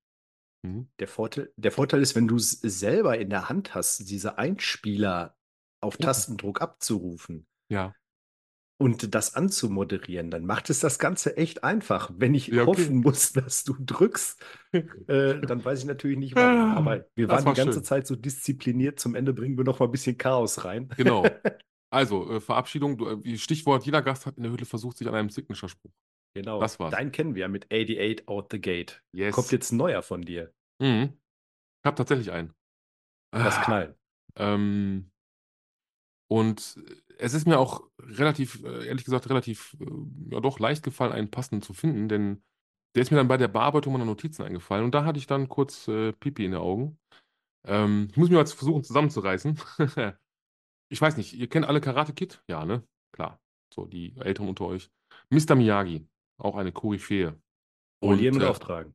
Mhm. 0.63 0.87
der 0.99 1.07
Vorteil, 1.07 1.51
der 1.57 1.71
Vorteil 1.71 2.01
ist, 2.01 2.15
wenn 2.15 2.27
du 2.27 2.35
es 2.35 2.51
selber 2.51 3.17
in 3.17 3.29
der 3.29 3.49
Hand 3.49 3.73
hast, 3.75 4.09
diese 4.09 4.37
Einspieler 4.37 5.35
auf 5.83 5.95
Ja. 5.99 6.05
Tastendruck 6.07 6.61
abzurufen 6.61 7.47
Ja. 7.69 7.95
und 8.79 9.13
das 9.15 9.33
anzumoderieren, 9.35 10.29
dann 10.29 10.45
macht 10.45 10.69
es 10.69 10.79
das 10.79 10.99
Ganze 10.99 11.35
echt 11.35 11.63
einfach. 11.63 12.11
Wenn 12.15 12.35
ich 12.35 12.47
Ja, 12.47 12.61
okay. 12.63 12.83
hoffen 12.83 12.97
muss, 12.97 13.33
dass 13.33 13.63
du 13.63 13.75
drückst, 13.79 14.39
äh, 14.71 15.41
dann 15.41 15.65
weiß 15.65 15.79
ich 15.79 15.85
natürlich 15.85 16.19
nicht 16.19 16.35
wann. 16.35 16.57
Ah, 16.57 16.75
Aber 16.75 17.05
wir 17.15 17.27
das 17.27 17.37
waren 17.37 17.45
war 17.45 17.53
die 17.55 17.57
ganze 17.61 17.79
schön. 17.79 17.83
Zeit 17.83 18.07
so 18.07 18.15
diszipliniert. 18.15 18.99
Zum 18.99 19.15
Ende 19.15 19.33
bringen 19.33 19.57
wir 19.57 19.63
noch 19.65 19.79
mal 19.79 19.85
ein 19.87 19.91
bisschen 19.91 20.17
Chaos 20.17 20.63
rein. 20.63 20.87
Genau. 20.95 21.25
Also, 21.91 22.29
äh, 22.31 22.39
Verabschiedung. 22.39 22.97
Du, 22.97 23.07
äh, 23.21 23.37
Stichwort: 23.37 23.85
jeder 23.85 24.01
Gast 24.01 24.25
hat 24.25 24.37
in 24.37 24.43
der 24.43 24.51
Hütte 24.51 24.65
versucht, 24.65 24.97
sich 24.97 25.07
an 25.07 25.15
einem 25.15 25.29
Signature-Spruch. 25.29 25.91
Genau. 26.33 26.59
Das 26.61 26.79
war's. 26.79 26.91
Deinen 26.91 27.11
kennen 27.11 27.35
wir 27.35 27.47
mit 27.49 27.65
88 27.65 28.27
out 28.27 28.47
the 28.51 28.61
gate. 28.61 29.03
Yes. 29.13 29.35
Kommt 29.35 29.51
jetzt 29.51 29.71
ein 29.71 29.77
neuer 29.77 30.01
von 30.01 30.21
dir. 30.21 30.53
Mhm. 30.81 31.13
Ich 31.83 31.85
habe 31.85 31.95
tatsächlich 31.97 32.31
einen. 32.31 32.53
Das 33.33 33.57
Ah. 33.57 33.63
knallen. 33.63 33.95
Ähm, 34.37 35.11
und 36.29 36.79
es 37.17 37.33
ist 37.33 37.45
mir 37.45 37.59
auch 37.59 37.83
relativ, 37.99 38.63
äh, 38.63 38.87
ehrlich 38.87 39.03
gesagt, 39.03 39.29
relativ, 39.29 39.75
äh, 39.81 39.85
ja 40.33 40.39
doch 40.39 40.59
leicht 40.59 40.83
gefallen, 40.83 41.11
einen 41.11 41.29
passenden 41.31 41.61
zu 41.61 41.73
finden, 41.73 42.07
denn 42.07 42.41
der 42.95 43.03
ist 43.03 43.11
mir 43.11 43.17
dann 43.17 43.27
bei 43.27 43.37
der 43.37 43.47
Bearbeitung 43.49 43.93
meiner 43.93 44.05
Notizen 44.05 44.43
eingefallen 44.43 44.85
und 44.85 44.95
da 44.95 45.03
hatte 45.03 45.19
ich 45.19 45.27
dann 45.27 45.49
kurz 45.49 45.87
äh, 45.89 46.13
Pipi 46.13 46.45
in 46.45 46.51
den 46.51 46.61
Augen. 46.61 46.97
Ähm, 47.67 48.07
ich 48.11 48.17
muss 48.17 48.29
mir 48.29 48.37
jetzt 48.37 48.53
versuchen 48.53 48.83
zusammenzureißen. 48.83 49.59
Ich 50.91 51.01
weiß 51.01 51.17
nicht, 51.17 51.33
ihr 51.33 51.47
kennt 51.47 51.65
alle 51.65 51.79
Karate 51.79 52.13
Kid? 52.13 52.43
Ja, 52.47 52.65
ne? 52.65 52.83
Klar. 53.13 53.39
So, 53.73 53.85
die 53.85 54.13
Älteren 54.17 54.49
unter 54.49 54.65
euch. 54.65 54.91
Mr. 55.29 55.55
Miyagi, 55.55 56.05
auch 56.37 56.55
eine 56.57 56.71
Koryphäe. 56.71 57.39
Polieren 58.01 58.35
und 58.35 58.41
äh, 58.41 58.45
auftragen. 58.45 58.93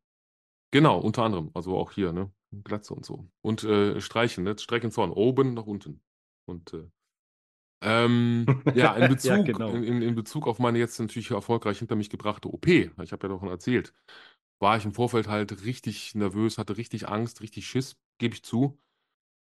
Genau, 0.73 0.99
unter 0.99 1.23
anderem. 1.23 1.51
Also 1.55 1.77
auch 1.77 1.93
hier, 1.93 2.13
ne? 2.13 2.31
Glatze 2.65 2.93
und 2.93 3.07
so. 3.07 3.27
Und 3.41 3.65
äh, 3.65 4.01
streichen, 4.01 4.45
ne? 4.45 4.59
Strecken 4.59 4.91
Zorn. 4.91 5.11
Oben 5.11 5.55
nach 5.55 5.67
unten. 5.67 6.03
Und 6.47 6.75
äh, 6.75 6.85
ähm, 7.83 8.45
ja, 8.75 8.95
in 8.95 9.03
Ja, 9.03 9.09
Bezug, 9.09 9.47
genau. 9.47 9.71
in, 9.71 9.85
in, 9.85 10.03
in 10.03 10.15
Bezug 10.15 10.47
auf 10.47 10.59
meine 10.59 10.79
jetzt 10.79 10.99
natürlich 10.99 11.31
erfolgreich 11.31 11.79
hinter 11.79 11.97
mich 11.97 12.11
gebrachte 12.11 12.49
OP, 12.49 12.67
ich 12.67 12.89
habe 13.13 13.27
ja 13.27 13.29
davon 13.29 13.49
erzählt, 13.49 13.95
war 14.59 14.77
ich 14.77 14.85
im 14.85 14.93
Vorfeld 14.93 15.29
halt 15.29 15.65
richtig 15.65 16.15
nervös, 16.15 16.59
hatte 16.59 16.77
richtig 16.77 17.09
Angst, 17.09 17.41
richtig 17.43 17.67
Schiss, 17.67 17.97
gebe 18.19 18.35
ich 18.35 18.43
zu. 18.43 18.79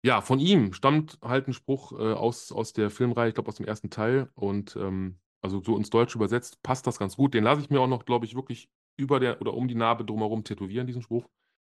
Ja, 0.04 0.20
von 0.20 0.38
ihm 0.38 0.74
stammt 0.74 1.18
halt 1.22 1.48
ein 1.48 1.54
Spruch 1.54 1.92
äh, 1.92 2.12
aus, 2.12 2.52
aus 2.52 2.74
der 2.74 2.90
Filmreihe, 2.90 3.28
ich 3.28 3.34
glaube 3.34 3.48
aus 3.48 3.56
dem 3.56 3.66
ersten 3.66 3.88
Teil. 3.88 4.28
Und 4.34 4.76
ähm, 4.76 5.18
also 5.42 5.62
so 5.62 5.76
ins 5.78 5.88
Deutsche 5.88 6.18
übersetzt 6.18 6.62
passt 6.62 6.86
das 6.86 6.98
ganz 6.98 7.16
gut. 7.16 7.32
Den 7.32 7.42
lasse 7.44 7.62
ich 7.62 7.70
mir 7.70 7.80
auch 7.80 7.86
noch, 7.86 8.04
glaube 8.04 8.26
ich, 8.26 8.34
wirklich 8.34 8.68
über 8.98 9.18
der 9.18 9.40
oder 9.40 9.54
um 9.54 9.66
die 9.66 9.74
Narbe 9.74 10.04
drumherum 10.04 10.44
tätowieren, 10.44 10.86
diesen 10.86 11.02
Spruch. 11.02 11.26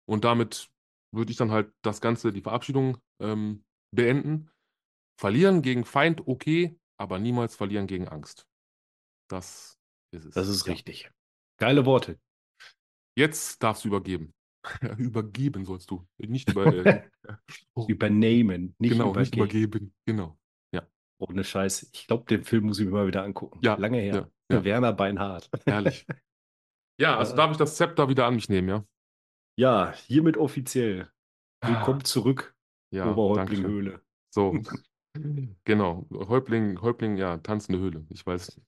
Und 0.10 0.24
damit 0.26 0.70
würde 1.14 1.32
ich 1.32 1.38
dann 1.38 1.52
halt 1.52 1.72
das 1.84 2.02
Ganze, 2.02 2.34
die 2.34 2.42
Verabschiedung 2.42 2.98
ähm, 3.22 3.64
beenden. 3.96 4.50
Verlieren 5.20 5.62
gegen 5.62 5.86
Feind, 5.86 6.28
okay, 6.28 6.76
aber 6.98 7.20
niemals 7.20 7.56
verlieren 7.56 7.86
gegen 7.86 8.08
Angst. 8.08 8.48
Das 9.30 9.78
ist 10.12 10.26
es. 10.26 10.34
Das 10.34 10.48
ist 10.48 10.66
Ja. 10.66 10.74
richtig. 10.74 11.12
Geile 11.60 11.86
Worte. 11.86 12.20
Jetzt 13.16 13.62
darfst 13.62 13.84
du 13.84 13.90
übergeben. 13.90 14.34
übergeben 14.98 15.66
sollst 15.66 15.92
du. 15.92 16.06
Nicht 16.18 16.50
über, 16.52 16.68
äh, 16.68 17.04
oh, 17.76 17.86
Übernehmen, 17.88 18.76
nicht 18.80 18.94
genau, 18.94 19.14
nicht 19.14 19.36
übergeben. 19.36 19.64
übergeben. 19.64 19.94
Genau. 20.06 20.38
Ohne 21.20 21.44
Scheiß. 21.46 21.90
Ich 21.94 22.08
glaube, 22.08 22.26
den 22.26 22.44
Film 22.44 22.66
muss 22.66 22.80
ich 22.80 22.86
mir 22.86 22.92
mal 22.92 23.08
wieder 23.08 23.24
angucken. 23.24 23.60
Ja, 23.64 23.76
Lange 23.76 24.00
her. 24.00 24.30
ja, 24.52 24.58
ja. 24.58 24.64
Werner 24.66 24.92
Beinhardt. 24.92 25.50
Herrlich. 25.66 26.06
Ja, 27.00 27.18
also 27.18 27.32
Ja. 27.32 27.38
darf 27.38 27.52
ich 27.52 27.58
das 27.58 27.78
Zepter 27.78 28.10
wieder 28.10 28.26
an 28.26 28.36
mich 28.36 28.50
nehmen, 28.50 28.68
ja? 28.68 28.86
Ja, 29.58 29.94
hiermit 30.08 30.36
offiziell. 30.36 31.10
Willkommen 31.66 32.04
zurück, 32.04 32.56
Ja, 32.92 33.10
Oberhäuptling. 33.10 33.64
Höhle. 33.64 34.02
So, 34.34 34.60
genau. 35.64 36.08
Häuptling, 36.12 36.82
Häuptling, 36.82 37.16
ja, 37.16 37.38
tanzende 37.38 37.80
Höhle. 37.80 38.06
Ich 38.10 38.26
weiß. 38.26 38.60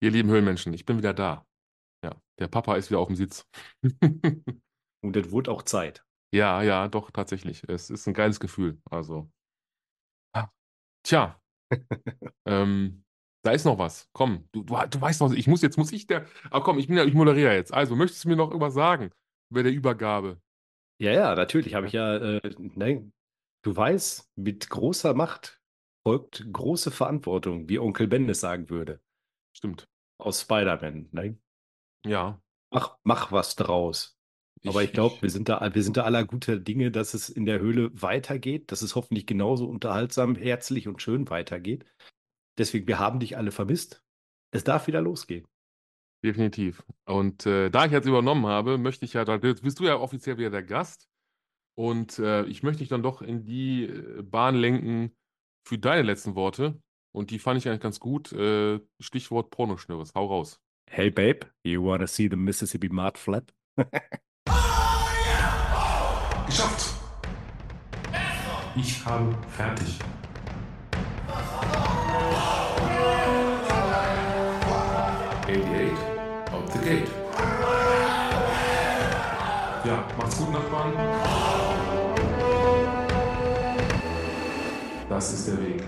Ihr 0.00 0.10
lieben 0.10 0.30
Höhlenmenschen, 0.30 0.72
ich 0.72 0.86
bin 0.86 0.96
wieder 0.96 1.12
da. 1.12 1.44
Ja, 2.04 2.20
der 2.38 2.48
Papa 2.48 2.76
ist 2.76 2.90
wieder 2.90 3.00
auf 3.00 3.08
dem 3.08 3.16
Sitz. 3.16 3.46
Und 5.02 5.16
das 5.16 5.30
wurde 5.30 5.50
auch 5.50 5.62
Zeit. 5.62 6.04
Ja, 6.34 6.62
ja, 6.62 6.88
doch, 6.88 7.10
tatsächlich. 7.10 7.64
Es 7.68 7.90
ist 7.90 8.06
ein 8.06 8.14
geiles 8.14 8.40
Gefühl. 8.40 8.80
Also. 8.90 9.30
Ah, 10.34 10.48
Tja. 11.02 11.40
ähm, 12.46 13.04
da 13.44 13.52
ist 13.52 13.64
noch 13.64 13.78
was. 13.78 14.08
Komm, 14.12 14.48
du, 14.52 14.62
du, 14.62 14.76
du 14.76 15.00
weißt 15.00 15.20
noch, 15.20 15.32
ich 15.32 15.46
muss 15.46 15.62
jetzt, 15.62 15.78
muss 15.78 15.92
ich 15.92 16.06
der. 16.06 16.26
Aber 16.50 16.64
komm, 16.64 16.78
ich 16.78 16.88
bin 16.88 16.96
ja, 16.96 17.04
ich 17.04 17.14
moderiere 17.14 17.54
jetzt. 17.54 17.72
Also, 17.72 17.96
möchtest 17.96 18.24
du 18.24 18.28
mir 18.28 18.36
noch 18.36 18.48
irgendwas 18.48 18.74
sagen 18.74 19.10
über 19.50 19.62
der 19.62 19.72
Übergabe? 19.72 20.40
Ja, 21.00 21.12
ja, 21.12 21.34
natürlich 21.34 21.74
habe 21.74 21.86
ich 21.86 21.92
ja, 21.92 22.16
äh, 22.16 22.40
ne, 22.58 23.10
du 23.62 23.76
weißt, 23.76 24.28
mit 24.36 24.68
großer 24.68 25.14
Macht 25.14 25.60
folgt 26.06 26.46
große 26.52 26.90
Verantwortung, 26.90 27.68
wie 27.68 27.78
Onkel 27.78 28.08
Ben 28.08 28.28
es 28.28 28.40
sagen 28.40 28.68
würde, 28.68 29.00
Stimmt. 29.56 29.88
aus 30.18 30.42
Spider-Man. 30.42 31.08
Ne? 31.12 31.38
Ja. 32.08 32.40
Mach, 32.70 32.98
mach 33.04 33.32
was 33.32 33.56
draus. 33.56 34.18
Aber 34.66 34.82
ich 34.82 34.92
glaube, 34.92 35.22
wir 35.22 35.30
sind 35.30 35.48
da, 35.48 35.72
wir 35.72 35.82
sind 35.82 35.96
da 35.96 36.04
aller 36.04 36.24
guter 36.24 36.58
Dinge, 36.58 36.90
dass 36.90 37.14
es 37.14 37.28
in 37.28 37.46
der 37.46 37.60
Höhle 37.60 37.90
weitergeht, 37.92 38.72
dass 38.72 38.82
es 38.82 38.96
hoffentlich 38.96 39.26
genauso 39.26 39.68
unterhaltsam, 39.68 40.34
herzlich 40.34 40.88
und 40.88 41.00
schön 41.00 41.30
weitergeht. 41.30 41.84
Deswegen, 42.58 42.88
wir 42.88 42.98
haben 42.98 43.20
dich 43.20 43.36
alle 43.36 43.52
vermisst. 43.52 44.02
Es 44.50 44.64
darf 44.64 44.86
wieder 44.86 45.00
losgehen. 45.00 45.46
Definitiv. 46.24 46.84
Und 47.04 47.46
äh, 47.46 47.70
da 47.70 47.86
ich 47.86 47.92
jetzt 47.92 48.06
übernommen 48.06 48.46
habe, 48.46 48.78
möchte 48.78 49.04
ich 49.04 49.12
ja, 49.12 49.24
da 49.24 49.36
bist 49.36 49.78
du 49.78 49.84
ja 49.84 49.96
offiziell 49.96 50.38
wieder 50.38 50.50
der 50.50 50.64
Gast. 50.64 51.08
Und 51.76 52.18
äh, 52.18 52.44
ich 52.46 52.64
möchte 52.64 52.80
dich 52.80 52.88
dann 52.88 53.04
doch 53.04 53.22
in 53.22 53.44
die 53.44 53.84
äh, 53.84 54.22
Bahn 54.22 54.56
lenken 54.56 55.16
für 55.64 55.78
deine 55.78 56.02
letzten 56.02 56.34
Worte. 56.34 56.82
Und 57.12 57.30
die 57.30 57.38
fand 57.38 57.58
ich 57.58 57.68
eigentlich 57.68 57.80
ganz 57.80 58.00
gut. 58.00 58.32
Äh, 58.32 58.80
Stichwort 58.98 59.50
Pornoschnürres. 59.50 60.12
Hau 60.16 60.26
raus. 60.26 60.60
Hey 60.90 61.10
Babe, 61.10 61.42
you 61.62 61.82
wanna 61.82 62.06
see 62.06 62.28
the 62.28 62.36
Mississippi 62.36 62.88
Mud 62.88 63.16
Flap? 63.18 63.52
Geschafft! 66.46 66.94
Ich 68.74 69.04
habe 69.04 69.36
fertig. 69.56 69.98
Out 76.52 76.72
the 76.72 76.78
gate. 76.78 77.08
Ja, 79.84 80.04
macht's 80.16 80.36
gut, 80.38 80.52
Nachbarn. 80.52 80.92
Das 85.08 85.32
ist 85.32 85.48
der 85.48 85.58
Weg. 85.62 85.82